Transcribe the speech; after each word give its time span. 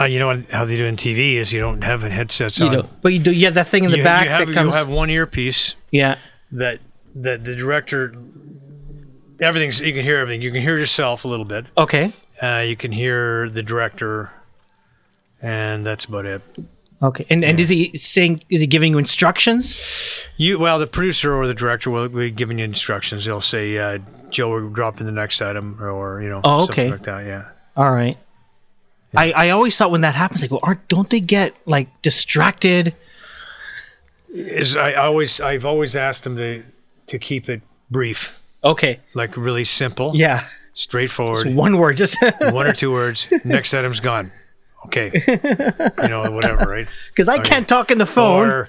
Uh, 0.00 0.04
you 0.04 0.18
know 0.18 0.42
how 0.50 0.64
they 0.64 0.76
do 0.76 0.86
in 0.86 0.96
TV 0.96 1.34
is 1.34 1.52
you 1.52 1.60
don't 1.60 1.84
have 1.84 2.02
headsets 2.02 2.58
You 2.60 2.66
on. 2.66 2.72
know, 2.72 2.88
but 3.02 3.12
you 3.12 3.18
do. 3.18 3.32
You 3.32 3.44
have 3.46 3.54
that 3.54 3.66
thing 3.68 3.84
in 3.84 3.90
the 3.90 3.98
you, 3.98 4.04
back 4.04 4.24
you 4.24 4.30
have, 4.30 4.46
that 4.48 4.54
comes. 4.54 4.72
you 4.72 4.78
have 4.78 4.88
one 4.88 5.10
earpiece 5.10 5.76
yeah. 5.90 6.16
that 6.52 6.80
that 7.14 7.44
the 7.44 7.54
director. 7.54 8.14
Everything's 9.40 9.80
you 9.80 9.92
can 9.92 10.02
hear 10.02 10.18
everything. 10.18 10.40
You 10.42 10.50
can 10.50 10.62
hear 10.62 10.78
yourself 10.78 11.24
a 11.24 11.28
little 11.28 11.44
bit. 11.44 11.66
Okay. 11.76 12.12
Uh, 12.42 12.64
you 12.66 12.74
can 12.76 12.90
hear 12.90 13.48
the 13.50 13.62
director, 13.62 14.30
and 15.42 15.86
that's 15.86 16.06
about 16.06 16.24
it. 16.24 16.40
Okay. 17.02 17.26
And 17.28 17.44
and 17.44 17.60
is 17.60 17.68
he 17.68 17.96
saying? 17.98 18.40
Is 18.48 18.60
he 18.62 18.66
giving 18.66 18.92
you 18.92 18.98
instructions? 18.98 20.26
You 20.38 20.58
well, 20.58 20.78
the 20.78 20.86
producer 20.86 21.34
or 21.34 21.46
the 21.46 21.54
director 21.54 21.90
will 21.90 22.08
be 22.08 22.30
giving 22.30 22.58
you 22.58 22.64
instructions. 22.64 23.26
They'll 23.26 23.40
say, 23.42 23.76
uh, 23.76 23.98
"Joe, 24.30 24.48
we're 24.50 24.62
dropping 24.62 25.04
the 25.06 25.12
next 25.12 25.42
item," 25.42 25.76
or 25.82 26.22
you 26.22 26.30
know, 26.30 26.40
Oh, 26.44 26.64
something 26.66 26.84
okay. 26.86 26.90
like 26.92 27.02
that. 27.02 27.26
Yeah. 27.26 27.48
All 27.76 27.92
right. 27.92 28.16
I, 29.16 29.32
I 29.32 29.50
always 29.50 29.76
thought 29.76 29.90
when 29.90 30.02
that 30.02 30.14
happens, 30.14 30.42
I 30.44 30.46
go, 30.48 30.60
aren't 30.62 30.86
don't 30.88 31.08
they 31.10 31.20
get 31.20 31.54
like 31.66 31.88
distracted? 32.02 32.94
Is 34.30 34.76
I 34.76 34.92
always 34.94 35.40
I've 35.40 35.64
always 35.64 35.96
asked 35.96 36.24
them 36.24 36.36
to 36.36 36.62
to 37.06 37.18
keep 37.18 37.48
it 37.48 37.62
brief, 37.90 38.42
Okay. 38.62 39.00
like 39.14 39.36
really 39.36 39.64
simple, 39.64 40.12
Yeah. 40.14 40.44
straightforward. 40.74 41.46
It's 41.46 41.56
one 41.56 41.78
word. 41.78 41.96
Just 41.96 42.18
one 42.40 42.66
or 42.66 42.74
two 42.74 42.92
words. 42.92 43.26
Next 43.44 43.72
item's 43.72 44.00
gone. 44.00 44.30
Okay. 44.86 45.10
You 46.02 46.08
know, 46.08 46.30
whatever, 46.30 46.64
right? 46.70 46.86
because 47.08 47.28
I 47.28 47.38
can't 47.38 47.66
talk 47.66 47.90
in 47.90 47.96
the 47.98 48.06
phone. 48.06 48.48
Or 48.48 48.68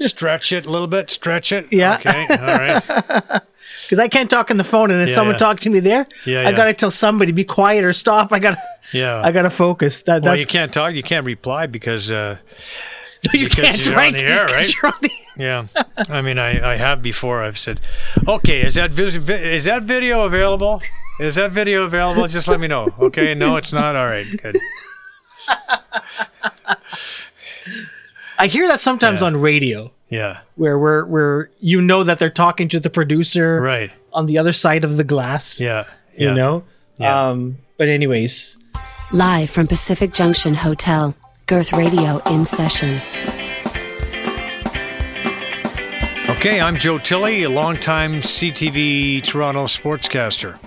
stretch 0.00 0.52
it 0.52 0.66
a 0.66 0.70
little 0.70 0.88
bit. 0.88 1.10
Stretch 1.10 1.52
it. 1.52 1.72
Yeah. 1.72 1.94
Okay. 1.94 2.26
All 2.28 2.36
right. 2.46 3.40
because 3.84 3.98
I 3.98 4.08
can't 4.08 4.28
talk 4.30 4.50
on 4.50 4.56
the 4.56 4.64
phone, 4.64 4.90
and 4.90 5.00
then 5.00 5.08
Yeah, 5.08 5.14
someone 5.14 5.34
yeah. 5.34 5.38
talks 5.38 5.62
to 5.62 5.70
me 5.70 5.80
there. 5.80 6.06
Yeah, 6.26 6.46
I 6.48 6.52
gotta 6.52 6.72
tell 6.74 6.90
somebody 6.90 7.32
be 7.32 7.44
quiet 7.44 7.84
or 7.84 7.92
stop. 7.92 8.32
I 8.32 8.38
gotta, 8.38 8.60
Yeah. 8.92 9.20
I 9.24 9.32
gotta 9.32 9.50
focus. 9.50 10.02
That 10.02 10.22
well, 10.22 10.36
you 10.36 10.46
can't 10.46 10.72
talk. 10.72 10.94
You 10.94 11.02
can't 11.02 11.26
reply 11.26 11.66
because, 11.66 12.10
uh, 12.10 12.38
you 13.32 13.48
because 13.48 13.64
can't 13.64 13.86
you're 13.86 14.00
on 14.00 14.12
the 14.12 14.20
air, 14.20 14.46
right? 14.46 14.74
the- 15.02 15.10
yeah. 15.36 15.66
I 16.08 16.22
mean, 16.22 16.38
I, 16.38 16.72
I 16.72 16.76
have 16.76 17.02
before. 17.02 17.42
I've 17.44 17.58
said, 17.58 17.80
okay, 18.26 18.62
is 18.62 18.74
that 18.76 18.90
vis- 18.92 19.16
vi- 19.16 19.34
is 19.56 19.64
that 19.64 19.82
video 19.84 20.24
available? 20.24 20.80
Is 21.20 21.34
that 21.34 21.50
video 21.52 21.84
available? 21.84 22.26
Just 22.28 22.48
let 22.48 22.60
me 22.60 22.66
know. 22.66 22.88
Okay. 22.98 23.34
No, 23.34 23.56
it's 23.56 23.72
not. 23.72 23.94
All 23.96 24.06
right. 24.06 24.26
Good. 24.42 24.56
I 28.38 28.46
hear 28.46 28.66
that 28.68 28.80
sometimes 28.80 29.20
Yeah. 29.20 29.26
on 29.28 29.36
radio, 29.36 29.92
Yeah. 30.10 30.40
where 30.56 30.78
where 30.78 31.04
where 31.06 31.50
you 31.60 31.80
know 31.80 32.02
that 32.04 32.18
they're 32.18 32.28
talking 32.30 32.68
to 32.68 32.80
the 32.80 32.90
producer 32.90 33.60
Right. 33.60 33.90
on 34.12 34.26
the 34.26 34.36
other 34.38 34.52
side 34.52 34.84
of 34.84 34.96
the 34.96 35.04
glass. 35.04 35.60
Yeah. 35.60 35.84
You 36.18 36.34
know. 36.34 36.64
Yeah. 36.98 37.28
Um. 37.30 37.58
But 37.78 37.88
anyways, 37.88 38.56
Live 39.12 39.48
from 39.50 39.66
Pacific 39.66 40.12
Junction 40.12 40.54
Hotel, 40.54 41.14
Girth 41.46 41.72
Radio 41.72 42.18
in 42.26 42.44
session. 42.44 42.90
Okay, 46.28 46.60
I'm 46.60 46.76
Joe 46.76 46.96
Tilley, 46.98 47.42
a 47.42 47.50
longtime 47.50 48.22
CTV 48.22 49.22
Toronto 49.22 49.64
sportscaster. 49.64 50.58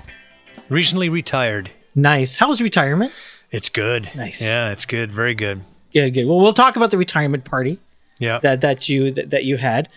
Recently 0.69 1.09
retired. 1.09 1.71
nice. 1.95 2.35
How 2.37 2.49
was 2.49 2.61
retirement? 2.61 3.11
It's 3.51 3.69
good. 3.69 4.09
Nice. 4.15 4.41
Yeah, 4.41 4.71
it's 4.71 4.85
good. 4.85 5.11
Very 5.11 5.33
good. 5.35 5.61
Good. 5.93 6.11
Good. 6.13 6.25
Well, 6.25 6.39
we'll 6.39 6.53
talk 6.53 6.75
about 6.75 6.91
the 6.91 6.97
retirement 6.97 7.43
party. 7.45 7.79
Yeah. 8.23 8.39
that 8.39 8.61
that 8.61 8.89
you 8.89 9.11
that, 9.11 9.29
that 9.31 9.43
you 9.43 9.57
had. 9.57 9.89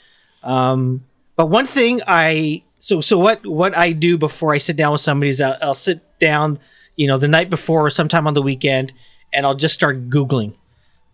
Um, 0.43 1.05
but 1.37 1.47
one 1.47 1.67
thing 1.67 2.01
I 2.07 2.63
so 2.79 3.01
so 3.01 3.19
what 3.19 3.47
what 3.47 3.77
I 3.77 3.93
do 3.93 4.19
before 4.19 4.55
I 4.55 4.59
sit 4.59 4.77
down 4.77 4.93
with 4.93 5.01
somebody 5.01 5.31
is 5.31 5.41
I'll, 5.41 5.57
I'll 5.63 5.75
sit 5.75 6.01
down, 6.19 6.59
you 6.97 7.07
know, 7.07 7.19
the 7.19 7.29
night 7.29 7.51
before 7.51 7.87
or 7.87 7.91
sometime 7.91 8.27
on 8.27 8.35
the 8.35 8.43
weekend, 8.43 8.93
and 9.33 9.47
I'll 9.47 9.55
just 9.55 9.75
start 9.75 10.09
googling, 10.09 10.55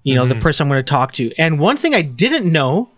you 0.02 0.14
know, 0.14 0.26
the 0.26 0.36
person 0.36 0.64
I'm 0.64 0.68
going 0.70 0.78
to 0.78 0.90
talk 0.90 1.12
to. 1.12 1.32
And 1.36 1.58
one 1.58 1.76
thing 1.76 1.94
I 1.94 2.02
didn't 2.02 2.50
know 2.50 2.90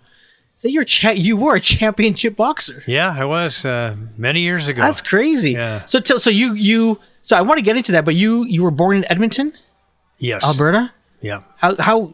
that 0.63 0.71
you're 0.71 0.85
cha- 0.85 1.11
you 1.11 1.37
were 1.37 1.57
a 1.57 1.61
championship 1.61 2.37
boxer. 2.37 2.83
yeah, 2.87 3.15
I 3.17 3.25
was 3.25 3.65
uh, 3.65 3.97
many 4.17 4.41
years 4.41 4.69
ago. 4.69 4.81
That's 4.83 5.03
crazy. 5.03 5.53
Yeah. 5.53 5.85
So 5.87 6.01
tell 6.01 6.19
so 6.19 6.31
you 6.31 6.55
you 6.55 7.01
so 7.23 7.37
I 7.37 7.43
want 7.43 7.59
to 7.59 7.63
get 7.63 7.77
into 7.77 7.93
that, 7.93 8.05
but 8.05 8.15
you 8.15 8.45
you 8.45 8.63
were 8.63 8.71
born 8.71 8.97
in 8.97 9.05
Edmonton, 9.11 9.53
yes. 10.19 10.45
Alberta. 10.45 10.93
Yeah. 11.21 11.43
how 11.57 11.77
how 11.77 12.13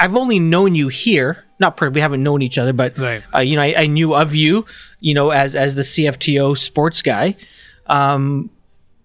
I've 0.00 0.16
only 0.16 0.38
known 0.38 0.74
you 0.74 0.88
here, 0.88 1.44
not 1.58 1.76
per 1.76 1.90
we 1.90 2.00
haven't 2.00 2.22
known 2.22 2.42
each 2.42 2.58
other, 2.58 2.72
but 2.72 2.96
Right. 2.98 3.22
uh, 3.34 3.40
you 3.40 3.56
know 3.56 3.62
I, 3.62 3.74
I 3.76 3.86
knew 3.86 4.14
of 4.14 4.34
you, 4.34 4.64
you 5.00 5.14
know 5.14 5.30
as 5.30 5.54
as 5.54 5.74
the 5.74 5.82
CFTO 5.82 6.56
sports 6.56 7.02
guy. 7.02 7.36
Um, 7.86 8.50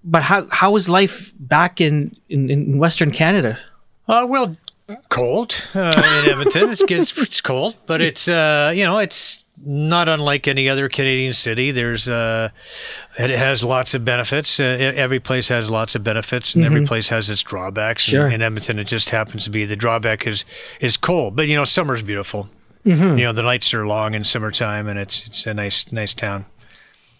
but 0.03 0.23
how 0.23 0.47
how 0.51 0.72
was 0.72 0.88
life 0.89 1.33
back 1.39 1.79
in 1.81 2.16
in, 2.29 2.50
in 2.50 2.78
Western 2.78 3.11
Canada? 3.11 3.57
Uh, 4.07 4.25
well, 4.28 4.56
cold 5.09 5.67
uh, 5.75 5.94
in 6.23 6.29
Edmonton. 6.31 6.69
It's, 6.72 6.83
it's 6.83 7.17
it's 7.17 7.41
cold, 7.41 7.75
but 7.88 8.01
it's 8.01 8.27
uh, 8.27 8.72
you 8.75 8.85
know 8.85 8.97
it's 9.00 9.44
not 9.64 10.10
unlike 10.10 10.48
any 10.48 10.68
other 10.70 10.90
Canadian 10.90 11.34
city. 11.34 11.72
There's 11.72 12.08
uh, 12.08 12.50
it 13.18 13.30
has 13.30 13.64
lots 13.64 13.94
of 13.94 14.04
benefits. 14.04 14.60
Uh, 14.60 14.64
every 14.64 15.20
place 15.20 15.48
has 15.48 15.70
lots 15.70 15.96
of 15.96 16.04
benefits, 16.04 16.56
and 16.56 16.66
every 16.66 16.86
place 16.86 17.10
has 17.10 17.30
its 17.30 17.42
drawbacks. 17.44 18.06
And 18.08 18.12
Sure. 18.12 18.30
In 18.30 18.42
Edmonton, 18.42 18.80
it 18.80 18.88
just 18.88 19.10
happens 19.10 19.46
to 19.46 19.50
be 19.50 19.66
the 19.66 19.76
drawback 19.76 20.28
is 20.28 20.46
is 20.80 20.98
cold, 20.98 21.36
but 21.36 21.48
you 21.48 21.56
know 21.56 21.64
summer's 21.64 22.02
beautiful. 22.02 22.50
You 22.84 23.16
know 23.16 23.34
the 23.34 23.42
nights 23.42 23.74
are 23.74 23.88
long 23.88 24.14
in 24.14 24.24
summertime, 24.24 24.88
and 24.88 25.00
it's 25.00 25.26
it's 25.26 25.48
a 25.48 25.54
nice 25.54 25.92
nice 25.92 26.14
town. 26.14 26.46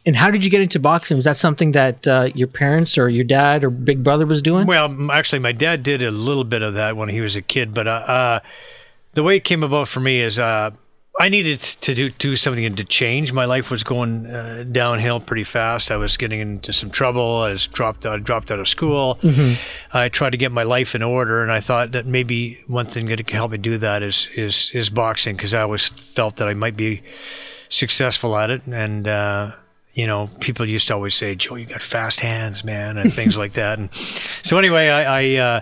And 0.08 0.16
how 0.16 0.30
did 0.30 0.44
you 0.44 0.52
get 0.52 0.62
into 0.62 0.80
boxing? 0.80 1.18
Was 1.18 1.26
that 1.26 1.36
something 1.36 1.72
that 1.72 2.08
uh, 2.08 2.30
your 2.36 2.48
parents 2.48 2.96
or 2.96 3.10
your 3.10 3.24
dad 3.24 3.64
or 3.64 3.72
big 3.72 4.04
brother 4.04 4.28
was 4.28 4.44
doing? 4.44 4.68
Well, 4.68 5.12
actually, 5.12 5.40
my 5.40 5.52
dad 5.52 5.82
did 5.82 6.04
a 6.04 6.12
little 6.12 6.44
bit 6.44 6.62
of 6.62 6.76
that 6.76 6.96
when 6.96 7.10
he 7.10 7.22
was 7.22 7.36
a 7.36 7.42
kid, 7.42 7.74
but 7.74 7.88
uh, 7.88 7.92
uh, 7.92 8.40
the 9.14 9.24
way 9.24 9.38
it 9.38 9.44
came 9.44 9.64
about 9.64 9.88
for 9.88 10.02
me 10.02 10.22
is 10.22 10.38
uh, 10.38 10.70
I 11.18 11.30
needed 11.30 11.60
to 11.60 11.96
do 11.96 12.10
do 12.10 12.36
something 12.36 12.76
to 12.76 12.84
change. 12.84 13.32
My 13.32 13.46
life 13.46 13.72
was 13.72 13.84
going 13.84 14.26
uh, 14.28 14.66
downhill 14.70 15.22
pretty 15.22 15.46
fast. 15.46 15.90
I 15.90 15.96
was 15.96 16.18
getting 16.18 16.42
into 16.42 16.74
some 16.74 16.90
trouble. 16.90 17.42
I 17.42 17.50
was 17.52 17.68
dropped 17.68 18.06
out, 18.06 18.22
dropped 18.24 18.52
out 18.52 18.60
of 18.60 18.68
school. 18.68 19.18
I 19.94 20.10
tried 20.10 20.32
to 20.32 20.38
get 20.38 20.52
my 20.52 20.64
life 20.64 20.94
in 20.94 21.02
order, 21.02 21.42
and 21.42 21.52
I 21.52 21.62
thought 21.62 21.94
that 21.94 22.06
maybe 22.06 22.60
one 22.68 22.86
thing 22.86 23.06
that 23.06 23.18
could 23.18 23.30
help 23.30 23.52
me 23.52 23.58
do 23.58 23.78
that 23.78 24.04
is 24.04 24.30
is 24.36 24.72
is 24.74 24.90
boxing 24.90 25.38
because 25.38 25.54
I 25.54 25.62
always 25.62 25.88
felt 25.88 26.36
that 26.38 26.50
I 26.50 26.54
might 26.54 26.76
be 26.76 27.02
successful 27.70 28.36
at 28.38 28.50
it 28.50 28.66
and. 28.68 29.08
Uh, 29.08 29.52
you 29.94 30.06
know, 30.06 30.30
people 30.42 30.66
used 30.66 30.90
to 30.90 30.94
always 30.94 31.16
say, 31.16 31.36
"Joe, 31.36 31.56
you 31.56 31.66
got 31.66 31.82
fast 31.82 32.20
hands, 32.20 32.66
man," 32.66 32.98
and 32.98 33.14
things 33.14 33.38
like 33.44 33.54
that. 33.54 33.80
And 33.80 33.90
so, 34.44 34.58
anyway, 34.58 34.90
I 34.90 35.22
I, 35.22 35.36
uh, 35.38 35.62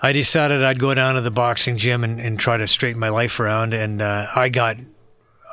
I 0.00 0.12
decided 0.12 0.62
I'd 0.62 0.78
go 0.78 0.94
down 0.94 1.16
to 1.16 1.20
the 1.20 1.30
boxing 1.30 1.76
gym 1.76 2.04
and, 2.04 2.20
and 2.20 2.38
try 2.38 2.56
to 2.56 2.68
straighten 2.68 3.00
my 3.00 3.08
life 3.08 3.40
around. 3.40 3.74
And 3.74 4.00
uh, 4.00 4.28
I 4.34 4.48
got 4.48 4.76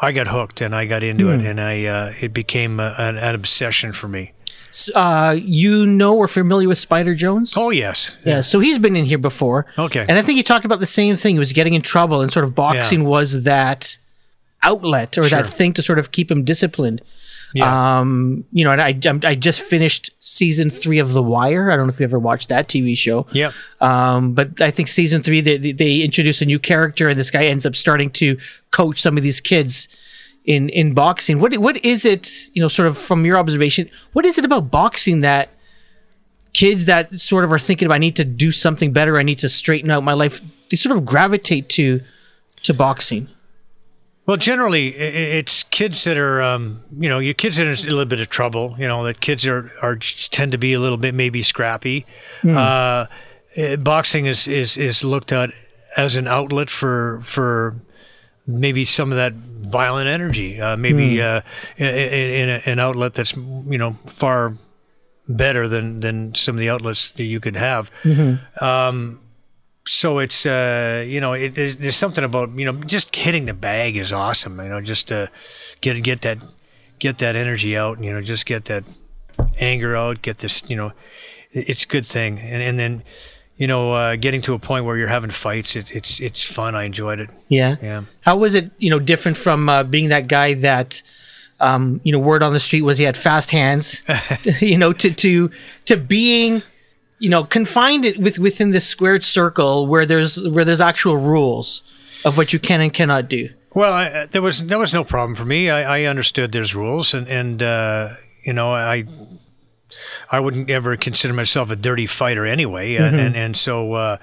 I 0.02 0.12
got 0.12 0.28
hooked, 0.28 0.62
and 0.62 0.76
I 0.76 0.86
got 0.86 1.04
into 1.04 1.30
it, 1.32 1.46
and 1.46 1.60
I 1.60 1.86
uh, 1.86 2.14
it 2.20 2.34
became 2.34 2.80
a, 2.80 2.94
an, 2.98 3.18
an 3.18 3.34
obsession 3.34 3.94
for 3.94 4.08
me. 4.08 4.34
Uh, 4.94 5.36
you 5.40 5.86
know 5.86 6.18
or 6.18 6.28
familiar 6.28 6.68
with 6.68 6.78
Spider 6.78 7.16
Jones? 7.16 7.54
Oh 7.56 7.70
yes, 7.70 8.18
Yeah, 8.26 8.42
so 8.42 8.60
he's 8.60 8.78
been 8.78 8.98
in 8.98 9.06
here 9.06 9.18
before. 9.18 9.66
Okay. 9.80 10.06
And 10.08 10.18
I 10.18 10.22
think 10.22 10.36
he 10.36 10.44
talked 10.44 10.66
about 10.66 10.82
the 10.82 10.86
same 10.86 11.16
thing. 11.16 11.36
He 11.36 11.40
was 11.40 11.54
getting 11.54 11.74
in 11.76 11.82
trouble, 11.82 12.22
and 12.22 12.30
sort 12.32 12.44
of 12.44 12.54
boxing 12.54 13.06
was 13.06 13.44
that 13.44 13.98
outlet 14.62 15.18
or 15.18 15.24
Sure. 15.24 15.44
that 15.44 15.50
thing 15.50 15.72
to 15.74 15.82
sort 15.82 15.98
of 15.98 16.12
keep 16.12 16.30
him 16.30 16.44
disciplined. 16.44 17.02
Yeah. 17.56 18.00
Um, 18.00 18.44
you 18.52 18.64
know, 18.66 18.72
and 18.72 18.82
I, 18.82 19.00
I'm- 19.06 19.22
I 19.24 19.34
just 19.34 19.62
finished 19.62 20.10
season 20.20 20.70
three 20.70 21.00
of 21.00 21.14
The 21.14 21.24
Wire. 21.24 21.72
I 21.72 21.76
don't 21.78 21.88
know 21.88 21.94
if 21.94 22.00
you 22.00 22.04
ever 22.04 22.20
watched 22.20 22.50
that 22.50 22.68
TV 22.68 22.96
show. 22.98 23.26
Yep. 23.32 23.54
Um, 23.82 24.34
but 24.34 24.60
I 24.62 24.70
think 24.72 24.88
season 24.90 25.24
three, 25.24 25.40
they, 25.42 25.58
they- 25.58 25.72
they 25.72 26.02
introduce 26.02 26.42
a 26.42 26.46
new 26.46 26.60
character, 26.60 27.08
and 27.10 27.18
this 27.20 27.32
guy 27.32 27.46
ends 27.46 27.66
up 27.66 27.76
starting 27.76 28.10
to 28.12 28.38
coach 28.72 29.00
some 29.02 29.16
of 29.18 29.24
these 29.24 29.40
kids 29.42 29.88
in 30.44 30.70
in 30.70 30.94
boxing. 30.94 31.40
What 31.40 31.58
what 31.58 31.78
is 31.84 32.06
it? 32.06 32.30
You 32.54 32.62
know, 32.62 32.68
sort 32.68 32.88
of 32.90 32.98
from 32.98 33.26
your 33.26 33.38
observation, 33.38 33.90
what 34.14 34.26
is 34.26 34.38
it 34.38 34.46
about 34.46 34.70
boxing 34.70 35.22
that 35.22 35.50
kids 36.54 36.86
that 36.86 37.20
sort 37.20 37.44
of 37.46 37.52
are 37.52 37.60
thinking 37.60 37.86
about 37.86 37.96
I 37.96 38.00
need 38.00 38.16
to 38.18 38.26
do 38.26 38.52
something 38.52 38.94
better, 38.94 39.18
I 39.18 39.24
need 39.24 39.40
to 39.40 39.50
straighten 39.50 39.92
out 39.92 40.04
my 40.04 40.14
life, 40.14 40.42
they 40.70 40.78
sort 40.78 40.96
of 40.96 41.06
gravitate 41.06 41.70
to 41.70 42.02
to 42.64 42.74
boxing. 42.74 43.28
Well, 44.26 44.38
generally, 44.38 44.96
it's 44.96 45.62
kids 45.64 46.04
that 46.06 46.18
are, 46.18 46.42
um, 46.42 46.82
you 46.98 47.08
know, 47.08 47.20
your 47.20 47.36
kids 47.36 47.60
are 47.60 47.64
in 47.64 47.70
a 47.70 47.90
little 47.90 48.06
bit 48.06 48.20
of 48.20 48.30
trouble. 48.30 48.76
You 48.80 48.88
know, 48.88 49.04
that 49.06 49.20
kids 49.20 49.46
are 49.46 49.72
are 49.84 49.98
tend 49.98 50.52
to 50.52 50.58
be 50.58 50.74
a 50.74 50.80
little 50.80 50.98
bit 50.98 51.14
maybe 51.14 51.44
scrappy. 51.44 52.06
Uh, 52.58 53.06
eh, 53.56 53.76
boxing 53.76 54.26
is 54.26 54.48
is 54.48 54.78
is 54.78 55.04
looked 55.04 55.32
at 55.32 55.52
as 55.96 56.16
an 56.16 56.28
outlet 56.28 56.70
for 56.72 57.22
for 57.24 57.76
maybe 58.48 58.84
some 58.84 59.12
of 59.12 59.18
that 59.18 59.34
violent 59.34 60.08
energy. 60.08 60.60
Uh, 60.60 60.76
maybe 60.76 61.22
uh, 61.22 61.42
in, 61.78 61.86
in 61.86 62.50
a, 62.50 62.62
an 62.66 62.80
outlet 62.80 63.14
that's 63.14 63.36
you 63.36 63.78
know 63.78 63.96
far 64.08 64.58
better 65.28 65.68
than 65.68 66.00
than 66.00 66.34
some 66.34 66.56
of 66.56 66.60
the 66.60 66.70
outlets 66.70 67.12
that 67.12 67.26
you 67.26 67.40
could 67.40 67.56
have. 67.56 67.92
Um, 68.60 69.20
so 69.88 70.20
it's 70.20 70.46
uh, 70.46 71.04
you 71.08 71.22
know 71.22 71.34
it, 71.34 71.56
there's, 71.56 71.76
there's 71.78 71.96
something 71.96 72.24
about 72.24 72.58
you 72.58 72.66
know 72.66 72.74
just 72.74 73.16
hitting 73.16 73.46
the 73.46 73.54
bag 73.54 73.98
is 73.98 74.12
awesome. 74.12 74.60
You 74.60 74.70
know, 74.70 74.82
just 74.82 75.08
to 75.10 75.30
get 75.82 76.02
get 76.04 76.22
that 76.22 76.40
get 77.00 77.20
that 77.20 77.36
energy 77.36 77.78
out. 77.78 78.04
You 78.04 78.14
know, 78.14 78.22
just 78.22 78.46
get 78.46 78.66
that 78.66 78.84
anger 79.60 79.96
out. 79.96 80.22
Get 80.22 80.40
this. 80.40 80.70
You 80.70 80.76
know, 80.78 80.92
it's 81.52 81.84
a 81.84 81.88
good 81.88 82.06
thing. 82.06 82.40
And 82.40 82.62
and 82.62 82.80
then 82.80 83.04
you 83.58 83.68
know, 83.68 83.94
uh, 83.94 84.16
getting 84.18 84.42
to 84.44 84.54
a 84.54 84.60
point 84.60 84.86
where 84.86 84.98
you're 84.98 85.08
having 85.08 85.32
fights, 85.32 85.76
it, 85.76 85.96
it's 85.96 86.20
it's 86.20 86.44
fun. 86.44 86.76
I 86.76 86.84
enjoyed 86.84 87.20
it. 87.20 87.30
Yeah. 87.48 87.78
Yeah. 87.82 88.04
How 88.22 88.36
was 88.38 88.54
it, 88.54 88.72
you 88.80 88.90
know, 88.90 89.00
different 89.00 89.38
from 89.38 89.70
uh, 89.70 89.84
being 89.84 90.10
that 90.10 90.28
guy 90.28 90.56
that, 90.56 91.02
um, 91.62 92.02
you 92.04 92.12
know, 92.12 92.20
word 92.20 92.44
on 92.44 92.54
the 92.54 92.60
street 92.60 92.82
was 92.82 92.98
he 92.98 93.06
had 93.06 93.16
fast 93.16 93.52
hands, 93.52 94.02
you 94.62 94.78
know, 94.78 94.92
to 94.94 95.14
to 95.14 95.50
to 95.86 95.98
being, 95.98 96.64
you 97.20 97.30
know, 97.30 97.44
confined 97.44 98.06
it 98.06 98.20
with 98.20 98.40
within 98.40 98.72
this 98.72 98.88
squared 98.88 99.24
circle 99.24 99.88
where 99.88 100.06
there's 100.06 100.48
where 100.50 100.66
there's 100.66 100.82
actual 100.82 101.18
rules 101.18 101.84
of 102.26 102.38
what 102.38 102.54
you 102.54 102.60
can 102.60 102.82
and 102.82 102.94
cannot 102.94 103.30
do. 103.30 103.50
Well, 103.76 103.94
I, 103.94 104.26
there 104.28 104.42
was 104.42 104.66
there 104.66 104.80
was 104.80 104.94
no 104.94 105.04
problem 105.04 105.36
for 105.36 105.46
me. 105.46 105.70
I, 105.70 106.00
I 106.00 106.04
understood 106.06 106.52
there's 106.52 106.76
rules, 106.76 107.14
and 107.14 107.28
and 107.28 107.62
uh, 107.62 108.16
you 108.44 108.54
know 108.54 108.74
I 108.74 109.06
I 110.32 110.40
wouldn't 110.40 110.70
ever 110.70 110.98
consider 110.98 111.34
myself 111.34 111.70
a 111.70 111.76
dirty 111.76 112.06
fighter 112.06 112.46
anyway, 112.46 112.96
and 112.96 113.20
and, 113.20 113.36
and 113.36 113.58
so 113.58 113.94
uh, 113.94 114.18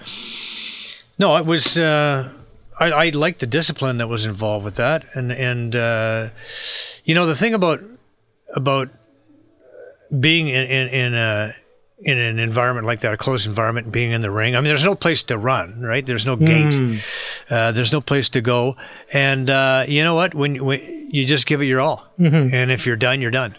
no, 1.19 1.37
it 1.37 1.47
was. 1.47 1.79
Uh, 1.79 2.33
I, 2.81 2.91
I 2.91 3.09
liked 3.11 3.41
the 3.41 3.47
discipline 3.47 3.99
that 3.99 4.09
was 4.09 4.27
involved 4.27 4.65
with 4.65 4.77
that, 4.77 5.05
and 5.15 5.31
and 5.33 5.77
uh, 5.77 6.29
you 7.05 7.15
know 7.15 7.27
the 7.27 7.37
thing 7.37 7.55
about 7.55 7.83
about 8.55 8.89
being 10.19 10.49
in 10.49 10.65
in, 10.65 10.89
in 10.89 11.15
a 11.15 11.55
in 12.05 12.19
an 12.19 12.39
environment 12.39 12.87
like 12.87 13.01
that, 13.01 13.13
a 13.15 13.17
closed 13.17 13.47
environment, 13.47 13.93
being 13.93 14.11
in 14.11 14.21
the 14.23 14.31
ring. 14.31 14.57
I 14.57 14.59
mean, 14.61 14.69
there's 14.69 14.85
no 14.85 14.95
place 14.95 15.23
to 15.25 15.39
run, 15.39 15.81
right? 15.81 16.05
There's 16.05 16.27
no 16.27 16.37
gate. 16.37 16.75
Uh, 17.49 17.73
there's 17.73 17.93
no 17.93 18.01
place 18.01 18.29
to 18.31 18.41
go. 18.41 18.77
And 19.13 19.49
uh, 19.49 19.85
you 19.87 20.03
know 20.03 20.15
what? 20.15 20.35
When, 20.35 20.65
when 20.65 21.09
you 21.13 21.25
just 21.25 21.47
give 21.47 21.63
it 21.63 21.67
your 21.67 21.81
all, 21.81 22.07
and 22.53 22.71
if 22.71 22.87
you're 22.87 22.97
done, 22.97 23.21
you're 23.21 23.31
done. 23.31 23.57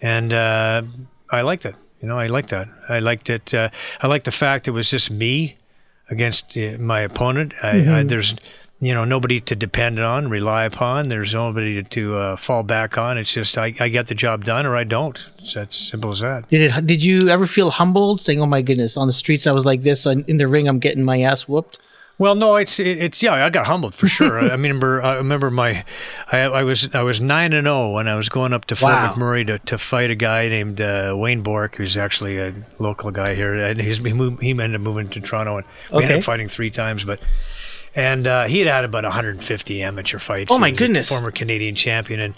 And 0.00 0.32
uh, 0.32 0.82
I 1.30 1.42
liked 1.42 1.66
it. 1.66 1.74
You 2.00 2.08
know, 2.08 2.18
I 2.18 2.28
liked 2.28 2.48
that. 2.48 2.68
I 2.88 3.00
liked 3.00 3.28
it. 3.28 3.52
Uh, 3.52 3.68
I 4.00 4.06
liked 4.06 4.24
the 4.24 4.32
fact 4.32 4.66
it 4.66 4.70
was 4.70 4.88
just 4.90 5.10
me 5.10 5.58
against 6.08 6.56
uh, 6.56 6.78
my 6.78 7.00
opponent. 7.00 7.52
I, 7.62 7.98
I, 7.98 8.02
there's, 8.04 8.34
you 8.80 8.94
know, 8.94 9.04
nobody 9.04 9.40
to 9.42 9.54
depend 9.54 9.98
on, 9.98 10.28
rely 10.28 10.64
upon. 10.64 11.08
There's 11.08 11.34
nobody 11.34 11.82
to, 11.82 11.88
to 11.90 12.16
uh, 12.16 12.36
fall 12.36 12.62
back 12.62 12.96
on. 12.96 13.18
It's 13.18 13.32
just 13.32 13.58
I, 13.58 13.74
I 13.78 13.88
get 13.88 14.06
the 14.06 14.14
job 14.14 14.44
done 14.44 14.64
or 14.64 14.76
I 14.76 14.84
don't. 14.84 15.28
It's 15.38 15.54
that 15.54 15.72
simple 15.72 16.10
as 16.10 16.20
that. 16.20 16.48
Did 16.48 16.72
it? 16.72 16.86
Did 16.86 17.04
you 17.04 17.28
ever 17.28 17.46
feel 17.46 17.70
humbled, 17.70 18.20
saying, 18.20 18.40
"Oh 18.40 18.46
my 18.46 18.62
goodness, 18.62 18.96
on 18.96 19.06
the 19.06 19.12
streets 19.12 19.46
I 19.46 19.52
was 19.52 19.66
like 19.66 19.82
this, 19.82 20.06
in 20.06 20.36
the 20.38 20.48
ring 20.48 20.66
I'm 20.66 20.78
getting 20.78 21.04
my 21.04 21.20
ass 21.20 21.46
whooped"? 21.46 21.78
Well, 22.20 22.34
no, 22.34 22.56
it's 22.56 22.78
it, 22.78 22.98
it's 22.98 23.22
yeah. 23.22 23.32
I 23.32 23.48
got 23.48 23.66
humbled 23.66 23.94
for 23.94 24.06
sure. 24.06 24.38
I 24.38 24.52
remember 24.52 25.02
I 25.02 25.14
remember 25.14 25.50
my, 25.50 25.84
I, 26.30 26.40
I 26.40 26.62
was 26.64 26.88
I 26.94 27.00
was 27.00 27.18
nine 27.18 27.54
and 27.54 27.66
zero 27.66 27.92
when 27.92 28.08
I 28.08 28.14
was 28.14 28.28
going 28.28 28.52
up 28.52 28.66
to 28.66 28.76
Fort 28.76 28.92
Wow. 28.92 29.14
McMurray 29.14 29.46
to, 29.46 29.58
to 29.58 29.78
fight 29.78 30.10
a 30.10 30.14
guy 30.14 30.48
named 30.48 30.82
uh, 30.82 31.14
Wayne 31.16 31.42
Bork, 31.42 31.76
who's 31.76 31.96
actually 31.96 32.36
a 32.36 32.52
local 32.78 33.10
guy 33.10 33.34
here, 33.34 33.54
and 33.54 33.80
he's 33.80 33.98
he, 33.98 34.12
moved, 34.12 34.42
he 34.42 34.50
ended 34.50 34.74
up 34.74 34.82
moving 34.82 35.08
to 35.08 35.20
Toronto, 35.22 35.56
and 35.56 35.66
we 35.92 36.02
ended 36.02 36.18
up 36.18 36.24
fighting 36.24 36.48
three 36.48 36.70
times, 36.70 37.04
but. 37.04 37.20
And 37.94 38.26
uh, 38.26 38.44
he 38.44 38.60
had 38.60 38.68
had 38.68 38.84
about 38.84 39.04
150 39.04 39.82
amateur 39.82 40.18
fights. 40.18 40.52
Oh, 40.52 40.58
my 40.58 40.70
goodness. 40.70 41.08
Former 41.08 41.30
Canadian 41.30 41.74
champion, 41.74 42.20
and 42.20 42.34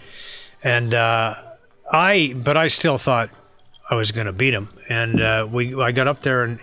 and 0.65 0.95
uh, 0.95 1.35
I, 1.91 2.35
but 2.37 2.57
I 2.57 2.69
still 2.69 2.97
thought 2.97 3.39
I 3.91 3.95
was 3.95 4.13
going 4.13 4.27
to 4.27 4.33
beat 4.33 4.55
him. 4.55 4.69
And 4.89 5.21
uh, 5.21 5.47
we, 5.51 5.81
I 5.81 5.93
got 5.93 6.09
up 6.09 6.21
there, 6.21 6.45
and 6.45 6.59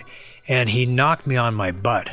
and 0.47 0.69
he 0.69 0.85
knocked 0.85 1.27
me 1.27 1.37
on 1.37 1.53
my 1.53 1.71
butt 1.71 2.09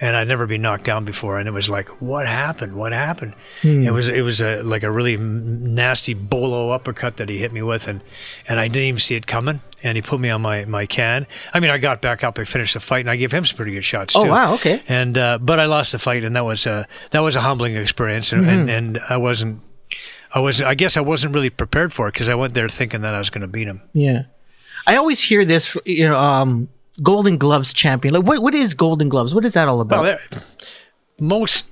and 0.00 0.16
I'd 0.16 0.28
never 0.28 0.46
been 0.46 0.62
knocked 0.62 0.84
down 0.84 1.04
before, 1.04 1.38
and 1.38 1.46
it 1.46 1.52
was 1.52 1.68
like, 1.68 1.88
what 2.00 2.26
happened? 2.26 2.74
What 2.74 2.92
happened? 2.92 3.34
It 3.62 3.90
was 3.92 4.08
it 4.08 4.22
was 4.22 4.40
a 4.40 4.62
like 4.62 4.82
a 4.82 4.90
really 4.90 5.16
nasty 5.18 6.14
bolo 6.14 6.70
uppercut 6.70 7.18
that 7.18 7.28
he 7.28 7.38
hit 7.38 7.52
me 7.52 7.62
with, 7.62 7.86
and 7.86 8.02
and 8.48 8.58
I 8.58 8.68
didn't 8.68 8.88
even 8.88 8.98
see 8.98 9.14
it 9.14 9.26
coming, 9.26 9.60
and 9.82 9.96
he 9.96 10.02
put 10.02 10.18
me 10.18 10.30
on 10.30 10.40
my 10.40 10.64
my 10.64 10.86
can. 10.86 11.26
I 11.52 11.60
mean, 11.60 11.70
I 11.70 11.78
got 11.78 12.00
back 12.00 12.24
up, 12.24 12.38
I 12.38 12.44
finished 12.44 12.74
the 12.74 12.80
fight, 12.80 13.00
and 13.00 13.10
I 13.10 13.16
gave 13.16 13.30
him 13.30 13.44
some 13.44 13.56
pretty 13.56 13.72
good 13.72 13.84
shots 13.84 14.16
Oh, 14.16 14.24
wow, 14.24 14.54
okay. 14.54 14.80
And 14.88 15.18
uh, 15.18 15.38
but 15.38 15.60
I 15.60 15.66
lost 15.66 15.92
the 15.92 15.98
fight, 15.98 16.24
and 16.24 16.34
that 16.34 16.44
was 16.44 16.66
uh, 16.66 16.84
that 17.10 17.20
was 17.20 17.36
a 17.36 17.40
humbling 17.40 17.76
experience, 17.76 18.32
and, 18.32 18.46
and 18.46 18.70
and 18.70 19.00
I 19.08 19.18
wasn't. 19.18 19.60
I 20.32 20.38
was. 20.38 20.62
I 20.62 20.74
guess 20.74 20.96
I 20.96 21.00
wasn't 21.00 21.34
really 21.34 21.50
prepared 21.50 21.92
for 21.92 22.08
it 22.08 22.12
because 22.12 22.28
I 22.28 22.34
went 22.34 22.54
there 22.54 22.68
thinking 22.68 23.02
that 23.02 23.14
I 23.14 23.18
was 23.18 23.30
going 23.30 23.42
to 23.42 23.48
beat 23.48 23.66
him. 23.66 23.82
Yeah, 23.92 24.22
I 24.86 24.96
always 24.96 25.20
hear 25.22 25.44
this. 25.44 25.76
You 25.84 26.08
know, 26.08 26.18
um, 26.18 26.68
Golden 27.02 27.38
Gloves 27.38 27.72
champion. 27.72 28.14
Like, 28.14 28.24
what 28.24 28.42
what 28.42 28.54
is 28.54 28.74
Golden 28.74 29.08
Gloves? 29.08 29.34
What 29.34 29.44
is 29.44 29.54
that 29.54 29.68
all 29.68 29.80
about? 29.80 30.02
Well, 30.02 30.18
most 31.18 31.66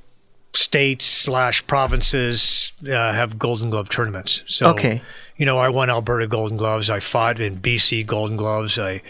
states 0.55 1.05
slash 1.07 1.67
provinces 1.67 2.73
uh, 2.87 3.13
have 3.13 3.39
Golden 3.39 3.71
Glove 3.71 3.89
tournaments. 3.89 4.43
So, 4.47 4.71
Okay. 4.71 5.03
you 5.37 5.47
know, 5.47 5.59
I 5.59 5.69
won 5.69 5.91
Alberta 5.91 6.27
Golden 6.27 6.57
Gloves. 6.57 6.91
I 6.91 7.01
fought 7.01 7.41
in 7.41 7.57
BC 7.61 8.07
Golden 8.07 8.37
Gloves. 8.37 8.79
I, 8.79 9.03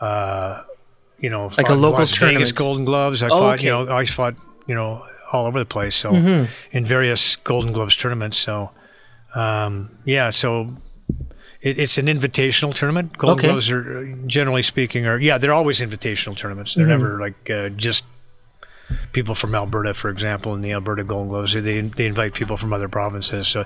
uh, 0.00 0.62
you 1.18 1.28
know, 1.30 1.50
Like 1.58 1.68
a 1.68 1.74
local 1.74 1.98
Las 2.00 2.16
Vegas. 2.16 2.52
Golden 2.52 2.84
Gloves. 2.84 3.22
I 3.22 3.26
Oh, 3.26 3.38
fought, 3.40 3.54
okay. 3.58 3.64
you 3.66 3.70
know, 3.70 3.88
I 3.94 4.04
fought, 4.06 4.34
you 4.66 4.74
know, 4.74 5.02
all 5.32 5.46
over 5.46 5.58
the 5.58 5.66
place. 5.66 5.96
So, 5.96 6.12
Mm-hmm. 6.12 6.44
in 6.76 6.84
various 6.84 7.36
Golden 7.36 7.72
Gloves 7.72 7.96
tournaments. 7.96 8.38
So, 8.38 8.70
um, 9.34 9.90
yeah, 10.04 10.30
so. 10.30 10.74
It, 11.64 11.78
it's 11.78 11.98
an 11.98 12.06
invitational 12.06 12.72
tournament. 12.74 13.16
Golden 13.18 13.38
Okay. 13.38 13.48
Gloves 13.48 13.70
are, 13.70 13.98
uh, 13.98 14.26
generally 14.26 14.62
speaking, 14.62 15.06
are 15.06 15.18
yeah, 15.18 15.38
they're 15.38 15.52
always 15.52 15.80
invitational 15.80 16.36
tournaments. 16.36 16.72
Mm-hmm. 16.72 16.80
They're 16.80 16.98
never 16.98 17.18
like 17.18 17.50
uh, 17.50 17.70
just 17.70 18.04
people 19.12 19.34
from 19.34 19.54
Alberta, 19.54 19.94
for 19.94 20.10
example, 20.10 20.54
in 20.54 20.60
the 20.60 20.72
Alberta 20.72 21.02
Golden 21.04 21.28
Gloves. 21.28 21.54
They 21.54 21.80
they 21.80 22.06
invite 22.06 22.34
people 22.34 22.58
from 22.58 22.72
other 22.74 22.88
provinces. 22.88 23.48
So 23.48 23.64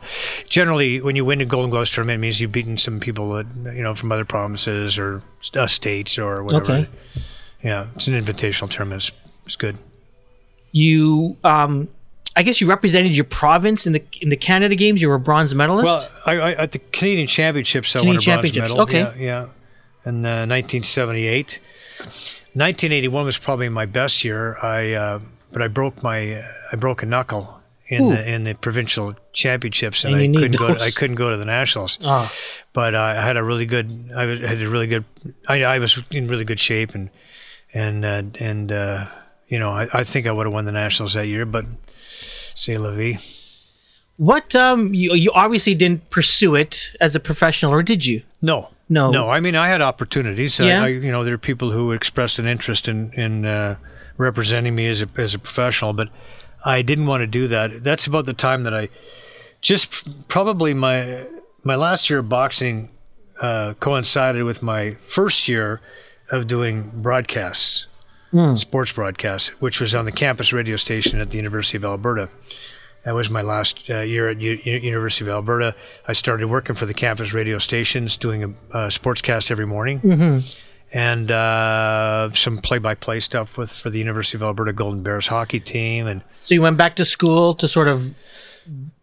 generally, 0.48 1.00
when 1.00 1.16
you 1.16 1.24
win 1.24 1.40
a 1.40 1.44
Golden 1.44 1.70
Gloves 1.70 1.90
tournament, 1.90 2.18
it 2.18 2.22
means 2.22 2.40
you've 2.40 2.52
beaten 2.52 2.76
some 2.76 3.00
people 3.00 3.32
that 3.32 3.46
you 3.74 3.82
know 3.82 3.94
from 3.96 4.12
other 4.12 4.24
provinces 4.24 4.96
or 4.96 5.22
uh, 5.56 5.66
states 5.66 6.18
or 6.18 6.44
whatever. 6.44 6.64
Okay. 6.64 6.88
Yeah, 7.62 7.88
it's 7.96 8.06
an 8.06 8.14
invitational 8.14 8.70
tournament. 8.70 9.02
It's, 9.02 9.12
it's 9.44 9.56
good. 9.56 9.76
you, 10.70 11.36
um, 11.42 11.88
I 12.38 12.42
guess 12.42 12.60
you 12.60 12.68
represented 12.68 13.16
your 13.16 13.24
province 13.24 13.84
in 13.84 13.94
the 13.94 14.02
in 14.20 14.28
the 14.28 14.36
Canada 14.36 14.76
Games. 14.76 15.02
You 15.02 15.08
were 15.08 15.16
a 15.16 15.20
bronze 15.20 15.52
medalist. 15.56 15.86
Well, 15.86 16.08
I, 16.24 16.34
I, 16.36 16.52
at 16.52 16.70
the 16.70 16.78
Canadian 16.78 17.26
Championships, 17.26 17.96
I 17.96 17.98
Canadian 18.00 18.14
won 18.14 18.22
a 18.22 18.42
bronze 18.42 18.52
Championships, 18.52 18.70
medal. 18.70 18.80
okay. 18.82 19.22
Yeah, 19.24 19.46
yeah. 20.04 20.08
In 20.08 20.24
uh, 20.24 20.46
1978. 20.46 21.60
1981 22.54 23.24
was 23.26 23.38
probably 23.38 23.68
my 23.68 23.86
best 23.86 24.22
year. 24.22 24.56
I 24.62 24.92
uh, 24.92 25.18
but 25.50 25.62
I 25.62 25.68
broke 25.68 26.00
my 26.04 26.40
I 26.72 26.76
broke 26.76 27.02
a 27.02 27.06
knuckle 27.06 27.58
in 27.88 28.04
Ooh. 28.04 28.10
the 28.14 28.32
in 28.34 28.44
the 28.44 28.54
provincial 28.54 29.16
championships, 29.32 30.04
and, 30.04 30.14
And 30.14 30.36
I 30.36 30.40
couldn't 30.40 30.58
go. 30.58 30.74
To. 30.74 30.80
I 30.80 30.90
couldn't 30.90 31.16
go 31.16 31.30
to 31.30 31.36
the 31.36 31.44
nationals. 31.44 31.98
Ah. 32.04 32.32
But 32.72 32.94
uh, 32.94 33.00
I 33.00 33.14
had 33.20 33.36
a 33.36 33.42
really 33.42 33.66
good. 33.66 34.10
I 34.14 34.26
was- 34.26 34.40
had 34.40 34.62
a 34.62 34.68
really 34.68 34.86
good. 34.86 35.04
I, 35.48 35.64
I 35.64 35.78
was 35.80 36.00
in 36.12 36.28
really 36.28 36.44
good 36.44 36.60
shape, 36.60 36.94
and 36.94 37.10
and 37.74 38.04
uh, 38.04 38.22
and 38.38 38.70
uh, 38.70 39.06
you 39.48 39.58
know 39.58 39.70
I, 39.70 39.88
I 39.92 40.04
think 40.04 40.26
I 40.26 40.32
would 40.32 40.46
have 40.46 40.52
won 40.52 40.64
the 40.64 40.72
nationals 40.72 41.14
that 41.14 41.26
year, 41.26 41.46
but 41.46 41.64
say 42.54 42.78
la 42.78 42.92
vie. 42.92 43.18
what 44.16 44.54
um, 44.56 44.94
you 44.94 45.14
you 45.14 45.30
obviously 45.34 45.74
didn't 45.74 46.10
pursue 46.10 46.54
it 46.54 46.96
as 47.00 47.14
a 47.14 47.20
professional, 47.20 47.72
or 47.72 47.82
did 47.82 48.06
you? 48.06 48.22
No. 48.42 48.68
No. 48.90 49.10
No. 49.10 49.28
I 49.28 49.40
mean, 49.40 49.54
I 49.54 49.68
had 49.68 49.82
opportunities. 49.82 50.58
Yeah. 50.58 50.82
I, 50.82 50.84
I, 50.84 50.88
you 50.88 51.12
know, 51.12 51.22
there 51.22 51.34
are 51.34 51.38
people 51.38 51.72
who 51.72 51.92
expressed 51.92 52.38
an 52.38 52.46
interest 52.46 52.88
in 52.88 53.12
in 53.12 53.44
uh, 53.44 53.76
representing 54.16 54.74
me 54.74 54.86
as 54.88 55.02
a 55.02 55.08
as 55.16 55.34
a 55.34 55.38
professional, 55.38 55.92
but 55.92 56.08
I 56.64 56.82
didn't 56.82 57.06
want 57.06 57.20
to 57.20 57.26
do 57.26 57.48
that. 57.48 57.84
That's 57.84 58.06
about 58.06 58.26
the 58.26 58.34
time 58.34 58.64
that 58.64 58.74
I 58.74 58.88
just 59.60 60.28
probably 60.28 60.74
my 60.74 61.26
my 61.62 61.74
last 61.76 62.08
year 62.08 62.20
of 62.20 62.28
boxing 62.28 62.90
uh, 63.40 63.74
coincided 63.78 64.44
with 64.44 64.62
my 64.62 64.94
first 65.02 65.48
year 65.48 65.80
of 66.30 66.46
doing 66.46 66.90
broadcasts, 66.94 67.86
sports 68.56 68.92
broadcast, 68.92 69.48
which 69.60 69.80
was 69.80 69.94
on 69.94 70.04
the 70.04 70.12
campus 70.12 70.52
radio 70.52 70.76
station 70.76 71.20
at 71.20 71.30
the 71.30 71.36
University 71.36 71.76
of 71.76 71.84
Alberta. 71.84 72.28
That 73.04 73.14
was 73.14 73.30
my 73.30 73.42
last 73.42 73.88
uh, 73.88 74.00
year 74.00 74.28
at 74.28 74.40
U- 74.40 74.60
University 74.64 75.24
of 75.24 75.30
Alberta. 75.30 75.74
I 76.06 76.12
started 76.12 76.48
working 76.48 76.76
for 76.76 76.84
the 76.84 76.94
campus 76.94 77.32
radio 77.32 77.58
stations, 77.58 78.16
doing 78.16 78.44
a, 78.44 78.48
a 78.76 78.88
sportscast 78.88 79.50
every 79.50 79.66
morning, 79.66 80.42
and 80.92 81.30
uh, 81.30 82.30
some 82.34 82.58
play-by-play 82.58 83.20
stuff 83.20 83.56
with 83.56 83.70
for 83.72 83.88
the 83.90 83.98
University 83.98 84.36
of 84.36 84.42
Alberta 84.42 84.72
Golden 84.72 85.02
Bears 85.02 85.26
hockey 85.26 85.60
team. 85.60 86.06
And 86.06 86.22
So 86.40 86.54
you 86.54 86.62
went 86.62 86.76
back 86.76 86.96
to 86.96 87.04
school 87.04 87.54
to 87.54 87.68
sort 87.68 87.88
of 87.88 88.14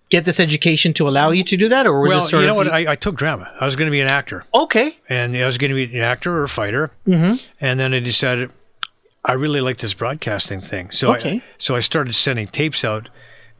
get 0.09 0.25
this 0.25 0.39
education 0.39 0.93
to 0.93 1.07
allow 1.07 1.31
you 1.31 1.43
to 1.43 1.57
do 1.57 1.69
that, 1.69 1.87
or 1.87 2.01
was 2.01 2.09
well, 2.09 2.25
it 2.25 2.29
sort 2.29 2.41
you 2.41 2.47
know 2.47 2.53
of 2.53 2.67
what? 2.67 2.73
I, 2.73 2.91
I 2.91 2.95
took 2.95 3.15
drama. 3.15 3.51
I 3.59 3.65
was 3.65 3.75
going 3.75 3.87
to 3.87 3.91
be 3.91 4.01
an 4.01 4.07
actor, 4.07 4.45
okay? 4.53 4.97
and 5.09 5.35
I 5.35 5.45
was 5.45 5.57
going 5.57 5.69
to 5.69 5.75
be 5.75 5.97
an 5.97 6.03
actor 6.03 6.37
or 6.37 6.43
a 6.43 6.49
fighter. 6.49 6.91
Mm-hmm. 7.07 7.35
And 7.59 7.79
then 7.79 7.93
I 7.93 7.99
decided 8.01 8.51
I 9.27 9.33
really 9.33 9.61
like 9.61 9.77
this 9.77 9.93
broadcasting 9.93 10.61
thing. 10.61 10.91
So 10.91 11.15
Okay. 11.15 11.37
I, 11.37 11.43
so 11.57 11.75
I 11.75 11.79
started 11.81 12.13
sending 12.13 12.47
tapes 12.47 12.83
out 12.83 13.09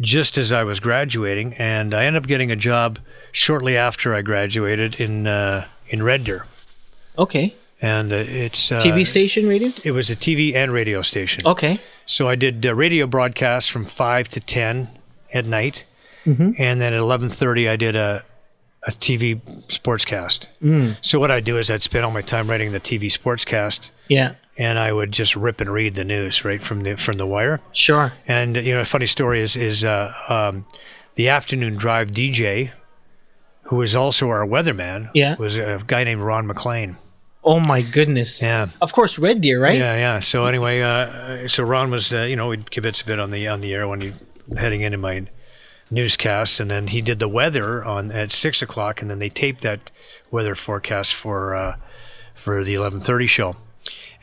just 0.01 0.38
as 0.38 0.51
I 0.51 0.63
was 0.63 0.79
graduating, 0.79 1.53
and 1.55 1.93
I 1.93 2.05
ended 2.05 2.22
up 2.24 2.27
getting 2.27 2.51
a 2.51 2.55
job 2.55 3.00
shortly 3.31 3.77
after 3.77 4.13
I 4.13 4.22
graduated 4.22 5.00
in 5.00 5.25
uh, 5.27 5.65
in 5.88 6.03
Red 6.03 6.24
Deer. 6.25 6.45
Okay. 7.17 7.53
And 7.81 8.12
uh, 8.12 8.15
it's 8.15 8.72
uh, 8.72 8.79
TV 8.81 9.05
station 9.05 9.48
radio. 9.48 9.69
It 9.84 9.91
was 9.91 10.10
a 10.10 10.15
TV 10.15 10.53
and 10.55 10.72
radio 10.72 11.01
station. 11.01 11.43
Okay. 11.45 11.79
So 12.05 12.27
I 12.27 12.36
did 12.36 12.65
uh, 12.65 12.74
radio 12.75 13.07
broadcasts 13.07 13.69
from 13.69 13.86
five 13.86 14.27
to 14.29 14.39
ten 14.39 14.88
at 15.34 15.45
night, 15.45 15.86
and 16.25 16.55
then 16.81 16.93
at 16.93 17.00
eleven 17.00 17.29
thirty 17.29 17.67
I 17.69 17.75
did 17.75 17.95
a 17.95 18.24
a 18.88 18.91
TV 18.91 19.39
sportscast. 19.67 20.48
So 21.01 21.19
what 21.19 21.31
I 21.31 21.39
do 21.39 21.57
is 21.57 21.72
I'd 21.72 21.81
spend 21.84 22.05
all 22.05 22.12
my 22.12 22.22
time 22.22 22.48
writing 22.50 22.72
the 22.72 22.79
TV 22.79 23.05
sportscast, 23.12 23.89
Yeah. 24.10 24.36
And 24.57 24.79
I 24.79 24.91
would 24.93 25.12
just 25.12 25.35
rip 25.35 25.59
and 25.59 25.69
read 25.69 25.95
the 25.95 26.05
news 26.05 26.45
right 26.45 26.62
from 26.62 26.83
the 26.83 26.95
from 26.95 27.17
the 27.17 27.25
wire. 27.25 27.59
Sure. 27.74 28.13
And 28.27 28.55
you 28.55 28.74
know, 28.74 28.81
a 28.81 28.85
funny 28.85 29.05
story 29.07 29.41
is 29.41 29.55
is 29.57 29.83
uh, 29.83 30.13
um, 30.29 30.65
the 31.15 31.27
afternoon 31.29 31.75
drive 31.75 32.12
DJ, 32.12 32.71
who 33.63 33.75
was 33.77 33.95
also 33.95 34.29
our 34.29 34.45
weatherman, 34.45 35.09
Yeah. 35.13 35.35
was 35.35 35.57
a 35.57 35.79
guy 35.85 36.03
named 36.05 36.21
Ron 36.21 36.47
MacLean. 36.47 36.97
Oh 37.43 37.59
my 37.59 37.81
goodness. 37.81 38.41
Yeah. 38.41 38.67
Of 38.81 38.91
course, 38.93 39.19
Red 39.19 39.41
Deer, 39.41 39.62
right? 39.62 39.77
Yeah, 39.77 39.95
yeah. 39.97 40.19
So 40.19 40.45
anyway, 40.45 40.81
uh, 40.81 41.47
so 41.47 41.63
Ron 41.63 41.91
was, 41.91 42.12
uh, 42.13 42.21
you 42.24 42.35
know, 42.35 42.47
we'd 42.50 42.65
kibitz 42.67 43.03
a 43.03 43.05
bit 43.05 43.19
on 43.19 43.29
the 43.31 43.47
on 43.47 43.62
the 43.62 43.74
air 43.74 43.88
when 43.88 44.01
he 44.01 44.13
heading 44.57 44.81
into 44.81 44.97
my 44.97 45.25
newscasts, 45.91 46.59
and 46.59 46.71
then 46.71 46.88
he 46.88 47.01
did 47.01 47.19
the 47.19 47.27
weather 47.27 47.83
on 47.83 48.12
at 48.12 48.31
six 48.31 48.62
o'clock, 48.62 49.01
and 49.01 49.12
then 49.12 49.19
they 49.19 49.29
taped 49.29 49.62
that 49.62 49.91
weather 50.31 50.55
forecast 50.55 51.13
for 51.13 51.53
uh, 51.55 51.75
for 52.33 52.63
the 52.63 52.74
eleven 52.74 53.00
thirty 53.01 53.27
show, 53.27 53.55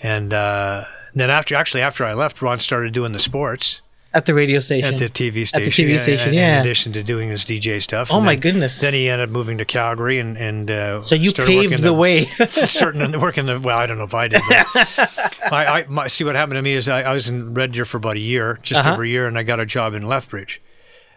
and 0.03 0.33
uh, 0.33 0.85
then 1.15 1.31
after 1.31 1.55
actually 1.55 1.83
after 1.83 2.05
I 2.05 2.15
left, 2.15 2.43
Ron 2.43 2.59
started 2.59 2.93
doing 2.93 3.13
the 3.13 3.19
sports 3.19 3.81
At 4.15 4.27
the 4.27 4.35
radio 4.35 4.61
station. 4.61 4.93
at 4.95 4.99
the 4.99 5.07
TV 5.09 5.47
station. 5.47 5.69
At 5.69 5.75
the 5.75 5.83
TV 5.85 5.99
station, 5.99 6.35
yeah. 6.35 6.57
In 6.57 6.61
addition 6.61 6.93
to 6.95 7.03
doing 7.03 7.29
his 7.31 7.45
DJ 7.45 7.81
stuff. 7.81 8.11
Oh 8.11 8.17
And 8.17 8.25
my 8.27 8.33
then- 8.35 8.41
goodness. 8.41 8.81
Then 8.81 8.95
he 8.95 9.09
ended 9.09 9.29
up 9.29 9.33
moving 9.33 9.59
to 9.59 9.65
Calgary, 9.65 10.19
and 10.19 10.37
and 10.37 10.71
uh, 10.71 11.03
so 11.03 11.15
you 11.15 11.33
paved 11.33 11.71
working 11.71 11.85
the 11.85 11.93
way. 11.95 12.25
certain 12.47 13.19
working 13.21 13.47
the 13.47 13.59
well, 13.61 13.79
I 13.79 13.87
don't 13.87 13.99
know 13.99 14.05
if 14.05 14.15
I 14.15 14.29
did. 14.29 14.43
But 14.49 15.53
I, 15.53 15.81
I 15.81 15.85
my, 15.89 16.07
see 16.09 16.25
what 16.25 16.35
happened 16.35 16.57
to 16.57 16.63
me 16.63 16.73
is 16.75 16.89
I, 16.89 17.03
I 17.03 17.13
was 17.13 17.29
in 17.29 17.55
Red 17.55 17.73
Deer 17.73 17.85
for 17.85 17.97
about 17.99 18.17
a 18.17 18.21
year, 18.21 18.59
just 18.63 18.81
Uh-huh. 18.81 18.93
over 18.95 19.05
a 19.05 19.09
year, 19.09 19.27
and 19.27 19.39
I 19.39 19.43
got 19.45 19.61
a 19.61 19.67
job 19.67 19.95
in 19.95 20.07
Lethbridge 20.07 20.61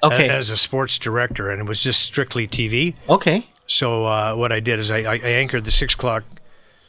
okay. 0.04 0.28
a- 0.30 0.34
as 0.34 0.50
a 0.50 0.58
sports 0.58 1.00
director, 1.00 1.50
and 1.50 1.62
it 1.62 1.68
was 1.68 1.82
just 1.82 2.02
strictly 2.04 2.48
TV. 2.48 2.94
okay. 3.10 3.48
So 3.68 4.06
uh, 4.06 4.36
what 4.36 4.52
I 4.52 4.60
did 4.60 4.78
is 4.78 4.92
I, 4.92 4.98
I, 5.00 5.14
I 5.14 5.18
anchored 5.42 5.66
the 5.66 5.72
six 5.72 5.96
o'clock 5.96 6.24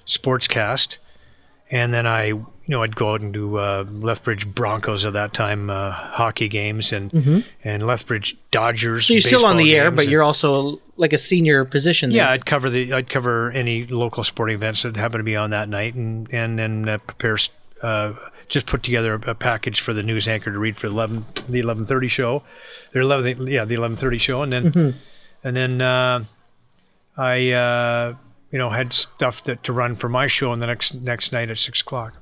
sportscast, 0.07 0.99
and 1.71 1.93
then 1.93 2.07
I 2.07 2.27
you 2.27 2.45
know 2.69 2.83
I'd 2.83 2.97
go 2.97 3.13
out 3.13 3.21
and 3.21 3.33
do 3.33 3.57
uh, 3.57 3.85
Lethbridge 3.91 4.47
Broncos 4.53 5.05
at 5.05 5.13
that 5.15 5.33
time 5.33 5.71
uh, 5.71 5.91
hockey 5.91 6.49
games 6.49 6.93
and 6.93 7.45
and 7.65 7.87
Lethbridge 7.87 8.37
Dodgers. 8.51 9.05
Mm-hmm. 9.05 9.09
So 9.09 9.13
you're 9.15 9.21
still 9.21 9.47
on 9.47 9.57
the 9.57 9.77
air, 9.77 9.91
but 9.91 10.05
and- 10.05 10.11
you're 10.11 10.23
also 10.23 10.81
like 10.97 11.13
a 11.13 11.19
senior 11.19 11.65
position. 11.65 12.11
yeah, 12.11 12.25
there. 12.25 12.33
I'd 12.35 12.47
cover 12.47 12.71
the 12.71 12.93
I'd 12.93 13.11
cover 13.11 13.51
any 13.53 13.87
local 13.87 14.25
sporting 14.25 14.55
events 14.57 14.83
that 14.83 14.97
happen 14.97 15.19
to 15.19 15.25
be 15.25 15.37
on 15.37 15.51
that 15.51 15.69
night, 15.69 15.95
and 15.95 16.29
and 16.33 16.59
then 16.59 16.89
uh, 16.89 16.99
prepare 16.99 17.37
uh, 17.83 18.15
just 18.49 18.67
put 18.67 18.83
together 18.83 19.15
a, 19.15 19.35
package 19.35 19.81
for 19.81 19.93
the 19.93 20.03
news 20.03 20.29
anchor 20.29 20.53
to 20.53 20.59
read 20.59 20.77
for 20.77 20.87
eleven 20.87 21.25
the 21.49 21.61
eleven 21.61 21.85
thirty 21.85 22.09
show, 22.09 22.43
the 22.93 23.01
eleven 23.01 23.47
yeah 23.47 23.65
the 23.65 23.75
eleven 23.75 23.97
thirty 23.97 24.19
show, 24.19 24.43
and 24.43 24.53
then 24.53 24.95
and 25.45 25.57
then 25.57 25.81
uh, 25.81 26.25
I 27.17 27.51
uh, 27.51 28.15
you 28.51 28.59
know 28.59 28.71
had 28.71 28.93
stuff 28.93 29.43
that 29.45 29.63
to 29.65 29.73
run 29.73 29.97
for 29.97 30.09
my 30.09 30.27
show 30.27 30.51
on 30.53 30.59
the 30.61 30.67
next 30.67 30.95
next 30.95 31.33
night 31.33 31.51
at 31.51 31.59
six 31.59 31.81
o'clock. 31.81 32.15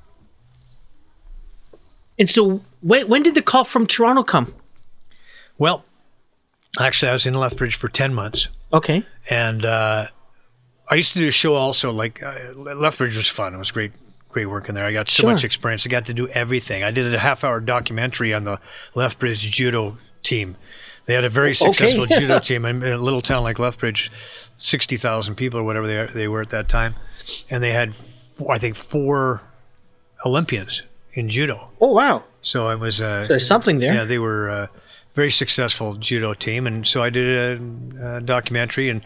And 2.17 2.29
so 2.29 2.61
when 2.81 3.07
when 3.07 3.23
did 3.23 3.35
the 3.35 3.41
call 3.41 3.63
from 3.63 3.85
Toronto 3.87 4.23
come? 4.23 4.53
Well, 5.57 5.83
actually, 6.79 7.09
I 7.09 7.13
was 7.13 7.25
in 7.25 7.33
Lethbridge 7.33 7.75
for 7.75 7.89
ten 7.89 8.13
months. 8.13 8.49
Okay. 8.73 9.05
and 9.29 9.63
uh, 9.63 10.07
I 10.89 10.95
used 10.95 11.13
to 11.13 11.19
do 11.19 11.27
a 11.27 11.31
show 11.31 11.53
also. 11.55 11.91
Like 11.91 12.21
uh, 12.21 12.53
Lethbridge 12.55 13.15
was 13.15 13.27
fun. 13.29 13.53
It 13.53 13.57
was 13.57 13.71
great, 13.71 13.91
great 14.29 14.47
working 14.47 14.75
there. 14.75 14.85
I 14.85 14.91
got 14.91 15.09
so 15.09 15.21
Sure. 15.21 15.31
much 15.31 15.43
experience. 15.45 15.85
I 15.85 15.89
got 15.89 16.05
to 16.05 16.13
do 16.13 16.27
everything. 16.29 16.83
I 16.83 16.91
did 16.91 17.13
a 17.13 17.19
half-hour 17.19 17.61
documentary 17.61 18.33
on 18.33 18.43
the 18.43 18.59
Lethbridge 18.93 19.39
judo 19.51 19.97
team. 20.23 20.57
They 21.05 21.13
had 21.13 21.23
a 21.23 21.29
very 21.29 21.53
successful 21.53 22.05
judo 22.07 22.39
team 22.49 22.65
in 22.65 22.83
a 22.83 22.97
little 22.97 23.21
town 23.21 23.43
like 23.43 23.59
Lethbridge, 23.59 24.11
sixty 24.57 24.97
thousand 24.97 25.35
people 25.35 25.59
or 25.59 25.63
whatever 25.63 25.87
they 25.87 26.05
they 26.13 26.27
were 26.27 26.41
at 26.41 26.49
that 26.51 26.67
time, 26.69 26.95
and 27.49 27.61
they 27.63 27.71
had, 27.71 27.95
four, 27.95 28.51
I 28.53 28.57
think, 28.57 28.75
four 28.75 29.41
Olympians 30.25 30.83
in 31.13 31.29
judo. 31.29 31.69
Oh 31.81 31.91
wow. 31.91 32.23
So 32.41 32.67
I 32.67 32.75
was. 32.75 33.01
Uh, 33.01 33.23
So 33.23 33.27
there's 33.29 33.47
something 33.47 33.79
there. 33.79 33.93
yeah, 33.93 34.03
they 34.03 34.19
were 34.19 34.47
a 34.49 34.69
very 35.15 35.31
successful 35.31 35.95
judo 35.95 36.33
team, 36.33 36.67
and 36.67 36.85
so 36.85 37.01
I 37.01 37.09
did 37.09 37.27
a, 38.01 38.17
a 38.17 38.21
documentary, 38.21 38.89
and 38.89 39.01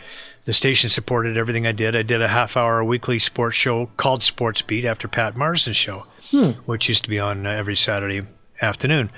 the 0.45 0.53
station 0.53 0.89
supported 0.89 1.37
everything 1.37 1.67
I 1.67 1.71
did. 1.71 1.95
I 1.95 2.01
did 2.01 2.21
a 2.21 2.27
half-hour 2.27 2.83
weekly 2.83 3.19
sports 3.19 3.55
show 3.55 3.91
called 3.97 4.23
Sports 4.23 4.61
Beat 4.63 4.85
after 4.85 5.07
Pat 5.07 5.35
Marsden's 5.35 5.75
show, 5.75 6.05
Hmm. 6.31 6.51
which 6.65 6.89
used 6.89 7.03
to 7.03 7.09
be 7.09 7.19
on 7.19 7.45
uh, 7.45 7.51
every 7.51 7.75
Saturday 7.75 8.21
afternoon. 8.61 9.11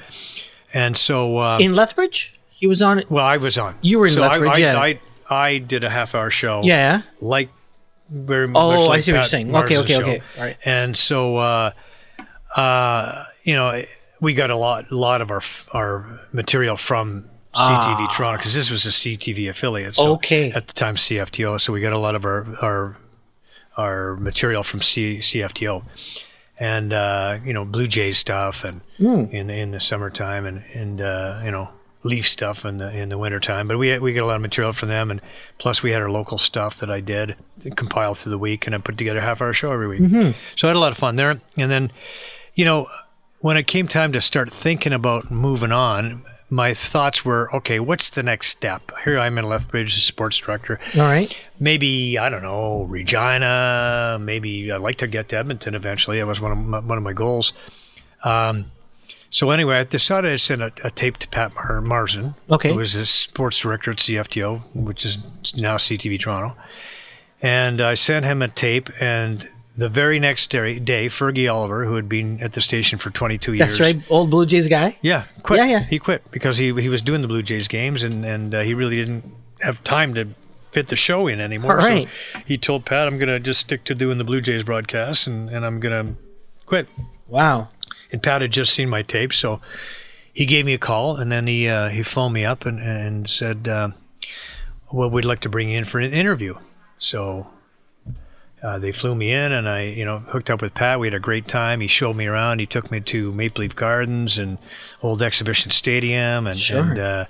And 0.74 0.98
so, 0.98 1.38
uh, 1.38 1.58
In 1.62 1.74
Lethbridge, 1.76 2.34
he 2.50 2.68
was 2.68 2.82
on 2.82 3.00
it. 3.00 3.10
well, 3.10 3.26
I 3.26 3.38
was 3.38 3.58
on. 3.58 3.76
You 3.82 4.00
were 4.00 4.06
in 4.08 4.14
so 4.14 4.22
Lethbridge, 4.22 4.52
I, 4.52 4.56
I, 4.56 4.58
yeah. 4.58 4.80
I, 4.80 5.00
I 5.32 5.58
did 5.60 5.84
a 5.84 5.90
half-hour 5.90 6.30
show. 6.30 6.62
Yeah. 6.64 7.02
like 7.22 7.50
very 8.10 8.46
Oh, 8.54 8.72
much 8.72 8.88
like 8.88 8.98
I 8.98 9.00
see 9.00 9.12
what 9.12 9.16
you're 9.16 9.22
Pat 9.22 9.30
saying. 9.30 9.56
Okay, 9.56 9.78
okay, 9.78 9.94
show. 9.94 10.02
okay. 10.02 10.22
All 10.38 10.44
right. 10.44 10.58
And 10.66 10.98
so, 10.98 11.38
uh, 11.38 11.72
uh, 12.56 13.24
you 13.44 13.56
know, 13.56 13.82
we 14.20 14.34
got 14.34 14.50
a 14.52 14.58
lot, 14.58 14.92
a 14.92 14.96
lot 14.96 15.22
of 15.22 15.32
our 15.32 15.42
our 15.72 16.20
material 16.34 16.76
from 16.76 17.26
CTV 17.56 18.12
Toronto 18.12 18.38
because 18.38 18.54
this 18.54 18.70
was 18.70 18.86
a 18.86 18.90
CTV 18.90 19.50
affiliate. 19.50 19.96
So 19.96 20.12
Ah. 20.12 20.16
Okay. 20.16 20.52
At 20.52 20.68
the 20.68 20.74
time, 20.74 20.96
CFTO. 20.96 21.60
So 21.60 21.72
we 21.74 21.82
got 21.82 21.94
a 21.94 21.98
lot 22.00 22.16
of 22.16 22.26
our 22.26 22.46
our 22.62 22.98
our 23.78 24.16
material 24.18 24.64
from 24.64 24.82
C, 24.82 25.18
CFTO, 25.20 25.84
and 26.60 26.92
uh, 26.94 27.38
you 27.46 27.54
know, 27.54 27.64
Blue 27.66 27.88
Jays 27.88 28.18
stuff, 28.18 28.64
and 28.66 28.82
Hmm. 28.98 29.26
in 29.32 29.50
in 29.50 29.72
the 29.72 29.80
summertime, 29.80 30.46
and 30.46 30.64
and 30.74 31.02
uh, 31.02 31.42
you 31.46 31.52
know. 31.52 31.70
Leaf 32.04 32.28
stuff 32.28 32.66
in 32.66 32.80
the 32.80 32.92
in 32.98 33.10
the 33.10 33.18
wintertime, 33.18 33.68
but 33.68 33.78
we 33.78 33.98
we 34.00 34.14
get 34.14 34.24
a 34.24 34.26
lot 34.26 34.36
of 34.36 34.42
material 34.42 34.74
from 34.74 34.90
them, 34.90 35.12
and 35.12 35.22
plus 35.60 35.84
we 35.84 35.92
had 35.92 36.02
our 36.02 36.10
local 36.10 36.40
stuff 36.40 36.78
that 36.78 36.90
I 36.90 37.00
did 37.00 37.36
compile 37.76 38.16
through 38.16 38.32
the 38.32 38.40
week, 38.40 38.66
and 38.66 38.74
I 38.74 38.80
put 38.80 38.98
together 38.98 39.20
a 39.20 39.24
half 39.24 39.42
hour 39.42 39.54
show 39.54 39.72
every 39.72 39.88
week. 39.88 40.02
Mm-hmm. 40.02 40.32
So 40.56 40.68
I 40.68 40.70
had 40.70 40.78
a 40.78 40.80
lot 40.80 40.92
of 40.92 40.98
fun 40.98 41.16
there, 41.16 41.40
and 41.58 41.72
then, 41.72 41.92
you 42.56 42.66
know, 42.66 42.88
when 43.40 43.56
it 43.56 43.68
came 43.68 43.88
time 43.88 44.12
to 44.14 44.22
start 44.22 44.52
thinking 44.52 44.94
about 44.94 45.30
moving 45.30 45.72
on, 45.72 46.24
my 46.50 46.74
thoughts 46.74 47.24
were, 47.24 47.54
okay, 47.56 47.80
what's 47.80 48.10
the 48.10 48.24
next 48.24 48.48
step? 48.48 48.92
Here 49.04 49.20
I'm 49.20 49.38
in 49.38 49.46
Lethbridge, 49.46 50.04
sports 50.04 50.38
director. 50.38 50.80
All 50.96 51.04
right. 51.04 51.50
Maybe 51.60 52.18
I 52.18 52.30
don't 52.30 52.42
know 52.42 52.84
Regina. 52.84 54.18
Maybe 54.20 54.72
I'd 54.72 54.82
like 54.82 54.98
to 54.98 55.08
get 55.08 55.30
to 55.30 55.38
Edmonton 55.38 55.76
eventually. 55.76 56.18
That 56.18 56.28
was 56.28 56.42
one 56.42 56.52
of 56.52 56.58
my, 56.58 56.80
one 56.80 56.98
of 56.98 57.04
my 57.04 57.14
goals. 57.14 57.54
Um, 58.24 58.72
so 59.32 59.50
anyway, 59.50 59.78
I 59.80 59.84
decided 59.86 60.30
to 60.30 60.38
send 60.38 60.62
a, 60.62 60.72
a 60.84 60.92
tape 60.92 61.18
to 61.18 61.28
Pat 61.30 61.56
Mar- 61.56 61.82
Marsden, 61.82 62.36
Okay. 62.50 62.70
who 62.70 62.76
was 62.76 62.94
a 62.94 63.06
sports 63.08 63.60
director 63.60 63.90
at 63.92 63.98
CFTO, 63.98 64.62
which 64.76 65.04
is 65.06 65.18
now 65.58 65.78
CTV 65.78 66.20
Toronto. 66.20 66.56
And 67.42 67.82
I 67.82 67.96
sent 67.96 68.24
him 68.26 68.44
a 68.44 68.48
tape, 68.48 68.90
and 69.02 69.50
the 69.76 69.90
very 69.90 70.20
next 70.20 70.52
day, 70.52 70.78
day 70.78 71.08
Fergie 71.08 71.46
Olver, 71.48 71.88
who 71.88 71.96
had 71.96 72.08
been 72.08 72.40
at 72.40 72.54
the 72.54 72.62
station 72.62 73.00
for 73.00 73.10
22 73.10 73.54
years. 73.54 73.60
That's 73.68 73.80
right. 73.80 73.98
Old 74.12 74.30
Blue 74.30 74.46
Jays 74.46 74.68
guy. 74.68 74.98
yeah, 75.02 75.24
quit. 75.42 75.58
Yeah, 75.60 75.66
yeah. 75.66 75.80
He 75.86 75.98
quit 75.98 76.30
because 76.30 76.58
he 76.58 76.66
he 76.80 76.88
was 76.90 77.02
doing 77.02 77.22
the 77.24 77.28
Blue 77.28 77.42
Jays 77.42 77.68
games 77.68 78.04
and 78.04 78.24
and 78.24 78.54
uh, 78.54 78.60
he 78.62 78.76
really 78.76 78.98
didn't 78.98 79.24
have 79.62 79.84
time 79.84 80.14
to 80.16 80.28
fit 80.56 80.90
the 80.90 80.96
show 80.96 81.26
in 81.28 81.40
anymore. 81.40 81.80
All 81.80 81.88
right. 81.88 82.08
So 82.34 82.40
he 82.46 82.58
told 82.60 82.86
Pat, 82.86 83.08
"I'm 83.08 83.18
gonna 83.18 83.40
just 83.40 83.62
stick 83.62 83.84
to 83.86 83.96
doing 83.96 84.18
the 84.20 84.24
Blue 84.24 84.42
Jays 84.42 84.64
broadcasts 84.64 85.26
and 85.26 85.50
and 85.50 85.66
I'm 85.66 85.80
gonna 85.80 86.16
quit." 86.68 86.88
Wow. 87.28 87.70
And 88.12 88.22
Pat 88.22 88.42
had 88.42 88.52
just 88.52 88.74
seen 88.74 88.90
my 88.90 89.02
tape, 89.02 89.34
so 89.34 89.62
he 90.34 90.46
gave 90.46 90.66
me 90.66 90.74
a 90.74 90.78
call 90.78 91.18
and 91.18 91.32
then 91.32 91.48
he 91.48 91.68
uh, 91.68 91.90
he 91.90 92.04
phoned 92.04 92.34
me 92.34 92.46
up 92.46 92.66
and 92.66 92.80
and 92.80 93.30
said, 93.30 93.68
uh, 93.68 93.90
"Well, 94.92 95.10
we'd 95.10 95.26
like 95.26 95.42
to 95.42 95.50
bring 95.50 95.70
you 95.70 95.78
in 95.78 95.86
for 95.86 96.00
an 96.00 96.12
interview." 96.14 96.56
So. 96.98 97.48
Uh, 98.64 98.78
they 98.78 98.92
flew 98.92 99.16
me 99.16 99.32
in, 99.32 99.52
and 99.52 99.68
I, 99.68 99.86
you 99.86 100.06
know, 100.06 100.20
hooked 100.20 100.52
up 100.52 100.62
with 100.62 100.76
Pat. 100.76 101.00
We 101.00 101.08
had 101.08 101.16
a 101.16 101.20
great 101.20 101.48
time. 101.48 101.82
He 101.82 101.88
showed 101.88 102.16
me 102.16 102.28
around. 102.28 102.60
He 102.60 102.68
took 102.68 102.92
me 102.92 103.00
to 103.00 103.32
Maple 103.32 103.62
Leaf 103.62 103.76
Gardens 103.76 104.38
and 104.38 104.60
Old 105.02 105.24
Exhibition 105.24 105.72
Stadium, 105.72 106.46
and, 106.46 106.56
Sure. 106.56 106.82
and 106.82 107.00
uh, 107.00 107.26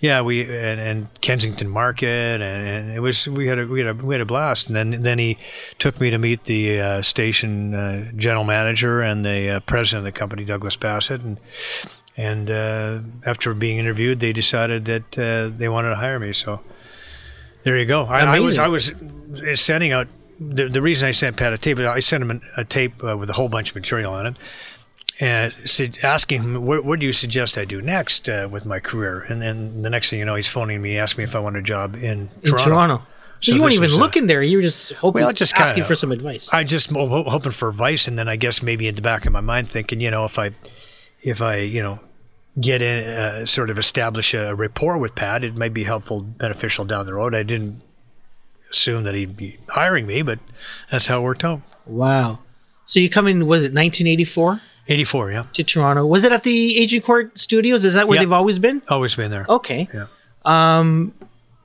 yeah, 0.00 0.20
we 0.20 0.42
and, 0.42 0.78
and 0.78 1.20
Kensington 1.22 1.70
Market, 1.70 2.42
and, 2.42 2.68
and 2.68 2.90
it 2.92 3.00
was 3.00 3.26
we 3.26 3.46
had 3.46 3.58
a 3.58 3.66
we 3.66 3.80
had 3.80 3.88
a 3.88 3.94
we 3.94 4.14
had 4.14 4.20
a 4.20 4.26
blast. 4.26 4.66
And 4.66 4.76
then 4.76 5.02
then 5.02 5.18
he 5.18 5.38
took 5.78 5.98
me 5.98 6.10
to 6.10 6.18
meet 6.18 6.44
the 6.44 6.78
uh, 6.78 7.02
station 7.02 7.74
uh, 7.74 8.12
general 8.14 8.44
manager 8.44 9.00
and 9.00 9.24
the 9.24 9.48
uh, 9.48 9.60
president 9.60 10.06
of 10.06 10.12
the 10.12 10.18
company, 10.18 10.44
Douglas 10.44 10.76
Bassett, 10.76 11.22
and 11.22 11.38
and 12.18 12.50
uh, 12.50 13.00
after 13.24 13.54
being 13.54 13.78
interviewed, 13.78 14.20
they 14.20 14.34
decided 14.34 14.84
that 14.84 15.18
uh, 15.18 15.56
they 15.56 15.70
wanted 15.70 15.90
to 15.90 15.96
hire 15.96 16.18
me. 16.18 16.34
So 16.34 16.60
there 17.62 17.78
you 17.78 17.86
go. 17.86 18.04
I, 18.04 18.36
I 18.36 18.40
was 18.40 18.58
I 18.58 18.68
was 18.68 18.92
sending 19.54 19.92
out 19.92 20.08
the, 20.40 20.68
the 20.68 20.82
reason 20.82 21.08
I 21.08 21.12
sent 21.12 21.36
Pat 21.36 21.52
a 21.52 21.58
tape. 21.58 21.78
I 21.78 22.00
sent 22.00 22.22
him 22.22 22.40
a, 22.56 22.64
tape 22.64 23.02
uh, 23.02 23.16
with 23.16 23.30
a 23.30 23.32
whole 23.34 23.48
bunch 23.48 23.70
of 23.70 23.76
material 23.76 24.12
on 24.12 24.26
it, 24.26 24.36
and 25.20 25.54
said, 25.64 25.98
asking 26.02 26.42
him, 26.42 26.64
what, 26.64 26.84
"What 26.84 27.00
do 27.00 27.06
you 27.06 27.12
suggest 27.12 27.56
I 27.58 27.64
do 27.64 27.80
next 27.80 28.28
uh, 28.28 28.48
with 28.50 28.66
my 28.66 28.78
career?" 28.78 29.24
And 29.28 29.40
then 29.40 29.82
the 29.82 29.90
next 29.90 30.10
thing 30.10 30.18
you 30.18 30.24
know, 30.24 30.34
he's 30.34 30.48
phoning 30.48 30.82
me, 30.82 30.98
asking 30.98 31.22
me 31.22 31.24
if 31.24 31.34
I 31.36 31.38
want 31.38 31.56
a 31.56 31.62
job 31.62 31.94
in 31.94 32.02
In 32.02 32.30
Toronto. 32.42 32.64
Toronto. 32.64 32.96
So, 33.38 33.50
So 33.52 33.56
you 33.56 33.62
weren't 33.62 33.74
even 33.74 33.90
looking 33.90 34.26
there. 34.28 34.42
You 34.42 34.58
were 34.58 34.62
just 34.62 34.92
hoping, 34.94 35.22
Well, 35.22 35.32
just 35.32 35.54
asking 35.54 35.74
kinda- 35.74 35.86
for 35.88 35.94
some 35.94 36.10
advice. 36.10 36.52
I 36.54 36.64
just 36.64 36.88
ho- 36.90 37.24
hoping 37.24 37.52
for 37.52 37.68
advice, 37.68 38.08
and 38.08 38.18
then 38.18 38.28
I 38.28 38.36
guess 38.36 38.62
maybe 38.62 38.88
in 38.88 38.94
the 38.94 39.02
back 39.02 39.26
of 39.26 39.32
my 39.32 39.42
mind 39.42 39.68
thinking, 39.68 40.00
you 40.00 40.10
know, 40.10 40.24
if 40.24 40.38
I, 40.38 40.52
if 41.22 41.42
I, 41.42 41.56
you 41.56 41.82
know, 41.82 42.00
get 42.58 42.80
in, 42.80 43.06
uh, 43.06 43.44
sort 43.44 43.68
of 43.68 43.78
establish 43.78 44.32
a 44.32 44.54
rapport 44.54 44.96
with 44.96 45.14
Pat, 45.14 45.44
it 45.44 45.54
might 45.54 45.74
be 45.74 45.84
helpful, 45.84 46.22
beneficial 46.22 46.86
down 46.86 47.04
the 47.04 47.12
road. 47.12 47.34
I 47.34 47.42
didn't 47.42 47.82
assume 48.76 49.04
that 49.04 49.14
he'd 49.14 49.36
be 49.36 49.58
hiring 49.68 50.06
me, 50.06 50.22
but 50.22 50.38
that's 50.90 51.06
how 51.06 51.20
it 51.20 51.22
worked 51.22 51.44
out. 51.44 51.60
wow. 51.86 52.38
So 52.84 53.00
you 53.00 53.10
come 53.10 53.26
in, 53.26 53.46
was 53.48 53.62
it 53.64 53.74
1984 53.74 54.60
84, 54.88 55.32
yeah. 55.32 55.46
to 55.54 55.64
Toronto? 55.64 56.06
Was 56.06 56.22
it 56.22 56.30
at 56.30 56.44
the 56.44 56.80
Agincourt 56.80 57.36
Studios? 57.36 57.84
Is 57.84 57.94
that 57.94 58.06
where 58.06 58.14
Yeah. 58.14 58.22
they've 58.22 58.32
always 58.32 58.60
been? 58.60 58.80
Always 58.88 59.16
been 59.16 59.32
there. 59.32 59.44
Okay. 59.48 59.88
Yeah. 59.92 60.06
Um, 60.44 61.12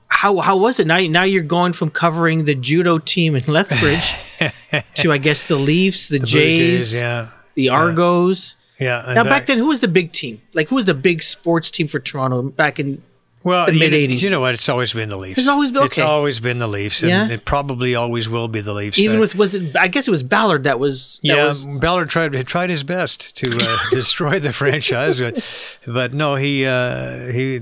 How 0.08 0.40
how 0.40 0.56
was 0.56 0.80
it? 0.80 0.86
Now 0.88 0.98
now 0.98 1.22
you're 1.22 1.42
going 1.58 1.72
from 1.74 1.90
covering 1.90 2.44
the 2.44 2.54
judo 2.56 2.98
team 2.98 3.36
in 3.36 3.44
Lethbridge 3.46 4.14
to 4.94 5.12
I 5.12 5.18
guess 5.18 5.46
the 5.46 5.54
Leafs, 5.56 6.08
the, 6.08 6.18
Blue 6.18 6.26
Jays, 6.26 6.92
yeah. 6.92 7.28
the 7.54 7.68
Argos. 7.68 8.56
Yeah. 8.80 9.04
and 9.06 9.14
Now 9.14 9.22
back 9.24 9.46
then, 9.46 9.58
who 9.58 9.68
was 9.68 9.78
the 9.80 9.88
big 9.88 10.10
team? 10.12 10.42
Like 10.54 10.68
who 10.70 10.74
was 10.74 10.86
the 10.86 10.94
big 10.94 11.22
sports 11.22 11.70
team 11.70 11.86
for 11.86 12.00
Toronto 12.00 12.42
back 12.50 12.80
in? 12.80 13.00
Well, 13.44 13.66
the 13.66 13.72
you 13.74 13.78
know- 13.80 13.86
mid-eighties. 13.86 14.22
You 14.22 14.30
know 14.30 14.40
what? 14.40 14.54
It's 14.54 14.68
always 14.68 14.92
been 14.92 15.08
the 15.08 15.16
Leafs. 15.16 15.38
It's 15.38 15.48
always 15.48 15.70
been- 15.72 15.82
Okay. 15.82 16.02
It's 16.02 16.08
always 16.08 16.40
been 16.40 16.58
the 16.58 16.66
Leafs, 16.68 17.02
and 17.02 17.10
Yeah? 17.10 17.28
it 17.28 17.44
probably 17.44 17.94
always 17.94 18.28
will 18.28 18.48
be 18.48 18.60
the 18.60 18.72
Leafs. 18.74 18.98
Even 18.98 19.16
Uh, 19.16 19.20
with 19.20 19.34
was 19.34 19.54
it? 19.54 19.74
I 19.76 19.88
guess 19.88 20.06
it 20.08 20.10
was 20.10 20.22
Ballard 20.22 20.64
that 20.64 20.78
was. 20.78 21.18
That 21.22 21.28
yeah, 21.36 21.48
was, 21.48 21.64
Ballard 21.64 22.08
tried 22.08 22.34
he 22.34 22.44
tried 22.44 22.70
his 22.70 22.82
best 22.84 23.36
to 23.38 23.52
uh, 23.52 23.76
destroy 23.90 24.38
the 24.38 24.52
franchise, 24.52 25.20
but, 25.20 25.44
but 25.86 26.12
no, 26.12 26.34
he 26.36 26.66
uh, 26.66 27.26
he 27.32 27.60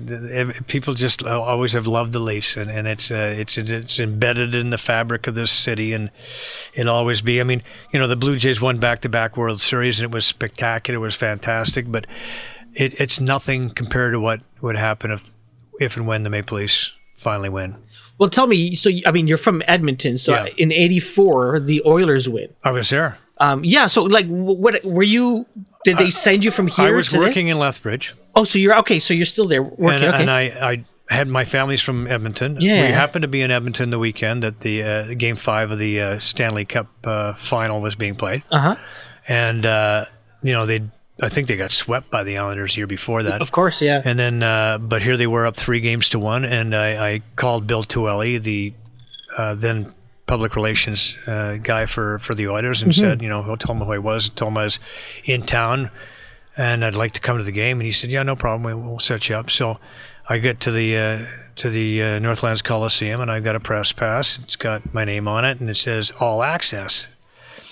people 0.67 0.95
just 0.95 1.25
always 1.25 1.73
have 1.73 1.87
loved 1.87 2.13
the 2.13 2.19
Leafs, 2.21 2.57
and, 2.57 2.71
and 2.71 2.87
it's 2.87 3.11
uh, 3.11 3.35
it's 3.37 3.57
it's 3.59 3.99
embedded 4.01 4.55
in 4.55 4.71
the 4.71 4.79
fabric 4.79 5.27
of 5.27 5.35
this 5.35 5.51
city, 5.51 5.93
and 5.93 6.11
it'll 6.75 6.95
always 6.95 7.21
be. 7.21 7.41
I 7.41 7.45
mean, 7.45 7.63
you 7.93 7.99
know, 7.99 8.07
the 8.07 8.17
Blue 8.17 8.37
Jays 8.37 8.61
won 8.61 8.79
back 8.79 9.01
to 9.03 9.09
back 9.09 9.37
World 9.37 9.61
Series, 9.61 9.99
and 9.99 10.05
it 10.05 10.13
was 10.13 10.27
spectacular, 10.27 10.97
it 10.99 11.01
was 11.01 11.15
fantastic, 11.17 11.91
but 11.91 12.07
it, 12.75 13.01
it's 13.01 13.21
nothing 13.21 13.71
compared 13.71 14.13
to 14.13 14.21
what 14.21 14.41
would 14.61 14.77
happen 14.77 15.11
if 15.11 15.33
if 15.81 15.97
and 15.97 16.07
when 16.07 16.23
the 16.23 16.31
Maple 16.31 16.59
Leafs 16.59 16.93
finally 17.17 17.49
win. 17.49 17.77
well, 18.19 18.31
tell 18.31 18.47
me. 18.47 18.75
So 18.75 18.91
I 19.07 19.11
mean, 19.13 19.27
you're 19.27 19.37
from 19.39 19.63
Edmonton. 19.67 20.19
So 20.19 20.33
Yeah. 20.33 20.47
in 20.57 20.73
'84, 20.73 21.61
the 21.61 21.83
Oilers 21.87 22.29
win. 22.29 22.49
I 22.65 22.71
was 22.71 22.91
there. 22.91 23.19
Um, 23.39 23.65
yeah. 23.65 23.87
So 23.87 24.03
like, 24.03 24.27
what 24.27 24.85
were 24.85 25.03
you? 25.03 25.47
Did 25.85 25.97
they 25.97 26.11
send 26.11 26.45
you 26.45 26.51
from 26.51 26.67
here? 26.67 26.87
I 26.87 26.91
was 26.91 27.09
to 27.09 27.13
there? 27.13 27.23
working 27.23 27.49
in 27.49 27.59
Lethbridge. 27.59 28.15
Oh, 28.35 28.45
so 28.45 28.59
you're 28.59 28.77
okay. 28.81 28.99
So 28.99 29.15
you're 29.15 29.25
still 29.27 29.47
there 29.47 29.63
working. 29.63 30.05
and, 30.05 30.15
okay. 30.15 30.21
and 30.21 30.31
I, 30.31 30.43
I 30.73 30.85
had 31.15 31.27
my 31.27 31.45
family's 31.45 31.81
from 31.81 32.07
Edmonton. 32.07 32.59
Yeah. 32.61 32.87
we 32.87 32.93
happened 32.93 33.23
to 33.23 33.29
be 33.29 33.41
in 33.41 33.51
Edmonton 33.51 33.91
the 33.91 33.99
weekend 33.99 34.43
that 34.43 34.61
the 34.61 34.83
uh, 34.83 35.15
game 35.15 35.37
five 35.37 35.71
of 35.71 35.79
the 35.79 36.01
uh, 36.01 36.19
Stanley 36.19 36.65
Cup 36.65 36.89
uh, 37.05 37.33
final 37.35 37.81
was 37.81 37.97
being 37.97 38.15
played, 38.15 38.43
uh 38.51 38.59
huh. 38.59 38.77
and 39.27 39.65
uh, 39.67 40.05
you 40.43 40.53
know 40.53 40.67
they, 40.67 40.83
I 41.23 41.29
think 41.29 41.47
they 41.49 41.57
got 41.57 41.71
swept 41.71 42.11
by 42.11 42.25
the 42.25 42.39
Islanders 42.39 42.75
the 42.75 42.79
year 42.79 42.87
before 42.87 43.23
that. 43.25 43.43
Of 43.43 43.51
course, 43.53 43.83
yeah. 43.83 44.01
And 44.05 44.19
then, 44.19 44.43
uh, 44.43 44.79
but 44.79 45.03
here 45.03 45.17
they 45.17 45.27
were 45.27 45.47
up 45.47 45.57
three 45.57 45.81
games 45.81 46.09
to 46.11 46.19
one, 46.19 46.45
and 46.45 46.75
I, 46.75 47.09
I 47.15 47.23
called 47.37 47.67
Bill 47.67 47.83
Tuele, 47.83 48.43
the 48.43 48.73
uh, 49.37 49.55
then 49.55 49.93
public 50.27 50.57
relations 50.57 51.19
uh, 51.27 51.57
guy 51.57 51.87
for, 51.87 52.19
for 52.21 52.35
the 52.35 52.49
Oilers, 52.49 52.83
and 52.83 52.95
said, 52.95 53.21
you 53.23 53.29
know, 53.29 53.43
I 53.43 53.57
told 53.57 53.79
him 53.81 53.85
who 53.87 53.93
I 53.93 53.99
was, 53.99 54.29
told 54.31 54.53
him 54.53 54.59
I 54.59 54.65
was 54.65 54.79
in 55.25 55.43
town, 55.43 55.91
and 56.57 56.85
I'd 56.85 56.95
like 56.95 57.13
to 57.13 57.21
come 57.21 57.39
to 57.39 57.45
the 57.45 57.53
game, 57.53 57.79
and 57.81 57.85
he 57.87 57.93
said, 57.93 58.11
yeah, 58.11 58.23
no 58.23 58.37
problem, 58.37 58.63
we- 58.63 58.75
we'll 58.89 58.99
set 58.99 59.29
you 59.29 59.37
up. 59.37 59.51
So 59.51 59.79
I 60.29 60.39
get 60.39 60.61
to 60.61 60.71
the 60.71 60.97
uh, 60.97 61.27
to 61.57 61.69
the 61.71 62.03
uh, 62.03 62.19
Northlands 62.21 62.63
Coliseum, 62.63 63.21
and 63.21 63.31
I've 63.31 63.43
got 63.45 63.57
a 63.57 63.61
press 63.61 63.93
pass. 63.93 64.39
It's 64.39 64.57
got 64.57 64.95
my 64.95 65.05
name 65.05 65.27
on 65.29 65.45
it, 65.45 65.59
and 65.61 65.69
it 65.69 65.77
says 65.77 66.13
all 66.21 66.43
access. 66.43 67.09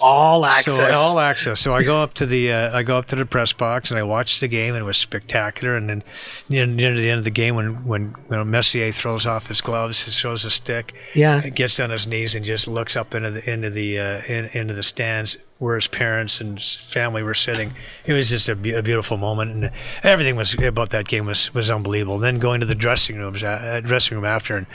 All 0.00 0.44
access. 0.46 0.76
So 0.76 0.92
all 0.92 1.18
access. 1.18 1.60
So 1.60 1.74
I 1.74 1.82
go 1.84 2.02
up 2.02 2.14
to 2.14 2.26
the 2.26 2.52
uh, 2.52 2.76
I 2.76 2.82
go 2.82 2.96
up 2.98 3.06
to 3.06 3.16
the 3.16 3.26
press 3.26 3.52
box 3.52 3.90
and 3.90 3.98
I 3.98 4.02
watch 4.02 4.40
the 4.40 4.48
game 4.48 4.74
and 4.74 4.82
it 4.82 4.86
was 4.86 4.96
spectacular. 4.98 5.76
And 5.76 5.88
then 5.88 6.02
near, 6.48 6.66
near 6.66 6.94
the 6.96 7.10
end 7.10 7.18
of 7.18 7.24
the 7.24 7.30
game, 7.30 7.54
when 7.54 7.84
when 7.86 8.08
when 8.28 8.50
Messier 8.50 8.90
throws 8.92 9.26
off 9.26 9.48
his 9.48 9.60
gloves, 9.60 10.04
he 10.04 10.10
throws 10.10 10.44
a 10.44 10.50
stick, 10.50 10.94
Yeah. 11.14 11.48
gets 11.50 11.80
on 11.80 11.90
his 11.90 12.06
knees 12.06 12.34
and 12.34 12.44
just 12.44 12.68
looks 12.68 12.96
up 12.96 13.14
into 13.14 13.30
the 13.30 13.50
into 13.50 13.70
the 13.70 13.98
uh, 13.98 14.20
in, 14.28 14.46
into 14.52 14.74
the 14.74 14.82
stands 14.82 15.36
where 15.58 15.74
his 15.74 15.88
parents 15.88 16.40
and 16.40 16.58
his 16.58 16.76
family 16.76 17.22
were 17.22 17.34
sitting. 17.34 17.72
It 18.06 18.12
was 18.12 18.30
just 18.30 18.48
a, 18.48 18.54
be- 18.54 18.72
a 18.74 18.82
beautiful 18.82 19.16
moment, 19.16 19.50
and 19.52 19.70
everything 20.02 20.36
was 20.36 20.54
about 20.54 20.90
that 20.90 21.06
game 21.08 21.26
was 21.26 21.52
was 21.54 21.70
unbelievable. 21.70 22.18
Then 22.18 22.38
going 22.38 22.60
to 22.60 22.66
the 22.66 22.74
dressing 22.74 23.16
rooms, 23.18 23.42
uh, 23.42 23.80
dressing 23.84 24.16
room 24.16 24.24
after, 24.24 24.56
and 24.56 24.66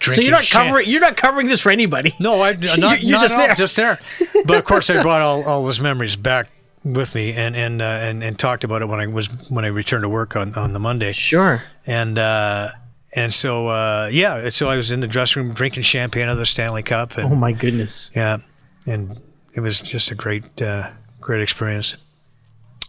so 0.00 0.20
you're 0.20 0.30
not 0.30 0.48
covering. 0.50 0.88
You're 0.88 1.00
not 1.00 1.16
covering 1.16 1.48
this 1.48 1.60
for 1.60 1.70
anybody. 1.70 2.14
no, 2.18 2.40
I 2.40 2.50
You're- 2.52 2.76
not, 2.80 3.02
you're 3.02 3.18
not 3.18 3.22
just 3.22 3.34
all, 3.36 3.46
there. 3.46 3.54
just 3.54 3.76
there. 3.76 3.98
But 4.46 4.58
of 4.58 4.64
course, 4.64 4.90
I 4.90 5.00
brought 5.02 5.20
all, 5.22 5.44
all 5.44 5.64
those 5.64 5.80
memories 5.80 6.16
back 6.16 6.48
with 6.84 7.14
me 7.14 7.32
and 7.34 7.54
and, 7.54 7.80
uh, 7.80 7.84
and 7.84 8.24
and 8.24 8.38
talked 8.38 8.64
about 8.64 8.82
it 8.82 8.86
when 8.86 8.98
I 9.00 9.06
was 9.06 9.28
when 9.48 9.64
I 9.64 9.68
returned 9.68 10.02
to 10.02 10.08
work 10.08 10.34
on, 10.34 10.54
on 10.54 10.72
the 10.72 10.80
Monday. 10.80 11.12
Sure. 11.12 11.60
And 11.86 12.18
uh, 12.18 12.70
and 13.14 13.32
so 13.32 13.68
uh, 13.68 14.08
yeah, 14.10 14.48
so 14.48 14.68
I 14.70 14.76
was 14.76 14.90
in 14.90 15.00
the 15.00 15.06
dressing 15.06 15.44
room 15.44 15.54
drinking 15.54 15.82
champagne 15.84 16.24
out 16.24 16.30
of 16.32 16.38
the 16.38 16.46
Stanley 16.46 16.82
Cup, 16.82 17.18
and 17.18 17.30
Oh 17.32 17.36
my 17.36 17.52
goodness. 17.52 18.10
yeah, 18.16 18.38
and 18.86 19.20
it 19.54 19.60
was 19.60 19.80
just 19.80 20.10
a 20.10 20.14
great 20.14 20.60
uh, 20.60 20.90
great 21.20 21.42
experience. 21.42 21.96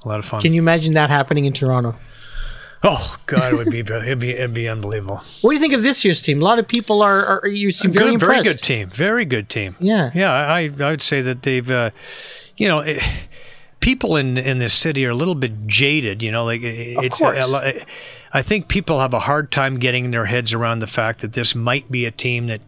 A 0.06 0.08
lot 0.08 0.20
of 0.20 0.26
fun. 0.26 0.42
Can 0.42 0.54
you 0.54 0.62
imagine 0.62 0.94
that 0.94 1.10
happening 1.10 1.46
in 1.46 1.54
Toronto? 1.54 1.96
oh 2.84 3.16
God, 3.26 3.54
it 3.54 3.56
would 3.56 3.72
be 3.72 3.80
it'd 3.80 4.20
be 4.20 4.32
it'd 4.32 4.54
be 4.54 4.68
unbelievable. 4.68 5.22
What 5.42 5.52
do 5.52 5.54
you 5.56 5.60
think 5.60 5.74
of 5.74 5.84
this 5.84 6.04
year's 6.04 6.22
team? 6.22 6.42
A 6.42 6.46
lot 6.46 6.60
of 6.60 6.68
people 6.68 7.02
are, 7.02 7.26
are 7.26 7.48
you 7.48 7.72
seem 7.72 7.92
very 7.92 8.12
good, 8.12 8.20
very 8.20 8.44
good 8.44 8.60
team. 8.60 8.90
Very 8.90 9.26
good 9.26 9.50
team. 9.50 9.76
Yeah. 9.80 10.12
yeah. 10.14 10.32
I 10.32 10.70
I 10.80 10.92
would 10.92 11.02
say 11.02 11.22
that 11.22 11.44
they've, 11.44 11.70
uh, 11.70 11.92
you 12.58 12.68
know, 12.68 12.80
it, 12.80 13.02
people 13.80 14.16
in 14.18 14.38
in 14.38 14.60
this 14.60 14.74
city 14.74 15.06
are 15.06 15.12
a 15.12 15.16
little 15.16 15.36
bit 15.36 15.68
jaded. 15.68 16.22
You 16.22 16.32
know, 16.32 16.46
like 16.46 16.62
Of 16.62 16.66
it's 17.06 17.20
course. 17.20 17.54
A, 17.54 17.86
I 18.34 18.42
think 18.42 18.68
people 18.68 19.00
have 19.00 19.14
a 19.14 19.20
hard 19.20 19.52
time 19.52 19.78
getting 19.80 20.12
their 20.12 20.26
heads 20.26 20.54
around 20.54 20.80
the 20.80 20.88
fact 20.88 21.20
that 21.20 21.34
this 21.34 21.54
might 21.56 21.92
be 21.92 22.06
a 22.06 22.12
team 22.12 22.48
that 22.48 22.62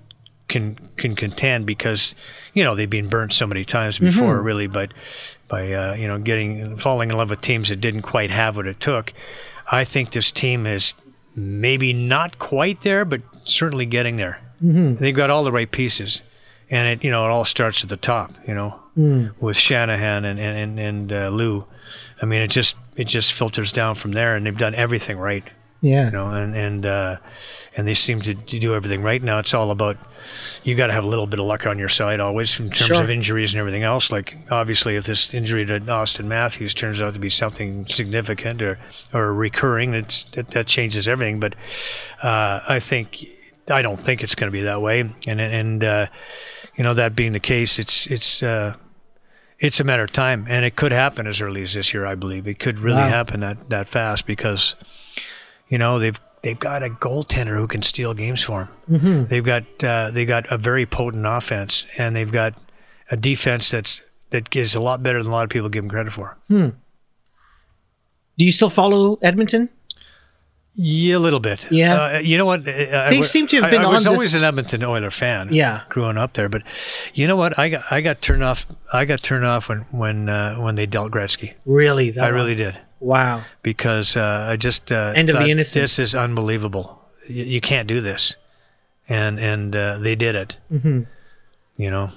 can 0.48 0.78
can 0.98 1.16
contend 1.16 1.66
because 1.66 2.14
you 2.54 2.64
know 2.64 2.76
they've 2.76 2.90
been 2.90 3.10
burnt 3.10 3.34
so 3.34 3.48
many 3.48 3.66
times 3.66 3.96
Mm-hmm. 3.96 4.06
before, 4.06 4.42
really. 4.42 4.68
But 4.68 4.94
by 5.48 5.74
uh, 5.74 5.94
you 5.96 6.08
know 6.08 6.18
getting 6.20 6.78
falling 6.78 7.10
in 7.12 7.18
love 7.18 7.30
with 7.30 7.42
teams 7.42 7.70
that 7.70 7.82
didn't 7.82 8.04
quite 8.04 8.32
have 8.32 8.56
what 8.56 8.68
it 8.68 8.80
took, 8.80 9.14
I 9.72 9.84
think 9.86 10.12
this 10.12 10.32
team 10.32 10.66
is 10.68 10.94
maybe 11.36 11.94
not 11.94 12.40
quite 12.40 12.82
there, 12.82 13.06
but 13.06 13.22
certainly 13.44 13.86
getting 13.86 14.18
there. 14.18 14.40
Mm-hmm. 14.64 14.96
They've 15.04 15.16
got 15.16 15.30
all 15.30 15.44
the 15.44 15.52
right 15.52 15.70
pieces, 15.70 16.22
and 16.70 16.88
it 16.88 17.04
you 17.04 17.12
know 17.12 17.26
it 17.26 17.30
all 17.30 17.46
starts 17.46 17.84
at 17.84 17.90
the 17.90 17.98
top. 17.98 18.32
You 18.48 18.54
know, 18.54 18.80
Mm. 18.98 19.34
with 19.42 19.58
Shanahan 19.58 20.24
and 20.24 20.40
and 20.40 20.58
and, 20.58 20.80
and 20.80 21.12
uh, 21.14 21.28
Lou. 21.30 21.66
I 22.22 22.26
mean, 22.26 22.42
it 22.42 22.48
just 22.50 22.78
it 22.96 23.06
just 23.06 23.34
filters 23.34 23.74
down 23.74 23.96
from 23.96 24.14
there, 24.14 24.36
and 24.38 24.46
they've 24.46 24.58
done 24.58 24.74
everything 24.74 25.18
right 25.18 25.44
Yeah. 25.86 26.06
you 26.06 26.12
know, 26.12 26.30
and 26.30 26.56
and 26.56 26.86
uh, 26.86 27.18
and 27.78 27.88
they 27.88 27.94
seem 27.94 28.22
to, 28.22 28.34
to 28.34 28.60
do 28.60 28.74
everything 28.74 29.04
right 29.04 29.22
now. 29.22 29.38
It's 29.40 29.54
all 29.54 29.70
about 29.70 29.98
you 30.64 30.74
got 30.76 30.88
to 30.88 30.94
have 30.94 31.04
a 31.04 31.08
little 31.08 31.28
bit 31.28 31.40
of 31.40 31.46
luck 31.46 31.68
on 31.68 31.78
your 31.78 31.90
side 31.90 32.20
always 32.20 32.60
in 32.60 32.66
terms 32.70 32.78
Sure. 32.88 33.04
of 33.04 33.10
injuries 33.10 33.54
and 33.54 33.60
everything 33.60 33.84
else. 33.84 34.12
Like 34.12 34.36
obviously, 34.50 34.96
if 34.96 35.06
this 35.06 35.34
injury 35.34 35.66
to 35.66 35.80
Austin 35.92 36.28
Matthews 36.28 36.74
turns 36.74 37.02
out 37.02 37.14
to 37.14 37.20
be 37.20 37.30
something 37.30 37.86
significant 37.88 38.62
or 38.62 38.80
or 39.14 39.34
recurring, 39.34 39.94
it's 39.94 40.24
that, 40.36 40.50
that 40.52 40.68
changes 40.68 41.08
everything. 41.08 41.40
But 41.40 41.54
uh, 42.24 42.62
I 42.68 42.80
think 42.80 43.26
I 43.70 43.82
don't 43.84 44.00
think 44.00 44.24
it's 44.24 44.36
going 44.36 44.48
to 44.52 44.58
be 44.58 44.62
that 44.64 44.82
way. 44.82 45.02
And 45.28 45.40
and 45.42 45.84
uh, 45.84 46.08
you 46.76 46.84
know 46.84 46.96
that 46.96 47.16
being 47.16 47.34
the 47.34 47.40
case, 47.40 47.78
it's 47.80 48.08
it's. 48.08 48.42
Uh, 48.44 48.74
it's 49.58 49.80
a 49.80 49.86
matter 49.86 50.04
of 50.04 50.12
time, 50.12 50.46
and 50.50 50.66
it 50.66 50.76
could 50.76 50.92
happen 50.92 51.26
as 51.28 51.40
early 51.40 51.64
as 51.64 51.74
this 51.74 51.94
year. 51.94 52.06
I 52.06 52.16
believe 52.16 52.46
it 52.46 52.60
could 52.60 52.78
really 52.78 52.98
Wow. 52.98 53.08
happen 53.08 53.40
that, 53.40 53.70
that 53.70 53.88
fast 53.88 54.28
because 54.28 54.76
you 55.70 55.78
know 55.78 56.00
they've 56.00 56.20
they've 56.44 56.60
got 56.60 56.84
a 56.84 56.90
goaltender 56.90 57.58
who 57.58 57.68
can 57.68 57.82
steal 57.82 58.14
games 58.14 58.44
for 58.44 58.70
them. 58.88 59.00
Mm-hmm. 59.00 59.26
They've 59.26 59.44
got 59.44 59.64
uh, 59.84 60.12
they 60.12 60.26
got 60.26 60.52
a 60.52 60.58
very 60.58 60.86
potent 60.86 61.26
offense, 61.26 61.86
and 61.98 62.16
they've 62.16 62.32
got 62.32 62.54
a 63.12 63.18
defense 63.18 63.70
that's 63.72 64.02
that 64.32 64.56
is 64.56 64.76
a 64.76 64.82
lot 64.82 65.02
better 65.04 65.22
than 65.22 65.32
a 65.32 65.36
lot 65.36 65.44
of 65.44 65.50
people 65.50 65.70
give 65.70 65.84
them 65.84 65.90
credit 65.90 66.12
for. 66.14 66.38
Do 68.38 68.44
you 68.44 68.52
still 68.52 68.70
follow 68.70 69.18
Edmonton? 69.22 69.70
Yeah, 70.78 71.16
a 71.16 71.20
little 71.20 71.40
bit. 71.40 71.72
Yeah. 71.72 72.04
uh, 72.16 72.18
you 72.20 72.38
know 72.38 72.44
what? 72.46 72.66
They 72.66 73.06
They 73.10 73.22
seem 73.24 73.48
to 73.48 73.62
have 73.62 73.72
been 73.72 73.82
I, 73.82 73.86
I 73.86 73.92
was 73.94 74.06
always 74.06 74.34
this- 74.34 74.36
an 74.36 74.44
Edmonton 74.44 74.84
Oiler 74.84 75.10
fan. 75.10 75.54
Yeah. 75.54 75.84
growing 75.88 76.18
up 76.18 76.34
there, 76.34 76.50
but 76.50 76.64
you 77.14 77.28
know 77.28 77.38
what? 77.38 77.58
I 77.58 77.70
got 77.70 77.84
I 77.92 78.02
got 78.02 78.22
turned 78.22 78.44
off. 78.44 78.66
I 78.92 79.06
got 79.06 79.22
turned 79.24 79.46
off 79.46 79.70
when 79.70 79.80
when 79.92 80.28
uh, 80.28 80.56
when 80.56 80.76
they 80.76 80.86
dealt 80.86 81.12
Gretzky. 81.12 81.54
Really? 81.66 82.18
I 82.20 82.28
really 82.28 82.56
did. 82.56 82.76
Wow. 83.00 83.44
because 83.62 84.16
uh, 84.16 84.48
I 84.50 84.56
just 84.58 84.92
uh, 84.92 85.14
End 85.16 85.30
of 85.30 85.38
the 85.38 85.54
thought. 85.54 85.72
This 85.74 86.00
is 86.00 86.16
unbelievable. 86.16 87.02
You, 87.28 87.44
you 87.44 87.62
can't 87.62 87.88
do 87.88 88.02
this, 88.02 88.36
and 89.10 89.40
and 89.40 89.76
uh, 89.76 89.98
they 90.00 90.16
did 90.16 90.36
it. 90.36 90.58
Mm-hmm. 90.72 91.02
You 91.78 91.92
know, 91.92 92.12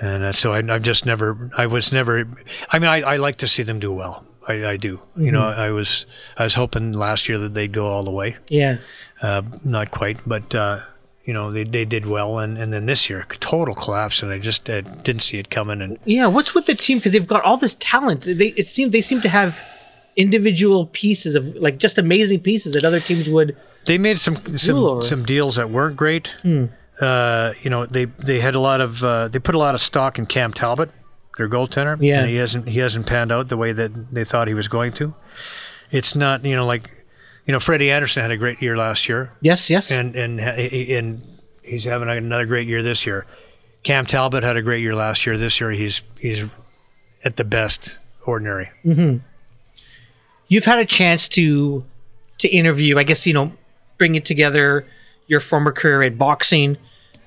and 0.00 0.24
uh, 0.24 0.32
so 0.32 0.52
I, 0.52 0.58
I've 0.74 0.82
just 0.82 1.04
never. 1.06 1.50
I 1.56 1.66
was 1.66 1.92
never. 1.92 2.26
I 2.70 2.78
mean, 2.78 2.88
I, 2.88 3.02
I 3.02 3.16
like 3.16 3.36
to 3.36 3.48
see 3.48 3.62
them 3.62 3.78
do 3.78 3.92
well. 3.92 4.24
I, 4.48 4.66
I 4.66 4.76
do. 4.76 5.00
You 5.16 5.30
know, 5.32 5.42
Mm-hmm. 5.42 5.60
I 5.60 5.70
was 5.70 6.06
I 6.38 6.44
was 6.44 6.54
hoping 6.54 6.92
last 6.92 7.28
year 7.28 7.38
that 7.38 7.54
they'd 7.54 7.72
go 7.72 7.86
all 7.88 8.02
the 8.04 8.10
way. 8.10 8.36
Yeah. 8.48 8.78
Uh, 9.20 9.42
not 9.64 9.90
quite, 9.90 10.18
but. 10.26 10.54
You 11.24 11.32
know 11.32 11.52
they, 11.52 11.64
they 11.64 11.84
did 11.84 12.06
well, 12.06 12.38
and, 12.38 12.58
and 12.58 12.72
then 12.72 12.86
this 12.86 13.08
year 13.08 13.24
total 13.40 13.74
collapse, 13.74 14.22
and 14.22 14.32
I 14.32 14.38
just 14.38 14.68
uh, 14.68 14.80
didn't 14.80 15.22
see 15.22 15.38
it 15.38 15.50
coming. 15.50 15.80
And 15.80 15.98
Yeah. 16.04 16.26
What's 16.26 16.54
with 16.54 16.66
the 16.66 16.74
team? 16.74 16.98
Because 16.98 17.12
they've 17.12 17.26
got 17.26 17.42
all 17.44 17.56
this 17.56 17.76
talent. 17.76 18.22
They 18.22 18.48
it 18.56 18.66
seems 18.66 18.90
they 18.90 19.00
seem 19.02 19.20
to 19.20 19.28
have 19.28 19.62
individual 20.16 20.86
pieces 20.86 21.34
of 21.34 21.54
like 21.56 21.78
just 21.78 21.96
amazing 21.98 22.40
pieces 22.40 22.74
that 22.74 22.84
other 22.84 23.00
teams 23.00 23.28
would. 23.28 23.56
They 23.86 23.98
made 23.98 24.20
some 24.20 24.36
some, 24.58 25.02
some 25.02 25.24
deals 25.24 25.56
that 25.56 25.70
weren't 25.70 25.96
great. 25.96 26.34
Uh, 27.00 27.52
you 27.62 27.70
know, 27.70 27.86
they 27.86 28.04
they 28.04 28.40
had 28.40 28.54
a 28.54 28.60
lot 28.60 28.80
of 28.80 29.02
uh, 29.02 29.28
they 29.28 29.38
put 29.38 29.54
a 29.54 29.58
lot 29.58 29.74
of 29.74 29.80
stock 29.80 30.18
in 30.18 30.26
Cam 30.26 30.52
Talbot. 30.52 30.90
their 31.38 31.48
goaltender. 31.48 31.96
Yeah. 32.00 32.20
and 32.20 32.28
he 32.28 32.36
hasn't 32.36 32.68
he 32.68 32.80
hasn't 32.80 33.06
panned 33.06 33.32
out 33.32 33.48
the 33.48 33.56
way 33.56 33.72
that 33.72 34.12
they 34.12 34.24
thought 34.24 34.48
he 34.48 34.54
was 34.54 34.68
going 34.68 34.92
to. 34.94 35.14
It's 35.90 36.14
not 36.14 36.44
you 36.44 36.54
know 36.56 36.66
like 36.66 36.90
you 37.46 37.52
know 37.52 37.58
Freddie 37.60 37.90
Andersen 37.90 38.22
had 38.22 38.30
a 38.30 38.36
great 38.36 38.60
year 38.62 38.76
last 38.76 39.08
year, 39.08 39.32
Yes, 39.40 39.68
yes. 39.70 39.90
and 39.90 40.14
and 40.16 40.40
and 40.40 41.22
he's 41.62 41.84
having 41.84 42.08
another 42.08 42.46
great 42.46 42.66
year 42.68 42.82
this 42.82 43.06
year. 43.06 43.26
Cam 43.82 44.06
Talbot 44.06 44.42
had 44.44 44.56
a 44.56 44.62
great 44.62 44.80
year 44.82 44.94
last 44.94 45.26
year. 45.26 45.36
This 45.36 45.60
year 45.60 45.70
he's 45.70 46.02
he's 46.20 46.44
at 47.24 47.36
the 47.36 47.44
best 47.44 47.98
ordinary. 48.26 48.70
You've 50.48 50.64
had 50.64 50.78
a 50.78 50.84
chance 50.84 51.28
to 51.30 51.84
to 52.38 52.48
interview, 52.48 52.98
I 52.98 53.04
guess, 53.04 53.26
you 53.26 53.32
know, 53.32 53.52
bring 53.98 54.14
it 54.14 54.24
together 54.24 54.86
your 55.28 55.40
former 55.40 55.72
career 55.72 56.02
at 56.02 56.18
boxing 56.18 56.76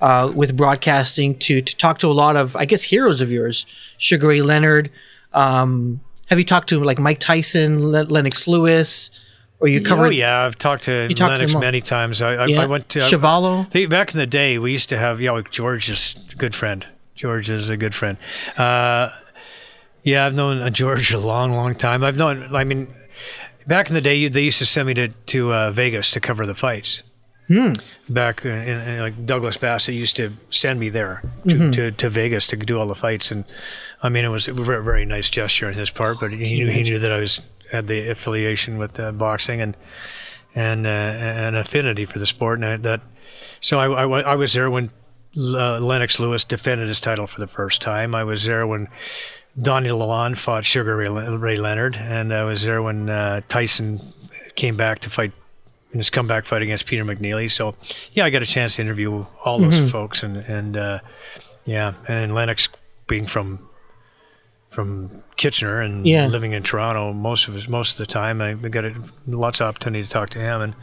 uh, 0.00 0.30
with 0.34 0.56
broadcasting 0.56 1.38
to 1.40 1.60
to 1.60 1.76
talk 1.76 1.98
to 2.00 2.06
a 2.08 2.12
lot 2.12 2.36
of, 2.36 2.54
I 2.56 2.64
guess, 2.66 2.84
heroes 2.84 3.20
of 3.20 3.30
yours, 3.30 3.66
Sugar 3.98 4.28
Ray 4.28 4.42
Leonard. 4.42 4.90
Um, 5.32 6.00
have 6.28 6.38
you 6.38 6.44
talked 6.44 6.68
to 6.70 6.82
like 6.82 6.98
Mike 6.98 7.18
Tyson, 7.20 7.90
Le- 7.90 8.04
Lennox 8.04 8.46
Lewis, 8.46 9.10
or 9.60 9.68
you 9.68 9.80
covered 9.82 10.06
oh 10.06 10.10
yeah, 10.10 10.42
I've 10.44 10.58
talked 10.58 10.84
to 10.84 11.08
to 11.08 11.26
Lennox 11.26 11.52
him 11.54 11.60
many 11.60 11.80
times. 11.80 12.20
I, 12.22 12.34
I, 12.34 12.46
Yeah. 12.46 12.62
I 12.62 12.66
went 12.66 12.88
to 12.90 13.00
Chuvalo? 13.00 13.68
They, 13.70 13.86
back 13.86 14.12
in 14.12 14.18
the 14.18 14.26
day, 14.26 14.58
we 14.58 14.72
used 14.72 14.88
to 14.90 14.98
have 14.98 15.20
you 15.20 15.28
know 15.28 15.42
George 15.42 15.88
is 15.88 16.16
a 16.32 16.36
good 16.36 16.54
friend. 16.54 16.86
George 17.14 17.48
is 17.48 17.68
a 17.70 17.76
good 17.76 17.94
friend. 17.94 18.18
Uh, 18.58 19.10
yeah, 20.02 20.26
I've 20.26 20.34
known 20.34 20.72
George 20.72 21.12
a 21.12 21.18
long, 21.18 21.52
long 21.52 21.74
time. 21.74 22.04
I've 22.04 22.16
known. 22.16 22.54
I 22.54 22.64
mean, 22.64 22.88
back 23.66 23.88
in 23.88 23.94
the 23.94 24.00
day, 24.00 24.28
they 24.28 24.42
used 24.42 24.58
to 24.58 24.66
send 24.66 24.86
me 24.86 24.94
to 24.94 25.08
to 25.08 25.52
uh, 25.52 25.70
Vegas 25.70 26.10
to 26.12 26.20
cover 26.20 26.46
the 26.46 26.54
fights. 26.54 27.02
Hmm. 27.48 27.72
Back 28.08 28.44
in, 28.44 28.50
in, 28.50 29.00
like 29.00 29.24
Douglas 29.24 29.56
Bassett 29.56 29.94
used 29.94 30.16
to 30.16 30.32
send 30.50 30.80
me 30.80 30.88
there 30.88 31.22
to, 31.46 31.54
Mm-hmm. 31.54 31.70
to, 31.70 31.90
to 31.92 32.08
Vegas 32.08 32.48
to 32.48 32.56
do 32.56 32.76
all 32.76 32.86
the 32.88 32.94
fights, 32.96 33.30
and 33.30 33.44
I 34.02 34.08
mean 34.08 34.24
it 34.24 34.30
was 34.30 34.48
a 34.48 34.52
very, 34.52 34.82
very 34.82 35.04
nice 35.04 35.30
gesture 35.30 35.68
on 35.68 35.74
his 35.74 35.90
part. 35.90 36.16
But 36.20 36.32
he 36.32 36.38
knew 36.38 36.68
he 36.70 36.82
knew 36.82 36.98
that 36.98 37.12
I 37.12 37.20
was 37.20 37.40
had 37.72 37.86
the 37.86 38.08
affiliation 38.10 38.78
with 38.78 38.98
uh, 39.00 39.12
boxing 39.12 39.60
and 39.60 39.76
and 40.54 40.86
uh, 40.86 40.90
an 40.90 41.54
affinity 41.54 42.04
for 42.04 42.18
the 42.18 42.26
sport, 42.26 42.58
and 42.58 42.64
I, 42.64 42.76
that 42.78 43.00
so 43.60 43.78
I, 43.78 44.04
I, 44.04 44.20
I 44.20 44.34
was 44.36 44.52
there 44.54 44.70
when 44.70 44.90
uh, 45.36 45.78
Lennox 45.80 46.18
Lewis 46.18 46.44
defended 46.44 46.88
his 46.88 47.00
title 47.00 47.26
for 47.26 47.40
the 47.40 47.46
first 47.46 47.82
time. 47.82 48.14
I 48.14 48.24
was 48.24 48.44
there 48.44 48.66
when 48.66 48.88
Donny 49.60 49.90
Lalonde 49.90 50.38
fought 50.38 50.64
Sugar 50.64 50.96
Ray, 50.96 51.08
Ray 51.08 51.56
Leonard, 51.56 51.96
and 51.96 52.32
I 52.32 52.44
was 52.44 52.62
there 52.62 52.82
when 52.82 53.10
uh, 53.10 53.42
Tyson 53.48 54.00
came 54.54 54.76
back 54.76 55.00
to 55.00 55.10
fight 55.10 55.32
in 55.92 55.98
his 55.98 56.08
comeback 56.10 56.46
fight 56.46 56.62
against 56.62 56.86
Peter 56.86 57.04
McNeely. 57.04 57.50
So, 57.50 57.74
yeah, 58.12 58.24
I 58.24 58.30
got 58.30 58.42
a 58.42 58.46
chance 58.46 58.76
to 58.76 58.82
interview 58.82 59.26
all 59.44 59.58
those 59.58 59.78
Mm-hmm. 59.80 59.88
folks, 59.88 60.22
and 60.22 60.38
and 60.38 60.76
uh, 60.76 60.98
yeah, 61.66 61.94
and 62.08 62.34
Lennox 62.34 62.68
being 63.06 63.26
from 63.26 63.65
from 64.76 65.22
Kitchener 65.38 65.80
and 65.80 66.06
Yeah. 66.06 66.26
living 66.26 66.52
in 66.52 66.62
Toronto 66.62 67.14
most 67.14 67.48
of 67.48 67.54
his 67.54 67.66
most 67.66 67.92
of 67.92 67.98
the 67.98 68.06
time, 68.06 68.42
I 68.42 68.52
got 68.54 68.84
a, 68.84 68.92
lots 69.26 69.60
of 69.60 69.68
opportunity 69.68 70.04
to 70.04 70.10
talk 70.10 70.28
to 70.30 70.38
him, 70.38 70.60
and 70.60 70.74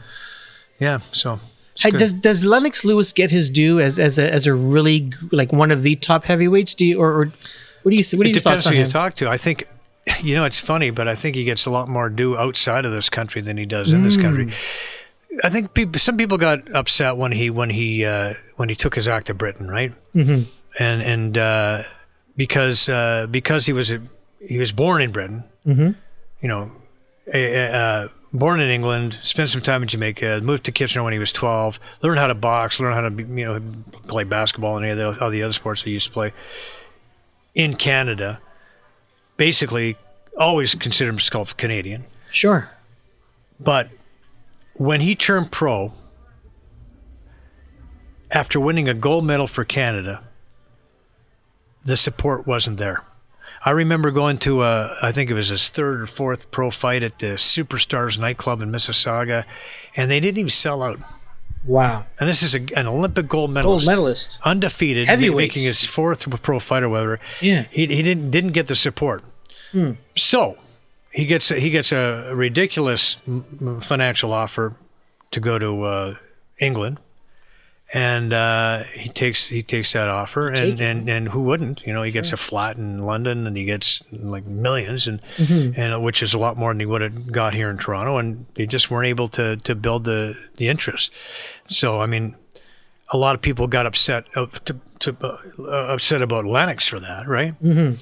yeah, 0.80 0.98
so. 1.12 1.38
Hey, 1.78 1.90
does 1.90 2.12
does 2.12 2.44
Lennox 2.44 2.84
Lewis 2.84 3.12
get 3.12 3.30
his 3.30 3.50
due 3.50 3.80
as 3.80 3.98
as 3.98 4.18
a 4.18 4.32
as 4.32 4.46
a 4.46 4.54
really 4.54 5.12
like 5.30 5.52
one 5.52 5.70
of 5.70 5.82
the 5.84 5.94
top 5.96 6.24
heavyweights? 6.24 6.74
Do 6.74 6.84
you 6.84 6.98
or, 6.98 7.10
or 7.10 7.32
what 7.82 7.90
do 7.90 7.96
you 7.96 8.04
what 8.16 8.24
do 8.24 8.28
you 8.30 8.34
depends 8.34 8.66
who 8.66 8.74
you 8.74 8.86
talk 8.86 9.14
to. 9.16 9.28
I 9.28 9.36
think, 9.36 9.64
you 10.22 10.34
know, 10.34 10.44
it's 10.44 10.58
funny, 10.58 10.90
but 10.90 11.06
I 11.06 11.14
think 11.14 11.36
he 11.36 11.44
gets 11.44 11.66
a 11.66 11.70
lot 11.70 11.88
more 11.88 12.08
due 12.08 12.36
outside 12.36 12.84
of 12.84 12.92
this 12.92 13.08
country 13.08 13.42
than 13.42 13.56
he 13.56 13.66
does 13.66 13.92
in 13.92 14.02
this 14.02 14.16
country. 14.16 14.46
Mm. 14.46 15.40
I 15.42 15.50
think 15.50 15.74
people, 15.74 15.98
some 15.98 16.16
people 16.16 16.38
got 16.38 16.72
upset 16.74 17.16
when 17.16 17.32
he 17.32 17.50
when 17.50 17.70
he 17.70 18.04
uh, 18.04 18.34
when 18.56 18.68
he 18.68 18.74
took 18.74 18.94
his 18.94 19.08
act 19.08 19.26
to 19.26 19.34
Britain, 19.34 19.68
right? 19.68 19.92
Mm-hmm. 20.14 20.50
And 20.78 21.02
and 21.02 21.38
uh, 21.38 21.82
because 22.36 22.88
uh, 22.88 23.26
because 23.30 23.66
he 23.66 23.72
was 23.72 23.90
a, 23.90 24.00
he 24.46 24.58
was 24.58 24.72
born 24.72 25.00
in 25.02 25.12
Britain, 25.12 25.44
mm-hmm. 25.66 25.90
you 26.40 26.48
know, 26.48 26.70
a- 27.32 27.54
a- 27.54 27.72
uh, 27.72 28.08
born 28.32 28.60
in 28.60 28.68
England, 28.70 29.14
spent 29.22 29.48
some 29.48 29.60
time 29.62 29.82
in 29.82 29.88
Jamaica, 29.88 30.40
moved 30.42 30.64
to 30.64 30.72
Kitchener 30.72 31.04
when 31.04 31.12
he 31.12 31.18
was 31.18 31.32
12, 31.32 31.78
learned 32.02 32.18
how 32.18 32.26
to 32.26 32.34
box, 32.34 32.80
learned 32.80 32.94
how 32.94 33.00
to 33.02 33.10
be, 33.10 33.22
you 33.40 33.46
know 33.46 33.60
play 34.08 34.24
basketball 34.24 34.76
and 34.76 34.84
any 34.86 35.00
of 35.00 35.16
the, 35.16 35.24
all 35.24 35.30
the 35.30 35.42
other 35.42 35.52
sports 35.52 35.82
he 35.82 35.92
used 35.92 36.06
to 36.08 36.12
play 36.12 36.32
in 37.54 37.74
Canada. 37.76 38.40
Basically, 39.36 39.96
always 40.38 40.74
considered 40.74 41.10
himself 41.12 41.56
Canadian, 41.56 42.04
Sure. 42.30 42.70
but 43.60 43.88
when 44.74 45.00
he 45.00 45.14
turned 45.14 45.50
pro, 45.52 45.92
after 48.30 48.58
winning 48.60 48.88
a 48.88 48.94
gold 48.94 49.24
medal 49.24 49.46
for 49.46 49.64
Canada, 49.64 50.22
the 51.84 51.96
support 51.96 52.46
wasn't 52.46 52.78
there. 52.78 53.02
I 53.64 53.70
remember 53.70 54.10
going 54.10 54.38
to 54.38 54.62
a, 54.62 54.94
I 55.02 55.10
think 55.12 55.30
it 55.30 55.34
was 55.34 55.48
his 55.48 55.68
third 55.68 56.00
or 56.02 56.06
fourth 56.06 56.50
pro 56.50 56.70
fight 56.70 57.02
at 57.02 57.18
the 57.18 57.34
Superstars 57.36 58.18
nightclub 58.18 58.60
in 58.60 58.70
Mississauga, 58.70 59.44
and 59.96 60.10
they 60.10 60.20
didn't 60.20 60.38
even 60.38 60.50
sell 60.50 60.82
out. 60.82 61.00
Wow. 61.66 62.04
And 62.20 62.28
this 62.28 62.42
is 62.42 62.54
a, 62.54 62.60
an 62.78 62.86
Olympic 62.86 63.26
gold 63.26 63.48
Gold 63.48 63.54
medalist, 63.54 63.86
medalist. 63.86 64.38
undefeated, 64.44 65.08
making 65.34 65.62
his 65.62 65.84
fourth 65.86 66.42
pro 66.42 66.58
fight 66.58 66.82
or 66.82 66.90
whatever. 66.90 67.20
Yeah. 67.40 67.62
he, 67.70 67.86
he 67.86 68.02
didn't 68.02 68.30
didn't 68.30 68.52
get 68.52 68.66
the 68.66 68.76
support. 68.76 69.24
Hmm. 69.72 69.92
So 70.14 70.58
he 71.10 71.24
gets 71.24 71.48
he 71.48 71.70
gets 71.70 71.90
a 71.90 72.32
ridiculous 72.34 73.16
financial 73.80 74.32
offer 74.32 74.76
to 75.30 75.40
go 75.40 75.58
to 75.58 75.82
uh, 75.84 76.14
England, 76.58 76.98
and 77.94 78.32
uh, 78.32 78.82
he 78.92 79.08
takes 79.08 79.46
he 79.48 79.62
takes 79.62 79.92
that 79.92 80.08
offer, 80.08 80.48
and, 80.48 80.80
and 80.80 81.08
and 81.08 81.28
who 81.28 81.40
wouldn't? 81.42 81.86
You 81.86 81.92
know, 81.94 82.02
he 82.02 82.10
gets 82.10 82.32
a 82.32 82.36
flat 82.36 82.76
in 82.76 83.06
London, 83.06 83.46
and 83.46 83.56
he 83.56 83.64
gets 83.64 84.02
like 84.12 84.44
millions, 84.44 85.06
and 85.06 85.20
Mm-hmm. 85.36 85.80
and 85.80 85.94
uh, 85.94 86.00
which 86.00 86.20
is 86.22 86.34
a 86.34 86.38
lot 86.38 86.56
more 86.56 86.72
than 86.72 86.80
he 86.80 86.86
would 86.86 87.02
have 87.02 87.30
got 87.30 87.54
here 87.54 87.70
in 87.70 87.78
Toronto, 87.78 88.18
and 88.18 88.46
they 88.54 88.66
just 88.66 88.90
weren't 88.90 89.06
able 89.06 89.28
to 89.28 89.56
to 89.58 89.74
build 89.76 90.04
the 90.04 90.36
the 90.56 90.66
interest. 90.68 91.12
So 91.68 92.00
I 92.00 92.06
mean, 92.06 92.34
a 93.10 93.16
lot 93.16 93.36
of 93.36 93.40
people 93.40 93.68
got 93.68 93.86
upset 93.86 94.24
uh, 94.34 94.46
to, 94.64 94.80
to, 94.98 95.16
uh, 95.60 95.92
upset 95.94 96.20
about 96.20 96.44
Lennox 96.44 96.88
for 96.88 96.98
that, 96.98 97.28
right? 97.28 97.54
Mm-hmm. 97.62 97.94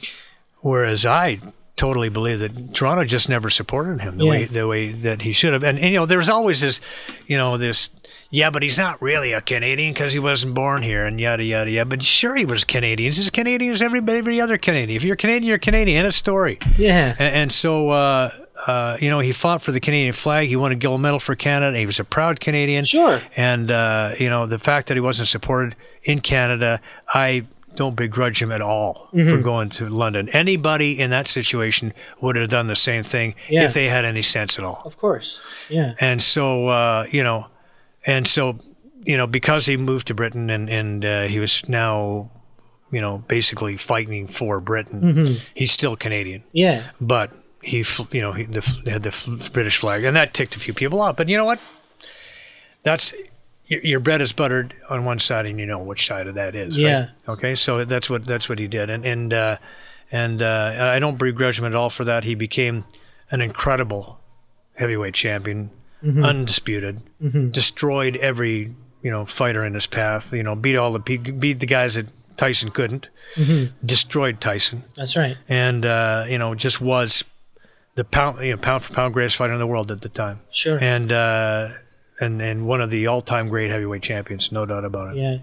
Whereas 0.60 1.04
I 1.04 1.38
totally 1.76 2.08
believe 2.10 2.38
that 2.40 2.74
Toronto 2.74 3.04
just 3.04 3.28
never 3.28 3.48
supported 3.50 4.00
him 4.02 4.18
the 4.18 4.24
Yeah. 4.24 4.30
way 4.30 4.44
the 4.44 4.66
way 4.66 4.92
that 4.92 5.22
he 5.22 5.32
should 5.32 5.52
have. 5.52 5.64
And, 5.64 5.78
and 5.78 5.88
you 5.92 5.98
know, 5.98 6.06
there's 6.06 6.28
always 6.28 6.60
this, 6.60 6.80
you 7.26 7.36
know, 7.36 7.56
this. 7.56 7.90
Yeah, 8.30 8.50
but 8.50 8.62
he's 8.62 8.78
not 8.78 9.00
really 9.02 9.32
a 9.32 9.40
Canadian 9.40 9.92
because 9.92 10.12
he 10.12 10.18
wasn't 10.18 10.54
born 10.54 10.82
here, 10.82 11.04
and 11.04 11.20
yada 11.20 11.42
yada 11.44 11.70
yada. 11.70 11.88
But 11.88 12.02
sure, 12.02 12.34
he 12.36 12.44
was 12.44 12.64
Canadian. 12.64 13.06
He's 13.08 13.18
as 13.18 13.30
Canadian 13.30 13.72
as 13.72 13.82
everybody, 13.82 14.18
every 14.18 14.40
other 14.40 14.58
Canadian. 14.58 14.96
If 14.96 15.04
you're 15.04 15.16
Canadian, 15.16 15.48
you're 15.48 15.58
Canadian. 15.58 15.98
End 15.98 16.06
of 16.06 16.14
story. 16.14 16.58
Yeah. 16.78 17.14
And, 17.18 17.34
and 17.34 17.52
so, 17.52 17.90
uh, 17.90 18.30
uh, 18.66 18.96
you 19.00 19.10
know, 19.10 19.18
he 19.18 19.32
fought 19.32 19.60
for 19.60 19.72
the 19.72 19.80
Canadian 19.80 20.12
flag. 20.14 20.48
He 20.48 20.56
won 20.56 20.72
a 20.72 20.76
gold 20.76 21.00
medal 21.00 21.18
for 21.18 21.34
Canada. 21.34 21.76
He 21.78 21.84
was 21.86 21.98
a 21.98 22.04
proud 22.04 22.38
Canadian. 22.40 22.84
Sure. 22.84 23.20
And, 23.36 23.70
uh, 23.70 24.12
you 24.18 24.30
know, 24.30 24.46
the 24.46 24.58
fact 24.58 24.88
that 24.88 24.94
he 24.96 25.00
wasn't 25.00 25.28
supported 25.28 25.74
in 26.04 26.20
Canada, 26.20 26.80
I 27.08 27.44
don't 27.74 27.96
begrudge 27.96 28.40
him 28.42 28.52
at 28.52 28.60
all 28.60 29.08
Mm-hmm. 29.12 29.28
for 29.28 29.38
going 29.38 29.70
to 29.70 29.88
London. 29.88 30.28
Anybody 30.30 30.98
in 31.00 31.10
that 31.10 31.26
situation 31.26 31.92
would 32.20 32.36
have 32.36 32.48
done 32.48 32.66
the 32.66 32.76
same 32.76 33.02
thing 33.02 33.34
Yeah. 33.48 33.64
if 33.64 33.72
they 33.74 33.88
had 33.88 34.04
any 34.04 34.22
sense 34.22 34.58
at 34.58 34.64
all. 34.64 34.82
Of 34.84 34.96
course. 34.96 35.40
Yeah. 35.68 35.94
And 36.00 36.22
so, 36.22 36.68
uh, 36.68 37.06
you 37.10 37.22
know, 37.22 37.48
and 38.06 38.26
so, 38.28 38.58
you 39.04 39.16
know, 39.16 39.26
because 39.26 39.66
he 39.66 39.76
moved 39.76 40.06
to 40.08 40.14
Britain 40.14 40.50
and, 40.50 40.68
and 40.68 41.04
uh, 41.04 41.22
he 41.22 41.38
was 41.40 41.66
now, 41.68 42.30
you 42.90 43.00
know, 43.00 43.18
basically 43.28 43.76
fighting 43.76 44.26
for 44.26 44.60
Britain, 44.60 45.00
Mm-hmm. 45.00 45.34
he's 45.54 45.72
still 45.72 45.96
Canadian 45.96 46.42
Yeah. 46.52 46.82
but 47.00 47.30
he, 47.62 47.84
you 48.10 48.20
know, 48.20 48.32
he 48.32 48.44
the, 48.44 48.60
had 48.90 49.02
the 49.02 49.50
British 49.52 49.76
flag, 49.78 50.04
and 50.04 50.16
that 50.16 50.34
ticked 50.34 50.56
a 50.56 50.60
few 50.60 50.74
people 50.74 51.00
off. 51.00 51.16
But 51.16 51.28
you 51.28 51.36
know 51.38 51.44
what? 51.44 51.60
That's 52.82 53.14
your, 53.66 54.00
bread 54.00 54.20
is 54.20 54.32
buttered 54.32 54.74
on 54.90 55.04
one 55.04 55.18
side, 55.18 55.46
and 55.46 55.58
you 55.60 55.66
know 55.66 55.78
which 55.78 56.06
side 56.06 56.26
of 56.26 56.34
that 56.34 56.54
is. 56.54 56.76
Yeah. 56.76 56.98
Right? 57.00 57.08
Okay. 57.28 57.54
So 57.54 57.84
that's 57.84 58.10
what 58.10 58.24
that's 58.24 58.48
what 58.48 58.58
he 58.58 58.66
did, 58.68 58.90
and 58.90 59.04
and 59.06 59.32
uh, 59.32 59.56
and 60.10 60.42
uh, 60.42 60.90
I 60.94 60.98
don't 60.98 61.18
begrudge 61.18 61.58
him 61.58 61.64
at 61.64 61.74
all 61.74 61.88
for 61.90 62.04
that. 62.04 62.24
He 62.24 62.34
became 62.34 62.84
an 63.30 63.40
incredible 63.40 64.18
heavyweight 64.74 65.14
champion, 65.14 65.70
undisputed, 66.22 67.00
destroyed 67.52 68.16
every 68.16 68.74
you 69.02 69.10
know 69.10 69.24
fighter 69.26 69.64
in 69.64 69.74
his 69.74 69.86
path. 69.86 70.32
You 70.32 70.42
know, 70.42 70.54
beat 70.54 70.76
all 70.76 70.92
the 70.92 70.98
beat 70.98 71.60
the 71.60 71.66
guys 71.66 71.94
that 71.94 72.06
Tyson 72.36 72.70
couldn't, 72.70 73.08
destroyed 73.84 74.40
Tyson 74.40 74.84
That's 74.96 75.16
right. 75.16 75.36
and 75.48 75.84
uh, 75.86 76.24
you 76.28 76.38
know 76.38 76.54
just 76.54 76.80
was 76.80 77.24
the 77.94 78.04
pound 78.04 78.44
you 78.44 78.52
know 78.52 78.56
pound 78.56 78.82
for 78.82 78.92
pound 78.94 79.14
greatest 79.14 79.36
fighter 79.36 79.52
in 79.52 79.58
the 79.58 79.66
world 79.66 79.90
at 79.90 80.00
the 80.02 80.08
time, 80.08 80.40
Sure. 80.50 80.78
and 80.80 81.12
uh, 81.12 81.68
and 82.22 82.40
and 82.40 82.66
one 82.66 82.80
of 82.80 82.90
the 82.90 83.06
all 83.06 83.20
time 83.20 83.48
great 83.48 83.70
heavyweight 83.70 84.02
champions, 84.02 84.52
no 84.52 84.64
doubt 84.66 84.84
about 84.84 85.16
it. 85.16 85.20
yeah. 85.20 85.38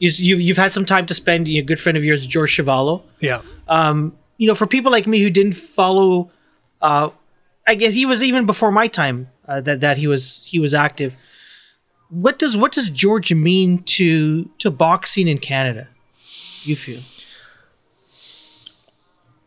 You, 0.00 0.10
you've, 0.14 0.40
you've 0.40 0.56
had 0.56 0.72
some 0.72 0.84
time 0.84 1.06
to 1.06 1.14
spend. 1.14 1.48
You 1.48 1.60
know, 1.60 1.64
a 1.64 1.66
good 1.66 1.80
friend 1.80 1.98
of 1.98 2.04
yours, 2.04 2.24
George 2.24 2.56
Chuvalo. 2.56 3.02
Yeah, 3.20 3.42
you 4.36 4.46
know, 4.46 4.54
for 4.54 4.66
people 4.66 4.92
like 4.92 5.08
me 5.08 5.20
who 5.20 5.30
didn't 5.30 5.54
follow, 5.54 6.30
uh, 6.80 7.10
I 7.66 7.74
guess 7.74 7.94
he 7.94 8.06
was 8.06 8.22
even 8.22 8.46
before 8.46 8.70
my 8.70 8.86
time 8.86 9.28
uh, 9.48 9.60
that 9.62 9.80
that 9.80 9.98
he 9.98 10.06
was 10.06 10.44
he 10.46 10.60
was 10.60 10.72
active. 10.72 11.16
What 12.10 12.38
does 12.38 12.56
what 12.56 12.72
does 12.72 12.88
George 12.90 13.34
mean 13.34 13.82
to 13.84 14.44
to 14.58 14.70
boxing 14.70 15.26
in 15.26 15.38
Canada? 15.38 15.88
You 16.62 16.76
feel 16.76 17.02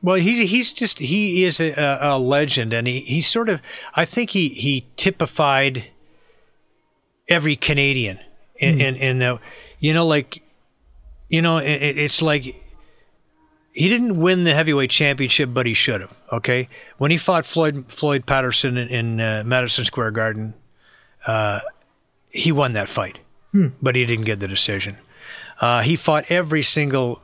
Well, 0.01 0.17
he's 0.17 0.49
he's 0.49 0.73
just 0.73 0.99
he 0.99 1.45
is 1.45 1.59
a, 1.59 1.97
a 2.01 2.19
legend, 2.19 2.73
and 2.73 2.87
he, 2.87 2.99
he 2.99 3.21
sort 3.21 3.47
of 3.47 3.61
I 3.95 4.05
think 4.05 4.31
he 4.31 4.49
he 4.49 4.85
typified 4.97 5.91
every 7.31 7.55
Canadian, 7.55 8.19
and 8.59 8.81
and, 8.81 8.97
and 8.97 9.23
uh, 9.23 9.37
you 9.79 9.93
know 9.93 10.05
like 10.05 10.43
you 11.29 11.41
know 11.41 11.57
it, 11.57 11.97
it's 11.97 12.21
like 12.21 12.43
he 13.73 13.89
didn't 13.89 14.19
win 14.19 14.43
the 14.43 14.53
heavyweight 14.53 14.89
championship, 14.89 15.49
but 15.53 15.65
he 15.65 15.73
should 15.73 16.01
have. 16.01 16.13
Okay, 16.31 16.67
when 16.97 17.09
he 17.11 17.17
fought 17.17 17.45
Floyd 17.45 17.85
Floyd 17.87 18.25
Patterson 18.25 18.77
in, 18.77 18.87
in 18.89 19.21
uh, 19.21 19.43
Madison 19.45 19.85
Square 19.85 20.11
Garden, 20.11 20.53
uh, 21.25 21.61
he 22.29 22.51
won 22.51 22.73
that 22.73 22.89
fight, 22.89 23.21
but 23.81 23.95
he 23.95 24.05
didn't 24.05 24.25
get 24.25 24.39
the 24.39 24.47
decision. 24.47 24.97
Uh, 25.59 25.81
he 25.81 25.95
fought 25.95 26.25
every 26.29 26.61
single. 26.63 27.21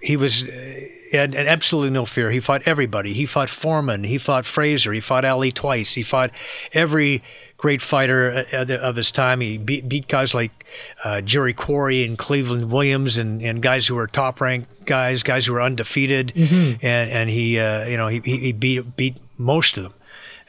He 0.00 0.16
was 0.16 0.44
uh, 0.44 0.80
had, 1.12 1.34
had 1.34 1.46
absolutely 1.46 1.90
no 1.90 2.04
fear. 2.04 2.30
He 2.30 2.40
fought 2.40 2.62
everybody. 2.66 3.12
He 3.14 3.26
fought 3.26 3.48
Foreman. 3.48 4.04
He 4.04 4.18
fought 4.18 4.44
Frazier. 4.44 4.92
He 4.92 5.00
fought 5.00 5.24
Ali 5.24 5.52
twice. 5.52 5.94
He 5.94 6.02
fought 6.02 6.30
every 6.72 7.22
great 7.56 7.80
fighter 7.80 8.44
uh, 8.52 8.66
of 8.76 8.96
his 8.96 9.10
time. 9.10 9.40
He 9.40 9.56
beat, 9.56 9.88
beat 9.88 10.08
guys 10.08 10.34
like 10.34 10.66
uh, 11.04 11.22
Jerry 11.22 11.54
Quarry 11.54 12.04
and 12.04 12.18
Cleveland 12.18 12.70
Williams 12.70 13.16
and, 13.16 13.40
and 13.42 13.62
guys 13.62 13.86
who 13.86 13.94
were 13.94 14.06
top 14.06 14.40
ranked 14.40 14.84
guys, 14.84 15.22
guys 15.22 15.46
who 15.46 15.54
were 15.54 15.62
undefeated. 15.62 16.32
And 16.36 17.10
and 17.10 17.30
he 17.30 17.58
uh, 17.58 17.86
you 17.86 17.96
know 17.96 18.08
he, 18.08 18.20
he 18.20 18.38
he 18.38 18.52
beat 18.52 18.96
beat 18.96 19.16
most 19.38 19.76
of 19.76 19.84
them. 19.84 19.94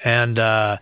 And 0.04 0.38
uh, 0.38 0.78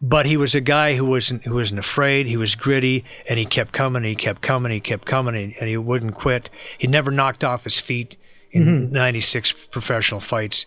but 0.00 0.26
he 0.26 0.36
was 0.36 0.54
a 0.54 0.60
guy 0.60 0.94
who 0.94 1.04
wasn't 1.04 1.44
who 1.44 1.54
wasn't 1.54 1.80
afraid. 1.80 2.26
He 2.26 2.36
was 2.36 2.54
gritty, 2.54 3.04
and 3.28 3.38
he 3.38 3.44
kept 3.44 3.72
coming. 3.72 4.04
He 4.04 4.14
kept 4.14 4.42
coming. 4.42 4.70
He 4.70 4.80
kept 4.80 5.06
coming, 5.06 5.34
and, 5.58 5.68
he 5.68 5.76
wouldn't 5.76 6.14
quit. 6.14 6.50
He 6.76 6.86
never 6.86 7.10
knocked 7.10 7.42
off 7.42 7.64
his 7.64 7.80
feet 7.80 8.16
in 8.50 8.64
mm-hmm. 8.64 8.92
96 8.92 9.66
professional 9.66 10.20
fights, 10.20 10.66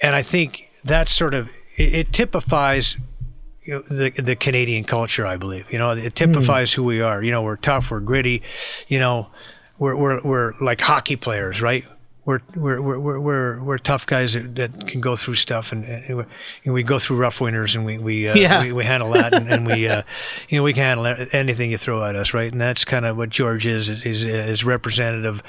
and 0.00 0.16
I 0.16 0.22
think 0.22 0.70
that 0.84 1.08
sort 1.08 1.34
of 1.34 1.50
it, 1.76 1.94
it 1.94 2.12
typifies 2.12 2.96
you 3.62 3.74
know, 3.74 3.82
the 3.82 4.10
the 4.10 4.36
Canadian 4.36 4.84
culture. 4.84 5.26
I 5.26 5.36
believe 5.36 5.70
you 5.70 5.78
know 5.78 5.92
it 5.92 6.02
hmm. 6.02 6.08
typifies 6.08 6.72
who 6.72 6.84
we 6.84 7.00
are. 7.00 7.22
You 7.22 7.30
know, 7.30 7.42
we're 7.42 7.56
tough, 7.56 7.90
we're 7.90 8.00
gritty. 8.00 8.42
You 8.88 8.98
know, 8.98 9.28
we're 9.78 9.96
we're 9.96 10.22
we're 10.22 10.52
like 10.60 10.80
hockey 10.80 11.16
players, 11.16 11.60
right? 11.60 11.84
We're 12.26 12.40
we're 12.56 12.80
we're 12.80 12.98
we're 12.98 13.20
we're, 13.20 13.62
we're 13.62 13.78
tough 13.78 14.06
guys 14.06 14.32
that, 14.32 14.54
that 14.54 14.88
can 14.88 15.02
go 15.02 15.14
through 15.14 15.34
stuff, 15.34 15.72
and, 15.72 15.84
and, 15.84 16.26
we, 16.64 16.82
go 16.82 16.98
through 16.98 17.18
rough 17.18 17.38
winters, 17.40 17.76
and 17.76 17.84
we 17.84 17.98
we 17.98 18.28
uh, 18.28 18.34
Yeah. 18.44 18.62
we, 18.62 18.72
we 18.72 18.84
handle 18.84 19.12
that, 19.12 19.34
and, 19.34 19.50
and 19.50 19.66
we 19.66 19.88
uh, 19.88 20.02
you 20.48 20.58
know 20.58 20.64
we 20.64 20.72
can 20.72 20.96
handle 20.98 21.26
anything 21.32 21.70
you 21.70 21.76
throw 21.76 22.02
at 22.04 22.16
us, 22.16 22.32
right? 22.32 22.50
And 22.50 22.60
that's 22.60 22.84
kind 22.84 23.04
of 23.04 23.18
what 23.18 23.28
George 23.28 23.66
is 23.66 23.90
is 23.90 24.06
is, 24.06 24.24
is 24.24 24.64
representative 24.64 25.42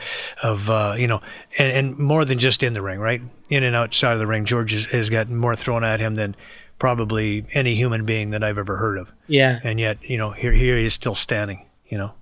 of 0.44 0.70
uh, 0.70 0.96
you 0.98 1.08
know, 1.08 1.22
and, 1.58 1.72
and 1.72 1.98
more 1.98 2.26
than 2.26 2.40
just 2.40 2.62
in 2.62 2.74
the 2.74 2.82
ring, 2.82 3.00
right? 3.00 3.22
In 3.50 3.64
and 3.64 3.76
outside 3.76 4.14
of 4.14 4.20
the 4.20 4.28
ring, 4.28 4.44
George 4.44 4.72
has, 4.72 4.86
has 4.88 5.10
gotten 5.10 5.38
more 5.38 5.56
thrown 5.56 5.84
at 5.86 6.00
him 6.02 6.16
than 6.16 6.36
probably 6.78 7.46
any 7.54 7.76
human 7.76 8.06
being 8.06 8.32
that 8.32 8.44
I've 8.44 8.58
ever 8.58 8.76
heard 8.76 8.98
of, 8.98 9.14
Yeah. 9.28 9.60
and 9.64 9.80
yet 9.80 9.98
you 10.10 10.18
know 10.18 10.32
here 10.32 10.52
here 10.52 10.78
he 10.78 10.86
is 10.86 10.94
still 10.94 11.16
standing, 11.16 11.66
you 11.86 11.98
know. 11.98 12.16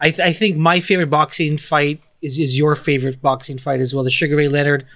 I, 0.00 0.10
th- 0.10 0.20
I 0.20 0.32
think 0.32 0.56
my 0.56 0.80
favorite 0.80 1.10
boxing 1.10 1.58
fight 1.58 2.00
is, 2.22 2.38
is 2.38 2.56
your 2.58 2.74
favorite 2.76 3.20
boxing 3.20 3.58
fight 3.58 3.80
as 3.80 3.94
well. 3.94 4.04
The 4.04 4.10
Sugar 4.10 4.36
Ray 4.36 4.48
Leonard, 4.48 4.86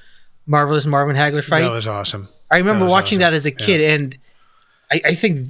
marvelous 0.46 0.86
Marvin 0.86 1.16
Hagler 1.16 1.44
fight. 1.44 1.62
That 1.62 1.70
was 1.70 1.86
awesome. 1.86 2.28
I 2.50 2.58
remember 2.58 2.84
was 2.84 2.92
watching 2.92 3.18
awesome. 3.18 3.32
that 3.32 3.34
as 3.34 3.46
a 3.46 3.50
kid, 3.50 3.80
and 3.80 4.16
I, 4.92 5.00
I 5.06 5.14
think, 5.14 5.40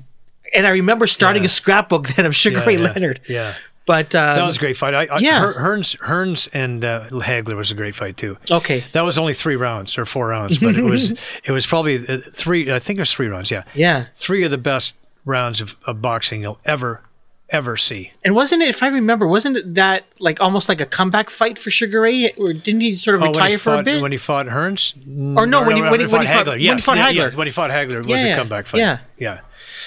and 0.55 0.67
I 0.67 0.71
remember 0.71 1.07
starting 1.07 1.43
Yeah. 1.43 1.47
a 1.47 1.51
scrapbook 1.51 2.09
then 2.17 2.25
of 2.27 2.35
Sugar 2.35 2.59
Yeah, 2.59 2.65
Ray 2.65 2.75
yeah, 2.77 2.81
Leonard. 2.81 3.21
Yeah. 3.29 3.55
But 3.87 4.17
um, 4.17 4.37
That 4.39 4.47
was 4.47 4.57
a 4.57 4.59
great 4.61 4.77
fight. 4.77 4.95
I, 4.95 5.05
I, 5.07 5.19
yeah. 5.19 5.41
Hearns, 5.41 5.97
Hearns 6.01 6.49
and 6.53 6.85
uh, 6.85 7.09
Hagler 7.11 7.55
was 7.57 7.71
a 7.71 7.75
great 7.77 7.95
fight 7.95 8.17
too. 8.17 8.37
okay. 8.51 8.83
That 8.93 9.03
was 9.03 9.17
only 9.17 9.33
three 9.33 9.55
rounds 9.55 9.97
or 9.97 10.05
four 10.05 10.27
rounds, 10.29 10.59
but 10.59 10.75
it 10.77 10.83
was 10.83 11.13
it 11.45 11.53
was 11.53 11.69
probably 11.69 11.97
uh, 12.09 12.19
three. 12.33 12.73
I 12.73 12.81
think 12.81 12.99
it 12.99 13.03
was 13.03 13.13
three 13.13 13.29
rounds. 13.29 13.51
Yeah, 13.53 13.63
Yeah, 13.75 14.07
three 14.17 14.43
of 14.43 14.51
the 14.51 14.59
best 14.59 14.97
rounds 15.25 15.61
of, 15.61 15.77
of 15.87 16.03
boxing 16.03 16.43
you'll 16.43 16.59
ever 16.65 17.03
ever 17.51 17.77
see. 17.77 18.11
and 18.25 18.35
wasn't 18.35 18.61
it? 18.63 18.69
If 18.69 18.83
I 18.83 18.89
remember, 18.89 19.27
wasn't 19.27 19.75
that 19.75 20.05
like 20.19 20.41
almost 20.41 20.69
like 20.69 20.81
a 20.81 20.87
comeback 20.87 21.31
fight 21.31 21.59
for 21.59 21.71
Sugar 21.71 22.01
Ray, 22.01 22.33
or 22.33 22.53
didn't 22.53 22.81
he 22.81 22.95
sort 22.97 23.15
of 23.17 23.23
Oh, 23.23 23.27
retire 23.29 23.57
for 23.59 23.71
fought, 23.71 23.81
a 23.81 23.83
bit? 23.85 24.03
when 24.03 24.11
he 24.13 24.19
fought 24.19 24.47
Hearns, 24.47 24.95
Or 25.39 25.47
no, 25.47 25.63
when 25.65 25.77
he- 25.77 25.83
when 25.83 26.01
he- 26.01 26.07
when 26.07 26.21
he 26.23 26.27
fought- 26.27 26.27
Hagler. 26.27 26.47
when 26.59 26.77
he 26.77 26.79
fought 26.81 26.97
yeah, 26.99 27.13
Hagler. 27.13 27.35
when 27.35 27.47
he 27.47 27.53
fought 27.53 27.71
Hagler 27.71 28.01
it 28.01 28.07
was 28.07 28.23
Yeah, 28.25 28.35
a 28.35 28.37
comeback 28.37 28.67
fight. 28.67 28.79
yeah. 28.81 28.99
yeah. 29.19 29.41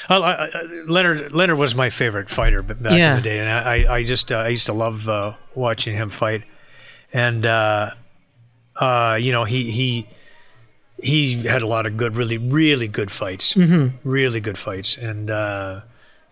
Uh, 0.09 0.19
uh, 0.19 0.47
uh, 0.53 0.59
Leonard 0.87 1.31
Leonard 1.33 1.57
was 1.57 1.75
my 1.75 1.89
favorite 1.89 2.29
fighter 2.29 2.63
back 2.63 2.91
Yeah. 2.97 3.11
in 3.11 3.15
the 3.17 3.21
day, 3.21 3.39
and 3.39 3.49
I 3.49 3.95
I 3.97 4.03
just 4.03 4.31
uh, 4.31 4.37
I 4.37 4.47
used 4.49 4.65
to 4.67 4.73
love 4.73 5.07
uh, 5.09 5.33
watching 5.53 5.95
him 5.95 6.09
fight, 6.09 6.43
and 7.13 7.45
uh, 7.45 7.91
uh, 8.77 9.17
you 9.19 9.31
know 9.31 9.43
he 9.43 9.69
he 9.71 10.07
he 11.03 11.43
had 11.43 11.61
a 11.61 11.67
lot 11.67 11.85
of 11.85 11.95
good, 11.97 12.15
really 12.17 12.37
really 12.37 12.87
good 12.87 13.11
fights, 13.11 13.53
Mm-hmm. 13.53 13.97
really 14.09 14.39
good 14.39 14.57
fights, 14.57 14.97
and 14.97 15.29
uh, 15.29 15.81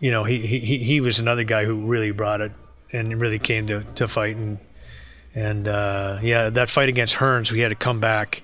you 0.00 0.10
know 0.10 0.24
he, 0.24 0.46
he 0.46 0.78
he- 0.78 1.00
was 1.00 1.18
another 1.18 1.44
guy 1.44 1.64
who 1.64 1.86
really 1.86 2.10
brought 2.10 2.40
it 2.40 2.52
and 2.92 3.20
really 3.20 3.38
came 3.38 3.66
to 3.66 3.84
to 3.94 4.08
fight 4.08 4.36
and 4.36 4.58
and 5.34 5.68
uh, 5.68 6.18
yeah, 6.22 6.50
that 6.50 6.68
fight 6.68 6.88
against 6.88 7.14
Hearns, 7.14 7.52
we 7.52 7.60
had 7.60 7.68
to 7.68 7.74
come 7.76 8.00
back. 8.00 8.42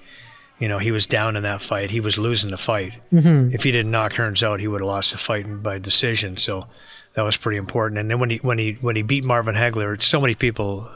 You 0.61 0.69
know, 0.69 0.79
he 0.79 0.93
was 0.93 1.07
down 1.07 1.37
in 1.37 1.43
that 1.43 1.61
fight. 1.61 1.90
He 1.90 1.99
was 1.99 2.19
losing 2.19 2.51
the 2.51 2.57
fight. 2.57 2.93
Mm-hmm. 3.12 3.53
If 3.53 3.64
he 3.64 3.73
didn't 3.73 3.90
knock 3.90 4.12
Hearns 4.12 4.43
out, 4.45 4.61
he 4.61 4.69
would 4.69 4.81
have 4.81 4.87
lost 4.87 5.11
the 5.11 5.19
fight 5.19 5.62
by 5.62 5.79
decision. 5.79 6.37
So 6.37 6.69
that 7.14 7.23
was 7.23 7.37
pretty 7.37 7.59
important. 7.59 7.99
And 7.99 8.09
then 8.09 8.21
when 8.21 8.31
he 8.31 8.37
when 8.37 8.59
he 8.59 8.73
when 8.81 8.95
he 8.95 9.03
beat 9.03 9.25
Marvin 9.25 9.57
Hagler, 9.57 10.01
so 10.01 10.21
many 10.21 10.35
people 10.35 10.88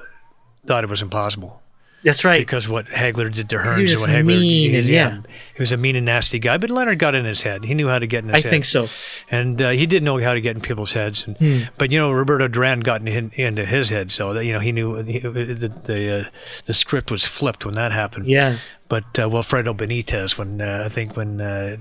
thought 0.66 0.85
it 0.85 0.90
was 0.90 1.03
impossible 1.03 1.61
That's 2.04 2.24
right. 2.24 2.38
because 2.38 2.68
what 2.68 2.87
Hagler 2.87 3.32
did 3.32 3.48
to 3.50 3.56
Hearns 3.56 3.90
and 3.92 4.00
what 4.00 4.11
Hagler 4.11 4.24
mean 4.26 4.70
he, 4.72 4.78
and- 4.78 4.87
yeah. 4.88 5.16
he 5.54 5.61
was 5.62 5.72
a 5.72 5.76
mean 5.76 5.96
and 5.96 6.06
nasty 6.06 6.38
guy. 6.38 6.56
But 6.56 6.70
Leonard 6.70 6.98
got 6.98 7.14
in 7.14 7.24
his 7.24 7.42
head. 7.42 7.64
He 7.64 7.74
knew 7.74 7.88
how 7.88 7.98
to 7.98 8.06
get 8.06 8.22
in 8.22 8.28
his 8.30 8.37
I 8.37 8.38
head 8.38 8.46
I 8.46 8.50
think 8.50 8.64
so. 8.66 8.87
and 9.30 9.61
uh, 9.61 9.70
he 9.70 9.87
did 9.87 10.02
know 10.02 10.18
how 10.20 10.32
to 10.34 10.40
get 10.40 10.54
in 10.56 10.62
people's 10.62 10.92
heads. 10.92 11.26
And, 11.26 11.37
Hmm. 11.38 11.58
But 11.76 11.90
you 11.90 11.98
know, 11.98 12.11
Roberto 12.12 12.46
Duran 12.48 12.80
got 12.80 13.06
in, 13.06 13.30
into 13.34 13.64
his 13.64 13.90
head, 13.90 14.11
so 14.11 14.32
that 14.34 14.44
you 14.44 14.52
know 14.52 14.61
he 14.61 14.70
knew 14.72 15.02
he, 15.02 15.18
the 15.18 15.72
the, 15.84 16.20
uh, 16.20 16.24
the 16.66 16.74
script 16.74 17.11
was 17.11 17.24
flipped 17.24 17.64
when 17.66 17.74
that 17.74 17.92
happened. 17.92 18.26
Yeah. 18.26 18.58
But 18.88 19.04
uh, 19.18 19.28
Wilfredo 19.28 19.76
Benitez, 19.76 20.38
when 20.38 20.61
uh, 20.61 20.82
I 20.87 20.88
think 20.88 21.16
when 21.16 21.40
uh, 21.40 21.76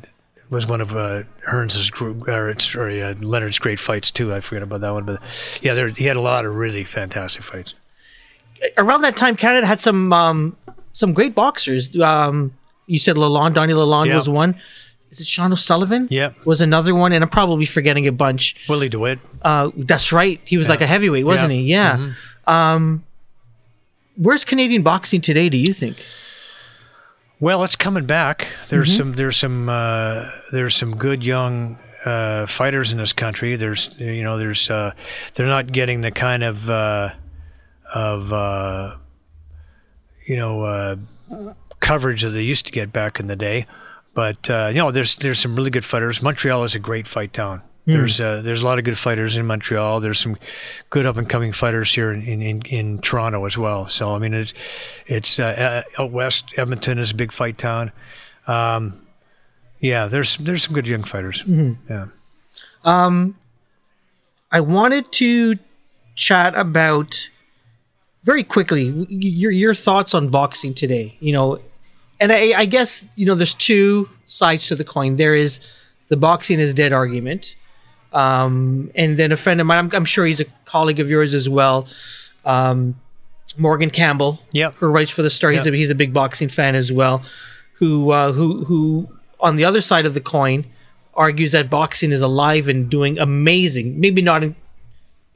was 0.49 0.65
one 0.65 0.81
of 0.81 0.95
uh, 0.95 1.23
Hearns's 1.45 1.91
or 2.01 2.57
sorry 2.59 3.03
uh, 3.03 3.13
Leonard's 3.21 3.59
great 3.59 3.79
fights 3.79 4.11
too. 4.11 4.33
I 4.33 4.39
forget 4.39 4.63
about 4.63 4.81
that 4.81 4.91
one, 4.93 5.05
but 5.05 5.21
yeah, 5.61 5.73
there, 5.73 5.89
he 5.89 6.05
had 6.05 6.15
a 6.15 6.21
lot 6.21 6.45
of 6.45 6.55
really 6.55 6.83
fantastic 6.85 7.43
fights. 7.43 7.75
Around 8.77 9.01
that 9.01 9.15
time, 9.17 9.35
Canada 9.35 9.67
had 9.67 9.79
some 9.79 10.11
um, 10.13 10.55
some 10.93 11.13
great 11.13 11.35
boxers. 11.35 11.99
Um, 11.99 12.53
you 12.87 12.99
said 12.99 13.15
Lalonde, 13.15 13.53
Donny 13.53 13.73
Lalonde 13.73 14.07
Yeah. 14.07 14.15
was 14.17 14.29
one. 14.29 14.55
Is 15.09 15.21
it 15.21 15.27
Shawn 15.27 15.53
O'Sullivan? 15.53 16.07
Yeah. 16.09 16.31
Was 16.43 16.59
another 16.59 16.93
one, 16.93 17.13
and 17.13 17.23
I'm 17.23 17.29
probably 17.29 17.65
forgetting 17.65 18.07
a 18.07 18.11
bunch. 18.11 18.55
Willie 18.67 18.89
DeWitt. 18.89 19.19
Uh, 19.41 19.71
that's 19.75 20.11
right. 20.11 20.41
He 20.43 20.57
was 20.57 20.67
like 20.69 20.81
a 20.81 20.87
heavyweight, 20.87 21.25
wasn't 21.25 21.53
Yeah. 21.53 21.93
Mm-hmm. 21.93 22.03
he? 22.05 22.11
Yeah. 22.11 22.73
Um, 22.73 23.03
where's 24.17 24.43
Canadian 24.43 24.81
boxing 24.83 25.21
today? 25.21 25.47
Do 25.49 25.57
you 25.57 25.71
think? 25.73 25.97
Well, 27.39 27.63
it's 27.63 27.75
coming 27.75 28.05
back. 28.05 28.47
There's 28.69 28.89
Mm-hmm. 28.89 28.97
some 28.97 29.13
there's 29.13 29.37
some 29.37 29.69
uh, 29.69 30.29
there's 30.51 30.75
some 30.75 30.95
good 30.97 31.23
young 31.23 31.77
uh, 32.05 32.45
fighters 32.47 32.91
in 32.91 32.97
this 32.97 33.13
country. 33.13 33.55
There's 33.55 33.95
you 33.99 34.23
know 34.23 34.37
there's 34.37 34.69
uh, 34.69 34.91
they're 35.35 35.45
not 35.47 35.71
getting 35.71 36.01
the 36.01 36.11
kind 36.11 36.43
of 36.43 36.69
uh, 36.69 37.11
of 37.93 38.33
uh, 38.33 38.95
you 40.25 40.35
know 40.37 40.63
uh, 40.63 40.95
coverage 41.79 42.21
that 42.21 42.29
they 42.29 42.43
used 42.43 42.65
to 42.65 42.71
get 42.71 42.91
back 42.91 43.19
in 43.19 43.27
the 43.27 43.35
day. 43.35 43.65
But 44.13 44.49
uh, 44.49 44.67
you 44.69 44.77
know 44.77 44.91
there's 44.91 45.15
there's 45.15 45.39
some 45.39 45.55
really 45.55 45.69
good 45.69 45.85
fighters. 45.85 46.21
Montreal 46.21 46.63
is 46.63 46.75
a 46.75 46.79
great 46.79 47.07
fight 47.07 47.33
town. 47.33 47.61
There's 47.87 48.19
uh, 48.19 48.41
there's 48.41 48.61
a 48.61 48.65
lot 48.65 48.79
of 48.79 48.83
good 48.83 48.97
fighters 48.97 49.37
in 49.37 49.45
Montreal. 49.45 50.01
There's 50.01 50.19
some 50.19 50.35
good 50.89 51.05
up 51.05 51.15
and 51.15 51.29
coming 51.29 51.53
fighters 51.53 51.93
here 51.95 52.11
in, 52.11 52.21
in, 52.23 52.41
in, 52.41 52.61
in 52.63 52.99
Toronto 52.99 53.45
as 53.45 53.57
well. 53.57 53.87
So 53.87 54.13
I 54.13 54.19
mean 54.19 54.33
it's 54.33 54.53
it's 55.05 55.39
uh, 55.39 55.83
uh, 55.97 56.03
out 56.03 56.11
west. 56.11 56.53
Edmonton 56.57 56.97
is 56.97 57.11
a 57.11 57.15
big 57.15 57.31
fight 57.31 57.57
town. 57.57 57.93
Um, 58.45 59.07
yeah, 59.79 60.07
there's 60.07 60.35
there's 60.35 60.63
some 60.63 60.73
good 60.73 60.85
young 60.85 61.05
fighters. 61.05 61.45
Yeah. 61.89 62.07
Um, 62.83 63.37
I 64.51 64.59
wanted 64.59 65.09
to 65.13 65.57
chat 66.15 66.55
about 66.57 67.29
very 68.27 68.43
quickly 68.43 68.83
your 69.09 69.51
your 69.51 69.73
thoughts 69.73 70.13
on 70.13 70.27
boxing 70.27 70.73
today. 70.73 71.15
You 71.19 71.31
know, 71.33 71.59
and 72.19 72.31
I, 72.31 72.41
I 72.63 72.65
guess 72.65 73.05
you 73.15 73.25
know 73.25 73.35
there's 73.35 73.55
two 73.55 74.09
sides 74.25 74.67
to 74.67 74.75
the 74.75 74.83
coin. 74.83 75.15
There 75.15 75.33
is 75.33 75.59
the 76.09 76.17
boxing 76.17 76.59
is 76.59 76.73
dead 76.73 76.91
argument, 76.93 77.55
um, 78.13 78.91
and 78.95 79.17
then 79.17 79.31
a 79.31 79.37
friend 79.37 79.59
of 79.61 79.67
mine. 79.67 79.77
I'm, 79.85 79.89
I'm 79.93 80.05
sure 80.05 80.25
he's 80.25 80.39
a 80.41 80.45
colleague 80.65 80.99
of 80.99 81.09
yours 81.09 81.33
as 81.33 81.47
well. 81.49 81.87
Um, 82.45 82.95
Morgan 83.57 83.89
Campbell, 83.89 84.39
Yep. 84.51 84.75
who 84.75 84.87
writes 84.87 85.09
for 85.09 85.23
the 85.23 85.29
Star. 85.29 85.51
He's, 85.51 85.65
Yep. 85.65 85.73
a, 85.73 85.77
he's 85.77 85.89
a 85.89 85.95
big 85.95 86.13
boxing 86.13 86.49
fan 86.49 86.75
as 86.75 86.91
well. 86.91 87.23
Who 87.79 88.11
uh, 88.11 88.31
who 88.33 88.65
who 88.65 89.09
on 89.39 89.55
the 89.55 89.65
other 89.65 89.81
side 89.81 90.05
of 90.05 90.13
the 90.13 90.21
coin 90.21 90.65
argues 91.13 91.51
that 91.53 91.69
boxing 91.69 92.11
is 92.11 92.21
alive 92.21 92.67
and 92.67 92.89
doing 92.89 93.17
amazing. 93.17 93.99
Maybe 93.99 94.21
not 94.21 94.43
in, 94.43 94.55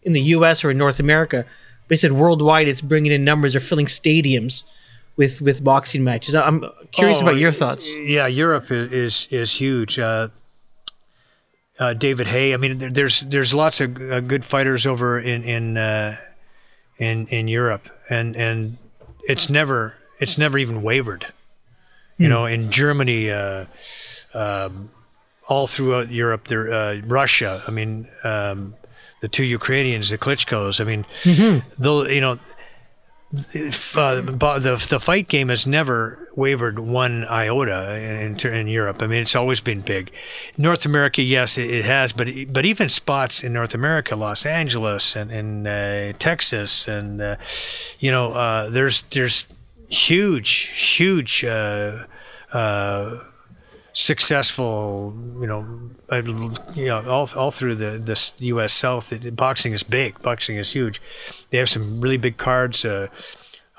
in 0.04 0.14
the 0.14 0.22
U.S. 0.36 0.64
or 0.64 0.70
in 0.72 0.78
North 0.78 1.00
America, 1.00 1.46
but 1.92 1.98
he 1.98 2.00
said 2.00 2.14
worldwide 2.14 2.70
it's 2.70 2.80
bringing 2.80 3.12
in 3.12 3.26
numbers 3.26 3.54
or 3.54 3.60
filling 3.60 3.86
stadiums 3.86 4.64
with 5.18 5.42
with 5.42 5.62
boxing 5.62 6.06
matches. 6.06 6.34
I'm 6.34 6.64
curious 6.94 7.18
Oh, 7.20 7.24
about 7.24 7.36
your 7.36 7.52
thoughts. 7.52 7.94
Yeah, 7.98 8.28
Europe 8.28 8.72
is 8.72 8.92
is, 8.94 9.28
is 9.30 9.54
huge. 9.56 10.00
Uh, 10.00 10.30
uh, 11.78 11.94
David 11.94 12.28
Haye. 12.28 12.54
I 12.54 12.58
mean, 12.58 12.78
there, 12.78 12.90
there's 12.90 13.20
there's 13.20 13.54
lots 13.54 13.82
of 13.82 13.98
uh, 14.02 14.22
good 14.22 14.46
fighters 14.46 14.86
over 14.86 15.20
in 15.20 15.44
in 15.44 15.76
uh, 15.76 16.16
in 16.98 17.28
in 17.28 17.50
Europe, 17.50 17.90
and 18.10 18.38
and 18.38 18.78
it's 19.28 19.50
never 19.50 19.96
it's 20.18 20.38
never 20.38 20.58
even 20.58 20.82
wavered. 20.84 21.26
You 22.18 22.30
know, 22.30 22.46
in 22.46 22.72
Germany, 22.72 23.32
uh, 23.32 23.66
um, 24.34 24.92
all 25.50 25.68
throughout 25.68 26.10
Europe, 26.10 26.48
there 26.48 26.72
uh, 26.72 27.02
Russia. 27.06 27.62
I 27.68 27.72
mean, 27.72 28.08
um, 28.24 28.76
the 29.22 29.28
two 29.28 29.46
Ukrainians, 29.46 30.10
the 30.10 30.18
Klitschko's. 30.18 30.80
I 30.80 30.84
mean, 30.84 31.06
though 31.80 32.06
you 32.06 32.22
know 32.22 32.38
if, 33.54 33.98
uh, 33.98 34.16
the 34.16 34.86
the 34.90 35.00
fight 35.00 35.30
game 35.30 35.50
has 35.50 35.66
never 35.66 36.28
wavered 36.36 36.80
one 36.80 37.24
iota 37.26 37.96
in, 37.98 38.38
in, 38.38 38.54
in 38.54 38.68
Europe. 38.68 39.02
I 39.02 39.08
mean, 39.08 39.22
it's 39.22 39.36
always 39.36 39.62
been 39.62 39.82
big. 39.82 40.12
North 40.58 40.86
America, 40.86 41.22
yes, 41.22 41.58
it, 41.58 41.70
it 41.70 41.86
has, 41.86 42.12
but 42.12 42.28
but 42.50 42.66
even 42.66 42.90
spots 42.90 43.44
in 43.44 43.54
North 43.54 43.74
America, 43.74 44.16
Los 44.16 44.46
Angeles 44.46 45.16
and, 45.16 45.32
and 45.32 45.68
uh, 45.68 46.18
Texas, 46.20 46.88
and 46.88 47.22
uh, 47.22 47.36
you 48.00 48.12
know, 48.12 48.34
uh, 48.34 48.70
there's 48.70 49.04
there's 49.12 49.46
huge, 49.88 50.50
huge. 50.98 51.46
Uh, 51.46 52.06
uh, 52.52 53.18
successful, 53.94 55.14
you 55.40 55.48
know, 55.48 55.66
I- 56.10 56.18
you 56.76 56.88
know, 56.88 57.02
all, 57.10 57.30
all 57.36 57.52
through 57.52 57.76
the, 57.76 57.98
the 58.00 58.46
U.S. 58.48 58.74
South, 58.74 59.12
it, 59.14 59.36
boxing 59.36 59.74
is 59.74 59.84
big. 59.84 60.22
Boxing 60.22 60.58
is 60.58 60.72
huge. 60.72 61.02
They 61.50 61.58
have 61.58 61.70
some 61.70 62.02
really 62.02 62.18
big 62.18 62.38
cards. 62.38 62.86
Uh, 62.86 63.08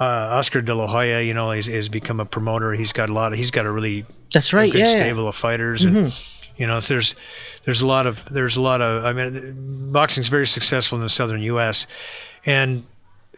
uh, 0.01 0.05
Oscar 0.05 0.63
De 0.63 0.75
La 0.75 0.87
Hoya, 0.87 1.21
you 1.21 1.35
know, 1.35 1.51
has, 1.53 1.89
become 1.89 2.19
a 2.21 2.25
promoter. 2.25 2.73
He's 2.73 2.93
got 2.93 3.09
a 3.09 3.13
lot. 3.13 3.33
Of, 3.33 3.39
he's 3.39 3.51
got 3.51 3.67
a 3.67 3.71
really 3.71 4.05
That's 4.33 4.53
right. 4.53 4.73
good 4.73 4.79
Yeah, 4.81 4.85
yeah. 4.87 4.91
stable 4.91 5.29
of 5.29 5.37
fighters, 5.37 5.85
and 5.85 6.13
you 6.57 6.67
know, 6.67 6.81
there's 6.81 7.15
there's 7.65 7.81
a 7.83 7.87
lot 7.87 8.07
of 8.07 8.25
there's 8.27 8.57
a 8.57 8.61
lot 8.61 8.81
of. 8.81 9.05
I 9.05 9.13
mean, 9.13 9.93
boxing's 9.93 10.29
very 10.29 10.47
successful 10.47 10.97
in 10.97 11.03
the 11.03 11.09
southern 11.11 11.43
U.S. 11.43 11.87
and 12.45 12.85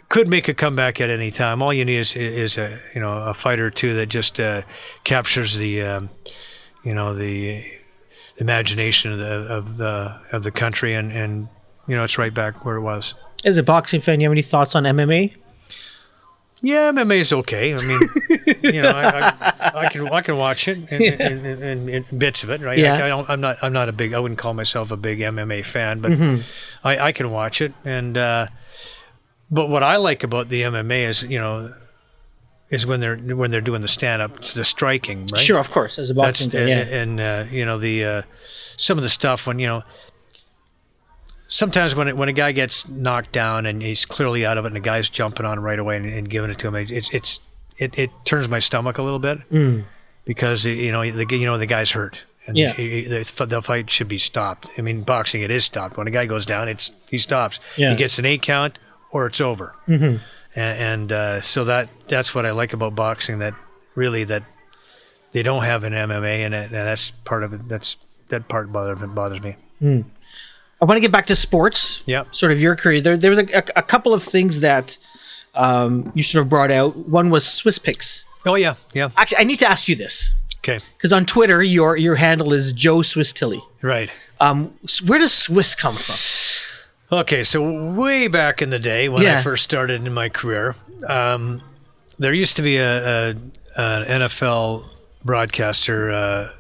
could 0.09 0.29
make 0.29 0.49
a 0.49 0.55
comeback 0.55 1.01
at 1.01 1.11
any 1.11 1.31
time. 1.31 1.61
All 1.63 1.73
you 1.73 1.85
need 1.85 1.99
is 1.99 2.17
is 2.17 2.57
a 2.57 2.79
you 2.95 3.01
know 3.01 3.13
a 3.19 3.35
fighter 3.35 3.67
or 3.67 3.71
two 3.71 3.95
that 3.95 4.07
just 4.07 4.41
uh, 4.41 4.63
captures 5.03 5.57
the 5.57 5.83
um, 5.83 6.09
you 6.85 6.95
know 6.95 7.15
the 7.15 7.65
imagination 8.37 9.13
of 9.13 9.19
the 9.19 9.25
of 9.27 9.77
the 9.77 10.21
of 10.33 10.43
the 10.43 10.51
country, 10.51 10.95
and 10.95 11.13
and 11.13 11.49
you 11.87 11.97
know 11.97 12.05
it's 12.05 12.19
right 12.19 12.33
back 12.35 12.65
where 12.65 12.77
it 12.77 12.83
was. 12.83 13.15
As 13.45 13.57
a 13.57 13.63
boxing 13.63 14.01
fan, 14.01 14.21
you 14.21 14.27
have 14.27 14.33
any 14.33 14.43
thoughts 14.43 14.75
on 14.75 14.85
MMA? 14.85 15.35
Yeah, 16.63 16.93
MMA 16.93 17.17
is 17.17 17.33
okay. 17.33 17.75
I 17.75 17.79
mean, 17.79 17.99
you 18.75 18.81
know, 18.81 18.89
I, 18.89 19.29
I, 19.61 19.73
I 19.81 19.89
can 19.91 20.09
I 20.09 20.23
can 20.23 20.39
watch 20.39 20.67
it 20.67 20.79
and, 20.91 21.03
and, 21.03 21.47
and, 21.47 21.63
and, 21.63 21.89
and 21.91 22.19
bits 22.19 22.43
of 22.43 22.49
it, 22.49 22.63
right? 22.63 22.79
Yeah. 22.79 22.95
I, 22.95 23.33
I'm 23.33 23.41
not 23.41 23.59
I'm 23.63 23.73
not 23.75 23.91
a 23.91 23.93
big 23.93 24.15
I 24.15 24.19
wouldn't 24.19 24.39
call 24.39 24.55
myself 24.55 24.91
a 24.91 24.97
big 24.97 25.19
MMA 25.19 25.65
fan, 25.67 26.01
but 26.01 26.13
I, 26.83 27.09
I 27.09 27.13
can 27.13 27.31
watch 27.31 27.61
it. 27.61 27.75
And 27.85 28.17
uh, 28.17 28.47
but 29.51 29.69
what 29.69 29.83
I 29.83 29.97
like 29.97 30.25
about 30.25 30.49
the 30.49 30.63
MMA 30.63 31.09
is 31.09 31.23
you 31.25 31.39
know 31.39 31.75
is 32.71 32.87
when 32.87 33.01
they're 33.01 33.17
when 33.17 33.51
they're 33.51 33.61
doing 33.61 33.83
the 33.83 33.89
stand 33.89 34.23
up, 34.23 34.43
the 34.43 34.65
striking, 34.65 35.27
right? 35.33 35.39
Sure, 35.41 35.59
of 35.59 35.71
course. 35.71 35.99
As 35.99 36.11
a 36.11 36.15
That's 36.15 36.47
boxing 36.47 36.69
yeah. 36.69 36.79
and, 36.81 37.21
and 37.21 37.49
uh, 37.49 37.51
you 37.53 37.65
know 37.65 37.79
the 37.79 38.05
uh, 38.05 38.23
some 38.77 38.99
of 38.99 39.03
the 39.03 39.11
stuff 39.11 39.47
when 39.47 39.59
you 39.59 39.67
know 39.67 39.83
sometimes 41.49 41.95
when 41.95 42.09
it, 42.09 42.17
when 42.17 42.29
a 42.29 42.33
guy 42.33 42.53
gets 42.53 42.89
knocked 42.89 43.33
down 43.33 43.67
and 43.67 43.83
he's 43.83 44.05
clearly 44.05 44.45
out 44.47 44.59
of 44.59 44.65
it 44.65 44.69
and 44.69 44.77
the 44.77 44.81
guy's 44.81 45.11
jumping 45.11 45.47
on 45.47 45.59
him 45.59 45.65
right 45.65 45.79
away 45.79 45.97
and, 45.97 46.07
and 46.07 46.29
giving 46.31 46.51
it 46.51 46.59
to 46.59 46.69
him 46.69 46.75
it's 46.75 47.11
it's 47.13 47.41
it, 47.79 47.97
it 47.99 48.11
turns 48.25 48.49
my 48.49 48.59
stomach 48.59 48.99
a 48.99 49.03
little 49.03 49.19
bit 49.19 49.39
because 50.25 50.65
you 50.65 50.91
know 50.91 51.09
the 51.11 51.27
you 51.37 51.47
know 51.47 51.59
the 51.59 51.67
guy's 51.67 51.91
hurt 51.93 52.25
and 52.47 52.57
Yeah. 52.57 52.73
he- 52.73 53.07
the, 53.07 53.47
the 53.47 53.63
fight 53.63 53.89
should 53.91 54.09
be 54.09 54.19
stopped. 54.19 54.71
I 54.79 54.83
mean 54.83 55.03
boxing 55.03 55.43
it 55.43 55.51
is 55.51 55.65
stopped 55.65 55.97
when 55.97 56.07
a 56.07 56.11
guy 56.11 56.27
goes 56.27 56.47
down 56.47 56.69
it's 56.69 56.93
he 57.11 57.19
stops 57.19 57.61
Yeah. 57.77 57.91
he 57.91 57.97
gets 57.97 58.19
an 58.19 58.25
eight 58.25 58.43
count 58.43 58.79
or 59.13 59.27
it's 59.27 59.41
over 59.41 59.75
mm-hmm. 59.87 60.17
And, 60.55 60.79
and 60.79 61.13
uh, 61.13 61.41
so 61.41 61.65
that 61.65 61.89
that's 62.09 62.35
what 62.35 62.47
I 62.47 62.53
like 62.53 62.73
about 62.73 62.95
boxing 62.95 63.39
that 63.41 63.55
really 63.95 64.25
that 64.25 64.43
they 65.33 65.43
don't 65.43 65.65
have 65.65 65.85
an 65.85 65.93
MMA 65.93 66.41
in 66.41 66.55
it, 66.55 66.65
and 66.67 66.73
that's 66.73 67.11
part 67.11 67.43
of 67.43 67.53
it. 67.53 67.69
That's 67.69 67.97
that 68.29 68.49
part 68.49 68.73
bothers 68.73 68.99
bothers 69.11 69.43
me. 69.43 69.57
I 69.83 70.85
want 70.87 70.97
to 70.97 71.01
get 71.01 71.13
back 71.13 71.27
to 71.27 71.37
sports. 71.37 72.03
Yeah, 72.07 72.25
Sort 72.31 72.53
of 72.53 72.61
your 72.61 72.77
career. 72.77 73.01
There, 73.01 73.17
there 73.17 73.31
was 73.31 73.39
a, 73.39 73.47
a, 73.59 73.65
a 73.77 73.83
couple 73.83 74.15
of 74.15 74.23
things 74.23 74.61
that 74.61 74.99
um, 75.55 76.13
you 76.15 76.23
sort 76.23 76.43
of 76.45 76.49
brought 76.49 76.71
out. 76.71 76.97
One 76.97 77.31
was 77.31 77.47
Swiss 77.47 77.79
picks. 77.79 78.25
Oh 78.47 78.55
yeah, 78.55 78.75
yeah. 78.93 79.11
Actually, 79.17 79.39
I 79.39 79.45
need 79.45 79.59
to 79.61 79.69
ask 79.69 79.89
you 79.89 79.97
this 79.97 80.33
Okay, 80.59 80.79
because 80.97 81.13
on 81.13 81.27
Twitter, 81.27 81.63
your 81.63 81.97
your 81.97 82.17
handle 82.17 82.53
is 82.53 82.73
Joe 82.73 83.03
Swiss 83.03 83.33
Tilly. 83.33 83.63
right. 83.83 84.11
Um, 84.41 84.75
where 85.07 85.19
does 85.19 85.33
Swiss 85.33 85.75
come 85.75 85.95
from? 85.95 86.17
Okay, 87.13 87.45
so 87.45 87.93
way 87.93 88.29
back 88.29 88.63
in 88.63 88.71
the 88.71 88.79
day 88.79 89.09
when 89.09 89.23
Yeah. 89.23 89.39
I 89.39 89.43
first 89.43 89.63
started 89.65 90.07
in 90.07 90.13
my 90.15 90.29
career, 90.29 90.75
um, 91.09 91.63
there 92.19 92.33
used 92.33 92.57
to 92.57 92.63
be 92.63 92.77
a, 92.79 93.31
a 93.31 93.37
an 93.77 94.21
NFL 94.23 94.85
broadcaster, 95.25 96.11
uh, 96.13 96.51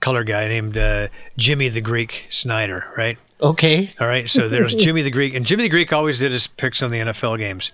color 0.00 0.22
guy 0.22 0.48
named 0.48 0.76
uh, 0.78 1.08
Jimmy 1.36 1.68
the 1.68 1.80
Greek 1.80 2.26
Snyder, 2.28 2.84
right? 2.96 3.18
Okay. 3.40 3.88
All 4.00 4.06
right, 4.08 4.28
so 4.28 4.48
there's 4.48 4.74
Jimmy 4.84 5.02
the 5.02 5.10
Greek, 5.10 5.34
and 5.34 5.44
Jimmy 5.46 5.64
the 5.64 5.68
Greek 5.68 5.92
always 5.92 6.18
did 6.18 6.32
his 6.32 6.46
picks 6.46 6.82
on 6.82 6.90
the 6.90 6.98
NFL 6.98 7.38
games, 7.38 7.72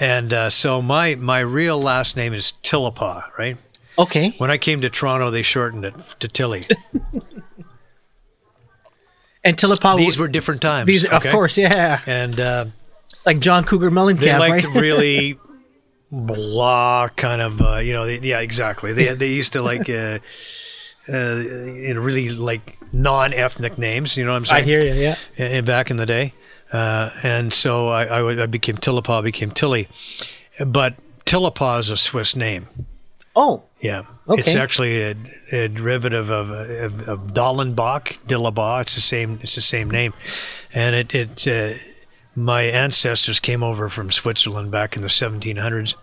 and 0.00 0.32
uh, 0.32 0.50
so 0.50 0.82
my 0.82 1.14
my 1.14 1.40
real 1.40 1.80
last 1.80 2.16
name 2.16 2.34
is 2.34 2.52
Tillapaw, 2.62 3.22
right? 3.38 3.56
Okay. 3.98 4.30
When 4.38 4.50
I 4.50 4.58
came 4.58 4.80
to 4.80 4.90
Toronto, 4.90 5.30
they 5.30 5.42
shortened 5.42 5.84
it 5.84 5.94
to 6.20 6.28
Tilly. 6.28 6.62
And 9.44 9.58
Tillapaw. 9.58 9.96
These 9.96 10.18
were 10.18 10.28
different 10.28 10.62
times. 10.62 10.86
these, 10.86 11.04
of 11.04 11.22
course, 11.26 11.58
yeah. 11.58 12.00
And 12.06 12.40
uh, 12.40 12.64
Like 13.26 13.40
John 13.40 13.64
Cougar 13.64 13.90
Mellencamp. 13.90 14.20
they 14.20 14.38
liked 14.38 14.64
right? 14.64 14.74
really 14.80 15.38
blah 16.10 17.08
kind 17.08 17.42
of, 17.42 17.60
uh, 17.60 17.76
you 17.76 17.92
know, 17.92 18.06
they, 18.06 18.18
yeah, 18.20 18.40
exactly. 18.40 18.92
They 18.92 19.14
they 19.14 19.28
used 19.32 19.52
to 19.52 19.62
like, 19.62 19.88
uh, 19.90 20.18
uh, 21.08 21.36
you 21.36 21.94
know, 21.94 22.00
really 22.00 22.30
like 22.30 22.78
non-ethnic 22.92 23.76
names. 23.76 24.16
You 24.16 24.24
know 24.24 24.32
what 24.32 24.38
I'm 24.38 24.44
saying? 24.46 24.62
I 24.62 24.64
hear 24.64 24.82
you. 24.82 24.94
Yeah. 24.94 25.16
in, 25.36 25.64
back 25.64 25.90
in 25.90 25.96
the 25.96 26.06
day. 26.06 26.32
Uh, 26.72 27.10
and 27.22 27.52
so 27.52 27.88
I, 27.88 28.04
I, 28.04 28.42
I 28.42 28.46
became 28.46 28.76
Tillapaw, 28.76 29.22
became 29.22 29.50
Tilly. 29.50 29.88
But 30.64 30.94
Tillapaw 31.24 31.78
is 31.78 31.90
a 31.90 31.96
Swiss 31.96 32.34
name. 32.34 32.68
Oh. 33.36 33.62
Yeah. 33.84 34.04
It's 34.28 34.54
actually 34.54 35.02
a, 35.02 35.14
a 35.52 35.68
derivative 35.68 36.30
of, 36.30 36.48
of, 36.48 37.06
of 37.06 37.34
Dallenbach, 37.34 38.16
Dillabaugh. 38.26 38.80
It's 38.80 38.94
the 38.94 39.02
same. 39.02 39.38
It's 39.42 39.56
the 39.56 39.60
same 39.60 39.90
name, 39.90 40.14
and 40.72 40.96
it 40.96 41.14
it 41.14 41.46
uh, 41.46 41.78
my 42.34 42.62
ancestors 42.62 43.40
came 43.40 43.62
over 43.62 43.90
from 43.90 44.10
Switzerland 44.10 44.70
back 44.70 44.96
in 44.96 45.02
the 45.02 45.08
1700s. 45.08 45.96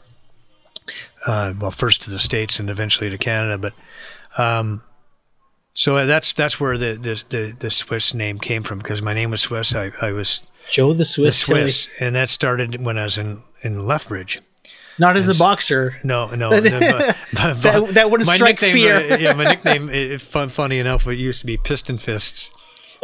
Uh, 1.26 1.54
well, 1.60 1.72
first 1.72 2.04
to 2.04 2.12
the 2.12 2.20
states 2.20 2.60
and 2.60 2.70
eventually 2.70 3.10
to 3.10 3.18
Canada, 3.18 3.58
but 3.58 3.74
um, 4.40 4.84
so 5.74 6.06
that's 6.06 6.34
that's 6.34 6.60
where 6.60 6.78
the, 6.78 6.94
the 6.94 7.24
the 7.30 7.56
the 7.58 7.72
Swiss 7.72 8.14
name 8.14 8.38
came 8.38 8.62
from 8.62 8.78
because 8.78 9.02
my 9.02 9.16
name 9.16 9.32
was 9.32 9.42
Swiss. 9.42 9.74
I, 9.74 9.92
I 10.00 10.12
was 10.12 10.44
Joe 10.70 10.92
the 10.92 11.00
the 11.00 11.06
Swiss. 11.06 11.42
Tilly. 11.48 11.62
Swiss, 11.62 11.90
and 12.00 12.14
that 12.14 12.30
started 12.30 12.86
when 12.86 13.00
I 13.00 13.06
was 13.06 13.18
in 13.18 13.42
in 13.64 13.88
Lethbridge. 13.88 14.40
Not 15.00 15.18
as 15.18 15.30
a 15.30 15.40
boxer. 15.40 15.96
No, 16.04 16.28
no, 16.36 16.50
no, 16.60 16.62
but- 16.62 17.18
but- 17.34 17.62
That- 17.62 17.88
that 17.96 18.12
wouldn't 18.12 18.30
strike 18.30 18.62
nickname, 18.62 18.74
fear. 18.74 18.96
uh, 19.14 19.18
yeah, 19.18 19.34
my 19.34 19.44
nickname, 19.56 19.90
uh, 19.90 20.18
fun, 20.20 20.50
funny 20.50 20.80
enough, 20.80 21.08
it 21.08 21.16
used 21.16 21.40
to 21.42 21.46
be 21.46 21.58
Piston 21.58 21.98
Fists, 21.98 22.52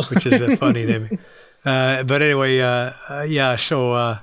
which 0.10 0.26
is 0.26 0.42
a 0.42 0.56
funny 0.58 0.86
name. 0.86 1.18
Uh, 1.66 2.04
but 2.04 2.22
anyway, 2.22 2.60
uh, 2.60 2.92
uh, 3.10 3.26
yeah. 3.28 3.56
So, 3.56 3.94
uh, 3.94 4.20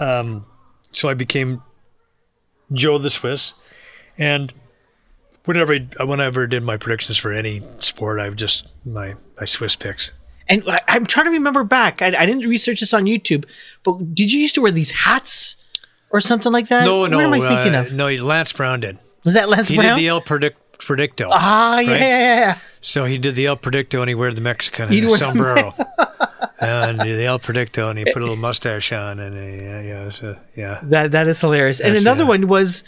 um, 0.00 0.46
so 0.90 1.08
I 1.08 1.14
became 1.14 1.62
Joe 2.72 2.98
the 2.98 3.10
Swiss, 3.10 3.54
and 4.18 4.52
whenever 5.44 5.74
I, 5.98 6.04
whenever 6.04 6.44
I 6.44 6.46
did 6.46 6.62
my 6.62 6.76
predictions 6.76 7.16
for 7.16 7.32
any 7.32 7.62
sport, 7.78 8.20
I've 8.20 8.36
just 8.36 8.68
my 8.84 9.14
my 9.38 9.44
Swiss 9.46 9.76
picks. 9.76 10.12
And 10.48 10.62
I, 10.66 10.80
I'm 10.88 11.06
trying 11.06 11.26
to 11.26 11.30
remember 11.32 11.62
back. 11.64 12.02
I, 12.02 12.06
I 12.08 12.26
didn't 12.26 12.46
research 12.48 12.80
this 12.80 12.92
on 12.92 13.04
YouTube, 13.04 13.44
but 13.84 14.14
did 14.14 14.32
you 14.32 14.40
used 14.40 14.54
to 14.56 14.62
wear 14.62 14.72
these 14.72 14.90
hats 14.90 15.56
or 16.10 16.20
something 16.20 16.52
like 16.52 16.68
that? 16.68 16.84
No, 16.84 17.06
no, 17.06 17.16
What 17.16 17.24
am 17.26 17.32
I 17.34 17.40
thinking 17.40 17.74
uh, 17.74 17.80
of? 17.82 17.92
no. 17.92 18.08
Lance 18.24 18.52
Brown 18.52 18.80
did. 18.80 18.98
Was 19.24 19.34
that 19.34 19.48
Lance 19.48 19.68
He 19.68 19.76
Brown? 19.76 19.96
He 19.96 20.02
did 20.02 20.04
the 20.04 20.08
El 20.08 20.20
Predict, 20.20 20.78
Predicto. 20.78 21.28
ah, 21.30 21.78
yeah, 21.80 21.90
right? 21.92 22.00
yeah. 22.00 22.58
So 22.80 23.04
he 23.04 23.18
did 23.18 23.34
the 23.34 23.46
El 23.46 23.56
Predicto 23.56 24.00
and 24.00 24.08
he 24.08 24.14
wore 24.14 24.32
the 24.32 24.40
Mexican 24.40 24.88
He'd 24.88 25.04
wear 25.04 25.12
the- 25.12 25.18
sombrero. 25.18 25.74
and 26.60 27.00
the 27.00 27.24
El 27.24 27.38
Predicto 27.38 27.90
and 27.90 27.98
he 27.98 28.04
put 28.04 28.16
a 28.16 28.20
little 28.20 28.36
mustache 28.36 28.92
on 28.92 29.18
and 29.20 29.36
he, 29.36 29.64
yeah, 29.64 29.82
yeah, 29.82 30.28
uh, 30.28 30.34
yeah. 30.56 30.80
That 30.84 31.12
that 31.12 31.26
is 31.28 31.40
hilarious. 31.40 31.80
and 31.80 31.96
another 31.96 32.22
yeah. 32.24 32.28
one 32.28 32.48
was 32.48 32.82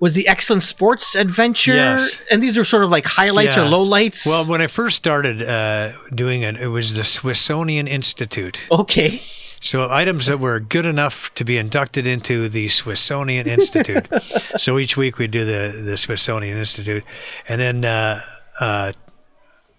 was 0.00 0.14
the 0.14 0.28
excellent 0.28 0.62
sports 0.62 1.16
adventure. 1.16 1.74
Yes. 1.74 2.22
And 2.30 2.40
these 2.40 2.56
are 2.56 2.62
sort 2.64 2.84
of 2.84 2.90
like 2.90 3.04
highlights 3.04 3.56
or 3.56 3.64
Yeah. 3.64 3.70
lowlights. 3.70 4.24
Well, 4.26 4.44
when 4.46 4.60
I 4.60 4.68
first 4.68 4.96
started 4.96 5.42
uh, 5.42 5.90
doing 6.14 6.42
it, 6.42 6.56
it 6.56 6.68
was 6.68 6.94
the 6.94 7.02
Swissonian 7.02 7.88
Institute. 7.88 8.64
okay. 8.70 9.20
So 9.60 9.90
items 9.90 10.26
that 10.26 10.38
were 10.38 10.60
good 10.60 10.86
enough 10.86 11.34
to 11.34 11.44
be 11.44 11.56
inducted 11.56 12.06
into 12.06 12.48
the 12.48 12.68
Smithsonian 12.68 13.46
Institute. 13.46 14.06
so 14.56 14.78
each 14.78 14.96
week 14.96 15.18
we 15.18 15.26
do 15.26 15.44
the 15.44 15.82
the 15.84 15.92
Swissonian 15.92 16.56
Institute, 16.56 17.04
and 17.48 17.60
then 17.60 17.84
uh, 17.84 18.20
uh, 18.60 18.92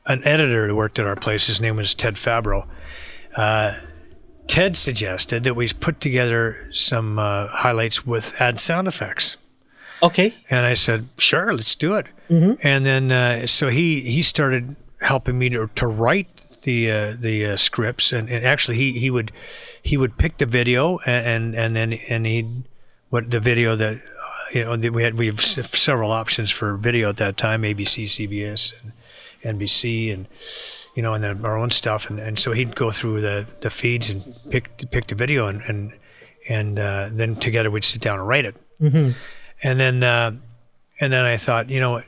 an 0.06 0.24
editor 0.26 0.68
who 0.68 0.76
worked 0.76 1.00
at 1.00 1.06
our 1.06 1.16
place. 1.16 1.48
His 1.48 1.62
name 1.62 1.76
was 1.76 1.96
Ted 1.96 2.16
Fabro. 2.16 2.68
Uh, 3.36 3.74
Ted 4.48 4.76
suggested 4.76 5.44
that 5.44 5.54
we 5.54 5.70
put 5.70 6.02
together 6.02 6.68
some 6.72 7.20
uh, 7.20 7.48
highlights 7.48 8.06
with 8.06 8.36
add 8.42 8.60
sound 8.60 8.88
effects. 8.88 9.38
Okay. 10.02 10.34
And 10.50 10.66
I 10.66 10.74
said, 10.74 11.08
sure, 11.18 11.54
let's 11.54 11.76
do 11.76 11.96
it. 11.96 12.08
And 12.64 12.86
then 12.86 13.12
uh, 13.12 13.48
so 13.48 13.70
he 13.70 14.02
he 14.02 14.22
started 14.22 14.76
helping 15.02 15.38
me 15.38 15.50
to, 15.50 15.70
to 15.76 15.88
write 15.88 16.28
the 16.58 16.92
uh, 16.92 17.16
the 17.20 17.46
uh, 17.46 17.56
scripts, 17.56 18.12
and, 18.12 18.30
and 18.30 18.46
actually 18.46 18.78
he, 18.78 18.94
he 18.94 19.10
would 19.10 19.32
he 19.82 19.98
would 19.98 20.18
pick 20.18 20.38
the 20.38 20.46
video 20.46 21.00
and 21.06 21.56
and, 21.56 21.56
and 21.56 21.76
then 21.76 21.94
and 22.10 22.26
he 22.26 22.64
what 23.10 23.32
the 23.32 23.40
video 23.40 23.76
that 23.76 23.98
uh, 23.98 24.00
you 24.54 24.64
know 24.64 24.78
that 24.78 24.94
we 24.94 25.04
had 25.04 25.18
we 25.18 25.28
have 25.28 25.42
several 25.42 26.12
options 26.12 26.52
for 26.52 26.76
video 26.78 27.10
at 27.10 27.18
that 27.18 27.38
time, 27.38 27.64
ABC, 27.64 28.06
CBS, 28.06 28.74
and 28.84 29.60
NBC, 29.60 30.14
and 30.14 30.28
you 30.96 31.04
know, 31.04 31.14
and 31.14 31.24
then 31.24 31.46
our 31.46 31.58
own 31.58 31.72
stuff, 31.72 32.10
and, 32.10 32.20
and 32.20 32.38
so 32.38 32.52
he'd 32.52 32.76
go 32.76 32.92
through 32.92 33.22
the, 33.22 33.46
the 33.62 33.70
feeds 33.70 34.10
and 34.10 34.36
pick 34.50 34.90
pick 34.92 35.08
the 35.08 35.16
video, 35.16 35.48
and 35.48 35.62
and 35.68 35.94
and 36.48 36.80
uh, 36.80 37.10
then 37.12 37.36
together 37.36 37.72
we'd 37.72 37.84
sit 37.84 38.02
down 38.02 38.20
and 38.20 38.28
write 38.28 38.46
it. 38.46 38.56
And 39.62 39.80
then, 39.80 40.04
uh, 40.04 40.32
and 41.02 41.12
then 41.14 41.26
I 41.26 41.38
thought, 41.38 41.70
you 41.70 41.80
know, 41.80 42.02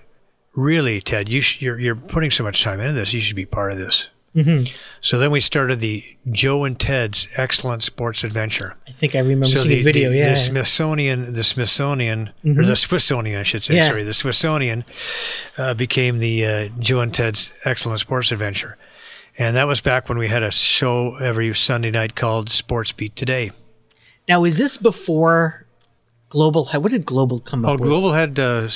really, 0.55 1.01
Ted, 1.01 1.29
you 1.29 1.41
sh- 1.41 1.61
you're 1.61 1.79
you're 1.79 1.95
putting 1.95 2.31
so 2.31 2.43
much 2.43 2.63
time 2.63 2.79
into 2.79 2.93
this. 2.93 3.13
You 3.13 3.19
should 3.21 3.35
be 3.35 3.45
part 3.45 3.71
of 3.71 3.77
this. 3.77 4.09
Mm-hmm. 4.35 4.65
So 5.01 5.19
then 5.19 5.29
we 5.31 5.41
started 5.41 5.81
the 5.81 6.03
Joe 6.31 6.63
and 6.63 6.79
Ted's 6.79 7.27
Excellent 7.35 7.83
Sports 7.83 8.23
Adventure. 8.23 8.77
I 8.87 8.91
think 8.91 9.13
I 9.15 9.19
remember 9.19 9.45
So 9.47 9.63
seeing 9.63 9.67
the, 9.69 9.81
video. 9.83 10.09
the, 10.11 10.17
yeah. 10.17 10.29
the 10.29 10.37
Smithsonian, 10.37 11.33
the 11.33 11.43
Smithsonian, 11.43 12.29
or 12.45 12.53
the 12.65 12.73
Swissonian, 12.77 13.39
I 13.39 13.43
should 13.43 13.63
say. 13.63 13.75
Yeah. 13.75 13.87
Sorry, 13.89 14.03
the 14.03 14.11
Swissonian 14.11 14.85
uh, 15.59 15.73
became 15.73 16.19
the 16.19 16.45
uh, 16.45 16.69
Joe 16.79 17.01
and 17.01 17.13
Ted's 17.13 17.51
Excellent 17.65 17.99
Sports 17.99 18.31
Adventure, 18.31 18.77
and 19.37 19.57
that 19.57 19.67
was 19.67 19.81
back 19.81 20.07
when 20.07 20.17
we 20.17 20.29
had 20.29 20.43
a 20.43 20.51
show 20.51 21.17
every 21.17 21.53
Sunday 21.53 21.91
night 21.91 22.15
called 22.15 22.49
Sports 22.49 22.93
Beat 22.93 23.15
Today. 23.17 23.51
now, 24.29 24.45
is 24.45 24.57
this 24.57 24.77
before 24.77 25.65
Global? 26.29 26.65
had- 26.65 26.83
What 26.83 26.91
did 26.93 27.05
Global 27.05 27.39
come 27.41 27.65
up 27.65 27.71
Oh, 27.71 27.73
with? 27.73 27.81
Global 27.89 28.13
had 28.13 28.39
uh, 28.39 28.69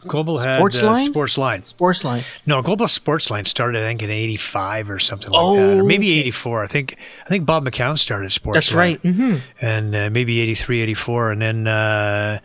Global 0.00 0.38
had 0.38 0.56
Sports 0.56 0.82
uh, 0.82 0.86
Line? 0.86 1.04
Sports 1.10 1.38
Line. 1.38 1.62
Sports 1.64 2.04
Line. 2.04 2.22
No, 2.44 2.62
Global 2.62 2.86
Sports 2.86 3.30
Line 3.30 3.44
started 3.44 3.82
I 3.82 3.86
think 3.86 4.02
in 4.02 4.10
'85 4.10 4.90
or 4.90 4.98
something 4.98 5.30
like 5.30 5.40
Oh, 5.42 5.56
that, 5.56 5.78
or 5.78 5.84
maybe 5.84 6.10
okay. 6.10 6.20
'84. 6.20 6.62
I 6.62 6.66
think 6.66 6.96
I 7.24 7.28
think 7.28 7.46
Bob 7.46 7.64
McCown 7.64 7.98
started 7.98 8.30
Sports 8.30 8.56
That's 8.56 8.74
Line. 8.74 8.98
right. 9.04 9.14
hmm 9.14 9.36
and 9.60 9.94
uh, 9.96 10.10
maybe 10.10 10.40
83, 10.40 10.80
84, 10.82 11.32
and 11.32 11.42
then 11.42 11.66
uh, 11.66 12.38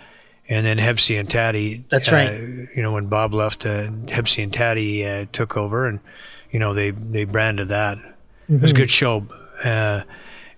and 0.49 0.65
then 0.65 0.77
Hebsy 0.77 1.19
and 1.19 1.29
Tatti. 1.29 1.83
That's 1.89 2.11
uh, 2.11 2.15
right. 2.15 2.31
You 2.75 2.81
know, 2.83 2.93
when 2.93 3.07
Bob 3.07 3.33
left, 3.33 3.65
uh, 3.65 3.87
Hebsy 4.07 4.43
and 4.43 4.51
Tatti 4.53 5.05
uh, 5.05 5.25
took 5.31 5.55
over, 5.57 5.87
and 5.87 5.99
you 6.51 6.59
know 6.59 6.73
they 6.73 6.91
they 6.91 7.25
branded 7.25 7.67
that. 7.69 7.97
It 7.97 8.03
Mm-hmm. 8.53 8.61
was 8.63 8.71
a 8.71 8.75
good 8.75 8.89
show, 8.89 9.25
uh, 9.63 10.01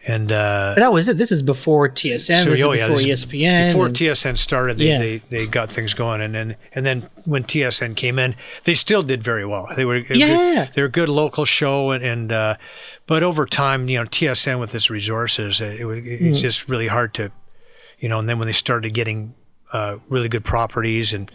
and 0.05 0.31
uh, 0.31 0.73
that 0.77 0.91
was 0.91 1.07
it. 1.07 1.17
This 1.17 1.31
is 1.31 1.41
before 1.41 1.87
TSN. 1.89 2.43
so, 2.43 2.49
this 2.49 2.59
is 2.59 2.61
oh, 2.65 2.71
yeah, 2.73 2.87
before 2.87 3.01
this- 3.01 3.25
ESPN. 3.25 3.67
Before 3.71 3.85
and- 3.87 3.95
TSN 3.95 4.37
started, 4.37 4.77
they, 4.77 4.87
Yeah. 4.87 4.97
they, 4.99 5.17
they 5.29 5.47
got 5.47 5.71
things 5.71 5.93
going, 5.93 6.19
and 6.21 6.35
then 6.35 6.55
and 6.73 6.85
then 6.85 7.09
when 7.25 7.43
TSN 7.43 7.95
came 7.95 8.19
in, 8.19 8.35
they 8.65 8.73
still 8.75 9.01
did 9.03 9.23
very 9.23 9.45
well. 9.45 9.67
They 9.75 9.85
were 9.85 9.97
Yeah. 9.97 10.67
they 10.73 10.81
were 10.81 10.87
a 10.87 10.91
good 10.91 11.09
local 11.09 11.45
show, 11.45 11.91
and, 11.91 12.03
and 12.03 12.31
uh, 12.31 12.55
but 13.07 13.23
over 13.23 13.45
time, 13.45 13.87
you 13.87 13.97
know, 13.99 14.05
TSN 14.05 14.59
with 14.59 14.75
its 14.75 14.89
resources, 14.89 15.61
it, 15.61 15.85
wa- 15.85 15.93
it's 15.93 16.39
Mm. 16.39 16.41
just 16.41 16.67
really 16.67 16.87
hard 16.87 17.13
to, 17.15 17.31
you 17.99 18.09
know. 18.09 18.19
And 18.19 18.27
then 18.27 18.39
when 18.39 18.47
they 18.47 18.53
started 18.53 18.93
getting 18.93 19.33
uh, 19.71 19.97
really 20.09 20.27
good 20.29 20.43
properties, 20.43 21.13
and 21.13 21.31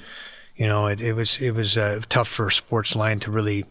you 0.56 0.66
know, 0.66 0.88
it, 0.88 1.00
it 1.00 1.14
was 1.14 1.40
it 1.40 1.52
was 1.54 1.78
uh, 1.78 2.00
tough 2.08 2.28
for 2.28 2.48
Sportsline 2.50 3.20
to 3.22 3.30
really 3.30 3.64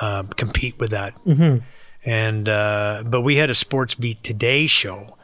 uh, 0.00 0.22
compete 0.36 0.78
with 0.78 0.90
that. 0.92 1.12
Mm-hmm. 1.26 1.58
And 2.04 2.48
uh, 2.48 3.02
but 3.06 3.22
we 3.22 3.36
had 3.36 3.50
a 3.50 3.54
Sports 3.54 3.94
Beat 3.94 4.22
Today 4.22 4.66
show, 4.66 5.16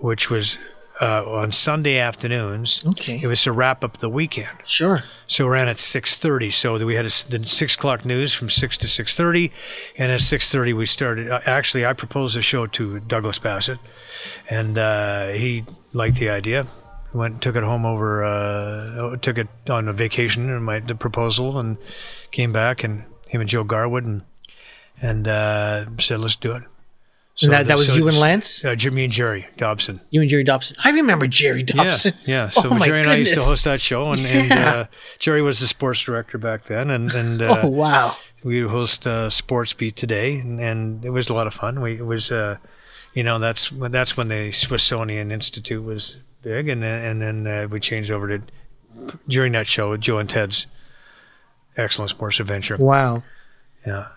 which 0.00 0.30
was 0.30 0.58
uh, 1.00 1.24
on 1.30 1.52
Sunday 1.52 1.98
afternoons. 1.98 2.84
Okay. 2.84 3.20
It 3.22 3.28
was 3.28 3.42
to 3.44 3.52
wrap 3.52 3.84
up 3.84 3.98
the 3.98 4.08
weekend. 4.08 4.58
Sure. 4.64 5.04
So 5.28 5.46
it 5.46 5.50
ran 5.50 5.68
at 5.68 5.78
six 5.78 6.16
thirty. 6.16 6.50
So 6.50 6.84
we 6.84 6.96
had 6.96 7.04
a, 7.06 7.30
the 7.30 7.44
six 7.46 7.76
o'clock 7.76 8.04
news 8.04 8.34
from 8.34 8.48
six 8.50 8.76
to 8.78 8.88
six 8.88 9.14
thirty, 9.14 9.52
and 9.96 10.10
at 10.10 10.20
six 10.20 10.50
thirty 10.50 10.72
we 10.72 10.86
started. 10.86 11.30
uh, 11.30 11.40
Actually, 11.46 11.86
I 11.86 11.92
proposed 11.92 12.36
a 12.36 12.42
show 12.42 12.66
to 12.66 12.98
Douglas 12.98 13.38
Bassett, 13.38 13.78
and 14.50 14.76
uh, 14.76 15.28
he 15.28 15.64
liked 15.92 16.16
the 16.16 16.30
idea. 16.30 16.66
Went 17.14 17.40
took 17.42 17.54
it 17.54 17.62
home 17.62 17.86
over. 17.86 18.24
Uh, 18.24 19.16
took 19.18 19.38
it 19.38 19.48
on 19.70 19.88
a 19.88 19.92
vacation 19.92 20.50
and 20.50 20.64
my 20.64 20.80
the 20.80 20.96
proposal, 20.96 21.60
and 21.60 21.78
came 22.32 22.50
back 22.52 22.82
and 22.82 23.04
him 23.28 23.40
and 23.40 23.48
Joe 23.48 23.62
Garwood 23.62 24.04
and 24.04 24.22
and 25.02 25.26
uh, 25.28 25.86
said 25.98 26.20
let's 26.20 26.36
do 26.36 26.52
it. 26.52 26.62
So 27.34 27.46
And 27.46 27.52
that, 27.52 27.66
that 27.68 27.76
was 27.76 27.86
so- 27.86 27.94
you 27.94 28.08
and 28.08 28.18
Lance? 28.18 28.64
Uh, 28.64 28.74
Jimmy 28.74 29.04
and 29.04 29.12
Jerry 29.12 29.46
Dobson. 29.56 30.00
You 30.10 30.20
and 30.22 30.28
Jerry 30.28 30.42
Dobson. 30.42 30.76
I 30.82 30.90
remember 30.90 31.28
Jerry 31.28 31.62
Dobson. 31.62 32.14
Yeah, 32.24 32.44
yeah. 32.44 32.48
So 32.48 32.68
oh 32.72 32.78
Jerry 32.80 33.00
and 33.00 33.08
I 33.10 33.14
used 33.14 33.34
to 33.34 33.40
host 33.42 33.64
that 33.64 33.80
show, 33.80 34.10
and, 34.10 34.26
and 34.26 34.50
uh, 34.52 34.86
Jerry 35.20 35.40
was 35.42 35.60
the 35.60 35.68
sports 35.68 36.02
director 36.02 36.36
back 36.38 36.64
then, 36.64 36.90
and 36.90 37.12
and 37.14 37.40
uh, 37.50 37.60
Oh, 37.62 37.68
wow. 37.68 38.16
we 38.42 38.62
would 38.62 38.70
host 38.72 39.06
uh, 39.06 39.30
Sports 39.30 39.72
Beat 39.72 39.94
today, 39.94 40.38
and, 40.40 40.60
and 40.60 41.04
it 41.04 41.10
was 41.10 41.28
a 41.30 41.34
lot 41.34 41.46
of 41.46 41.54
fun. 41.54 41.80
We 41.80 41.98
it 41.98 42.04
was, 42.06 42.32
uh, 42.32 42.56
you 43.14 43.22
know, 43.22 43.38
that's 43.38 43.70
when 43.70 43.92
that's 43.92 44.16
when 44.16 44.26
the 44.28 44.50
Swissonian 44.50 45.30
Institute 45.30 45.84
was 45.84 46.18
big, 46.42 46.68
and 46.68 46.82
then- 46.82 47.04
and 47.04 47.22
then 47.22 47.46
uh, 47.46 47.68
we 47.68 47.78
changed 47.78 48.10
over 48.10 48.36
to 48.38 48.42
during 49.28 49.52
that 49.52 49.68
show 49.68 49.96
Joe 49.96 50.18
and 50.18 50.28
Ted's 50.28 50.66
Excellent 51.76 52.10
Sports 52.10 52.40
Adventure. 52.40 52.76
Wow. 52.78 53.22
Yeah. 53.86 54.08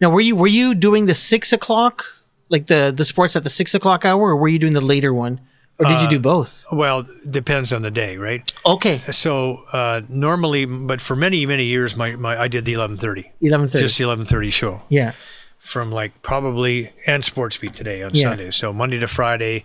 Now, 0.00 0.10
were 0.10 0.20
you 0.20 0.36
were 0.36 0.46
you 0.46 0.74
doing 0.74 1.06
the 1.06 1.14
six 1.14 1.52
o'clock, 1.52 2.04
like 2.48 2.66
the 2.68 2.92
the 2.96 3.04
sports 3.04 3.34
at 3.36 3.42
the 3.44 3.50
six 3.50 3.74
o'clock 3.74 4.04
hour, 4.04 4.28
or 4.30 4.36
were 4.36 4.48
you 4.48 4.58
doing 4.58 4.72
the 4.74 4.80
later 4.80 5.12
one, 5.12 5.40
or 5.78 5.86
did 5.86 6.00
you 6.00 6.06
Uh, 6.06 6.10
do 6.10 6.20
both? 6.20 6.64
Well, 6.72 7.06
depends 7.28 7.72
on 7.72 7.82
the 7.82 7.90
day, 7.90 8.16
right? 8.16 8.42
Okay, 8.64 8.98
So 9.10 9.64
uh, 9.72 10.00
normally, 10.08 10.64
but 10.64 11.00
for 11.00 11.16
many 11.16 11.44
many 11.46 11.64
years, 11.64 11.96
my, 11.96 12.14
my 12.16 12.40
I 12.40 12.48
did 12.48 12.64
the 12.64 12.72
eleven 12.72 12.96
thirty, 12.96 13.30
eleven 13.40 13.68
thirty. 13.68 13.84
just 13.84 13.98
the 13.98 14.04
eleven 14.04 14.24
thirty 14.24 14.50
show. 14.50 14.82
yeah. 14.88 15.12
from 15.58 15.92
like 15.92 16.22
probably 16.22 16.90
and 17.06 17.22
sports 17.22 17.58
beat 17.58 17.74
today 17.74 18.02
on 18.02 18.12
Yeah. 18.14 18.30
Sunday. 18.30 18.50
So 18.50 18.72
Monday 18.72 18.98
to 18.98 19.06
Friday, 19.06 19.64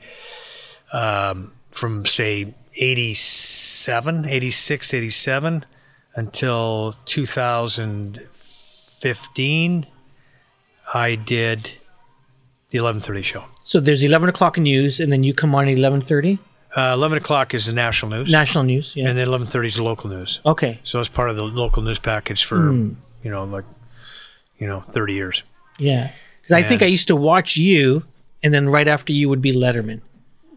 um, 0.91 1.53
from 1.71 2.05
say 2.05 2.53
87, 2.77 4.25
86, 4.25 4.93
87 4.93 5.63
until 6.17 6.93
2015, 7.05 9.85
I 10.93 11.15
did 11.15 11.77
the 12.69 12.77
11:30 12.79 13.23
show. 13.23 13.45
So 13.63 13.79
there's 13.79 14.03
eleven 14.03 14.29
o'clock 14.29 14.57
news, 14.57 14.99
and 14.99 15.11
then 15.11 15.23
you 15.23 15.33
come 15.33 15.55
on 15.55 15.67
at 15.67 15.73
eleven 15.77 16.01
thirty. 16.01 16.39
Uh, 16.77 16.91
11 16.93 17.17
o'clock 17.19 17.53
is 17.53 17.67
the 17.67 17.71
national 17.71 18.11
news, 18.11 18.29
National 18.29 18.65
news. 18.65 18.97
Yeah. 18.97 19.07
and 19.07 19.17
then 19.17 19.25
11:30 19.29 19.65
is 19.67 19.75
the 19.75 19.83
local 19.83 20.09
news. 20.09 20.41
okay. 20.45 20.79
So 20.83 20.99
it's 20.99 21.07
part 21.07 21.29
of 21.29 21.37
the 21.37 21.43
local 21.43 21.81
news 21.81 21.99
package 21.99 22.43
for 22.43 22.57
Hmm. 22.57 22.89
you 23.23 23.31
know 23.31 23.45
like 23.45 23.63
you 24.59 24.67
know 24.67 24.81
30 24.91 25.13
years. 25.13 25.43
Yeah. 25.79 26.11
Because 26.41 26.51
I 26.51 26.63
think 26.63 26.81
I 26.81 26.85
used 26.87 27.07
to 27.07 27.15
watch 27.15 27.55
you, 27.57 28.03
and 28.43 28.53
then 28.53 28.67
right 28.69 28.87
after 28.89 29.13
you 29.13 29.29
would 29.29 29.41
be 29.41 29.53
Letterman. 29.53 30.01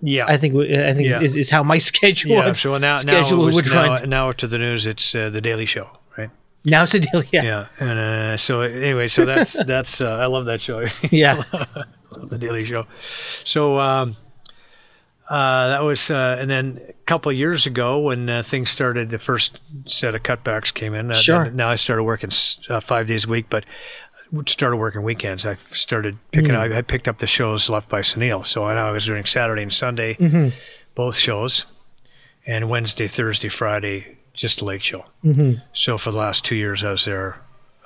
Yeah, 0.03 0.26
I 0.26 0.37
think 0.37 0.55
I 0.57 0.93
think 0.93 1.09
Yeah. 1.09 1.20
is, 1.22 1.37
is 1.37 1.51
how 1.51 1.62
my 1.62 1.79
schedule 1.91 2.33
yeah. 2.33 2.53
So 2.53 2.72
now 2.72 2.79
now, 2.79 2.95
schedule 2.99 3.45
was, 3.47 3.55
would 3.55 3.66
now, 3.68 3.87
run. 3.87 4.09
now 4.11 4.33
to 4.33 4.47
the 4.49 4.59
news, 4.59 4.87
it's 4.87 5.14
uh, 5.14 5.31
the 5.31 5.41
Daily 5.41 5.66
Show, 5.66 5.89
Now 6.75 6.83
it's 6.85 6.95
a 6.95 7.01
deal. 7.01 7.23
Yeah. 7.33 7.43
Yeah, 7.43 7.66
and 7.81 7.99
uh, 7.99 8.37
so 8.37 8.62
anyway, 8.62 9.09
so 9.09 9.25
that's 9.25 9.62
that's 9.66 10.01
uh, 10.01 10.16
I 10.16 10.27
love 10.27 10.47
that 10.47 10.61
show. 10.61 10.87
Yeah. 11.11 11.43
the 12.16 12.39
Daily 12.39 12.64
Show. 12.64 12.87
So 13.45 13.79
um, 13.79 14.16
uh, 15.29 15.69
that 15.69 15.83
was, 15.85 16.11
uh, 16.11 16.37
and 16.41 16.51
then 16.51 16.79
a 16.89 16.93
couple 17.05 17.31
of 17.31 17.37
years 17.37 17.66
ago 17.66 17.99
when 17.99 18.29
uh, 18.31 18.43
things 18.43 18.71
started, 18.71 19.11
the 19.11 19.19
first 19.19 19.59
set 19.87 20.14
of 20.14 20.23
cutbacks 20.23 20.73
came 20.73 20.95
in. 20.95 21.11
Uh, 21.11 21.14
Sure. 21.14 21.51
Now 21.51 21.69
I 21.69 21.77
started 21.77 22.05
working 22.05 22.31
uh, 22.71 22.81
five 22.81 23.07
days 23.07 23.27
a 23.27 23.29
week, 23.29 23.47
but 23.51 23.64
started 24.47 24.77
working 24.79 25.03
weekends. 25.03 25.45
I 25.47 25.55
started 25.55 26.16
picking. 26.33 26.55
Hmm. 26.55 26.61
I, 26.73 26.79
I 26.79 26.83
picked 26.83 27.09
up 27.09 27.19
the 27.19 27.27
shows 27.27 27.69
left 27.69 27.89
by 27.89 28.01
Sunil, 28.01 28.47
so 28.47 28.64
I 28.64 28.75
I 28.75 28.91
was 28.91 29.05
doing 29.07 29.25
Saturday 29.25 29.62
and 29.62 29.73
Sunday, 29.73 30.14
Mm-hmm. 30.14 30.49
both 30.95 31.16
shows, 31.16 31.66
and 32.47 32.69
Wednesday, 32.71 33.07
Thursday, 33.07 33.49
Friday, 33.49 34.18
just 34.39 34.61
a 34.62 34.64
late 34.64 34.82
show. 34.82 35.05
Mm-hmm. 35.24 35.61
So 35.72 35.99
for 35.99 36.11
the 36.12 36.18
last 36.18 36.45
two 36.45 36.55
years 36.57 36.82
I 36.84 36.91
was 36.93 37.05
there, 37.05 37.39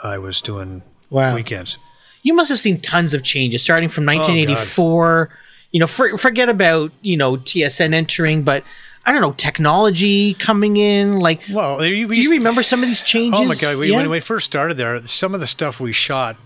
I 0.04 0.18
was 0.18 0.40
doing 0.40 0.82
Wow. 1.10 1.34
weekends. 1.34 1.78
You 2.22 2.34
must 2.34 2.50
have 2.50 2.60
seen 2.60 2.78
tons 2.78 3.14
of 3.14 3.22
changes 3.22 3.62
starting 3.62 3.88
from 3.88 4.04
Oh, 4.04 4.12
1984. 4.14 5.28
you 5.72 5.80
know, 5.80 5.86
for, 5.86 6.16
forget 6.18 6.48
about 6.48 6.92
you 7.02 7.16
know 7.16 7.36
TSN 7.36 7.94
entering, 7.94 8.42
but 8.42 8.62
I 9.04 9.12
don't 9.12 9.20
know 9.20 9.32
technology 9.32 10.34
coming 10.34 10.76
in. 10.76 11.18
Like, 11.18 11.42
Well, 11.50 11.84
you, 11.84 12.06
do 12.06 12.20
you 12.22 12.30
remember 12.30 12.62
some 12.62 12.82
of 12.82 12.88
these 12.88 13.02
changes? 13.02 13.40
Oh 13.40 13.44
my 13.44 13.54
god! 13.56 13.78
We, 13.78 13.90
Yeah? 13.90 13.96
When 13.96 14.10
we 14.10 14.20
first 14.20 14.46
started 14.46 14.76
there, 14.76 15.04
some 15.08 15.34
of 15.34 15.40
the 15.40 15.46
stuff 15.46 15.80
we 15.80 15.92
shot 15.92 16.36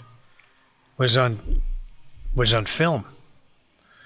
was 0.96 1.16
on 1.16 1.62
was 2.34 2.54
on 2.54 2.64
film. 2.66 3.04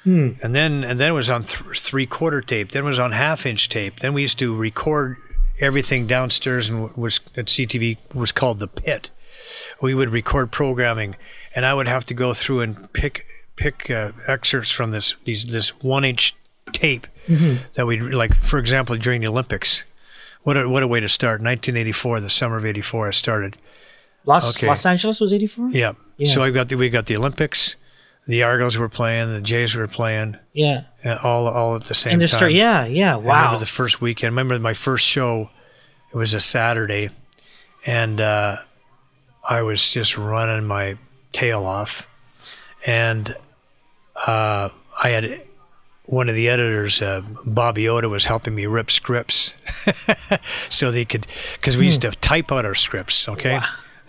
and 0.05 0.37
then 0.55 0.83
and 0.83 0.99
then 0.99 1.11
it 1.11 1.15
was 1.15 1.29
on 1.31 1.45
th- 1.45 1.79
three 1.81 2.07
quarter 2.07 2.41
tape. 2.41 2.71
Then 2.73 2.85
it 2.85 2.89
was 2.89 2.99
on 2.99 3.13
half 3.13 3.45
inch 3.47 3.69
tape. 3.69 4.01
Then 4.01 4.15
we 4.15 4.23
used 4.23 4.39
to 4.39 4.55
record 4.57 5.17
everything 5.61 6.07
downstairs 6.07 6.69
and 6.69 6.95
was 6.97 7.21
at 7.37 7.47
CTV 7.47 7.99
was 8.15 8.33
called 8.33 8.59
the 8.59 8.69
pit. 8.69 9.11
We 9.83 9.95
would 9.95 10.11
record 10.11 10.51
programming, 10.51 11.17
and 11.55 11.65
I 11.65 11.75
would 11.75 11.89
have 11.89 12.05
to 12.07 12.15
go 12.15 12.33
through 12.33 12.61
and 12.61 12.93
pick 12.93 13.25
pick 13.57 13.91
uh, 13.91 14.13
excerpts 14.27 14.71
from 14.71 14.91
this 14.91 15.15
these 15.25 15.45
this 15.45 15.81
one 15.83 16.05
inch 16.05 16.35
tape 16.73 17.07
that 17.75 17.87
we 17.87 17.99
like. 18.01 18.35
For 18.35 18.59
example, 18.59 18.97
during 18.97 19.21
the 19.21 19.29
Olympics, 19.29 19.85
what 20.43 20.57
a, 20.57 20.69
what 20.69 20.83
a 20.83 20.89
way 20.89 21.01
to 21.01 21.09
start! 21.09 21.41
1984, 21.41 22.21
the 22.21 22.31
summer 22.31 22.57
of 22.57 22.65
'84, 22.67 23.09
I 23.09 23.11
started. 23.13 23.57
Los 24.25 24.57
Okay. 24.57 24.67
Los 24.67 24.85
Angeles 24.85 25.21
was 25.21 25.33
eighty 25.33 25.47
four. 25.47 25.71
Yeah. 25.71 25.93
Yeah. 26.17 26.33
So 26.33 26.43
I 26.43 26.51
got 26.51 26.69
the 26.69 26.77
we 26.77 26.91
got 26.91 27.07
the 27.07 27.17
Olympics, 27.17 27.77
the 28.31 28.43
Argos 28.45 28.77
were 28.79 28.89
playing, 28.89 29.33
the 29.33 29.41
Jays 29.41 29.75
were 29.75 29.87
playing, 29.89 30.37
Yeah, 30.53 30.85
all 31.23 31.49
all 31.49 31.75
at 31.77 31.85
the 31.85 31.95
same 31.95 32.13
and 32.15 32.21
time. 32.23 32.29
start. 32.29 32.53
Yeah, 32.53 32.85
yeah. 32.87 33.15
I 33.15 33.17
Wow. 33.17 33.35
remember 33.37 33.59
the 33.61 33.67
first 33.67 34.01
weekend. 34.01 34.29
I 34.29 34.33
remember 34.33 34.59
my 34.59 34.75
first 34.75 35.05
show. 35.07 35.51
It 36.13 36.17
was 36.17 36.35
a 36.35 36.41
Saturday, 36.41 37.11
and 37.87 38.21
uh, 38.21 38.57
I 39.49 39.63
was 39.63 39.91
just 39.91 40.17
running 40.19 40.67
my 40.67 40.97
tail 41.33 41.65
off, 41.65 42.07
and 42.87 43.35
uh, 44.27 44.71
I 45.03 45.09
had 45.11 45.43
one 46.07 46.29
of 46.29 46.35
the 46.35 46.49
editors, 46.49 47.01
uh, 47.01 47.23
Bobby 47.45 47.89
Oda, 47.89 48.09
was 48.09 48.25
helping 48.25 48.55
me 48.57 48.67
rip 48.67 48.91
scripts, 48.91 49.55
so 50.69 50.91
they 50.91 51.05
could, 51.05 51.27
because 51.55 51.77
we 51.77 51.85
used 51.85 52.03
to 52.03 52.11
type 52.11 52.51
out 52.51 52.65
our 52.65 52.75
scripts. 52.75 53.29
Okay. 53.29 53.61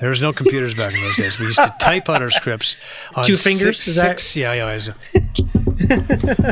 There 0.01 0.09
was 0.09 0.21
no 0.21 0.33
computers 0.33 0.73
back 0.75 0.93
in 0.93 0.99
those 0.99 1.15
days. 1.15 1.39
We 1.39 1.45
used 1.45 1.59
to 1.59 1.73
type 1.79 2.09
out 2.09 2.21
our 2.21 2.31
scripts 2.31 2.75
on 3.15 3.23
Two 3.23 3.37
fingers, 3.37 3.79
Six, 3.79 4.01
six 4.01 4.35
yeah, 4.35 4.53
yeah, 4.53 4.91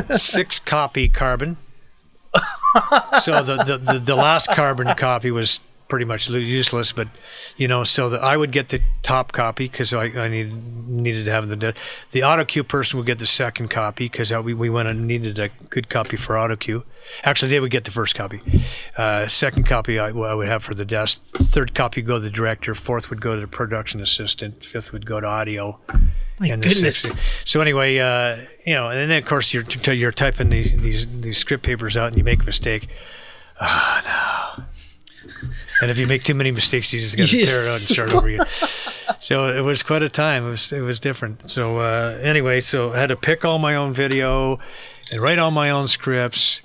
a 0.08 0.18
six 0.18 0.58
copy 0.58 1.08
carbon 1.08 1.58
so 3.20 3.42
the, 3.42 3.56
the, 3.64 3.92
the, 3.92 3.98
the 3.98 4.14
last 4.14 4.50
carbon 4.50 4.94
copy 4.96 5.30
was 5.30 5.60
pretty 5.90 6.06
much 6.06 6.30
useless 6.30 6.92
but 6.92 7.08
you 7.58 7.68
know 7.68 7.84
so 7.84 8.08
that 8.08 8.22
i 8.22 8.36
would 8.36 8.50
get 8.52 8.68
the 8.70 8.80
top 9.02 9.32
copy 9.32 9.64
because 9.64 9.92
I, 9.92 10.04
I 10.04 10.28
need, 10.28 10.52
needed 10.88 11.24
to 11.24 11.32
have 11.32 11.48
the 11.48 11.56
desk. 11.56 11.76
the 12.12 12.20
autocue 12.20 12.66
person 12.66 12.96
would 12.98 13.06
get 13.06 13.18
the 13.18 13.26
second 13.26 13.68
copy 13.68 14.04
because 14.04 14.32
we, 14.32 14.54
we 14.54 14.70
went 14.70 14.88
and 14.88 15.06
needed 15.06 15.38
a 15.38 15.48
good 15.68 15.88
copy 15.88 16.16
for 16.16 16.36
autocue 16.36 16.84
actually 17.24 17.48
they 17.50 17.60
would 17.60 17.70
get 17.72 17.84
the 17.84 17.90
first 17.90 18.14
copy 18.14 18.40
uh, 18.96 19.26
second 19.26 19.66
copy 19.66 19.98
I, 19.98 20.08
I 20.08 20.34
would 20.34 20.46
have 20.46 20.62
for 20.62 20.74
the 20.74 20.84
desk 20.84 21.20
third 21.38 21.74
copy 21.74 22.00
would 22.00 22.06
go 22.06 22.14
to 22.14 22.20
the 22.20 22.30
director 22.30 22.74
fourth 22.74 23.10
would 23.10 23.20
go 23.20 23.34
to 23.34 23.40
the 23.40 23.48
production 23.48 24.00
assistant 24.00 24.64
fifth 24.64 24.92
would 24.92 25.04
go 25.06 25.18
to 25.20 25.26
audio 25.26 25.78
My 26.38 26.46
and 26.48 26.62
goodness. 26.62 27.00
sixth- 27.00 27.42
So 27.48 27.60
anyway, 27.60 27.98
uh, 27.98 28.36
you 28.64 28.74
know, 28.74 28.88
and 28.90 29.10
then 29.10 29.18
of 29.22 29.26
course 29.28 29.52
you're 29.52 29.64
you're 29.92 30.12
typing 30.12 30.48
these 30.50 30.74
these 30.80 31.20
these 31.20 31.36
script 31.38 31.64
papers 31.64 31.96
out 31.96 32.08
and 32.08 32.16
you 32.16 32.24
make 32.24 32.40
a 32.42 32.46
mistake. 32.46 32.88
Ah 33.60 34.56
no. 34.58 34.64
And 35.82 35.90
if 35.90 35.98
you 35.98 36.06
make 36.06 36.22
too 36.24 36.34
many 36.34 36.50
mistakes, 36.50 36.92
you 36.92 37.00
just 37.00 37.16
got 37.18 37.28
to 37.28 37.44
tear 37.44 37.62
it 37.62 37.68
out 37.68 37.74
and 37.76 37.82
start 37.82 38.12
over 38.12 38.28
again. 38.28 38.46
So 39.20 39.48
it 39.48 39.62
was 39.62 39.82
quite 39.82 40.02
a 40.02 40.08
time. 40.08 40.46
It 40.46 40.50
was 40.50 40.72
it 40.72 40.80
was 40.82 41.00
different. 41.00 41.50
So 41.50 41.78
uh, 41.80 42.18
anyway, 42.22 42.60
so 42.60 42.92
I 42.92 42.98
had 42.98 43.08
to 43.08 43.16
pick 43.16 43.44
all 43.44 43.58
my 43.58 43.74
own 43.74 43.92
video 43.94 44.58
and 45.12 45.20
write 45.20 45.38
all 45.38 45.50
my 45.50 45.70
own 45.70 45.88
scripts. 45.88 46.62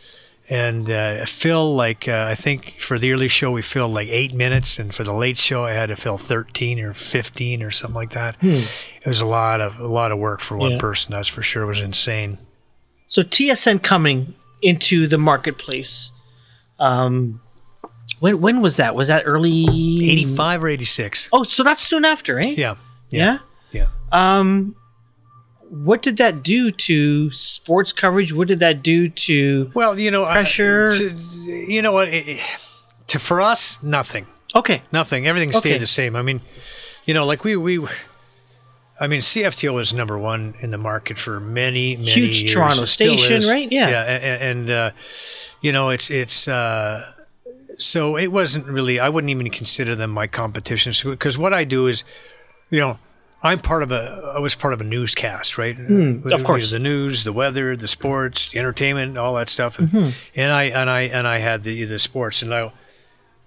And 0.48 0.92
uh, 0.92 1.26
fill 1.26 1.74
like 1.76 2.08
uh, 2.08 2.28
I 2.30 2.36
think 2.36 2.76
for 2.80 3.00
the 3.00 3.12
early 3.14 3.28
show 3.28 3.50
we 3.52 3.64
filled 3.64 3.96
like 3.96 4.10
eight 4.10 4.32
minutes, 4.32 4.78
and 4.78 4.94
for 4.94 5.04
the 5.04 5.12
late 5.12 5.38
show 5.38 5.66
I 5.66 5.72
had 5.72 5.88
to 5.88 5.96
fill 5.96 6.20
thirteen 6.20 6.80
or 6.80 6.94
fifteen 6.94 7.64
or 7.64 7.72
something 7.72 7.96
like 7.96 8.12
that. 8.12 8.36
It 8.44 8.70
was 9.08 9.22
a 9.22 9.26
lot 9.26 9.60
of 9.60 9.80
a 9.80 9.88
lot 9.88 10.12
of 10.12 10.20
work 10.20 10.42
for 10.42 10.56
one 10.56 10.74
Yeah. 10.74 10.78
person. 10.78 11.14
That's 11.14 11.28
for 11.30 11.42
sure. 11.42 11.64
It 11.64 11.66
was 11.66 11.82
insane. 11.82 12.38
So 13.08 13.24
TSN 13.24 13.82
coming 13.82 14.36
into 14.62 15.08
the 15.08 15.18
marketplace. 15.18 16.12
Um, 16.78 17.42
when 18.20 18.40
when 18.42 18.62
was 18.62 18.78
that? 18.78 18.96
Was 18.96 19.08
that 19.08 19.24
early 19.26 19.66
Eighty 19.70 20.26
five 20.26 20.64
or 20.64 20.68
eighty 20.68 20.86
six. 20.86 21.30
Oh, 21.34 21.44
so 21.44 21.64
that's 21.64 21.84
soon 21.84 22.06
after, 22.06 22.40
eh? 22.40 22.54
Yeah. 22.58 22.76
Yeah. 23.10 23.40
Yeah. 23.72 23.88
Um, 24.12 24.76
what 25.70 26.02
did 26.02 26.18
that 26.18 26.44
do 26.44 26.72
to 26.72 27.32
sports 27.32 27.92
coverage? 27.92 28.32
What 28.32 28.48
did 28.48 28.60
that 28.60 28.84
do 28.84 29.10
to? 29.10 29.72
Well, 29.74 30.00
you 30.00 30.12
know, 30.12 30.26
Pressure. 30.26 30.96
to- 30.98 31.16
you 31.50 31.82
know 31.82 31.92
what? 31.92 32.08
It, 32.10 32.40
to 33.08 33.20
for 33.20 33.42
us, 33.42 33.82
nothing, 33.84 34.26
Okay. 34.56 34.82
nothing. 34.92 35.28
Everything 35.28 35.52
stayed 35.52 35.72
Okay. 35.72 35.80
the 35.80 35.88
same. 35.88 36.16
I 36.16 36.22
mean, 36.22 36.42
you 37.06 37.14
know, 37.14 37.26
like 37.26 37.44
we 37.44 37.56
we. 37.56 37.86
I 39.00 39.08
mean, 39.08 39.20
CFTO 39.20 39.74
was 39.74 39.94
number 39.94 40.18
one 40.18 40.54
in 40.62 40.72
the 40.72 40.78
market 40.78 41.18
for 41.18 41.42
many, 41.42 41.98
many 41.98 42.10
Huge 42.12 42.44
years. 42.44 42.54
Toronto 42.54 42.86
station, 42.86 43.38
is. 43.38 43.50
right? 43.52 43.70
Yeah. 43.70 43.90
yeah, 43.90 44.04
a- 44.04 44.08
a- 44.22 44.42
and, 44.52 44.70
uh, 44.70 44.92
you 45.62 45.74
know, 45.74 45.90
it's 45.90 46.10
it's 46.10 46.48
uh, 46.48 47.06
so 47.78 48.18
it 48.18 48.28
wasn't 48.32 48.66
really. 48.68 49.00
I 49.00 49.10
wouldn't 49.10 49.32
even 49.32 49.50
consider 49.50 49.96
them 49.96 50.12
my 50.12 50.28
competition 50.28 50.94
because 51.10 51.38
what 51.38 51.54
I 51.54 51.64
do 51.64 51.88
is, 51.88 52.04
you 52.70 52.80
know, 52.80 53.00
I'm 53.44 53.60
part 53.60 53.84
of 53.84 53.92
a. 53.92 54.34
I 54.36 54.40
was 54.40 54.56
part 54.56 54.74
of 54.74 54.82
a 54.82 54.84
newscast, 54.84 55.58
right? 55.58 55.76
Hmm, 55.76 56.28
of 56.32 56.44
course. 56.44 56.72
the 56.72 56.80
news, 56.80 57.24
the 57.24 57.34
weather, 57.34 57.76
the 57.76 57.88
sports, 57.88 58.50
the 58.50 58.60
entertainment, 58.60 59.18
all 59.18 59.36
that 59.36 59.50
stuff, 59.50 59.78
and, 59.80 59.88
Mm-hmm. 59.90 60.10
and 60.40 60.52
I 60.52 60.64
and 60.64 60.90
I 60.90 61.02
and 61.02 61.28
I 61.28 61.38
had 61.40 61.64
the 61.64 61.84
the 61.86 62.00
sports, 62.00 62.42
and 62.42 62.54
I, 62.54 62.72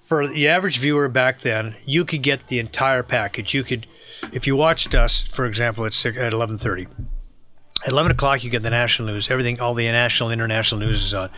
for 0.01 0.27
the 0.29 0.47
average 0.49 0.79
viewer 0.79 1.09
back 1.09 1.41
then, 1.41 1.75
you 1.85 2.05
could 2.05 2.23
get 2.23 2.47
the 2.47 2.59
entire 2.61 3.03
package. 3.03 3.55
You 3.55 3.63
could, 3.65 3.87
if 4.33 4.47
you 4.47 4.55
watched 4.57 4.95
us, 4.95 5.23
for 5.23 5.47
example, 5.47 5.85
at 5.85 5.93
six, 5.93 6.17
at 6.17 6.33
eleven 6.33 6.59
thirty. 6.59 6.87
At 7.89 7.93
eleven 7.93 8.13
o'clock, 8.13 8.45
you 8.45 8.51
get 8.51 8.63
the 8.63 8.69
national 8.69 9.09
news. 9.09 9.31
Everything, 9.31 9.61
all 9.61 9.73
the 9.73 9.91
national, 9.91 10.31
international 10.31 10.79
news 10.79 11.03
is 11.03 11.15
on. 11.15 11.31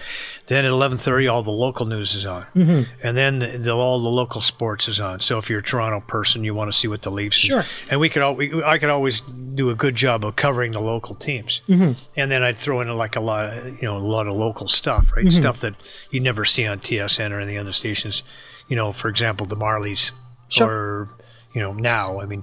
Then 0.49 0.65
at 0.65 0.71
eleven 0.73 0.99
thirty, 0.99 1.29
all 1.29 1.45
the 1.45 1.53
local 1.53 1.87
news 1.87 2.17
is 2.17 2.27
on, 2.27 2.43
mm-hmm. 2.55 2.91
and 3.07 3.17
then 3.17 3.39
the, 3.39 3.47
the, 3.59 3.71
all 3.71 4.01
the 4.01 4.09
local 4.09 4.41
sports 4.41 4.89
is 4.89 4.99
on. 4.99 5.21
So 5.21 5.39
if 5.39 5.49
you're 5.49 5.61
a 5.61 5.63
Toronto 5.63 6.01
person, 6.01 6.43
you 6.43 6.53
want 6.53 6.73
to 6.73 6.77
see 6.77 6.89
what 6.89 7.03
the 7.03 7.11
Leafs. 7.11 7.37
Sure. 7.37 7.63
And 7.89 8.01
we 8.01 8.09
could 8.09 8.23
all, 8.23 8.35
we, 8.35 8.63
I 8.65 8.79
could 8.79 8.91
always 8.91 9.21
do 9.21 9.71
a 9.71 9.77
good 9.77 9.95
job 9.95 10.25
of 10.25 10.35
covering 10.35 10.73
the 10.73 10.81
local 10.81 11.15
teams, 11.15 11.63
mm-hmm. 11.69 11.93
and 12.17 12.31
then 12.33 12.43
I'd 12.43 12.59
throw 12.59 12.81
in 12.81 12.89
like 12.97 13.15
a 13.15 13.21
lot, 13.21 13.47
of, 13.47 13.67
you 13.81 13.83
know, 13.83 13.97
a 13.97 13.99
lot 13.99 14.27
of 14.27 14.35
local 14.35 14.67
stuff, 14.67 15.13
right? 15.15 15.33
Stuff 15.33 15.61
that 15.61 15.77
you 16.11 16.19
never 16.19 16.45
see 16.45 16.67
on 16.67 16.81
TSN 16.81 17.31
or 17.31 17.39
any 17.39 17.57
other 17.57 17.73
stations. 17.73 18.25
You 18.67 18.75
know, 18.75 18.91
for 18.91 19.09
example, 19.09 19.47
the 19.47 19.57
Marlies, 19.57 20.11
Sure. 20.49 20.69
or 20.69 21.09
you 21.55 21.61
know, 21.61 21.73
now. 21.73 22.21
I 22.21 22.27
mean, 22.27 22.43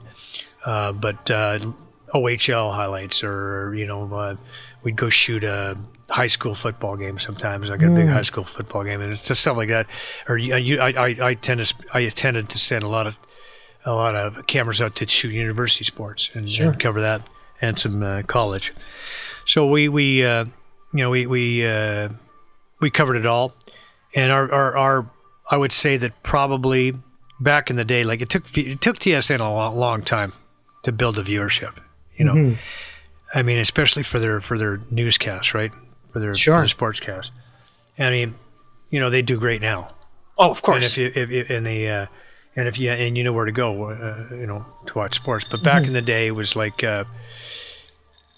uh, 0.66 0.93
but 0.93 1.30
uh, 1.30 1.60
OHL 2.14 2.74
highlights, 2.74 3.24
or 3.24 3.74
you 3.76 3.86
know, 3.86 4.14
uh, 4.14 4.36
we'd 4.84 4.95
go 4.95 5.10
shoot 5.10 5.43
a 5.43 5.78
high 6.10 6.28
school 6.28 6.55
football 6.55 6.95
game. 6.95 7.20
Sometimes 7.20 7.70
I 7.70 7.78
got 7.78 7.91
a 7.91 7.95
big 7.95 8.08
high 8.08 8.22
school 8.22 8.43
football 8.45 8.84
game, 8.84 9.01
and 9.01 9.12
it's 9.12 9.28
just 9.28 9.41
stuff 9.41 9.58
like 9.58 9.70
that. 9.70 9.88
Or 10.30 10.38
you, 10.38 10.55
you 10.55 10.80
I, 10.80 10.89
I, 10.91 11.18
I 11.30 11.34
tend 11.34 11.66
to, 11.66 11.76
I 11.93 12.08
tended 12.10 12.49
to 12.49 12.58
send 12.60 12.84
a 12.84 12.88
lot 12.88 13.08
of, 13.08 13.20
a 13.86 13.93
lot 13.93 14.16
of 14.16 14.47
cameras 14.47 14.82
out 14.82 14.95
to 14.97 15.08
shoot 15.08 15.30
university 15.34 15.84
sports 15.84 16.30
and, 16.34 16.49
Sure. 16.49 16.72
and 16.72 16.80
cover 16.80 17.01
that, 17.01 17.28
and 17.62 17.78
some 17.78 18.01
uh, 18.01 18.22
college. 18.24 18.74
So 19.45 19.68
we, 19.68 19.89
we, 19.89 20.24
uh, 20.26 20.45
you 20.93 20.99
know, 20.99 21.10
we, 21.10 21.26
we, 21.28 21.66
uh, 21.66 22.10
we 22.80 22.89
covered 22.89 23.18
it 23.18 23.26
all, 23.26 23.53
and 24.16 24.32
our, 24.32 24.49
our, 24.51 24.78
our, 24.78 25.10
I 25.51 25.58
would 25.58 25.74
say 25.74 25.97
that 25.97 26.24
probably 26.24 26.93
back 27.39 27.70
in 27.70 27.76
the 27.76 27.86
day, 27.86 28.03
like 28.05 28.22
it 28.22 28.30
took, 28.30 28.58
it 28.58 28.80
took 28.82 28.97
TSN 28.97 29.39
a 29.39 29.43
long, 29.43 29.76
long 29.78 30.01
time 30.03 30.32
to 30.84 30.91
build 30.93 31.18
a 31.18 31.24
viewership. 31.24 31.74
You 32.18 32.26
know, 32.26 32.55
I 33.36 33.43
mean, 33.43 33.57
especially 33.59 34.03
for 34.03 34.20
their 34.20 34.41
for 34.41 34.57
their 34.57 34.80
newscasts, 34.89 35.53
right? 35.53 35.72
For 36.11 36.20
their, 36.20 36.34
Sure. 36.34 36.55
for 36.55 36.59
their 36.61 36.68
sportscast. 36.68 37.32
I 37.99 38.09
mean, 38.11 38.36
you 38.89 38.99
know, 38.99 39.09
they 39.09 39.22
do 39.22 39.38
great 39.38 39.61
now. 39.61 39.93
Oh, 40.38 40.51
of 40.51 40.57
And 40.57 40.63
course. 40.63 40.86
if 40.86 40.97
you 40.97 41.11
if, 41.15 41.30
if 41.32 41.49
and 41.49 41.65
they 41.65 41.89
uh, 41.89 42.07
and 42.55 42.68
if 42.68 42.80
you 42.80 42.89
and 42.91 43.18
you 43.18 43.24
know 43.24 43.34
where 43.34 43.45
to 43.45 43.51
go, 43.51 43.84
uh, 43.89 44.28
you 44.32 44.47
know, 44.47 44.65
to 44.88 44.97
watch 44.97 45.15
sports. 45.15 45.45
But 45.49 45.63
back 45.63 45.82
Mm-hmm. 45.82 45.88
in 45.88 45.93
the 45.93 46.01
day, 46.01 46.28
it 46.28 46.32
was 46.36 46.55
like 46.55 46.84
uh, 46.84 47.03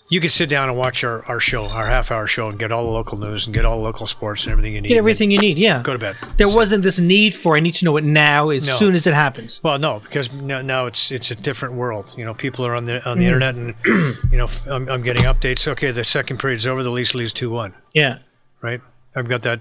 you 0.09 0.19
could 0.19 0.31
sit 0.31 0.49
down 0.49 0.69
and 0.69 0.77
watch 0.77 1.03
our, 1.03 1.23
our 1.25 1.39
show, 1.39 1.65
our 1.65 1.85
half 1.85 2.09
hour 2.11 2.25
show, 2.25 2.49
and 2.49 2.57
get 2.57 2.71
all 2.71 2.83
the 2.83 2.89
local 2.91 3.17
news 3.17 3.45
and 3.45 3.53
get 3.53 3.63
all 3.63 3.77
the 3.77 3.83
local 3.83 4.07
sports 4.07 4.43
and 4.43 4.51
everything 4.51 4.73
you 4.73 4.81
need. 4.81 4.89
Get 4.89 4.97
everything 4.97 5.29
you 5.29 5.37
need. 5.37 5.57
Yeah. 5.59 5.81
Go 5.83 5.93
to 5.93 5.99
bed. 5.99 6.15
There 6.37 6.47
So- 6.47 6.55
wasn't 6.57 6.83
this 6.83 6.99
need 6.99 7.35
for 7.35 7.55
I 7.55 7.59
need 7.59 7.75
to 7.75 7.85
know 7.85 7.95
it 7.97 8.03
now 8.03 8.49
as 8.49 8.65
No. 8.67 8.75
soon 8.75 8.95
as 8.95 9.05
it 9.07 9.13
happens. 9.13 9.61
Well, 9.63 9.77
no, 9.77 9.99
because 9.99 10.31
now, 10.33 10.61
now 10.63 10.87
it's 10.87 11.11
it's 11.11 11.29
a 11.31 11.35
different 11.35 11.75
world. 11.75 12.13
You 12.17 12.25
know, 12.25 12.33
people 12.33 12.65
are 12.65 12.75
on 12.75 12.85
the 12.85 13.07
on 13.07 13.17
the 13.19 13.25
Mm. 13.25 13.27
internet, 13.27 13.55
and 13.55 13.75
you 14.31 14.37
know, 14.37 14.47
I'm, 14.67 14.89
I'm 14.89 15.03
getting 15.03 15.23
updates. 15.23 15.67
Okay, 15.67 15.91
the 15.91 16.03
second 16.03 16.39
period's 16.39 16.65
over. 16.65 16.81
The 16.83 16.89
Leafs 16.89 17.13
leads 17.13 17.31
two 17.31 17.51
one. 17.51 17.73
Yeah. 17.93 18.17
Right. 18.61 18.81
I've 19.15 19.27
got 19.29 19.43
that. 19.43 19.59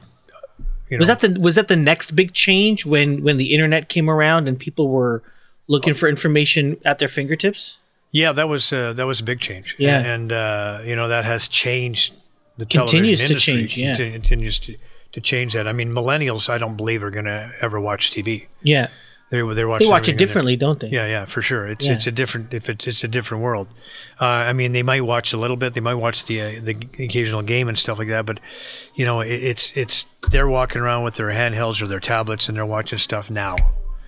You 0.91 0.97
know, 0.97 1.03
Was 1.03 1.09
that 1.09 1.21
the 1.21 1.39
was 1.39 1.57
that 1.57 1.69
the 1.69 1.77
next 1.77 2.17
big 2.17 2.33
change 2.33 2.87
when 2.87 3.23
when 3.23 3.37
the 3.37 3.53
internet 3.53 3.91
came 3.91 4.09
around 4.09 4.49
and 4.49 4.59
people 4.59 4.89
were 4.89 5.23
looking 5.67 5.93
for 5.93 6.09
information 6.09 6.79
at 6.87 6.99
their 6.99 7.09
fingertips? 7.09 7.77
Yeah, 8.11 8.33
that 8.33 8.49
was 8.49 8.73
uh, 8.73 8.93
that 8.95 9.07
was 9.07 9.21
a 9.21 9.25
big 9.25 9.41
change. 9.41 9.77
Yeah. 9.79 10.01
and 10.01 10.33
uh, 10.33 10.81
you 10.85 10.97
know 10.97 11.09
that 11.09 11.25
has 11.25 11.49
changed 11.49 12.15
the 12.57 12.67
Continues 12.67 13.21
television 13.21 13.27
to 13.27 13.33
industry. 13.33 13.55
change, 13.55 13.79
yeah. 13.79 13.89
Conti- 13.97 14.13
continues 14.13 14.59
to, 14.61 14.77
to 15.13 15.21
change 15.21 15.53
that. 15.53 15.69
I 15.69 15.73
mean, 15.73 15.91
millennials, 15.93 16.49
I 16.49 16.59
don't 16.59 16.77
believe 16.77 17.03
are 17.05 17.11
going 17.11 17.27
to 17.27 17.53
ever 17.61 17.79
watch 17.81 18.11
TV. 18.11 18.47
Yeah. 18.63 18.89
They 19.31 19.43
they 19.43 19.65
watch 19.67 19.83
They 19.83 19.87
watch 19.89 20.09
it 20.09 20.17
differently, 20.17 20.57
don't 20.57 20.81
they? 20.81 20.89
Yeah, 20.89 21.07
yeah, 21.07 21.27
for 21.27 21.43
sure. 21.43 21.67
It's 21.67 21.87
Yeah. 21.87 21.93
it's 21.93 22.07
a 22.07 22.11
different 22.11 22.55
if 22.55 22.71
it's 22.71 22.87
it's 22.87 23.05
a 23.05 23.09
different 23.09 23.45
world. 23.45 23.69
Uh, 24.19 24.25
I 24.25 24.55
mean, 24.55 24.73
they 24.73 24.83
might 24.83 25.03
watch 25.05 25.35
a 25.35 25.37
little 25.37 25.57
bit. 25.59 25.75
They 25.75 25.81
might 25.83 25.97
watch 25.97 26.25
the 26.25 26.41
uh, 26.41 26.61
the 26.63 26.77
occasional 26.99 27.43
game 27.43 27.69
and 27.69 27.79
stuff 27.79 27.99
like 27.99 28.09
that. 28.09 28.25
But 28.25 28.41
you 28.95 29.05
know, 29.05 29.21
it, 29.21 29.29
it's 29.35 29.77
it's 29.77 30.07
they're 30.31 30.49
walking 30.49 30.81
around 30.81 31.05
with 31.05 31.17
their 31.17 31.29
handhelds 31.29 31.83
or 31.83 31.87
their 31.87 32.01
tablets 32.01 32.49
and 32.49 32.57
they're 32.57 32.65
watching 32.65 32.99
stuff 32.99 33.29
now. 33.31 33.57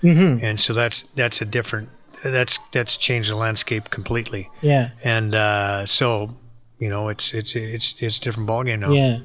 Mm-hmm. 0.03 0.42
And 0.42 0.59
so 0.59 0.72
that's 0.72 1.03
that's 1.14 1.42
a 1.42 1.44
different 1.44 1.90
that's 2.24 2.58
that's 2.72 2.96
changed 2.96 3.30
the 3.30 3.36
landscape 3.36 3.90
completely. 3.90 4.48
Yeah. 4.62 4.90
And 5.04 5.34
uh, 5.34 5.86
so 5.86 6.34
you 6.78 6.88
know, 6.88 7.08
it's 7.08 7.34
it's 7.34 7.54
it's 7.56 7.94
it's 8.02 8.18
a 8.18 8.20
different 8.20 8.48
ballgame 8.48 8.80
now. 8.80 8.92
Yeah. 8.92 9.18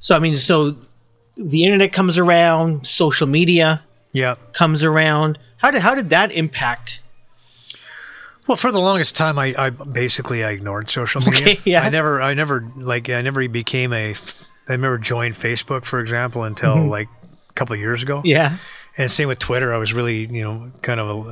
So 0.00 0.16
I 0.16 0.18
mean, 0.18 0.36
so 0.36 0.76
the 1.36 1.64
internet 1.64 1.92
comes 1.92 2.18
around, 2.18 2.86
social 2.86 3.26
media 3.26 3.82
Yeah. 4.12 4.34
comes 4.52 4.84
around. 4.84 5.38
How 5.58 5.70
did 5.70 5.82
how 5.82 5.94
did 5.94 6.10
that 6.10 6.32
impact? 6.32 7.00
Well, 8.46 8.56
for 8.56 8.72
the 8.72 8.80
longest 8.80 9.16
time, 9.16 9.38
I, 9.38 9.54
I 9.56 9.70
basically 9.70 10.42
I 10.42 10.50
ignored 10.50 10.90
social 10.90 11.20
media. 11.20 11.40
Okay, 11.42 11.60
yeah. 11.64 11.82
I 11.82 11.88
never, 11.88 12.20
I 12.20 12.34
never 12.34 12.68
like, 12.76 13.08
I 13.08 13.20
never 13.20 13.46
became 13.48 13.92
a 13.92 14.14
I 14.68 14.76
never 14.76 14.98
joined 14.98 15.34
Facebook, 15.34 15.84
for 15.84 16.00
example, 16.00 16.42
until 16.42 16.84
like 16.86 17.08
a 17.48 17.52
couple 17.52 17.74
of 17.74 17.80
years 17.80 18.02
ago. 18.02 18.18
Mm-hmm. 18.18 18.26
Yeah. 18.26 18.56
And 18.96 19.10
same 19.10 19.28
with 19.28 19.38
Twitter. 19.38 19.72
I 19.72 19.76
was 19.78 19.92
really, 19.92 20.26
you 20.26 20.42
know, 20.42 20.72
kind 20.82 20.98
of 20.98 21.26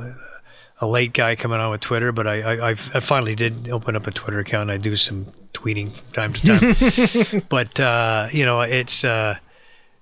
a, 0.81 0.87
late 0.87 1.13
guy 1.13 1.35
coming 1.35 1.59
on 1.59 1.71
with 1.71 1.81
Twitter, 1.81 2.11
but 2.11 2.27
I, 2.27 2.41
I, 2.41 2.69
I've- 2.69 2.91
I 2.93 2.99
finally 2.99 3.35
did 3.35 3.69
open 3.69 3.95
up 3.95 4.07
a 4.07 4.11
Twitter 4.11 4.39
account. 4.39 4.69
I 4.71 4.77
do 4.77 4.95
some 4.95 5.25
tweeting 5.53 5.91
from 5.91 6.13
time 6.13 6.33
to 6.33 7.31
time. 7.31 7.41
but 7.49 7.79
uh, 7.79 8.27
you 8.31 8.45
know, 8.45 8.61
it's. 8.61 9.03
Uh, 9.03 9.35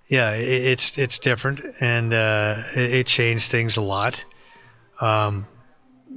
yeah, 0.10 0.32
it, 0.32 0.48
it's 0.48 0.98
it's 0.98 1.20
different, 1.20 1.62
and 1.82 2.14
uh, 2.14 2.64
it, 2.76 2.94
it 2.94 3.08
changed 3.08 3.52
things 3.52 3.76
a 3.76 3.82
lot. 3.82 4.24
Um, 5.02 5.48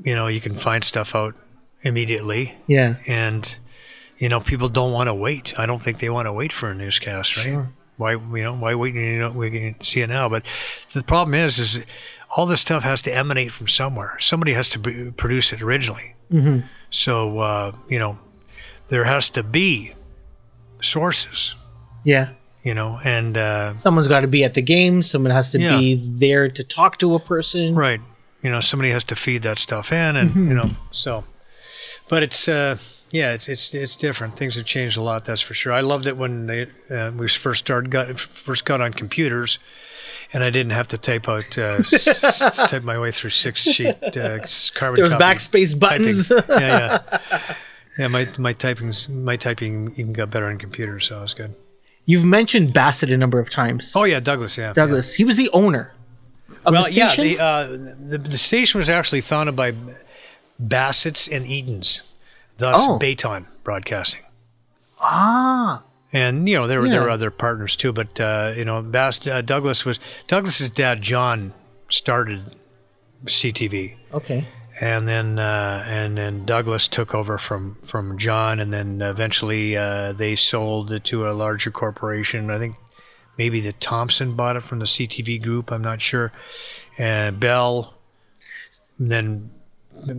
you 0.05 0.15
know, 0.15 0.29
you 0.29 0.41
can 0.41 0.55
find 0.55 0.85
stuff 0.85 1.15
out 1.17 1.35
immediately, 1.83 2.55
Yeah. 2.69 2.97
and 3.09 3.59
you 4.19 4.29
know, 4.29 4.39
people 4.41 4.69
don't 4.69 4.93
want 4.93 5.09
to 5.09 5.15
wait. 5.15 5.59
I 5.59 5.67
don't 5.67 5.81
think 5.81 5.99
they 5.99 6.09
want 6.11 6.27
to 6.27 6.33
wait 6.33 6.53
for 6.53 6.71
a 6.71 6.75
newscast, 6.75 7.37
right? 7.39 7.43
Sure. 7.47 7.73
Why 8.01 8.13
you 8.13 8.43
know 8.43 8.55
why 8.55 8.75
wait? 8.75 8.95
You 8.95 9.19
know, 9.21 9.31
we 9.33 9.51
can 9.51 9.81
see 9.81 10.01
it 10.01 10.09
now, 10.09 10.29
but 10.29 10.45
the 10.93 11.05
problem 11.05 11.35
is, 11.35 11.59
is 11.59 11.85
all 12.37 12.47
this 12.47 12.61
stuff 12.61 12.83
has 12.83 13.03
to 13.03 13.15
emanate 13.15 13.53
from 13.53 13.69
somewhere. 13.69 14.17
Somebody 14.19 14.55
has 14.55 14.69
to 14.71 14.79
b- 14.79 15.11
produce 15.17 15.53
it 15.53 15.63
originally. 15.63 16.15
Mm-hmm. 16.33 16.67
So 16.91 17.39
uh, 17.39 17.73
you 17.89 17.99
know, 17.99 18.19
there 18.89 19.05
has 19.05 19.29
to 19.31 19.43
be 19.43 19.93
sources. 20.81 21.55
Yeah. 22.05 22.31
You 22.63 22.75
know, 22.75 22.99
and 23.05 23.37
uh, 23.37 23.77
Someone's 23.77 24.09
got 24.09 24.21
to 24.21 24.29
be 24.29 24.45
at 24.45 24.55
the 24.55 24.63
game. 24.63 25.03
Someone 25.03 25.33
has 25.33 25.51
to 25.51 25.59
Yeah. 25.59 25.79
be 25.79 25.95
there 25.95 26.49
to 26.51 26.63
talk 26.65 26.99
to 26.99 27.15
a 27.15 27.19
person. 27.21 27.75
Right. 27.75 28.01
You 28.43 28.51
know, 28.51 28.61
somebody 28.61 28.91
has 28.91 29.05
to 29.05 29.17
feed 29.17 29.43
that 29.43 29.59
stuff 29.59 29.93
in, 29.93 30.17
and 30.17 30.31
Mm-hmm. 30.31 30.49
you 30.49 30.55
know, 30.55 30.71
so. 30.91 31.25
But 32.09 32.23
it's 32.23 32.49
uh, 32.49 32.77
yeah, 33.11 33.33
it's 33.33 33.49
it's 33.49 33.75
it's 33.75 33.97
different. 33.97 34.37
Things 34.37 34.55
have 34.57 34.65
changed 34.65 34.97
a 34.97 35.03
lot. 35.03 35.25
That's 35.25 35.41
for 35.41 35.55
sure. 35.55 35.73
I 35.73 35.81
loved 35.81 36.07
it 36.07 36.17
when 36.17 36.47
they, 36.47 36.67
uh, 36.91 37.11
we 37.17 37.29
first 37.29 37.61
started 37.61 37.91
got 37.91 38.19
first 38.19 38.65
got 38.65 38.81
on 38.81 38.93
computers, 38.93 39.59
and 40.33 40.45
I 40.45 40.51
didn't 40.51 40.73
have 40.73 40.89
to 40.89 40.99
type 40.99 41.29
out 41.29 41.59
uh, 41.59 41.63
s- 41.81 42.71
type 42.71 42.83
my 42.85 42.99
way 42.99 43.11
through 43.11 43.31
six 43.31 43.63
sheet 43.63 43.97
uh, 44.17 44.39
carbon. 44.75 44.97
There 44.97 45.05
was 45.05 45.15
backspace 45.15 45.79
typing. 45.79 46.05
buttons. 46.07 46.31
yeah, 46.49 46.99
yeah. 47.31 47.55
Yeah, 47.99 48.07
my 48.09 48.27
my 48.39 48.53
typing's 48.55 49.09
my 49.09 49.37
typing 49.37 49.93
even 49.97 50.13
got 50.13 50.31
better 50.31 50.47
on 50.47 50.57
computers, 50.59 51.07
so 51.09 51.19
it 51.19 51.23
was 51.23 51.35
good. 51.35 51.55
You've 52.07 52.25
mentioned 52.25 52.73
Bassett 52.73 53.11
a 53.11 53.17
number 53.17 53.39
of 53.41 53.51
times. 53.51 53.93
Oh 53.95 54.05
yeah, 54.05 54.21
Douglas. 54.21 54.57
Yeah, 54.57 54.73
Douglas. 54.73 55.15
He 55.17 55.25
was 55.25 55.37
the 55.37 55.51
owner 55.53 55.93
of 56.65 56.73
Well, 56.73 56.85
the 56.85 56.95
yeah, 56.95 57.15
the, 57.15 57.39
uh, 57.39 57.67
the 57.67 58.19
the 58.19 58.39
station 58.39 58.79
was 58.79 58.89
actually 58.89 59.21
founded 59.21 59.57
by 59.57 59.75
Bassett's 60.59 61.29
and 61.29 61.45
Eatons, 61.45 62.01
thus 62.61 62.77
Oh. 62.87 62.99
Baton 62.99 63.47
Broadcasting. 63.65 64.23
ah. 65.01 65.83
And 66.13 66.49
you 66.49 66.57
know 66.57 66.67
there 66.67 66.81
were 66.81 66.89
there 66.89 67.03
were 67.03 67.11
other 67.11 67.31
partners 67.31 67.77
too, 67.77 67.93
but 67.93 68.19
uh, 68.21 68.53
you 68.57 68.65
know 68.65 68.83
Bass 68.83 69.25
uh, 69.29 69.43
Douglas 69.43 69.85
was 69.85 70.01
Douglas's 70.27 70.69
dad 70.71 71.01
John 71.03 71.53
started 71.89 72.43
CTV, 73.27 73.95
Okay. 74.13 74.45
and 74.81 75.07
then 75.07 75.39
uh, 75.39 75.85
and 75.87 76.19
then 76.19 76.45
Douglas 76.45 76.89
took 76.89 77.15
over 77.15 77.39
from 77.39 77.77
from 77.85 78.19
John, 78.19 78.59
and 78.59 78.73
then 78.73 79.01
eventually 79.03 79.77
uh, 79.77 80.11
they 80.13 80.35
sold 80.35 80.91
it 80.91 81.05
to 81.05 81.29
a 81.29 81.33
larger 81.33 81.71
corporation. 81.71 82.51
I 82.51 82.59
think 82.59 82.75
maybe 83.39 83.61
the 83.61 83.73
Thompson 83.75 84.35
bought 84.35 84.57
it 84.57 84.65
from 84.65 84.81
the 84.81 84.87
CTV 84.87 85.41
group. 85.41 85.71
I'm 85.71 85.83
not 85.83 86.01
sure. 86.01 86.33
And 86.99 87.39
Bell, 87.39 87.95
and 88.99 89.13
then 89.13 89.51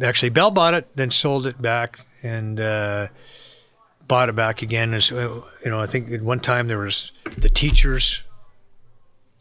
actually 0.02 0.30
Bell 0.30 0.52
bought 0.52 0.74
it, 0.74 0.88
then 0.96 1.12
sold 1.12 1.46
it 1.48 1.62
back, 1.62 2.00
and 2.24 2.60
uh, 2.60 3.08
bought 4.08 4.30
it 4.30 4.36
back 4.36 4.62
again. 4.62 4.94
As 4.94 5.12
uh, 5.12 5.42
you 5.64 5.72
know, 5.72 5.80
I 5.80 5.86
think 5.86 6.12
at 6.12 6.22
one 6.22 6.40
time 6.40 6.68
there 6.68 6.78
was 6.78 7.12
the 7.38 7.50
teachers 7.50 8.24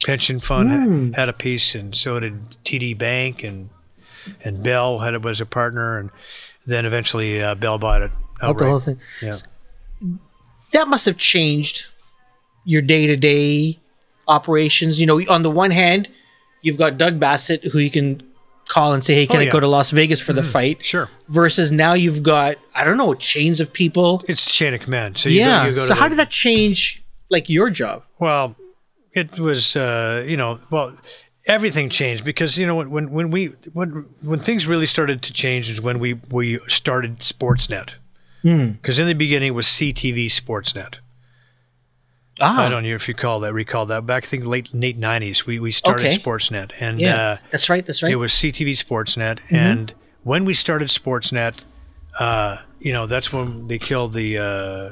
pension 0.05 0.41
fund 0.41 0.70
had- 0.70 1.14
had 1.16 1.28
a 1.28 1.33
piece, 1.33 1.74
and 1.74 1.95
so 1.95 2.18
did 2.20 2.57
TD 2.64 2.97
Bank, 2.97 3.43
and 3.43 3.70
and 4.45 4.62
Bell 4.62 4.99
had 5.01 5.14
it 5.14 5.22
was 5.22 5.41
a 5.41 5.47
partner, 5.47 5.99
and 5.99 6.11
then 6.66 6.87
eventually 6.87 7.43
uh, 7.43 7.55
Bell 7.55 7.78
bought 7.78 8.03
it. 8.03 8.11
Out 8.43 8.57
the 8.59 8.64
outright. 8.64 8.70
whole 8.70 8.81
thing. 8.81 9.01
Yeah. 9.20 9.37
That 10.72 10.89
must 10.89 11.05
have 11.07 11.16
changed 11.16 11.89
your 12.64 12.81
day 12.81 13.07
to 13.07 13.16
day 13.16 13.78
operations. 14.28 15.01
You 15.01 15.07
know, 15.07 15.20
on 15.28 15.43
the 15.43 15.51
one 15.51 15.72
hand, 15.72 16.09
you've 16.62 16.76
got 16.78 16.97
Doug 16.97 17.18
Bassett 17.20 17.64
who 17.64 17.78
you 17.78 17.91
can 17.91 18.22
call 18.71 18.93
and 18.95 19.05
say, 19.05 19.14
"Hey, 19.14 19.27
can 19.27 19.37
Oh, 19.37 19.41
I 19.41 19.51
go 19.51 19.61
to 19.61 19.66
Las 19.68 19.91
Vegas 19.91 20.21
for 20.21 20.33
the 20.33 20.43
fight?" 20.43 20.85
Sure. 20.85 21.11
Versus 21.29 21.71
now 21.71 21.93
you've 21.93 22.23
got 22.23 22.57
I 22.75 22.85
don't 22.85 22.97
know 22.97 23.12
chains 23.14 23.61
of 23.61 23.73
people. 23.73 24.25
It's 24.29 24.45
chain 24.59 24.73
of 24.73 24.81
command. 24.81 25.18
So 25.18 25.29
you 25.29 25.41
yeah. 25.41 25.64
go, 25.64 25.68
you 25.68 25.75
go 25.75 25.87
so 25.87 25.95
how 25.95 26.05
the- 26.05 26.11
did 26.11 26.18
that 26.18 26.31
change 26.31 27.03
like 27.29 27.51
your 27.51 27.68
job? 27.71 28.05
Well, 28.18 28.57
it 29.12 29.39
was 29.39 29.77
uh, 29.77 30.25
you 30.27 30.37
know 30.37 30.61
well 30.71 30.97
everything 31.47 31.91
changed 31.91 32.25
because 32.25 32.57
you 32.59 32.66
know 32.66 32.77
when 32.77 33.11
when, 33.11 33.31
we 33.31 33.47
when 33.73 34.07
when 34.25 34.39
things 34.39 34.66
really 34.66 34.87
started 34.87 35.21
to 35.23 35.33
change 35.33 35.68
is 35.68 35.81
when 35.81 35.99
we 35.99 36.14
we 36.31 36.59
started 36.68 37.18
Sportsnet. 37.21 37.97
Hmm. 38.43 38.68
Because 38.81 38.99
in 38.99 39.07
the 39.07 39.14
beginning 39.14 39.49
it 39.49 39.55
was 39.55 39.66
CTV 39.66 40.27
Sportsnet. 40.27 41.01
Ah, 42.41 42.66
I 42.66 42.68
don't 42.68 42.82
know 42.82 42.95
if 42.95 43.07
you 43.09 43.14
call 43.14 43.41
that 43.41 43.53
recall 43.53 43.86
that 43.86 44.07
back 44.07 44.24
I 44.24 44.26
think 44.26 44.45
late 44.47 44.72
late 44.74 44.97
nineties 44.99 45.47
we 45.47 45.61
we 45.61 45.70
started 45.70 46.07
Okay. 46.07 46.16
Sportsnet 46.16 46.72
and 46.80 47.01
yeah, 47.01 47.16
uh, 47.16 47.36
that's 47.51 47.68
right. 47.68 47.84
That's 47.84 48.03
right. 48.03 48.12
it 48.12 48.16
was 48.16 48.32
CTV 48.32 48.70
Sportsnet, 48.72 49.36
Mm-hmm. 49.41 49.55
and 49.57 49.95
when 50.22 50.45
we 50.45 50.55
started 50.55 50.88
Sportsnet, 50.88 51.64
uh, 52.18 52.59
you 52.78 52.93
know 52.93 53.07
that's 53.07 53.32
when 53.32 53.68
they 53.68 53.78
killed 53.78 54.12
the 54.14 54.38
uh, 54.38 54.91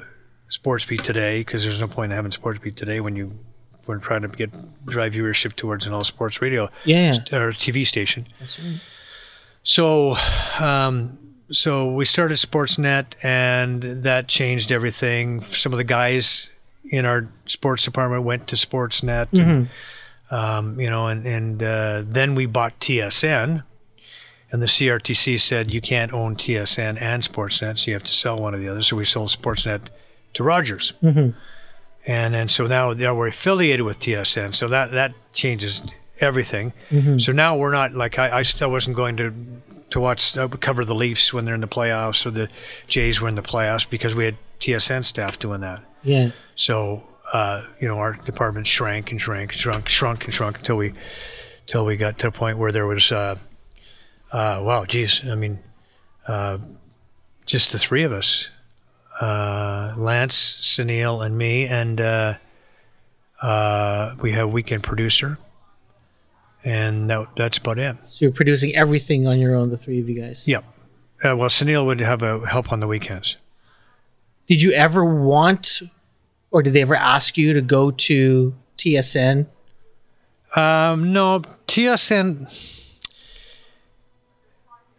Sports 0.48 0.84
Beat 0.86 1.04
today 1.04 1.40
because 1.40 1.62
there's 1.64 1.80
no 1.80 1.88
point 1.88 2.12
in 2.12 2.16
having 2.16 2.32
Sports 2.32 2.58
Beat 2.58 2.76
today 2.76 3.00
when 3.00 3.16
you 3.16 3.38
were 3.86 3.98
trying 3.98 4.22
to 4.22 4.28
get 4.28 4.50
drive 4.86 5.14
viewership 5.14 5.54
towards 5.56 5.86
an 5.86 5.92
all 5.94 6.04
sports 6.04 6.42
radio 6.42 6.68
yeah. 6.84 7.12
or 7.32 7.52
TV 7.52 7.86
station. 7.86 8.26
That's 8.38 8.60
right. 8.60 8.80
So, 9.62 10.16
um, 10.60 11.18
so 11.50 11.90
we 11.92 12.04
started 12.04 12.36
Sportsnet, 12.36 13.06
and 13.22 13.82
that 14.02 14.28
changed 14.28 14.70
everything. 14.72 15.40
Some 15.40 15.72
of 15.72 15.78
the 15.78 15.84
guys 15.84 16.50
in 16.90 17.04
our 17.04 17.28
sports 17.46 17.84
department 17.84 18.24
went 18.24 18.48
to 18.48 18.56
Sportsnet, 18.56 19.28
and, 19.32 19.68
um, 20.30 20.80
you 20.80 20.90
know, 20.90 21.06
and 21.08 21.26
and 21.26 21.62
uh, 21.62 22.02
then 22.06 22.34
we 22.34 22.46
bought 22.46 22.78
TSN, 22.80 23.62
and 24.50 24.62
the 24.62 24.66
CRTC 24.66 25.38
said 25.40 25.72
you 25.72 25.80
can't 25.80 26.12
own 26.12 26.36
TSN 26.36 27.00
and 27.00 27.22
Sportsnet, 27.22 27.78
so 27.78 27.90
you 27.90 27.94
have 27.94 28.04
to 28.04 28.12
sell 28.12 28.40
one 28.40 28.54
or 28.54 28.58
the 28.58 28.68
other. 28.68 28.82
So 28.82 28.96
we 28.96 29.04
sold 29.04 29.28
Sportsnet 29.30 29.88
to 30.34 30.42
Rogers. 30.42 30.92
And 32.06 32.32
then 32.32 32.48
so 32.48 32.66
now, 32.66 32.92
now 32.92 33.14
we're 33.14 33.28
affiliated 33.28 33.84
with 33.84 33.98
TSN, 33.98 34.54
so 34.54 34.68
that 34.68 34.92
that 34.92 35.12
changes 35.34 35.82
everything. 36.20 36.72
So 37.18 37.32
now 37.32 37.56
we're 37.56 37.72
not 37.72 37.92
like 37.92 38.18
I, 38.18 38.38
I 38.38 38.42
still 38.42 38.70
wasn't 38.70 38.96
going 38.96 39.16
to 39.18 39.34
to 39.90 40.00
watch 40.00 40.36
uh, 40.36 40.48
cover 40.48 40.84
the 40.84 40.94
Leafs 40.94 41.32
when 41.32 41.44
they're 41.44 41.54
in 41.54 41.60
the 41.60 41.66
playoffs 41.68 42.24
or 42.26 42.30
the 42.30 42.48
Jays 42.86 43.20
were 43.20 43.28
in 43.28 43.34
the 43.34 43.42
playoffs 43.42 43.88
because 43.88 44.14
we 44.14 44.24
had 44.24 44.36
TSN 44.60 45.04
staff 45.04 45.38
doing 45.38 45.60
that. 45.62 45.82
Yeah. 46.08 46.30
So 46.54 47.02
uh, 47.32 47.62
you 47.80 47.86
know 47.88 47.98
our 47.98 48.14
department 48.14 48.66
shrank 48.66 49.10
and 49.10 49.20
shrank, 49.20 49.52
shrunk, 49.52 49.88
shrunk 49.88 50.24
and 50.24 50.32
shrunk 50.34 50.58
until 50.58 50.76
we 50.76 50.94
until 51.60 51.84
we 51.84 51.96
got 51.96 52.18
to 52.20 52.28
a 52.28 52.32
point 52.32 52.58
where 52.58 52.72
there 52.72 52.86
was 52.86 53.12
uh, 53.12 53.36
uh, 54.32 54.60
wow, 54.62 54.84
geez, 54.84 55.22
I 55.28 55.34
mean, 55.34 55.58
uh, 56.26 56.58
just 57.46 57.72
the 57.72 57.78
three 57.78 58.02
of 58.02 58.12
us, 58.12 58.50
uh, 59.20 59.94
Lance, 59.96 60.36
Sunil, 60.36 61.24
and 61.24 61.36
me, 61.36 61.66
and 61.66 62.00
uh, 62.00 62.34
uh, 63.40 64.14
we 64.20 64.32
have 64.32 64.50
weekend 64.50 64.82
producer, 64.82 65.38
and 66.62 67.08
that, 67.08 67.28
that's 67.36 67.58
about 67.58 67.78
it. 67.78 67.96
So 68.08 68.26
you're 68.26 68.32
producing 68.32 68.76
everything 68.76 69.26
on 69.26 69.38
your 69.38 69.54
own, 69.54 69.70
the 69.70 69.78
three 69.78 69.98
of 70.00 70.08
you 70.08 70.20
guys. 70.20 70.46
Yep. 70.46 70.64
Uh, 71.24 71.36
well, 71.36 71.48
Sunil 71.48 71.86
would 71.86 72.00
have 72.00 72.22
a 72.22 72.46
help 72.46 72.70
on 72.70 72.80
the 72.80 72.86
weekends. 72.86 73.38
Did 74.46 74.62
you 74.62 74.72
ever 74.72 75.04
want, 75.04 75.80
or 76.50 76.62
did 76.62 76.72
they 76.72 76.82
ever 76.82 76.96
ask 76.96 77.36
you 77.38 77.52
to 77.52 77.60
go 77.60 77.90
to 77.90 78.54
TSN? 78.76 79.46
Um, 80.56 81.12
no, 81.12 81.40
TSN. 81.66 82.48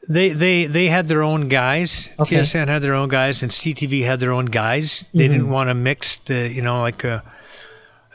they 0.08 0.30
they 0.30 0.66
they 0.66 0.88
had 0.88 1.08
their 1.08 1.22
own 1.24 1.48
guys. 1.48 2.10
Okay. 2.20 2.38
TSN 2.40 2.68
had 2.68 2.82
their 2.82 2.94
own 2.94 3.10
guys, 3.10 3.42
and 3.44 3.52
CTV 3.52 4.04
had 4.06 4.20
their 4.20 4.32
own 4.32 4.46
guys. 4.46 5.08
They 5.14 5.24
Mm-hmm. 5.26 5.34
didn't 5.34 5.50
want 5.50 5.70
to 5.70 5.74
mix 5.76 6.18
the, 6.18 6.50
you 6.52 6.62
know, 6.62 6.82
like, 6.82 7.04
uh, 7.06 7.22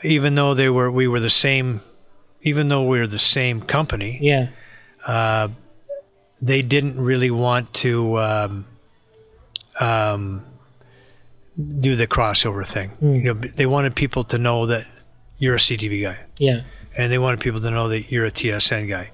even 0.03 0.35
though 0.35 0.53
they 0.53 0.69
were, 0.69 0.91
we 0.91 1.07
were 1.07 1.19
the 1.21 1.29
same, 1.29 1.81
even 2.41 2.67
though 2.67 2.83
we 2.83 2.99
were 2.99 3.07
the 3.07 3.19
same 3.19 3.61
company, 3.61 4.19
Yeah. 4.21 4.47
they 6.41 6.61
didn't 6.61 6.99
really 6.99 7.31
want 7.31 7.73
to 7.73 8.19
um, 8.19 8.65
um, 9.79 10.43
do 11.79 11.95
the 11.95 12.07
crossover 12.07 12.65
thing. 12.65 12.91
Mm. 13.01 13.15
You 13.17 13.23
know, 13.23 13.33
they 13.33 13.65
wanted 13.65 13.95
people 13.95 14.23
to 14.25 14.37
know 14.37 14.65
that 14.65 14.85
you're 15.37 15.55
a 15.55 15.59
CTV 15.59 16.01
guy. 16.03 16.23
Yeah. 16.39 16.61
and 16.97 17.11
they 17.11 17.17
wanted 17.17 17.41
people 17.41 17.59
to 17.59 17.69
know 17.71 17.89
that 17.89 18.09
you're 18.09 18.25
a 18.25 18.31
TSN 18.31 18.87
guy. 18.87 19.11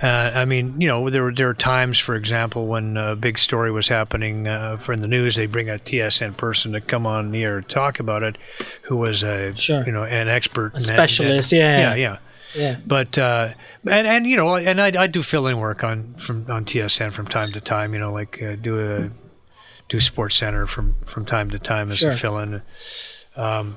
Uh, 0.00 0.38
I 0.38 0.44
mean, 0.44 0.80
you 0.80 0.86
know, 0.86 1.10
there 1.10 1.24
were 1.24 1.32
there 1.34 1.48
were 1.48 1.54
times, 1.54 1.98
for 1.98 2.14
example, 2.14 2.66
when 2.68 2.96
a 2.96 3.16
big 3.16 3.38
story 3.38 3.72
was 3.72 3.88
happening 3.88 4.46
uh, 4.46 4.76
for 4.76 4.92
in 4.92 5.00
the 5.00 5.08
news, 5.08 5.34
they 5.34 5.46
bring 5.46 5.68
a 5.68 5.74
TSN 5.78 6.36
person 6.36 6.70
to 6.72 6.80
come 6.80 7.06
on 7.06 7.34
air 7.34 7.60
talk 7.60 7.98
about 7.98 8.22
it, 8.22 8.36
who 8.82 8.96
was 8.96 9.24
a 9.24 9.52
Sure. 9.56 9.84
you 9.84 9.90
know 9.92 10.04
an 10.04 10.28
expert, 10.28 10.74
that- 10.74 10.80
specialist, 10.82 11.50
that- 11.50 11.56
yeah. 11.56 11.78
yeah, 11.80 11.94
yeah. 11.96 12.16
Yeah. 12.56 12.76
But 12.86 13.18
uh, 13.18 13.48
and 13.82 14.06
and 14.06 14.26
you 14.28 14.36
know, 14.36 14.54
and 14.54 14.80
I, 14.80 14.92
I 14.96 15.06
do 15.08 15.20
fill 15.20 15.48
in 15.48 15.58
work 15.58 15.82
on 15.82 16.14
from 16.14 16.46
on 16.48 16.64
TSN 16.64 17.12
from 17.12 17.26
time 17.26 17.48
to 17.48 17.60
time. 17.60 17.92
You 17.94 17.98
know, 17.98 18.12
like 18.12 18.40
uh, 18.40 18.54
do 18.54 18.78
a 18.78 19.10
do 19.94 20.00
Sports 20.00 20.34
Center 20.36 20.66
from 20.66 20.94
from 21.04 21.24
time 21.24 21.50
to 21.50 21.58
time 21.58 21.88
as 21.90 21.98
Sure. 21.98 22.10
a 22.10 22.14
fill 22.14 22.38
in. 22.38 22.62
Um, 23.36 23.76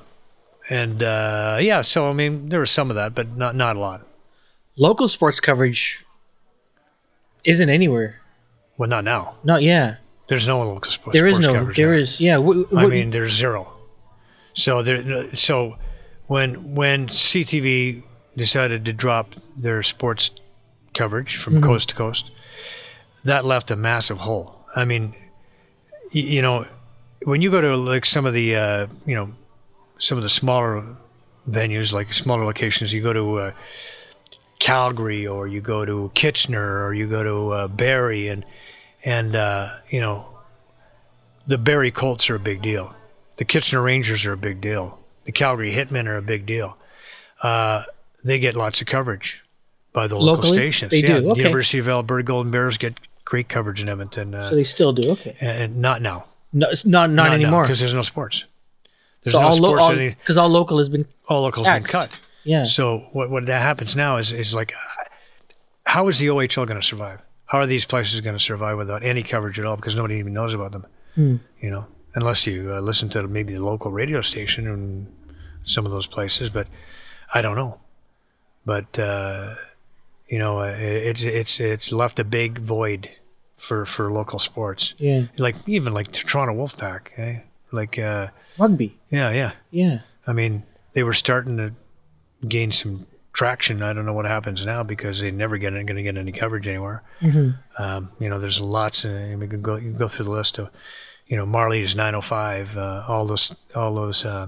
and 0.70 1.02
uh, 1.04 1.58
yeah, 1.62 1.82
so 1.84 2.10
I 2.10 2.14
mean, 2.14 2.50
there 2.50 2.60
was 2.60 2.72
some 2.72 2.90
of 2.90 2.96
that, 2.96 3.14
but 3.14 3.38
not 3.38 3.56
not 3.56 3.76
a 3.76 3.80
lot. 3.80 4.02
Local 4.76 5.08
sports 5.08 5.40
coverage 5.40 6.04
isn't 7.44 7.70
anywhere. 7.70 8.22
Well, 8.78 8.90
not 8.90 9.04
now. 9.04 9.36
Not 9.44 9.62
yeah. 9.64 9.96
There's 10.28 10.48
no 10.48 10.60
local 10.60 10.92
sports. 10.92 11.18
Coverage. 11.18 11.20
There 11.20 11.28
is 11.28 11.34
sports 11.36 11.48
no. 11.48 11.54
coverage 11.54 11.78
There 11.78 11.92
now. 11.96 12.02
is 12.02 12.20
yeah. 12.20 12.36
W- 12.36 12.68
I 12.72 12.82
w- 12.82 12.90
mean, 12.90 13.10
there's 13.12 13.34
zero. 13.34 13.74
So 14.54 14.82
there. 14.82 15.36
So 15.36 15.78
when 16.28 16.76
when 16.76 17.08
CTV 17.08 18.04
decided 18.36 18.86
to 18.86 18.94
drop 18.94 19.36
their 19.56 19.84
sports 19.84 20.32
coverage 20.94 21.36
from 21.38 21.54
Mm-hmm. 21.56 21.64
coast 21.64 21.90
to 21.90 21.96
coast, 21.96 22.32
that 23.24 23.46
left 23.46 23.72
a 23.72 23.76
massive 23.76 24.20
hole. 24.20 24.66
I 24.76 24.86
mean, 24.86 25.16
you 26.12 26.42
know, 26.42 26.66
when 27.24 27.42
you 27.42 27.52
go 27.52 27.62
to 27.62 27.76
like 27.76 28.06
some 28.06 28.26
of 28.26 28.34
the 28.34 28.56
uh, 28.56 28.88
you 29.06 29.16
know 29.16 29.34
some 29.98 30.18
of 30.18 30.24
the 30.24 30.30
smaller 30.30 30.84
venues, 31.50 31.94
like 31.94 32.14
smaller 32.14 32.46
locations, 32.46 32.94
you 32.94 33.02
go 33.02 33.14
to. 33.14 33.40
Uh, 33.40 33.52
Calgary 34.60 35.28
or 35.28 35.48
you 35.48 35.62
go 35.62 35.86
to 35.86 36.12
Kitchener 36.16 36.84
or 36.84 36.94
you 36.94 37.08
go 37.08 37.24
to 37.24 37.50
uh, 37.52 37.68
Barrie 37.68 38.28
and 38.28 38.44
and 39.06 39.36
uh, 39.36 39.70
you 39.90 40.02
know 40.02 40.38
the 41.46 41.58
Barrie 41.58 41.92
Colts 41.92 42.30
are 42.30 42.36
a 42.36 42.40
big 42.40 42.62
deal. 42.62 42.94
The 43.38 43.46
Kitchener 43.46 43.82
Rangers 43.82 44.26
are 44.26 44.34
a 44.34 44.38
big 44.38 44.60
deal. 44.60 45.00
The 45.26 45.32
Calgary 45.32 45.72
Hitmen 45.72 46.08
are 46.08 46.18
a 46.18 46.22
big 46.22 46.46
deal. 46.46 46.78
Uh, 47.42 47.84
they 48.24 48.40
get 48.40 48.56
lots 48.56 48.82
of 48.82 48.88
coverage 48.88 49.44
by 49.94 50.08
the 50.08 50.16
local 50.16 50.36
Locally? 50.36 50.58
stations. 50.58 50.92
They 50.92 51.02
yeah, 51.02 51.20
do, 51.20 51.30
okay. 51.30 51.42
The 51.42 51.48
University 51.48 51.78
of 51.78 51.88
Alberta 51.88 52.24
Golden 52.24 52.52
Bears 52.52 52.78
get 52.78 52.96
great 53.28 53.50
coverage 53.50 53.82
in 53.82 53.90
Edmonton, 53.90 54.34
uh, 54.34 54.50
so 54.50 54.56
they 54.56 54.64
still 54.64 54.94
do. 54.94 55.12
Okay. 55.12 55.36
and 55.42 55.78
not 55.82 56.02
now. 56.02 56.26
No, 56.54 56.70
it's 56.70 56.86
not 56.86 57.12
not, 57.12 57.34
anymore. 57.34 57.64
because 57.64 57.80
there's 57.80 57.94
no 57.94 58.02
sports. 58.02 58.46
There's 59.24 59.34
so 59.34 59.42
no 59.42 59.48
all 59.48 59.52
sports. 59.54 59.84
all 59.84 59.96
because 59.96 60.38
all 60.38 60.48
local 60.48 60.78
has 60.78 60.88
been 60.88 61.06
all 61.28 61.42
locals 61.42 61.68
been 61.68 61.84
cut. 61.84 62.10
yeah. 62.46 62.64
So 62.64 63.10
what 63.12 63.30
what 63.30 63.46
that 63.48 63.62
happens 63.62 63.96
now 63.98 64.16
is 64.16 64.32
is 64.32 64.54
like, 64.54 64.74
how 65.86 66.08
is 66.08 66.20
the 66.20 66.28
OHL 66.28 66.66
going 66.66 66.80
to 66.80 66.86
survive? 66.86 67.22
How 67.48 67.58
are 67.60 67.66
these 67.66 67.86
places 67.86 68.22
going 68.22 68.36
to 68.36 68.44
survive 68.44 68.78
without 68.78 69.04
any 69.04 69.24
coverage 69.24 69.60
at 69.60 69.66
all? 69.66 69.76
Because 69.76 69.96
nobody 69.96 70.16
even 70.16 70.34
knows 70.34 70.54
about 70.54 70.72
them. 70.72 70.86
You 71.18 71.72
know, 71.72 71.86
unless 72.14 72.46
you 72.48 72.74
uh, 72.76 72.80
listen 72.80 73.10
to 73.10 73.28
maybe 73.28 73.54
the 73.54 73.64
local 73.64 73.92
radio 73.92 74.22
station 74.22 74.68
and 74.68 75.08
some 75.64 75.86
of 75.86 75.92
those 75.92 76.06
places, 76.08 76.50
but 76.50 76.68
I 77.34 77.42
don't 77.42 77.56
know. 77.56 77.80
But 78.66 79.00
uh, 79.00 79.56
you 80.28 80.40
know, 80.40 80.62
it's 80.62 81.24
it's 81.24 81.60
it's 81.60 81.92
left 81.92 82.20
a 82.20 82.24
big 82.24 82.60
void 82.60 83.10
for 83.56 83.86
for 83.86 84.12
local 84.12 84.40
sports. 84.40 84.94
yeah. 84.98 85.24
Like 85.38 85.56
even 85.66 85.94
like 85.94 86.08
the 86.08 86.20
Toronto 86.20 86.54
Wolfpack, 86.54 87.18
eh? 87.18 87.40
Like 87.72 88.00
uh, 88.00 88.28
Rugby. 88.58 88.98
yeah, 89.10 89.32
yeah. 89.32 89.52
Yeah. 89.72 90.00
I 90.26 90.34
mean, 90.34 90.64
they 90.94 91.04
were 91.04 91.14
starting 91.14 91.58
to 91.58 91.74
gain 92.48 92.72
some 92.72 93.08
traction. 93.34 93.84
I 93.84 93.94
don't 93.94 94.06
know 94.06 94.14
what 94.14 94.26
happens 94.26 94.66
now 94.66 94.84
because 94.84 95.20
they 95.20 95.32
never 95.32 95.58
get 95.58 95.72
going 95.72 95.96
to 95.96 96.04
get 96.04 96.18
any 96.18 96.32
coverage 96.32 96.68
anywhere. 96.68 97.04
Um, 97.78 98.12
you 98.20 98.30
know, 98.30 98.40
there's 98.40 98.60
lots. 98.60 99.06
Of, 99.06 99.40
we 99.40 99.48
could 99.48 99.64
go 99.64 99.76
you 99.76 99.92
can 99.92 99.98
go 99.98 100.08
through 100.08 100.26
the 100.26 100.32
list 100.32 100.58
of, 100.58 100.70
you 101.28 101.38
know, 101.38 101.46
Marlies 101.46 101.96
905, 101.96 102.78
uh, 102.78 103.04
all 103.08 103.26
those 103.26 103.56
all 103.76 103.96
those 103.96 104.26
uh, 104.26 104.48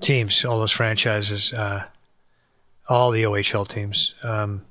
teams, 0.00 0.44
all 0.44 0.58
those 0.58 0.72
franchises, 0.72 1.52
uh, 1.52 1.84
all 2.88 3.10
the 3.10 3.22
OHL 3.24 3.66
teams. 3.66 4.14
Um, 4.22 4.62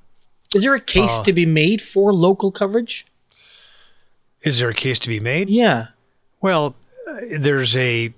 Is 0.53 0.63
there 0.63 0.73
a 0.75 0.79
case 0.81 1.19
Uh, 1.19 1.23
to 1.23 1.33
be 1.33 1.45
made 1.45 1.81
for 1.81 2.13
local 2.13 2.51
coverage? 2.51 3.05
is 4.41 4.59
there 4.59 4.69
a 4.69 4.73
case 4.75 4.99
to 4.99 5.07
be 5.09 5.19
made? 5.19 5.49
Yeah. 5.49 5.87
Well, 6.41 6.75
there's 7.31 7.75
a 7.75 8.13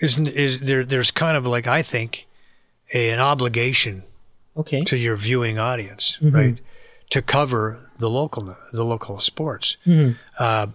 isn't 0.00 0.26
is 0.28 0.60
there 0.60 0.84
there's 0.84 1.10
kind 1.12 1.36
of 1.36 1.46
like 1.46 1.66
I 1.68 1.80
think 1.82 2.26
a, 2.92 3.10
an 3.10 3.20
obligation 3.20 4.02
Okay. 4.56 4.82
to 4.84 4.96
your 4.96 5.16
viewing 5.16 5.58
audience, 5.58 6.18
right? 6.20 6.60
To 7.10 7.22
cover 7.22 7.90
the 7.98 8.10
local 8.10 8.56
the 8.72 8.84
local 8.84 9.18
sports. 9.20 9.76
Hmm. 9.84 10.12
Uh, 10.38 10.66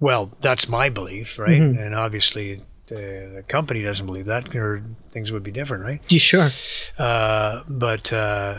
well, 0.00 0.30
that's 0.40 0.68
my 0.68 0.88
belief, 0.90 1.38
right? 1.38 1.60
And 1.60 1.94
obviously, 1.94 2.60
the, 2.90 3.32
the 3.36 3.42
company 3.48 3.82
doesn't 3.82 4.04
believe 4.04 4.26
that, 4.26 4.54
or 4.54 4.82
things 5.10 5.32
would 5.32 5.42
be 5.42 5.50
different, 5.50 5.84
right? 5.84 6.12
You 6.12 6.18
sure? 6.18 6.50
Uh, 6.98 7.62
but 7.66 8.12
uh, 8.12 8.58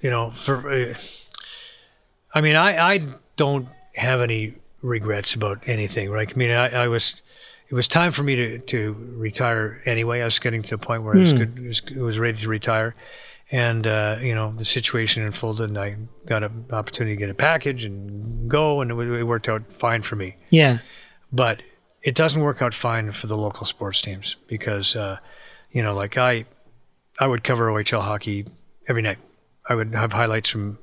you 0.00 0.10
know, 0.10 0.30
for 0.32 0.68
uh, 0.72 0.94
I 2.34 2.40
mean, 2.40 2.56
I 2.56 2.94
I 2.94 3.02
don't 3.36 3.68
have 3.94 4.20
any 4.20 4.54
regrets 4.82 5.34
about 5.34 5.62
anything, 5.66 6.10
right? 6.10 6.28
I 6.28 6.36
mean, 6.36 6.50
I, 6.50 6.84
I 6.84 6.88
was. 6.88 7.22
It 7.68 7.74
was 7.74 7.86
time 7.86 8.10
for 8.10 8.24
me 8.24 8.34
to, 8.34 8.58
to 8.58 8.96
retire 9.12 9.80
anyway. 9.86 10.22
I 10.22 10.24
was 10.24 10.40
getting 10.40 10.60
to 10.64 10.74
a 10.74 10.78
point 10.78 11.04
where 11.04 11.14
I 11.14 11.18
was, 11.20 11.32
good, 11.32 11.64
was, 11.64 11.80
was 11.92 12.18
ready 12.18 12.40
to 12.40 12.48
retire, 12.48 12.96
and 13.52 13.86
uh, 13.86 14.16
you 14.20 14.34
know 14.34 14.52
the 14.56 14.64
situation 14.64 15.22
unfolded, 15.22 15.68
and 15.68 15.78
I 15.78 15.94
got 16.26 16.42
an 16.42 16.64
opportunity 16.72 17.14
to 17.14 17.20
get 17.20 17.30
a 17.30 17.34
package 17.34 17.84
and 17.84 18.50
go, 18.50 18.80
and 18.80 18.90
it, 18.90 18.96
it 19.20 19.22
worked 19.22 19.48
out 19.48 19.72
fine 19.72 20.02
for 20.02 20.16
me 20.16 20.34
Yeah. 20.50 20.78
but 21.32 21.62
it 22.02 22.14
doesn't 22.14 22.42
work 22.42 22.62
out 22.62 22.74
fine 22.74 23.12
for 23.12 23.26
the 23.26 23.36
local 23.36 23.66
sports 23.66 24.00
teams 24.00 24.36
because 24.46 24.96
uh, 24.96 25.18
you 25.70 25.82
know 25.82 25.94
like 25.94 26.16
i 26.16 26.44
i 27.18 27.26
would 27.26 27.44
cover 27.44 27.70
ohl 27.70 28.00
hockey 28.00 28.46
every 28.88 29.02
night. 29.02 29.18
I 29.68 29.74
would 29.74 29.94
have 29.94 30.12
highlights 30.12 30.48
from 30.48 30.78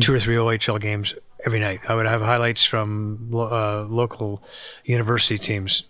two 0.00 0.14
or 0.14 0.18
three 0.18 0.36
ohl 0.36 0.80
games 0.80 1.14
every 1.44 1.58
night. 1.58 1.80
I 1.88 1.94
would 1.94 2.06
have 2.06 2.20
highlights 2.20 2.64
from 2.64 3.30
uh, 3.34 3.82
local 3.82 4.42
university 4.84 5.38
teams 5.38 5.84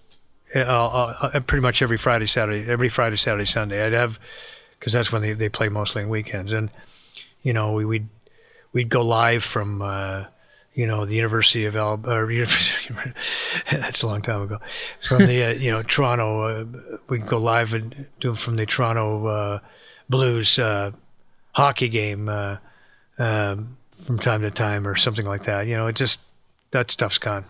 uh, 0.55 0.61
uh, 0.61 1.31
uh, 1.35 1.41
pretty 1.41 1.63
much 1.63 1.83
every 1.83 1.97
friday 1.97 2.27
saturday 2.27 2.71
every 2.71 2.89
friday 2.89 3.17
saturday 3.17 3.45
sunday. 3.45 3.85
I'd 3.85 3.93
have 3.93 4.19
because 4.79 4.93
that's 4.93 5.11
when 5.13 5.23
they, 5.23 5.33
they 5.33 5.49
play 5.49 5.69
mostly 5.69 6.03
on 6.03 6.09
weekends. 6.09 6.53
And 6.53 6.71
you 7.43 7.53
know 7.53 7.73
we, 7.73 7.85
we'd 7.85 8.09
we'd 8.73 8.89
go 8.89 9.03
live 9.03 9.45
from 9.45 9.83
uh, 9.83 10.27
you 10.77 10.87
know 10.87 11.07
the 11.07 11.17
University 11.17 11.65
of 11.65 11.75
Alberta. 11.75 12.47
that's 13.71 14.03
a 14.03 14.07
long 14.07 14.21
time 14.21 14.43
ago. 14.43 14.59
From 15.01 15.27
the 15.27 15.45
uh, 15.45 15.53
you 15.55 15.73
know 15.73 15.83
Toronto, 15.83 16.43
uh, 16.43 16.65
we'd 17.09 17.27
go 17.27 17.39
live 17.39 17.73
and 17.73 18.07
do 18.21 18.33
it 18.33 18.39
from 18.39 18.57
the 18.57 18.67
Toronto 18.67 19.27
uh, 19.27 19.59
Blues 20.09 20.59
uh, 20.59 20.93
hockey 21.53 21.89
game 21.89 22.29
uh, 22.29 22.59
um, 23.19 23.79
from 23.91 24.19
time 24.19 24.43
to 24.43 24.51
time 24.51 24.87
or 24.87 24.95
something 24.95 25.25
like 25.25 25.45
that. 25.45 25.67
You 25.67 25.77
know, 25.77 25.87
it 25.87 25.97
just 25.97 26.21
that 26.73 26.91
stuff's 26.91 27.19
gone. 27.19 27.47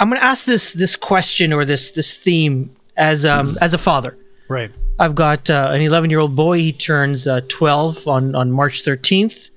I'm 0.00 0.10
going 0.10 0.20
to 0.20 0.26
ask 0.26 0.46
this 0.46 0.72
this 0.72 0.96
question 0.96 1.52
or 1.52 1.64
this 1.64 1.92
this 1.92 2.12
theme 2.12 2.74
as 2.96 3.24
um 3.24 3.56
as 3.60 3.72
a 3.72 3.78
father. 3.78 4.18
Right. 4.48 4.72
I've 4.98 5.14
got 5.14 5.50
uh, 5.50 5.70
an 5.72 5.80
11 5.80 6.10
year 6.10 6.18
old 6.18 6.34
boy. 6.34 6.58
He 6.58 6.72
turns 6.72 7.26
uh, 7.26 7.42
12 7.48 8.08
on 8.08 8.34
on 8.34 8.50
March 8.50 8.82
13th. 8.82 9.50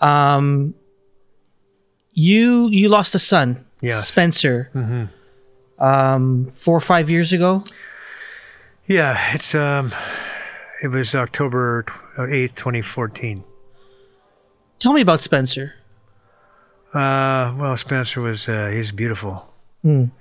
Um, 0.00 0.74
you 2.12 2.68
you 2.68 2.88
lost 2.88 3.14
a 3.14 3.18
son, 3.18 3.64
Yes. 3.80 4.08
Spencer. 4.08 4.70
Um, 5.78 6.46
four 6.50 6.76
or 6.76 6.80
five 6.80 7.08
years 7.08 7.32
ago. 7.32 7.62
Yeah, 8.86 9.16
it's 9.34 9.54
um, 9.54 9.92
it 10.82 10.88
was 10.88 11.14
October 11.14 11.84
eighth, 12.18 12.54
twenty 12.54 12.82
fourteen. 12.82 13.44
Tell 14.78 14.92
me 14.92 15.00
about 15.00 15.20
Spencer. 15.20 15.74
Uh, 16.94 17.54
well, 17.58 17.76
Spencer 17.76 18.20
was 18.20 18.48
uh, 18.48 18.68
he's 18.72 18.92
beautiful. 18.92 19.44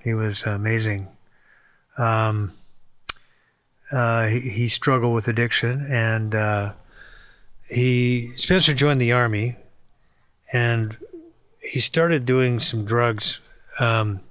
He 0.03 0.13
was 0.13 0.43
amazing. 0.43 1.07
Um, 1.97 2.53
uh, 3.91 4.28
he, 4.28 4.39
he 4.39 4.67
struggled 4.69 5.13
with 5.15 5.28
addiction, 5.28 5.86
and 5.89 6.34
uh, 6.36 6.73
he 7.69 8.32
Spencer 8.38 8.73
joined 8.73 9.01
the 9.01 9.11
army, 9.11 9.55
and 10.53 10.97
he 11.59 11.79
started 11.79 12.25
doing 12.25 12.59
some 12.59 12.85
drugs 12.85 13.39
um, 13.79 14.21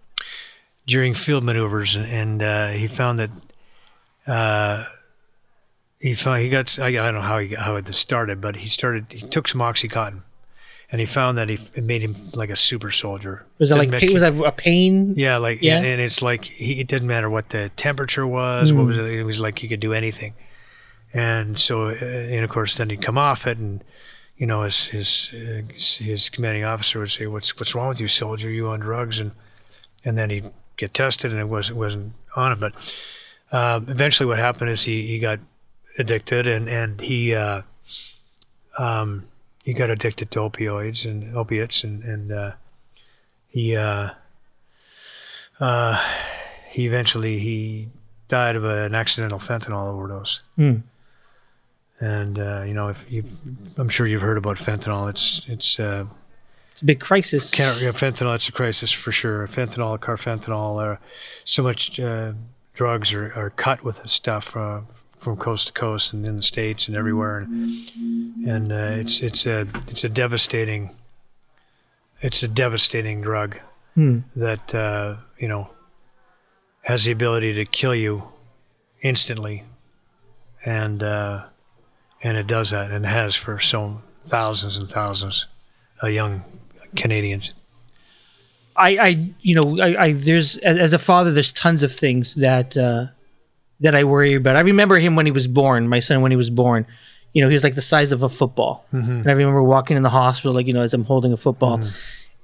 during 0.86 1.14
field 1.14 1.44
maneuvers, 1.44 1.96
and, 1.96 2.06
and 2.06 2.42
uh, 2.42 2.68
he 2.68 2.86
found 2.88 3.18
that 3.18 3.30
uh, 4.26 4.84
he 6.00 6.14
found 6.14 6.42
he 6.42 6.48
got 6.48 6.78
I, 6.78 6.86
I 6.88 6.90
don't 6.92 7.14
know 7.14 7.20
how 7.20 7.38
he 7.38 7.54
how 7.54 7.76
it 7.76 7.86
started, 7.94 8.40
but 8.40 8.56
he 8.56 8.68
started 8.68 9.06
he 9.10 9.20
took 9.20 9.48
some 9.48 9.60
oxycontin, 9.60 10.22
and 10.90 11.00
he 11.00 11.06
found 11.06 11.38
that 11.38 11.48
he 11.48 11.58
it 11.74 11.84
made 11.84 12.02
him 12.02 12.14
like 12.34 12.50
a 12.50 12.56
super 12.56 12.90
soldier. 12.90 13.44
Was 13.58 13.70
that 13.70 13.76
like 13.76 13.90
Didn't 13.90 14.00
pain, 14.08 14.12
was 14.12 14.22
that 14.22 14.34
a 14.44 14.52
pain? 14.52 15.14
yeah, 15.16 15.36
like 15.36 15.60
Yeah. 15.62 15.78
and 15.82 16.00
it's 16.00 16.22
like 16.22 16.44
he, 16.44 16.80
it 16.80 16.88
didn't 16.88 17.08
matter 17.08 17.28
what 17.30 17.50
the 17.50 17.70
temperature 17.76 18.26
was. 18.26 18.72
What 18.72 18.86
was 18.86 18.96
it? 18.98 19.04
It 19.06 19.24
was 19.24 19.38
like 19.38 19.58
he 19.58 19.68
could 19.68 19.80
do 19.80 19.92
anything. 19.92 20.34
And 21.14 21.58
so, 21.58 21.86
uh, 21.88 21.94
and 21.94 22.44
of 22.44 22.50
course, 22.50 22.74
then 22.74 22.90
he'd 22.90 23.00
come 23.00 23.16
off 23.16 23.46
it, 23.46 23.56
and 23.58 23.82
you 24.36 24.46
know, 24.46 24.62
his 24.62 24.86
his 24.86 25.32
uh, 25.34 25.62
his 25.76 26.28
commanding 26.28 26.64
officer 26.64 26.98
would 26.98 27.10
say, 27.10 27.26
"What's 27.26 27.58
what's 27.58 27.74
wrong 27.74 27.88
with 27.88 28.00
you, 28.00 28.08
soldier? 28.08 28.50
You 28.50 28.68
on 28.68 28.80
drugs?" 28.80 29.18
And 29.18 29.32
and 30.04 30.18
then 30.18 30.30
he'd 30.30 30.50
get 30.76 30.92
tested, 30.92 31.32
and 31.32 31.40
it 31.40 31.48
wasn't 31.48 31.78
wasn't 31.78 32.12
on 32.34 32.52
it. 32.52 32.60
But 32.60 32.74
um, 33.52 33.88
eventually, 33.88 34.26
what 34.26 34.38
happened 34.38 34.70
is 34.70 34.82
he, 34.82 35.06
he 35.06 35.18
got 35.18 35.40
addicted, 35.98 36.46
and 36.46 36.68
and 36.68 37.00
he 37.00 37.34
uh, 37.34 37.62
um, 38.78 39.26
he 39.64 39.72
got 39.72 39.90
addicted 39.90 40.30
to 40.32 40.40
opioids 40.40 41.04
and 41.04 41.34
opiates, 41.34 41.82
and 41.82 42.02
and 42.04 42.32
uh, 42.32 42.52
he 43.48 43.74
uh, 43.76 44.10
uh, 45.60 46.04
he 46.68 46.86
eventually 46.86 47.38
he 47.38 47.88
died 48.28 48.56
of 48.56 48.64
an 48.64 48.94
accidental 48.94 49.38
fentanyl 49.38 49.94
overdose. 49.94 50.42
Hmm. 50.56 50.76
And 52.00 52.38
uh, 52.38 52.62
you 52.66 52.74
know, 52.74 52.88
if 52.88 53.10
you, 53.10 53.24
I'm 53.78 53.88
sure 53.88 54.06
you've 54.06 54.20
heard 54.22 54.36
about 54.38 54.56
fentanyl. 54.58 55.08
It's 55.08 55.42
it's 55.48 55.80
uh, 55.80 56.04
It's 56.72 56.82
a 56.82 56.84
big 56.84 57.00
crisis. 57.00 57.50
can't, 57.50 57.80
yeah, 57.80 57.90
fentanyl. 57.92 58.34
It's 58.34 58.48
a 58.48 58.52
crisis 58.52 58.92
for 58.92 59.12
sure. 59.12 59.46
Fentanyl, 59.46 59.98
carfentanil, 59.98 60.94
uh, 60.94 60.96
so 61.44 61.62
much 61.62 61.98
uh, 61.98 62.32
drugs 62.74 63.14
are, 63.14 63.32
are 63.34 63.50
cut 63.50 63.82
with 63.82 64.02
this 64.02 64.12
stuff 64.12 64.54
uh, 64.56 64.80
from 65.18 65.36
coast 65.38 65.68
to 65.68 65.72
coast 65.72 66.12
and 66.12 66.26
in 66.26 66.36
the 66.36 66.42
states 66.42 66.86
and 66.88 66.96
everywhere, 66.98 67.38
and, 67.38 67.88
and 68.46 68.72
uh, 68.72 69.00
it's 69.00 69.22
it's 69.22 69.46
a 69.46 69.66
it's 69.88 70.04
a 70.04 70.08
devastating 70.10 70.90
it's 72.20 72.42
a 72.42 72.48
devastating 72.48 73.22
drug 73.22 73.58
Hmm. 73.94 74.18
that 74.34 74.74
uh, 74.74 75.16
you 75.38 75.48
know 75.48 75.70
has 76.82 77.04
the 77.04 77.12
ability 77.12 77.54
to 77.54 77.64
kill 77.64 77.94
you 77.94 78.24
instantly, 79.00 79.64
and 80.64 81.02
uh, 81.02 81.46
and 82.22 82.36
it 82.36 82.46
does 82.46 82.70
that 82.70 82.90
and 82.90 83.06
has 83.06 83.34
for 83.34 83.58
so 83.58 84.02
thousands 84.24 84.78
and 84.78 84.88
thousands 84.88 85.46
of 86.00 86.10
young 86.10 86.44
Canadians. 86.96 87.54
I, 88.76 88.88
I, 88.98 89.30
you 89.40 89.54
know, 89.54 89.80
I, 89.80 90.04
I 90.04 90.12
there's 90.12 90.58
as, 90.58 90.76
as 90.76 90.92
a 90.92 90.98
father, 90.98 91.32
there's 91.32 91.52
tons 91.52 91.82
of 91.82 91.92
things 91.92 92.34
that 92.34 92.76
uh, 92.76 93.06
that 93.80 93.94
I 93.94 94.04
worry 94.04 94.34
about. 94.34 94.56
I 94.56 94.60
remember 94.60 94.98
him 94.98 95.16
when 95.16 95.24
he 95.24 95.32
was 95.32 95.46
born. 95.46 95.88
My 95.88 96.00
son 96.00 96.20
when 96.20 96.30
he 96.30 96.36
was 96.36 96.50
born, 96.50 96.86
you 97.32 97.40
know, 97.40 97.48
he 97.48 97.54
was 97.54 97.64
like 97.64 97.74
the 97.74 97.80
size 97.82 98.12
of 98.12 98.22
a 98.22 98.28
football, 98.28 98.84
and 99.22 99.26
I 99.26 99.32
remember 99.32 99.62
walking 99.62 99.96
in 99.96 100.02
the 100.02 100.10
hospital, 100.10 100.52
like 100.52 100.66
you 100.66 100.74
know, 100.74 100.82
as 100.82 100.92
I'm 100.92 101.04
holding 101.04 101.32
a 101.32 101.36
football. 101.38 101.80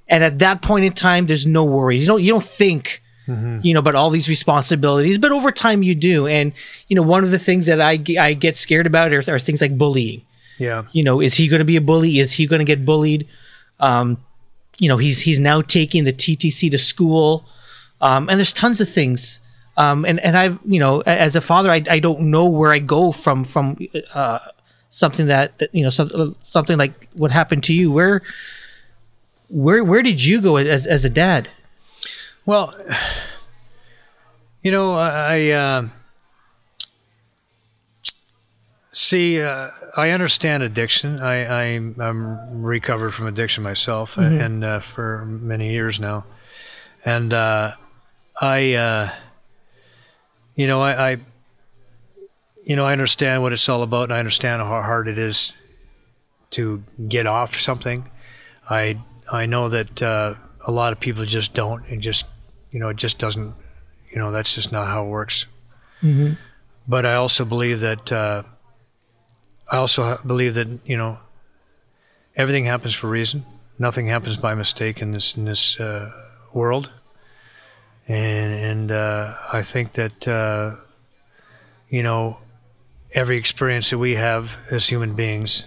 And 0.07 0.23
at 0.23 0.39
that 0.39 0.61
point 0.61 0.85
in 0.85 0.93
time, 0.93 1.27
there's 1.27 1.45
no 1.45 1.63
worries. 1.65 2.01
You 2.01 2.07
don't 2.07 2.23
you 2.23 2.31
don't 2.33 2.43
think, 2.43 3.02
you 3.63 3.73
know, 3.73 3.81
but 3.81 3.95
all 3.95 4.09
these 4.09 4.27
responsibilities, 4.27 5.17
but 5.17 5.31
over 5.31 5.51
time 5.51 5.81
you 5.83 5.95
do. 5.95 6.27
And 6.27 6.53
you 6.87 6.95
know, 6.95 7.03
one 7.03 7.23
of 7.23 7.31
the 7.31 7.39
things 7.39 7.65
that 7.67 7.79
I 7.79 8.03
I 8.19 8.33
get 8.33 8.57
scared 8.57 8.85
about 8.85 9.13
are, 9.13 9.23
are 9.27 9.39
things 9.39 9.61
like 9.61 9.77
bullying. 9.77 10.23
Yeah, 10.57 10.83
you 10.91 11.03
know 11.03 11.21
is 11.21 11.35
he 11.35 11.47
going 11.47 11.59
to 11.59 11.65
be 11.65 11.77
a 11.77 11.81
bully? 11.81 12.19
Is 12.19 12.33
he 12.33 12.45
going 12.47 12.59
to 12.59 12.65
get 12.65 12.85
bullied? 12.85 13.27
Um, 13.79 14.17
you 14.79 14.89
know 14.89 14.97
he's 14.97 15.21
he's 15.21 15.39
now 15.39 15.61
taking 15.61 16.03
the 16.03 16.13
ttc 16.13 16.69
to 16.71 16.77
school. 16.77 17.45
Um, 18.01 18.27
and 18.27 18.37
there's 18.37 18.53
tons 18.53 18.81
of 18.81 18.89
things. 18.89 19.39
Um, 19.75 20.05
and 20.05 20.19
and 20.19 20.37
i've 20.37 20.59
you 20.65 20.79
know 20.79 21.01
as 21.01 21.35
a 21.35 21.41
father 21.41 21.71
i, 21.71 21.81
I 21.89 21.97
don't 21.97 22.29
know 22.29 22.47
where 22.47 22.71
i 22.71 22.77
go 22.77 23.11
from 23.11 23.43
from 23.43 23.79
uh, 24.13 24.37
something 24.93 25.25
that, 25.25 25.57
that 25.57 25.73
you 25.73 25.83
know 25.83 25.89
some, 25.89 26.35
something 26.43 26.77
like 26.77 27.09
what 27.13 27.31
happened 27.31 27.63
to 27.65 27.73
you. 27.73 27.91
Where 27.91 28.21
where 29.49 29.83
where 29.83 30.03
did 30.03 30.23
you 30.23 30.41
go 30.41 30.57
as 30.57 30.85
as 30.85 31.03
a 31.03 31.09
dad 31.09 31.49
Well, 32.45 32.73
you 34.61 34.71
know, 34.71 34.95
I 34.95 35.49
uh, 35.49 35.87
see. 38.91 39.41
Uh, 39.41 39.69
I 39.95 40.09
understand 40.09 40.63
addiction. 40.63 41.19
I, 41.19 41.45
I 41.45 41.63
I'm 41.75 42.63
recovered 42.63 43.11
from 43.11 43.27
addiction 43.27 43.63
myself, 43.63 44.17
and 44.17 44.63
uh, 44.63 44.79
for 44.79 45.25
many 45.25 45.71
years 45.71 45.99
now, 45.99 46.25
and 47.05 47.31
uh, 47.31 47.75
I, 48.41 48.73
uh, 48.73 49.09
you 50.55 50.65
know, 50.65 50.81
I, 50.81 51.11
I, 51.11 51.17
you 52.63 52.75
know, 52.75 52.85
I 52.85 52.91
understand 52.91 53.43
what 53.43 53.53
it's 53.53 53.69
all 53.69 53.83
about, 53.83 54.05
and 54.05 54.13
I 54.13 54.19
understand 54.19 54.61
how 54.61 54.81
hard 54.81 55.07
it 55.07 55.19
is 55.19 55.53
to 56.51 56.83
get 57.07 57.27
off 57.27 57.59
something. 57.59 58.09
I 58.69 58.99
I 59.31 59.45
know 59.45 59.69
that 59.69 60.01
uh, 60.01 60.33
a 60.65 60.71
lot 60.71 60.91
of 60.91 60.99
people 60.99 61.23
just 61.25 61.53
don't, 61.53 61.85
and 61.87 62.01
just 62.01 62.25
you 62.73 62.79
know, 62.79 62.89
it 62.89 62.97
just 62.97 63.19
doesn't, 63.19 63.53
you 64.11 64.17
know, 64.17 64.31
that's 64.31 64.53
just 64.55 64.71
not 64.71 64.87
how 64.87 65.05
it 65.05 65.09
works. 65.09 65.45
But 66.87 67.05
I 67.05 67.13
also 67.13 67.45
believe 67.45 67.79
that, 67.79 68.11
uh, 68.11 68.43
I 69.71 69.77
also 69.77 70.17
believe 70.25 70.55
that, 70.55 70.67
you 70.85 70.97
know, 70.97 71.19
everything 72.35 72.65
happens 72.65 72.93
for 72.93 73.07
a 73.07 73.09
reason. 73.11 73.45
Nothing 73.79 74.07
happens 74.07 74.37
by 74.37 74.55
mistake 74.55 75.01
in 75.01 75.11
this 75.11 75.37
in 75.37 75.45
this 75.45 75.79
uh, 75.79 76.11
world. 76.53 76.91
And 78.07 78.53
and 78.53 78.91
uh, 78.91 79.35
I 79.51 79.61
think 79.61 79.93
that, 79.93 80.27
uh, 80.27 80.75
you 81.89 82.03
know, 82.03 82.37
every 83.13 83.37
experience 83.37 83.89
that 83.91 83.99
we 83.99 84.15
have 84.15 84.57
as 84.71 84.87
human 84.87 85.15
beings 85.15 85.65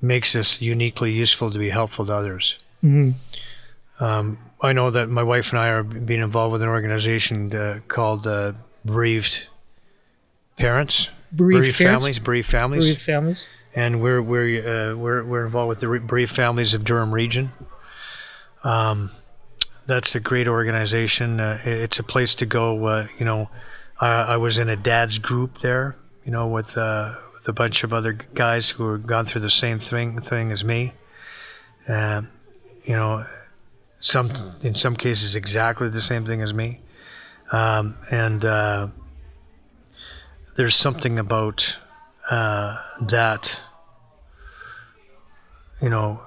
makes 0.00 0.34
us 0.34 0.60
uniquely 0.60 1.12
useful 1.12 1.50
to 1.50 1.58
be 1.58 1.70
helpful 1.70 2.06
to 2.06 2.14
others. 2.14 2.58
Hmm. 2.80 3.10
Um, 4.00 4.38
I 4.62 4.72
know 4.72 4.90
that 4.90 5.08
my 5.08 5.22
wife 5.22 5.52
and 5.52 5.58
I 5.58 5.68
are 5.68 5.82
being 5.82 6.20
involved 6.20 6.52
with 6.52 6.62
an 6.62 6.68
organization 6.68 7.54
uh, 7.54 7.80
called 7.88 8.26
uh, 8.26 8.52
Bereaved 8.84 9.46
Parents, 10.56 11.08
Bereaved 11.34 11.78
Parents? 11.78 11.78
families, 11.78 12.18
bereaved 12.18 12.50
families, 12.50 12.84
bereaved 12.84 13.02
families 13.02 13.46
and 13.74 14.00
we're 14.00 14.20
we're 14.20 14.92
uh, 14.92 14.96
we're 14.96 15.24
we're 15.24 15.44
involved 15.44 15.68
with 15.68 15.80
the 15.80 15.88
re- 15.88 15.98
bereaved 16.00 16.34
families 16.34 16.74
of 16.74 16.84
Durham 16.84 17.12
region. 17.12 17.52
Um, 18.64 19.10
that's 19.86 20.14
a 20.14 20.20
great 20.20 20.48
organization. 20.48 21.40
Uh, 21.40 21.58
it's 21.64 21.98
a 21.98 22.02
place 22.02 22.34
to 22.36 22.46
go. 22.46 22.84
Uh, 22.86 23.06
you 23.18 23.24
know, 23.24 23.50
I, 24.00 24.34
I 24.34 24.36
was 24.36 24.58
in 24.58 24.68
a 24.68 24.76
dad's 24.76 25.18
group 25.18 25.58
there. 25.58 25.96
You 26.24 26.32
know, 26.32 26.48
with 26.48 26.76
uh, 26.76 27.14
with 27.34 27.48
a 27.48 27.52
bunch 27.52 27.84
of 27.84 27.92
other 27.92 28.12
guys 28.12 28.68
who 28.68 28.92
have 28.92 29.06
gone 29.06 29.26
through 29.26 29.42
the 29.42 29.50
same 29.50 29.78
thing 29.78 30.20
thing 30.20 30.52
as 30.52 30.64
me. 30.64 30.92
Um, 31.88 32.28
you 32.84 32.96
know, 32.96 33.24
some 34.00 34.32
in 34.62 34.74
some 34.74 34.96
cases 34.96 35.36
exactly 35.36 35.88
the 35.88 36.00
same 36.00 36.24
thing 36.24 36.42
as 36.42 36.52
me. 36.52 36.80
Um, 37.52 37.96
and 38.10 38.44
uh, 38.44 38.88
there's 40.56 40.74
something 40.74 41.18
about 41.18 41.76
uh, 42.30 42.76
that, 43.02 43.60
you 45.82 45.90
know, 45.90 46.22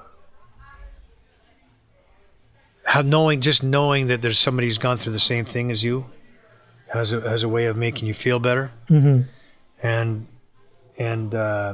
have 2.85 3.05
knowing 3.05 3.41
just 3.41 3.63
knowing 3.63 4.07
that 4.07 4.21
there's 4.21 4.39
somebody 4.39 4.67
who's 4.67 4.77
gone 4.77 4.97
through 4.97 5.13
the 5.13 5.19
same 5.19 5.45
thing 5.45 5.71
as 5.71 5.83
you 5.83 6.05
has 6.93 7.11
a 7.11 7.21
has 7.21 7.43
a 7.43 7.49
way 7.49 7.65
of 7.65 7.75
making 7.75 8.07
you 8.07 8.13
feel 8.13 8.39
better, 8.39 8.71
mm-hmm. 8.87 9.21
and 9.81 10.27
and 10.99 11.33
uh, 11.33 11.73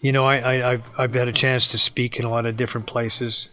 you 0.00 0.12
know, 0.12 0.24
I, 0.26 0.36
I 0.36 0.72
I've 0.72 0.90
I've 0.98 1.14
had 1.14 1.26
a 1.26 1.32
chance 1.32 1.66
to 1.68 1.78
speak 1.78 2.18
in 2.18 2.24
a 2.24 2.30
lot 2.30 2.46
of 2.46 2.56
different 2.56 2.86
places. 2.86 3.48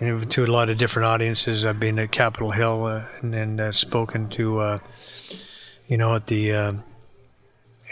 And 0.00 0.30
to 0.30 0.44
a 0.44 0.46
lot 0.46 0.68
of 0.68 0.78
different 0.78 1.06
audiences, 1.06 1.66
I've 1.66 1.80
been 1.80 1.98
at 1.98 2.12
Capitol 2.12 2.52
Hill 2.52 2.86
uh, 2.86 3.04
and, 3.20 3.34
and 3.34 3.60
uh, 3.60 3.72
spoken 3.72 4.28
to, 4.30 4.60
uh, 4.60 4.78
you 5.88 5.96
know, 5.96 6.14
at 6.14 6.28
the 6.28 6.52
uh, 6.52 6.72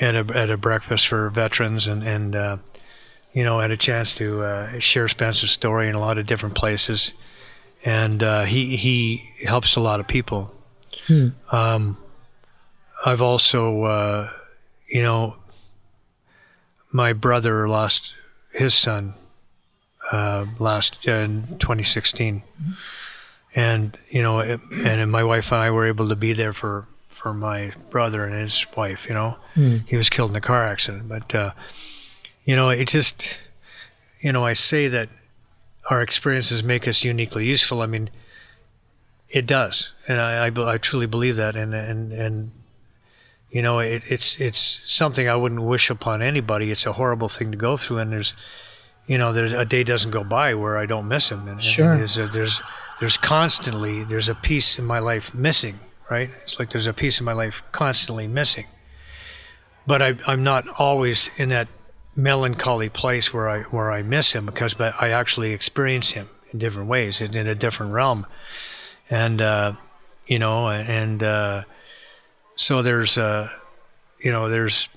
at 0.00 0.14
a 0.14 0.38
at 0.38 0.50
a 0.50 0.56
breakfast 0.56 1.08
for 1.08 1.28
veterans 1.30 1.86
and 1.86 2.02
and 2.02 2.36
uh, 2.36 2.56
you 3.32 3.44
know 3.44 3.60
had 3.60 3.70
a 3.70 3.76
chance 3.76 4.14
to 4.14 4.42
uh, 4.42 4.78
share 4.78 5.08
Spencer's 5.08 5.50
story 5.50 5.88
in 5.88 5.94
a 5.94 6.00
lot 6.00 6.18
of 6.18 6.26
different 6.26 6.54
places, 6.54 7.12
and 7.84 8.22
uh, 8.22 8.44
he 8.44 8.76
he 8.76 9.30
helps 9.44 9.76
a 9.76 9.80
lot 9.80 10.00
of 10.00 10.06
people. 10.06 10.52
Um, 11.50 11.98
I've 13.04 13.22
also 13.22 13.84
uh, 13.84 14.30
you 14.88 15.02
know 15.02 15.36
my 16.92 17.12
brother 17.12 17.68
lost 17.68 18.14
his 18.52 18.74
son 18.74 19.14
uh, 20.12 20.46
last 20.58 21.06
uh, 21.08 21.12
in 21.12 21.46
2016, 21.58 22.42
and 23.54 23.96
you 24.10 24.22
know 24.22 24.40
it, 24.40 24.60
and 24.84 25.10
my 25.10 25.24
wife 25.24 25.52
and 25.52 25.60
I 25.60 25.70
were 25.70 25.86
able 25.86 26.08
to 26.08 26.16
be 26.16 26.32
there 26.32 26.52
for 26.52 26.86
for 27.08 27.32
my 27.32 27.72
brother 27.90 28.24
and 28.24 28.34
his 28.34 28.66
wife. 28.76 29.08
You 29.08 29.14
know, 29.14 29.36
he 29.86 29.96
was 29.96 30.10
killed 30.10 30.30
in 30.30 30.36
a 30.36 30.40
car 30.40 30.64
accident. 30.64 31.08
But 31.08 31.34
uh, 31.34 31.52
you 32.44 32.56
know, 32.56 32.70
it 32.70 32.88
just 32.88 33.38
you 34.20 34.32
know 34.32 34.44
I 34.44 34.52
say 34.52 34.88
that 34.88 35.08
our 35.90 36.02
experiences 36.02 36.62
make 36.62 36.86
us 36.88 37.04
uniquely 37.04 37.46
useful. 37.46 37.80
I 37.82 37.86
mean, 37.86 38.10
it 39.28 39.46
does, 39.46 39.92
and 40.08 40.20
I, 40.20 40.46
I, 40.46 40.74
I 40.74 40.78
truly 40.78 41.06
believe 41.06 41.36
that, 41.36 41.56
and 41.56 41.74
and 41.74 42.12
and 42.12 42.50
you 43.50 43.62
know, 43.62 43.78
it, 43.78 44.04
it's 44.08 44.40
it's 44.40 44.82
something 44.84 45.28
I 45.28 45.36
wouldn't 45.36 45.62
wish 45.62 45.88
upon 45.88 46.20
anybody. 46.20 46.70
It's 46.70 46.84
a 46.84 46.92
horrible 46.92 47.28
thing 47.28 47.52
to 47.52 47.56
go 47.56 47.76
through, 47.76 47.98
and 47.98 48.12
there's, 48.12 48.34
you 49.06 49.18
know, 49.18 49.32
there's 49.32 49.52
a 49.52 49.64
day 49.64 49.84
doesn't 49.84 50.10
go 50.10 50.24
by 50.24 50.54
where 50.54 50.76
I 50.76 50.86
don't 50.86 51.08
miss 51.08 51.30
him, 51.30 51.46
and, 51.48 51.62
Sure. 51.62 51.92
and 51.92 52.00
there's 52.00 52.18
a, 52.18 52.26
there's 52.26 52.60
there's 53.00 53.16
constantly 53.16 54.04
there's 54.04 54.28
a 54.28 54.34
piece 54.34 54.78
in 54.78 54.84
my 54.84 54.98
life 54.98 55.34
missing, 55.34 55.78
right? 56.10 56.30
It's 56.42 56.58
like 56.58 56.70
there's 56.70 56.86
a 56.86 56.92
piece 56.94 57.20
in 57.20 57.24
my 57.24 57.32
life 57.32 57.62
constantly 57.72 58.26
missing, 58.26 58.66
but 59.86 60.02
I, 60.02 60.16
I'm 60.26 60.42
not 60.42 60.66
always 60.78 61.30
in 61.36 61.50
that 61.50 61.68
melancholy 62.16 62.88
place 62.88 63.32
where 63.34 63.48
I 63.48 63.60
where 63.62 63.92
I 63.92 64.02
miss 64.02 64.32
him 64.32 64.46
because 64.46 64.74
but 64.74 64.94
I 65.00 65.10
actually 65.10 65.52
experience 65.52 66.12
him 66.12 66.28
in 66.52 66.58
different 66.58 66.88
ways 66.88 67.20
in, 67.20 67.36
in 67.36 67.46
a 67.46 67.54
different 67.54 67.92
realm, 67.92 68.26
and 69.10 69.40
uh, 69.42 69.72
you 70.26 70.38
know, 70.38 70.68
and 70.70 71.22
uh, 71.22 71.62
so 72.56 72.82
there's 72.82 73.16
a 73.18 73.50
you 74.24 74.32
know 74.32 74.48
there's 74.48 74.88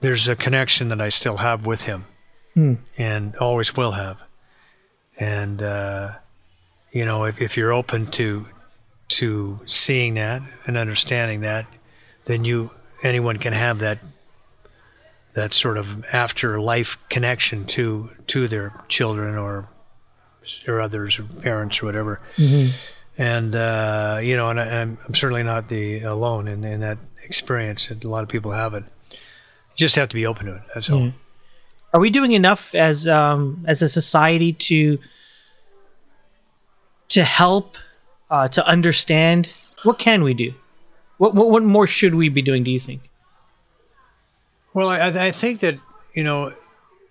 there's 0.00 0.28
a 0.28 0.36
connection 0.36 0.88
that 0.88 1.00
I 1.00 1.08
still 1.10 1.38
have 1.38 1.66
with 1.66 1.84
him, 1.84 2.06
and 2.98 3.36
always 3.36 3.76
will 3.76 3.92
have, 3.92 4.22
and 5.18 5.62
uh, 5.62 6.08
you 6.92 7.04
know 7.04 7.24
if, 7.24 7.40
if 7.40 7.56
you're 7.56 7.72
open 7.72 8.06
to 8.12 8.46
to 9.08 9.58
seeing 9.66 10.14
that 10.14 10.42
and 10.66 10.76
understanding 10.76 11.40
that, 11.42 11.66
then 12.26 12.44
you 12.44 12.70
anyone 13.02 13.38
can 13.38 13.52
have 13.52 13.78
that 13.80 13.98
that 15.34 15.54
sort 15.54 15.78
of 15.78 16.04
afterlife 16.12 16.98
connection 17.08 17.64
to 17.66 18.08
to 18.26 18.48
their 18.48 18.72
children 18.88 19.36
or 19.36 19.68
or 20.68 20.80
others 20.80 21.18
or 21.18 21.24
parents 21.24 21.82
or 21.82 21.86
whatever. 21.86 22.20
And 23.18 23.54
uh, 23.54 24.20
you 24.22 24.36
know, 24.36 24.50
and 24.50 24.58
I, 24.60 24.80
I'm, 24.80 24.98
I'm 25.06 25.14
certainly 25.14 25.42
not 25.42 25.68
the 25.68 26.02
alone 26.02 26.48
in, 26.48 26.64
in 26.64 26.80
that 26.80 26.98
experience. 27.24 27.90
A 27.90 28.08
lot 28.08 28.22
of 28.22 28.28
people 28.28 28.52
have 28.52 28.74
it. 28.74 28.84
You 29.10 29.16
just 29.76 29.96
have 29.96 30.08
to 30.10 30.14
be 30.14 30.26
open 30.26 30.46
to 30.46 30.56
it. 30.56 30.62
That's 30.74 30.90
all. 30.90 31.12
Are 31.92 32.00
we 32.00 32.10
doing 32.10 32.32
enough 32.32 32.74
as 32.74 33.06
um, 33.06 33.64
as 33.66 33.82
a 33.82 33.88
society 33.88 34.52
to 34.54 34.98
to 37.08 37.24
help 37.24 37.76
uh, 38.30 38.48
to 38.48 38.66
understand? 38.66 39.52
What 39.82 39.98
can 39.98 40.22
we 40.22 40.32
do? 40.32 40.54
What, 41.18 41.34
what 41.34 41.50
what 41.50 41.62
more 41.62 41.86
should 41.86 42.14
we 42.14 42.28
be 42.28 42.42
doing? 42.42 42.64
Do 42.64 42.70
you 42.70 42.80
think? 42.80 43.10
Well, 44.74 44.88
I, 44.88 45.28
I 45.28 45.30
think 45.32 45.60
that 45.60 45.78
you 46.14 46.24
know 46.24 46.54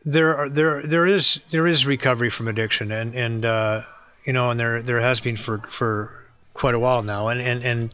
there 0.03 0.35
are 0.35 0.49
there 0.49 0.81
there 0.81 1.05
is 1.05 1.41
there 1.51 1.67
is 1.67 1.85
recovery 1.85 2.31
from 2.31 2.47
addiction, 2.47 2.91
and 2.91 3.13
and 3.13 3.45
uh, 3.45 3.83
you 4.25 4.33
know, 4.33 4.49
and 4.49 4.59
there 4.59 4.81
there 4.81 4.99
has 4.99 5.19
been 5.19 5.37
for 5.37 5.59
for 5.59 6.11
quite 6.53 6.73
a 6.73 6.79
while 6.79 7.03
now, 7.03 7.27
and 7.27 7.39
and 7.39 7.63
and 7.63 7.93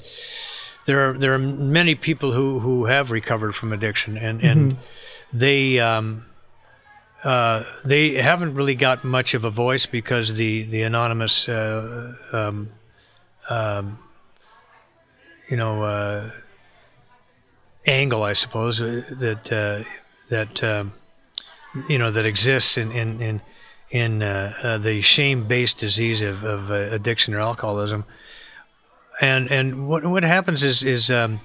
there 0.86 1.10
are 1.10 1.18
there 1.18 1.34
are 1.34 1.40
many 1.40 1.96
people 1.96 2.32
who 2.32 2.60
who 2.60 2.86
have 2.86 3.12
recovered 3.12 3.54
from 3.54 3.74
addiction, 3.74 4.18
and 4.18 4.42
and 4.42 4.78
they. 5.34 5.80
Um, 5.80 6.24
uh, 7.28 7.66
they 7.84 8.14
haven't 8.14 8.54
really 8.54 8.74
got 8.74 9.04
much 9.04 9.34
of 9.34 9.44
a 9.44 9.50
voice 9.50 9.86
because 9.86 10.36
the 10.36 10.64
the 10.64 10.82
anonymous, 10.84 11.50
uh, 11.50 12.14
um, 12.32 12.70
um, 13.50 14.00
you 15.50 15.58
know, 15.58 15.84
uh, 15.84 16.32
angle, 17.86 18.24
I 18.24 18.32
suppose, 18.32 18.80
uh, 18.80 19.04
that 19.20 19.52
uh, 19.52 19.84
that 20.30 20.64
um, 20.64 20.94
you 21.90 21.98
know 21.98 22.12
that 22.12 22.26
exists 22.26 22.78
in 22.78 22.94
in 22.94 23.22
in, 23.22 23.42
in 23.90 24.20
the 24.20 25.02
shame-based 25.02 25.78
disease 25.78 26.22
of, 26.22 26.46
of 26.46 26.72
addiction 26.72 27.34
or 27.34 27.42
alcoholism. 27.42 28.06
And 29.20 29.52
and 29.52 29.90
what 29.90 30.06
what 30.06 30.24
happens 30.24 30.64
is 30.64 30.82
is 30.82 31.10
um, 31.10 31.42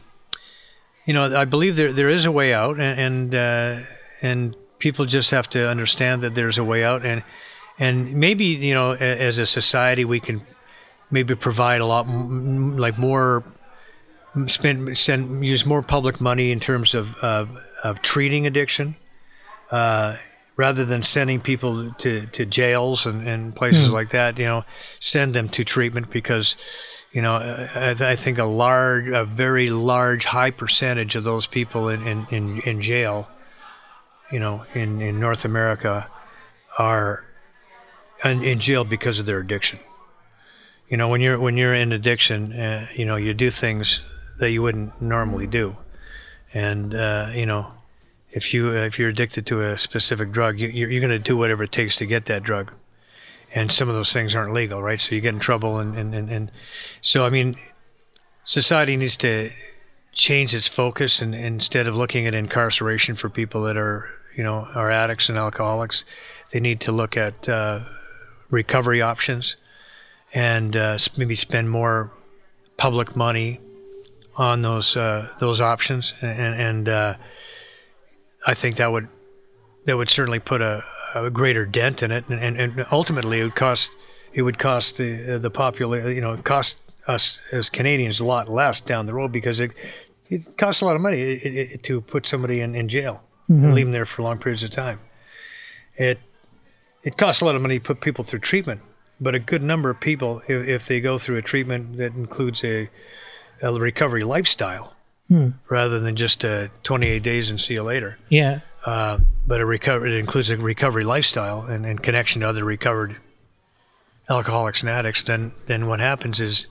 you 1.06 1.12
know 1.12 1.36
I 1.36 1.44
believe 1.44 1.74
there 1.74 1.92
there 1.92 2.08
is 2.08 2.24
a 2.24 2.30
way 2.30 2.54
out, 2.54 2.78
and 2.78 3.34
and, 3.34 3.84
and 4.22 4.56
people 4.82 5.06
just 5.06 5.30
have 5.30 5.48
to 5.48 5.68
understand 5.68 6.22
that 6.22 6.34
there's 6.34 6.58
a 6.58 6.64
way 6.64 6.82
out, 6.82 7.06
and 7.06 7.22
and 7.78 8.14
maybe 8.14 8.46
you 8.46 8.74
know 8.74 8.92
as 8.92 9.38
a 9.38 9.46
society 9.46 10.04
we 10.04 10.18
can 10.18 10.42
maybe 11.08 11.36
provide 11.36 11.80
a 11.80 11.86
lot 11.86 12.08
m- 12.08 12.76
like 12.76 12.98
more 12.98 13.44
spend 14.46 14.98
send 14.98 15.46
use 15.46 15.64
more 15.64 15.82
public 15.82 16.20
money 16.20 16.50
in 16.50 16.58
terms 16.58 16.94
of 16.94 17.16
of, 17.18 17.48
of 17.84 18.02
treating 18.02 18.44
addiction 18.44 18.96
uh, 19.70 20.16
rather 20.56 20.84
than 20.84 21.00
sending 21.00 21.40
people 21.40 21.92
to, 21.92 22.26
to 22.26 22.44
jails 22.44 23.06
and, 23.06 23.26
and 23.26 23.54
places 23.54 23.90
like 23.90 24.10
that 24.10 24.36
you 24.36 24.46
know 24.46 24.64
send 24.98 25.32
them 25.32 25.48
to 25.48 25.62
treatment 25.62 26.10
because 26.10 26.56
you 27.12 27.22
know 27.22 27.34
I, 27.34 27.94
I 28.00 28.16
think 28.16 28.38
a 28.38 28.44
large 28.44 29.06
a 29.06 29.24
very 29.24 29.70
large 29.70 30.24
high 30.24 30.50
percentage 30.50 31.14
of 31.14 31.22
those 31.22 31.46
people 31.46 31.88
in, 31.88 32.04
in, 32.04 32.26
in, 32.30 32.60
in 32.62 32.80
jail 32.82 33.28
you 34.32 34.40
know 34.40 34.64
in, 34.74 35.00
in 35.00 35.20
North 35.20 35.44
America 35.44 36.08
are 36.78 37.24
in, 38.24 38.42
in 38.42 38.58
jail 38.58 38.84
because 38.84 39.18
of 39.18 39.26
their 39.26 39.38
addiction. 39.38 39.78
You 40.88 40.96
know 40.96 41.08
when 41.08 41.20
you're 41.20 41.38
when 41.38 41.56
you're 41.56 41.74
in 41.74 41.92
addiction 41.92 42.52
uh, 42.52 42.86
you 42.94 43.04
know 43.04 43.16
you 43.16 43.34
do 43.34 43.50
things 43.50 44.02
that 44.38 44.50
you 44.50 44.62
wouldn't 44.62 45.00
normally 45.00 45.46
do. 45.46 45.76
And 46.54 46.94
uh, 46.94 47.30
you 47.34 47.46
know 47.46 47.72
if 48.30 48.52
you 48.54 48.70
if 48.70 48.98
you're 48.98 49.10
addicted 49.10 49.46
to 49.46 49.60
a 49.60 49.76
specific 49.76 50.32
drug 50.32 50.58
you, 50.58 50.68
you're, 50.68 50.90
you're 50.90 51.00
going 51.00 51.10
to 51.10 51.18
do 51.18 51.36
whatever 51.36 51.62
it 51.64 51.72
takes 51.72 51.96
to 51.96 52.06
get 52.06 52.24
that 52.26 52.42
drug. 52.42 52.72
And 53.54 53.70
some 53.70 53.90
of 53.90 53.94
those 53.94 54.12
things 54.12 54.34
aren't 54.34 54.54
legal 54.54 54.82
right? 54.82 54.98
So 54.98 55.14
you 55.14 55.20
get 55.20 55.34
in 55.34 55.40
trouble 55.40 55.78
and 55.78 55.96
and, 55.96 56.14
and, 56.14 56.30
and 56.30 56.50
so 57.02 57.26
i 57.26 57.30
mean 57.30 57.56
society 58.42 58.96
needs 58.96 59.16
to 59.18 59.50
change 60.12 60.54
its 60.54 60.68
focus 60.68 61.22
and, 61.22 61.34
and 61.34 61.44
instead 61.44 61.86
of 61.86 61.96
looking 61.96 62.26
at 62.26 62.34
incarceration 62.34 63.14
for 63.14 63.28
people 63.28 63.62
that 63.62 63.76
are 63.76 64.10
you 64.36 64.42
know 64.42 64.68
are 64.74 64.90
addicts 64.90 65.28
and 65.28 65.38
alcoholics 65.38 66.04
they 66.50 66.60
need 66.60 66.80
to 66.80 66.92
look 66.92 67.16
at 67.16 67.48
uh, 67.48 67.80
recovery 68.50 69.00
options 69.02 69.56
and 70.34 70.76
uh, 70.76 70.98
maybe 71.16 71.34
spend 71.34 71.70
more 71.70 72.10
public 72.76 73.14
money 73.14 73.60
on 74.36 74.62
those 74.62 74.96
uh, 74.96 75.28
those 75.38 75.60
options, 75.60 76.14
and, 76.22 76.60
and 76.60 76.88
uh, 76.88 77.14
I 78.46 78.54
think 78.54 78.76
that 78.76 78.90
would 78.90 79.08
that 79.84 79.96
would 79.96 80.10
certainly 80.10 80.38
put 80.38 80.62
a, 80.62 80.82
a 81.14 81.30
greater 81.30 81.66
dent 81.66 82.02
in 82.02 82.10
it, 82.10 82.24
and, 82.28 82.58
and, 82.58 82.86
ultimately 82.90 83.40
it 83.40 83.44
would 83.44 83.54
cost 83.54 83.90
it 84.32 84.42
would 84.42 84.58
cost 84.58 84.96
the 84.96 85.38
the 85.38 85.50
popula 85.50 86.14
you 86.14 86.20
know 86.20 86.36
cost 86.38 86.78
us 87.06 87.40
as 87.52 87.68
Canadians 87.68 88.20
a 88.20 88.24
lot 88.24 88.48
less 88.48 88.80
down 88.80 89.06
the 89.06 89.14
road 89.14 89.32
because 89.32 89.60
it 89.60 89.72
it 90.30 90.56
costs 90.56 90.80
a 90.80 90.84
lot 90.86 90.96
of 90.96 91.02
money 91.02 91.78
to 91.82 92.00
put 92.00 92.26
somebody 92.26 92.60
in, 92.60 92.74
in 92.74 92.88
jail 92.88 93.22
and 93.48 93.74
leave 93.74 93.86
them 93.86 93.92
there 93.92 94.06
for 94.06 94.22
long 94.22 94.38
periods 94.38 94.62
of 94.62 94.70
time. 94.70 94.98
It 95.96 96.18
it 97.02 97.16
costs 97.16 97.42
a 97.42 97.44
lot 97.44 97.54
of 97.56 97.62
money 97.62 97.78
to 97.78 97.84
put 97.84 98.00
people 98.00 98.24
through 98.24 98.38
treatment, 98.40 98.80
but 99.20 99.34
a 99.34 99.38
good 99.38 99.62
number 99.62 99.90
of 99.90 99.98
people, 100.00 100.40
if, 100.48 100.66
if 100.68 100.86
they 100.86 101.00
go 101.00 101.18
through 101.18 101.36
a 101.36 101.42
treatment 101.42 101.96
that 101.96 102.14
includes 102.14 102.62
a, 102.64 102.88
a 103.60 103.72
recovery 103.72 104.22
lifestyle, 104.24 104.94
rather 105.68 105.98
than 105.98 106.14
just 106.14 106.44
uh, 106.44 106.68
28 106.82 107.22
days 107.22 107.48
and 107.50 107.58
see 107.58 107.72
you 107.74 107.82
later, 107.82 108.18
Yeah. 108.28 108.60
uh, 108.84 109.18
but 109.46 109.60
a 109.62 109.66
recovery 109.66 110.14
it 110.14 110.18
includes 110.18 110.50
a 110.50 110.56
recovery 110.58 111.04
lifestyle 111.04 111.62
and, 111.62 111.86
and 111.86 112.02
connection 112.02 112.42
to 112.42 112.48
other 112.48 112.64
recovered 112.64 113.16
alcoholics 114.28 114.82
and 114.82 114.90
addicts, 114.90 115.22
then 115.24 115.52
then 115.66 115.86
what 115.88 116.00
happens 116.00 116.40
is, 116.40 116.68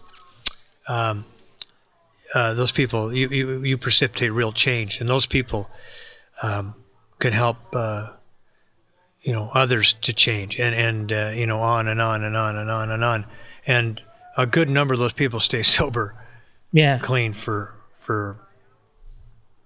um, 0.88 1.26
uh, 2.34 2.54
those 2.54 2.72
people 2.72 3.14
you, 3.14 3.28
you 3.30 3.64
you 3.64 3.78
precipitate 3.78 4.32
real 4.32 4.52
change, 4.54 5.02
and 5.02 5.10
those 5.10 5.26
people 5.26 5.70
um, 6.42 6.76
can 7.20 7.34
help. 7.34 7.58
Uh, 7.74 8.12
you 9.24 9.34
know 9.34 9.52
others 9.54 9.94
to 9.94 10.12
change 10.12 10.60
and 10.60 10.74
and 10.74 11.14
uh, 11.14 11.32
you 11.36 11.46
know 11.46 11.62
on 11.62 11.88
and 11.88 12.02
on 12.02 12.24
and 12.24 12.36
on 12.36 12.58
and 12.58 12.72
on 12.72 12.90
and 12.90 13.04
on 13.04 13.24
and 13.68 14.02
a 14.36 14.48
good 14.48 14.68
number 14.68 14.96
of 14.96 15.00
those 15.00 15.14
people 15.14 15.40
stay 15.40 15.62
sober 15.78 16.16
Yeah. 16.72 16.98
clean 16.98 17.34
for 17.34 17.76
for 18.00 18.40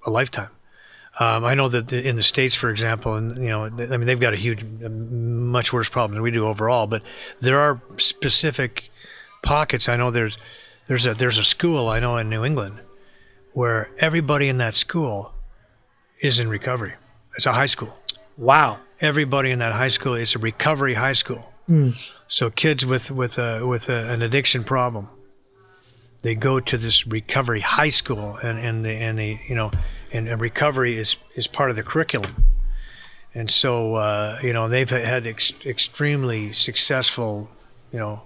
a 0.05 0.09
lifetime 0.09 0.49
um, 1.21 1.45
I 1.45 1.55
know 1.55 1.69
that 1.69 1.88
the, 1.88 2.05
in 2.05 2.17
the 2.17 2.23
states, 2.23 2.53
for 2.55 2.69
example, 2.69 3.13
and 3.15 3.38
you 3.38 3.47
know, 3.47 3.63
I 3.63 3.69
mean, 3.69 4.01
they've 4.05 4.19
got 4.19 4.34
a 4.34 4.36
huge, 4.36 4.65
much 4.65 5.71
worse 5.71 5.88
problem 5.88 6.15
than 6.15 6.21
we 6.21 6.30
do 6.30 6.45
overall. 6.45 6.88
But 6.88 7.03
there 7.39 7.57
are 7.57 7.82
specific 7.95 8.89
pockets. 9.41 9.88
I 9.88 9.95
know 9.95 10.11
there's 10.11 10.38
there's 10.88 11.05
a 11.05 11.13
there's 11.13 11.38
a 11.38 11.43
school 11.45 11.88
I 11.88 12.01
know 12.01 12.17
in 12.17 12.30
New 12.30 12.43
England 12.43 12.82
where 13.53 13.91
everybody 13.99 14.49
in 14.49 14.57
that 14.57 14.76
school 14.76 15.34
is 16.26 16.39
in 16.39 16.49
recovery. 16.49 16.93
It's 17.36 17.45
a 17.45 17.53
high 17.53 17.67
school 17.67 17.93
Wow. 18.38 18.80
everybody 19.01 19.51
in 19.51 19.59
that 19.59 19.73
high 19.73 19.89
school 19.97 20.13
is 20.15 20.36
a 20.36 20.39
recovery 20.39 20.93
high 20.95 21.13
school. 21.13 21.51
So 22.28 22.49
kids 22.49 22.86
with 22.86 23.11
with 23.11 23.38
a, 23.39 23.65
with 23.65 23.89
a, 23.89 24.11
an 24.13 24.21
addiction 24.21 24.63
problem, 24.63 25.07
they 26.23 26.36
go 26.36 26.59
to 26.59 26.78
this 26.78 27.05
recovery 27.07 27.61
high 27.61 27.89
school, 27.91 28.38
and 28.43 28.59
and 28.59 28.86
the 28.86 28.91
and 28.91 29.17
the 29.17 29.39
you 29.49 29.55
know, 29.55 29.71
and, 30.13 30.28
and 30.28 30.41
recovery 30.41 30.97
is 30.97 31.17
is 31.36 31.47
part 31.47 31.69
of 31.69 31.76
the 31.76 31.84
curriculum. 31.84 32.32
and 33.34 33.49
so 33.49 33.95
uh, 33.95 34.39
you 34.43 34.53
know 34.53 34.67
they've 34.69 34.89
had 34.89 35.26
ex- 35.28 35.65
extremely 35.65 36.53
successful, 36.53 37.49
you 37.91 37.99
know, 37.99 38.21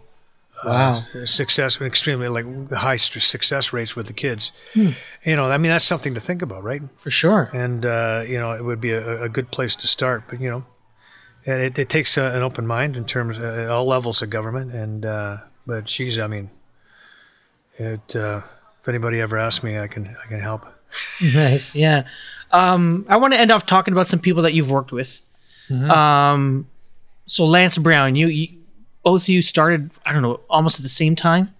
Wow. 0.65 1.03
uh, 1.15 1.25
success, 1.25 1.79
extremely 1.81 2.27
like 2.27 2.71
high 2.71 2.97
success 2.97 3.71
rates 3.71 3.95
with 3.95 4.07
the 4.07 4.13
kids. 4.13 4.51
You 4.73 5.35
know, 5.35 5.49
I 5.49 5.57
mean 5.57 5.71
that's 5.71 5.85
something 5.85 6.13
to 6.13 6.19
think 6.19 6.41
about, 6.41 6.63
right? 6.63 6.81
For 6.95 7.09
sure. 7.09 7.49
And 7.53 7.85
uh, 7.85 8.23
you 8.27 8.39
know, 8.39 8.51
it 8.53 8.63
would 8.63 8.81
be 8.81 8.91
a, 8.91 9.23
a 9.23 9.29
good 9.29 9.51
place 9.51 9.75
to 9.77 9.87
start. 9.87 10.23
But 10.27 10.41
you 10.41 10.49
know, 10.49 10.65
it, 11.45 11.77
it 11.79 11.89
takes 11.89 12.17
uh, 12.17 12.31
an 12.35 12.41
open 12.41 12.67
mind 12.67 12.97
in 12.97 13.05
terms 13.05 13.39
uh, 13.39 13.67
all 13.71 13.85
levels 13.85 14.21
of 14.21 14.29
government. 14.29 14.73
And 14.73 15.05
uh, 15.05 15.37
but 15.65 15.87
she's, 15.89 16.19
I 16.19 16.27
mean, 16.27 16.49
it. 17.77 18.15
Uh, 18.15 18.41
if 18.81 18.87
anybody 18.87 19.19
ever 19.19 19.37
asks 19.37 19.63
me, 19.63 19.77
I 19.77 19.87
can 19.87 20.15
I 20.23 20.27
can 20.27 20.39
help. 20.39 20.65
Nice. 21.35 21.75
Yeah. 21.75 22.07
Um, 22.51 23.05
I 23.07 23.17
want 23.17 23.33
to 23.33 23.39
end 23.39 23.51
off 23.51 23.67
talking 23.67 23.91
about 23.91 24.07
some 24.07 24.19
people 24.19 24.41
that 24.43 24.53
you've 24.53 24.71
worked 24.71 24.91
with. 24.91 25.21
Mm-hmm. 25.69 25.91
Um, 25.91 26.67
so 27.27 27.45
Lance 27.45 27.77
Brown, 27.77 28.15
you, 28.15 28.27
you 28.27 28.58
both 29.03 29.23
of 29.23 29.29
you 29.29 29.41
started, 29.41 29.91
I 30.05 30.13
don't 30.13 30.21
know, 30.21 30.39
almost 30.49 30.79
at 30.79 30.83
the 30.83 30.89
same 30.89 31.15
time. 31.15 31.53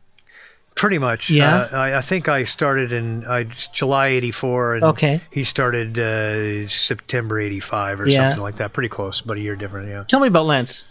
Pretty 0.75 0.97
much. 0.97 1.29
Yeah? 1.29 1.57
Uh, 1.71 1.75
I, 1.77 1.97
I 1.97 2.01
think 2.01 2.29
I 2.29 2.45
started 2.45 2.91
in 2.93 3.25
I, 3.25 3.43
July 3.73 4.07
'84, 4.09 4.75
and 4.75 4.83
Okay. 4.85 5.19
he 5.29 5.43
started 5.43 5.99
uh, 5.99 6.69
September 6.69 7.37
'85 7.39 7.99
or 8.01 8.07
Yeah. 8.07 8.29
something 8.29 8.43
like 8.43 8.55
that. 8.57 8.71
Pretty 8.71 8.87
close, 8.87 9.19
but 9.21 9.35
a 9.35 9.41
year 9.41 9.57
different. 9.57 9.89
Yeah. 9.89 10.05
Tell 10.07 10.21
me 10.21 10.27
about 10.27 10.45
Lance. 10.45 10.85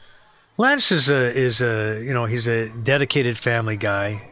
Lance 0.59 0.93
is 0.93 1.09
a 1.09 1.35
is 1.35 1.63
a 1.63 2.03
you 2.05 2.13
know 2.13 2.27
he's 2.27 2.47
a 2.47 2.69
dedicated 2.83 3.39
family 3.39 3.77
guy. 3.77 4.31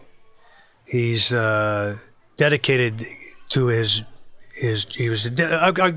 He's 0.85 1.33
uh, 1.33 1.97
dedicated 2.37 3.07
to 3.51 3.67
his 3.69 4.03
his 4.55 4.95
he 4.95 5.09
was 5.09 5.23
de- 5.25 5.55
I, 5.55 5.69
I, 5.71 5.95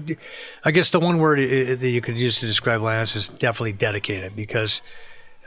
I 0.64 0.72
guess 0.72 0.90
the 0.90 1.00
one 1.00 1.18
word 1.18 1.40
that 1.40 1.90
you 1.90 2.00
could 2.00 2.18
use 2.18 2.38
to 2.40 2.46
describe 2.46 2.82
Lance 2.82 3.16
is 3.16 3.28
definitely 3.28 3.74
dedicated 3.74 4.36
because 4.36 4.82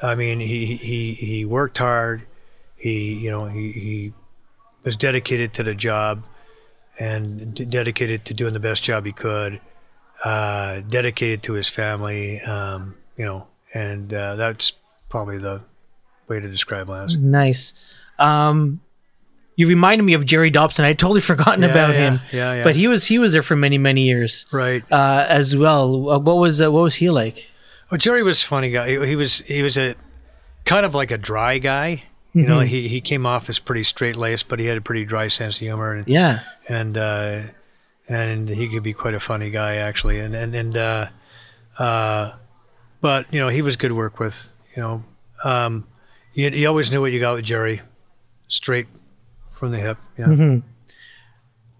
I 0.03 0.15
mean 0.15 0.41
he 0.41 0.77
he 0.77 1.15
he 1.15 1.45
worked 1.45 1.79
hard. 1.79 2.23
He 2.77 3.15
you 3.15 3.31
know 3.31 3.47
he 3.47 3.73
he 3.73 4.13
was 4.85 4.97
dedicated 4.97 5.55
to 5.55 5.63
the 5.63 5.75
job 5.75 6.25
and 6.99 7.55
d- 7.55 7.65
dedicated 7.65 8.25
to 8.27 8.35
doing 8.35 8.53
the 8.55 8.61
best 8.61 8.83
job 8.85 9.07
he 9.07 9.13
could. 9.13 9.61
Uh, 10.25 10.81
dedicated 10.81 11.43
to 11.45 11.53
his 11.55 11.69
family. 11.69 12.41
Um, 12.41 12.95
you 13.17 13.25
know, 13.25 13.47
and 13.75 14.13
uh, 14.15 14.37
that's 14.37 14.73
probably 15.09 15.39
the 15.39 15.61
way 16.29 16.39
to 16.41 16.49
describe 16.49 16.89
Lance. 16.89 17.17
Nice. 17.17 17.75
Um, 18.19 18.81
you 19.57 19.67
reminded 19.69 20.05
me 20.05 20.15
of 20.15 20.25
Jerry 20.25 20.49
Dobson. 20.51 20.85
I 20.85 20.89
had 20.89 20.99
totally 20.99 21.21
forgotten 21.33 21.63
Yeah, 21.63 21.71
about 21.71 21.91
yeah, 21.95 22.11
him. 22.11 22.21
yeah, 22.33 22.55
yeah. 22.55 22.65
But 22.65 22.77
he 22.77 22.87
was 22.89 23.07
he 23.07 23.19
was 23.19 23.33
there 23.33 23.43
for 23.43 23.57
many 23.57 23.79
many 23.79 24.03
years 24.03 24.47
Right. 24.53 24.85
uh, 24.93 25.27
as 25.29 25.57
well. 25.57 26.21
What 26.21 26.37
was 26.37 26.61
uh, 26.61 26.71
what 26.71 26.83
was 26.83 26.97
he 26.97 27.11
like? 27.11 27.49
Well, 27.93 27.99
Jerry 27.99 28.23
was 28.23 28.43
a 28.43 28.47
funny 28.47 28.71
guy. 28.71 28.89
He, 28.89 29.07
he 29.09 29.17
was 29.17 29.41
he 29.41 29.61
was 29.63 29.77
a 29.77 29.95
kind 30.65 30.87
of 30.87 30.95
like 30.95 31.11
a 31.11 31.19
dry 31.19 31.59
guy. 31.59 32.05
You 32.33 32.49
know, 32.49 32.61
he, 32.61 32.89
he 32.89 33.03
came 33.03 33.27
off 33.27 33.51
as 33.51 33.59
pretty 33.59 33.83
straight 33.83 34.17
laced, 34.17 34.49
but 34.49 34.59
he 34.59 34.65
had 34.65 34.79
a 34.79 34.81
pretty 34.81 35.05
dry 35.05 35.29
sense 35.29 35.57
of 35.57 35.61
humor, 35.61 35.93
and 35.93 36.09
Yeah. 36.09 36.41
and 36.67 36.97
uh, 36.97 37.43
and 38.09 38.49
he 38.49 38.67
could 38.71 38.83
be 38.83 38.95
quite 38.95 39.13
a 39.13 39.21
funny 39.21 39.51
guy 39.51 39.77
actually. 39.77 40.19
And 40.21 40.35
and 40.35 40.55
and 40.55 40.75
uh, 40.75 41.09
uh, 41.79 42.33
but 43.03 43.27
you 43.31 43.39
know, 43.39 43.49
he 43.51 43.61
was 43.61 43.77
good 43.77 43.93
work 43.93 44.19
with. 44.19 44.57
You 44.75 44.83
know, 44.83 45.05
um, 45.45 45.87
you, 46.33 46.49
you 46.49 46.67
always 46.67 46.91
knew 46.91 47.03
what 47.03 47.13
you 47.13 47.21
got 47.21 47.35
with 47.35 47.45
Jerry, 47.45 47.83
straight 48.49 48.87
from 49.51 49.71
the 49.73 49.79
hip. 49.81 49.99
Yeah. 50.17 50.61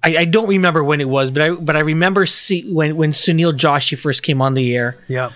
I, 0.05 0.17
I 0.19 0.25
don't 0.27 0.49
remember 0.49 0.85
when 0.85 1.01
it 1.01 1.09
was, 1.09 1.31
but 1.31 1.41
I 1.43 1.51
but 1.53 1.77
I 1.77 1.81
remember 1.81 2.27
see 2.27 2.71
when 2.71 2.97
when 2.97 3.13
Sunil 3.13 3.53
Joshi 3.57 3.97
first 3.97 4.23
came 4.23 4.43
on 4.43 4.53
the 4.53 4.77
air. 4.77 4.99
Yeah. 5.09 5.31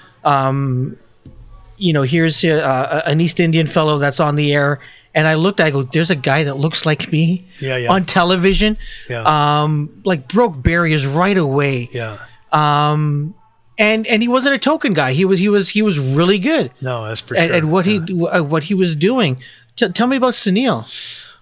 You 1.79 1.93
know, 1.93 2.05
here's 2.05 2.43
uh, 2.43 3.03
an 3.05 3.21
East 3.21 3.39
Indian 3.39 3.67
fellow 3.67 3.99
that's 3.99 4.19
on 4.19 4.37
the 4.37 4.55
air, 4.55 4.81
and 5.15 5.27
I 5.29 5.35
looked. 5.35 5.61
I 5.61 5.71
go, 5.71 5.83
"There's 5.83 6.11
a 6.11 6.17
guy 6.17 6.45
that 6.45 6.57
looks 6.57 6.87
like 6.87 7.13
me 7.13 7.45
Yeah, 7.61 7.77
yeah. 7.77 7.93
on 7.93 8.07
television." 8.07 8.79
Yeah. 9.11 9.25
Um, 9.63 9.91
like 10.03 10.27
broke 10.27 10.63
barriers 10.63 11.07
right 11.07 11.37
away. 11.37 11.91
yeah. 11.93 12.17
Um, 12.51 13.35
and 13.77 14.07
and 14.07 14.23
he 14.23 14.29
wasn't 14.29 14.55
a 14.55 14.59
token 14.59 14.95
guy. 14.95 15.13
He 15.13 15.27
was 15.27 15.39
he 15.39 15.51
was 15.51 15.69
he 15.69 15.83
was 15.83 15.99
really 15.99 16.39
good 16.39 16.71
No, 16.81 17.05
that's 17.07 17.21
for 17.21 17.37
at, 17.37 17.49
sure. 17.49 17.57
at 17.57 17.65
what 17.67 17.85
Yeah. 17.85 18.01
he 18.09 18.27
uh, 18.27 18.43
what 18.43 18.65
he 18.65 18.75
was 18.75 18.97
doing. 18.97 19.37
T- 19.77 19.91
tell 19.91 20.07
me 20.07 20.17
about 20.17 20.33
Sunil. 20.33 20.87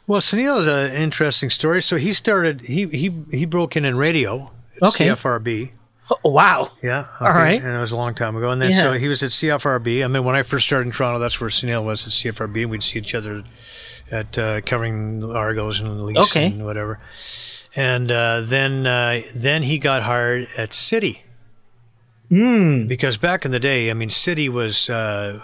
Well, 0.09 0.21
Sunil 0.21 0.59
is 0.59 0.67
an 0.67 0.91
interesting 1.01 1.49
story. 1.49 1.81
So 1.81 1.97
he 1.97 2.13
started. 2.13 2.63
He 2.63 2.87
he 2.89 3.13
he 3.31 3.45
broke 3.47 3.77
in 3.77 3.85
in 3.85 3.97
radio. 3.97 4.51
At 4.83 4.89
Okay. 4.89 5.07
CFRB. 5.11 5.71
Oh, 6.11 6.31
wow. 6.31 6.71
Yeah. 6.83 7.07
All 7.21 7.29
right. 7.29 7.61
And 7.63 7.75
it 7.77 7.81
was 7.81 7.93
a 7.93 7.97
long 7.97 8.15
time 8.15 8.37
ago. 8.37 8.51
And 8.51 8.61
then 8.61 8.73
so 8.73 8.93
he 8.93 9.09
was 9.09 9.23
at 9.23 9.31
CFRB. 9.31 10.05
I 10.05 10.09
mean, 10.09 10.23
when 10.25 10.37
I 10.37 10.43
first 10.43 10.67
started 10.67 10.87
in 10.87 10.93
Toronto, 10.93 11.19
that's 11.19 11.41
where 11.41 11.49
Sunil 11.49 11.83
was 11.85 12.07
at 12.07 12.13
CFRB. 12.13 12.63
And 12.63 12.71
we'd 12.71 12.83
see 12.83 12.99
each 12.99 13.15
other 13.15 13.43
at 14.11 14.37
uh, 14.39 14.61
covering 14.61 15.25
Argos 15.25 15.81
and 15.81 16.05
Leafs 16.05 16.31
Okay. 16.31 16.47
and 16.47 16.65
whatever. 16.67 17.01
And 17.75 18.13
uh, 18.13 18.43
then 18.43 18.87
uh, 18.87 19.23
then 19.35 19.63
he 19.63 19.79
got 19.79 20.03
hired 20.03 20.47
at 20.59 20.75
City. 20.75 21.23
Hmm. 22.29 22.87
Because 22.87 23.17
back 23.19 23.45
in 23.45 23.51
the 23.51 23.61
day, 23.61 23.91
I 23.91 23.95
mean, 23.95 24.11
City 24.11 24.49
was 24.49 24.91
uh, 24.91 25.41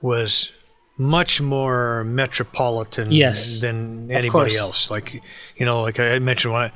was 0.00 0.52
much 0.98 1.40
more 1.40 2.04
metropolitan 2.04 3.10
Yes. 3.12 3.60
than 3.60 4.10
anybody 4.10 4.56
else. 4.56 4.90
Like 4.90 5.22
you 5.56 5.66
know, 5.66 5.82
like 5.82 6.00
I 6.00 6.18
mentioned, 6.18 6.52
when 6.54 6.62
I, 6.62 6.72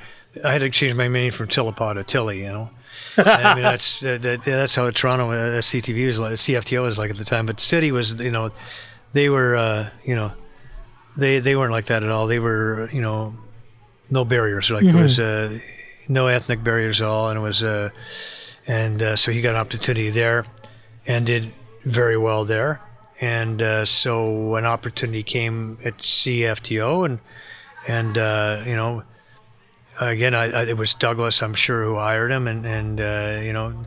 I 0.48 0.52
had 0.52 0.60
to 0.60 0.70
change 0.70 0.94
my 0.94 1.08
name 1.08 1.32
from 1.32 1.48
Tillipod 1.48 1.94
to 1.94 2.04
Tilly. 2.04 2.40
You 2.42 2.52
know. 2.52 2.70
I 3.18 3.54
mean, 3.54 3.62
that's 3.62 4.02
uh, 4.02 4.18
that, 4.18 4.42
that's 4.42 4.74
how 4.74 4.90
Toronto 4.90 5.30
uh, 5.30 5.60
CTV 5.60 6.06
was 6.06 6.18
like, 6.18 6.32
CFTO 6.34 6.82
was 6.82 6.98
like 6.98 7.10
at 7.10 7.16
the 7.16 7.24
time. 7.24 7.46
But 7.46 7.60
City 7.60 7.92
was, 7.92 8.14
you 8.20 8.30
know, 8.30 8.50
they 9.12 9.28
were, 9.28 9.56
uh, 9.56 9.90
you 10.04 10.14
know, 10.16 10.32
they 11.16 11.38
they 11.38 11.54
weren't 11.56 11.72
like 11.72 11.86
that 11.86 12.02
at 12.02 12.10
all. 12.10 12.26
They 12.26 12.38
were, 12.38 12.88
you 12.92 13.00
know, 13.00 13.34
no 14.10 14.24
barriers. 14.24 14.70
Like 14.70 14.84
Mm-hmm. 14.84 14.98
it 14.98 15.02
was 15.02 15.20
uh, 15.20 15.58
no 16.08 16.26
ethnic 16.26 16.62
barriers 16.64 17.00
at 17.00 17.06
all, 17.06 17.30
and 17.30 17.38
it 17.38 17.42
was, 17.42 17.62
uh, 17.62 17.90
and 18.66 19.02
uh, 19.02 19.16
so 19.16 19.30
he 19.30 19.40
got 19.40 19.50
an 19.50 19.60
opportunity 19.60 20.10
there, 20.10 20.44
and 21.06 21.26
did 21.26 21.52
very 21.84 22.16
well 22.18 22.44
there. 22.44 22.80
And 23.20 23.62
uh, 23.62 23.84
so 23.84 24.56
an 24.56 24.64
opportunity 24.64 25.22
came 25.22 25.78
at 25.84 25.98
CFTO, 25.98 27.06
and 27.06 27.18
and 27.86 28.18
uh, 28.18 28.62
you 28.66 28.74
know 28.74 29.04
again, 30.00 30.34
I, 30.34 30.50
I, 30.50 30.62
it 30.64 30.76
was 30.76 30.94
Douglas, 30.94 31.42
I'm 31.42 31.54
sure, 31.54 31.84
who 31.84 31.96
hired 31.96 32.30
him, 32.30 32.46
and 32.48 32.66
and 32.66 33.00
uh, 33.00 33.40
you 33.42 33.52
know, 33.52 33.84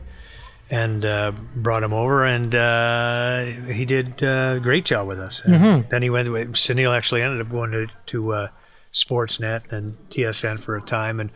and 0.70 1.04
uh, 1.04 1.32
brought 1.54 1.82
him 1.82 1.92
over, 1.92 2.24
and 2.24 2.54
uh, 2.54 3.42
he 3.72 3.84
did 3.84 4.22
a 4.22 4.60
great 4.62 4.84
job 4.84 5.08
with 5.08 5.18
us. 5.18 5.42
And 5.44 5.54
Then 5.90 6.02
he 6.02 6.10
went. 6.10 6.28
Sunil 6.28 6.96
actually 6.96 7.22
ended 7.22 7.40
up 7.40 7.50
going 7.50 7.70
to 7.72 7.86
to 8.06 8.32
uh, 8.32 8.48
Sportsnet 8.92 9.72
and 9.72 9.96
TSN 10.10 10.60
for 10.60 10.76
a 10.76 10.82
time, 10.82 11.20
and 11.20 11.30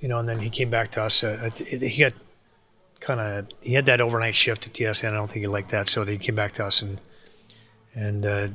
you 0.00 0.08
know, 0.08 0.18
and 0.18 0.28
then 0.28 0.40
he 0.40 0.50
came 0.50 0.70
back 0.70 0.90
to 0.92 1.02
us. 1.02 1.24
Uh, 1.24 1.50
he 1.66 2.00
got 2.00 2.12
kind 3.00 3.20
of 3.20 3.48
he 3.60 3.74
had 3.74 3.86
that 3.86 4.00
overnight 4.00 4.34
shift 4.34 4.66
at 4.66 4.72
TSN. 4.72 5.08
I 5.08 5.14
don't 5.14 5.28
think 5.30 5.42
he 5.42 5.48
liked 5.48 5.70
that, 5.70 5.88
so 5.88 6.04
he 6.04 6.18
came 6.18 6.34
back 6.34 6.52
to 6.52 6.64
us 6.64 6.82
and 6.82 7.00
and 7.94 8.26
uh, 8.26 8.48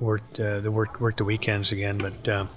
worked 0.00 0.40
uh, 0.40 0.60
the 0.60 0.70
worked 0.70 1.00
worked 1.00 1.18
the 1.18 1.24
weekends 1.24 1.72
again, 1.72 1.98
but. 1.98 2.48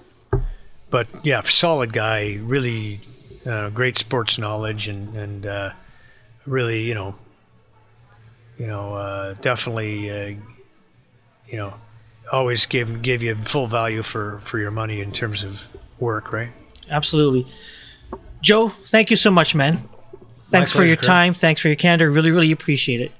But 0.96 1.10
yeah, 1.24 1.42
solid 1.42 1.92
guy, 1.92 2.40
really 2.42 3.02
uh, 3.46 3.70
great 3.70 3.98
sports 3.98 4.38
knowledge, 4.38 4.88
and 4.88 5.14
and 5.14 5.46
uh, 5.46 5.72
really, 6.48 6.84
you 6.84 6.96
know, 6.96 7.16
you 8.58 8.66
know, 8.66 8.96
uh, 8.96 9.34
definitely, 9.42 10.10
uh, 10.10 10.40
you 11.50 11.58
know, 11.58 11.74
always 12.32 12.66
give 12.66 13.02
give 13.02 13.22
you 13.22 13.36
full 13.36 13.68
value 13.68 14.04
for 14.04 14.40
for 14.40 14.58
your 14.58 14.72
money 14.72 15.02
in 15.02 15.12
terms 15.12 15.44
of 15.44 15.68
work, 16.00 16.32
right? 16.32 16.52
Absolutely. 16.90 17.46
Joe, 18.42 18.70
thank 18.70 19.10
you 19.10 19.18
so 19.18 19.32
much, 19.32 19.54
man. 19.54 19.90
Thanks 20.38 20.72
for 20.72 20.86
your 20.86 20.96
Kurt. 20.96 21.06
time. 21.06 21.34
Thanks 21.34 21.60
for 21.60 21.68
your 21.68 21.76
candor. 21.76 22.10
Really, 22.10 22.32
really 22.32 22.54
appreciate 22.54 23.02
it. 23.02 23.12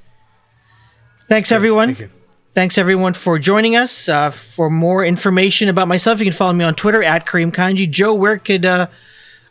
Thanks, 1.28 1.52
everyone. 1.52 1.90
Thank 1.90 2.00
you. 2.00 2.15
Thanks, 2.56 2.78
everyone, 2.78 3.14
for 3.14 3.38
joining 3.38 3.76
us. 3.76 4.08
Uh, 4.08 4.30
for 4.30 4.70
more 4.70 5.04
information 5.04 5.68
about 5.68 5.90
myself, 5.90 6.20
you 6.20 6.26
can 6.26 6.32
follow 6.34 6.54
me 6.54 6.64
on 6.64 6.74
Twitter 6.74 7.04
at 7.04 7.26
Kareem 7.26 7.52
Kanji. 7.52 7.90
Joe, 7.90 8.14
where 8.14 8.38
could 8.38 8.66
uh, 8.66 8.88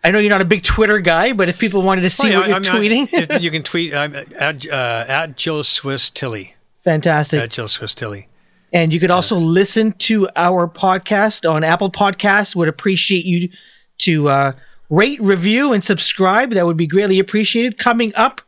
I 0.02 0.10
know 0.10 0.18
you're 0.18 0.30
not 0.30 0.40
a 0.40 0.46
big 0.46 0.62
Twitter 0.62 1.00
guy, 1.00 1.34
but 1.34 1.50
if 1.50 1.58
people 1.58 1.82
wanted 1.82 2.00
to 2.02 2.10
see 2.10 2.34
Oh, 2.34 2.40
what 2.40 2.48
you're 2.48 2.56
I 2.56 2.80
mean, 2.80 3.06
tweeting, 3.06 3.30
I- 3.30 3.36
you 3.40 3.50
can 3.50 3.62
tweet 3.62 3.92
at 3.92 4.66
uh, 4.66 5.04
at 5.06 5.36
Joe 5.36 5.60
Swiss 5.62 6.08
Tilly 6.08 6.54
fantastic. 6.78 7.42
at 7.42 7.50
Joe 7.50 7.66
Swiss 7.66 7.94
Tilly. 7.94 8.28
And 8.72 8.92
you 8.92 8.98
could 8.98 9.10
also 9.10 9.36
listen 9.36 9.92
to 9.92 10.28
our 10.34 10.66
podcast 10.66 11.48
on 11.48 11.62
Apple 11.62 11.90
Podcasts. 11.92 12.56
Would 12.56 12.68
appreciate 12.68 13.24
you 13.26 13.50
to 13.98 14.28
uh, 14.30 14.52
rate, 14.88 15.20
review, 15.20 15.74
and 15.74 15.84
subscribe. 15.84 16.50
That 16.52 16.64
would 16.64 16.76
be 16.78 16.86
greatly 16.86 17.18
appreciated. 17.18 17.76
Coming 17.76 18.14
up 18.16 18.40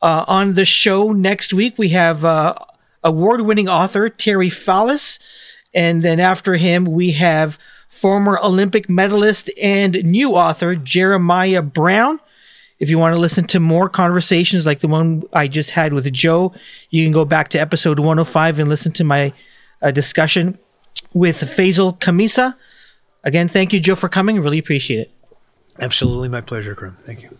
uh, 0.00 0.24
on 0.28 0.54
the 0.54 0.64
show 0.64 1.10
next 1.12 1.52
week, 1.52 1.76
we 1.76 1.88
have 1.90 2.24
uh, 3.04 3.08
award-winning 3.08 3.68
author 3.68 4.08
Terry 4.08 4.48
Fallis, 4.48 5.18
and 5.74 6.02
then 6.02 6.20
after 6.20 6.54
him, 6.54 6.84
we 6.84 7.12
have 7.12 7.58
former 7.88 8.38
Olympic 8.42 8.88
medalist 8.88 9.50
and 9.60 10.02
new 10.04 10.34
author 10.34 10.74
Jeremiah 10.74 11.62
Brown. 11.62 12.20
If 12.78 12.90
you 12.90 12.98
want 12.98 13.14
to 13.14 13.20
listen 13.20 13.46
to 13.48 13.60
more 13.60 13.88
conversations 13.88 14.66
like 14.66 14.80
the 14.80 14.88
one 14.88 15.22
I 15.32 15.48
just 15.48 15.70
had 15.70 15.94
with 15.94 16.12
Joe, 16.12 16.52
you 16.90 17.04
can 17.04 17.12
go 17.12 17.24
back 17.24 17.48
to 17.48 17.58
episode 17.58 17.98
105 17.98 18.58
and 18.58 18.68
listen 18.68 18.92
to 18.92 19.04
my 19.04 19.32
uh, 19.80 19.90
discussion 19.90 20.58
with 21.14 21.40
Faisal 21.40 21.98
Kamisa. 21.98 22.54
Again, 23.24 23.48
thank 23.48 23.72
you, 23.72 23.80
Joe, 23.80 23.96
for 23.96 24.08
coming. 24.08 24.40
Really 24.40 24.58
appreciate 24.58 25.00
it. 25.00 25.10
Absolutely 25.80 26.28
my 26.28 26.40
pleasure, 26.40 26.74
Grim. 26.74 26.96
Thank 27.02 27.22
you. 27.22 27.38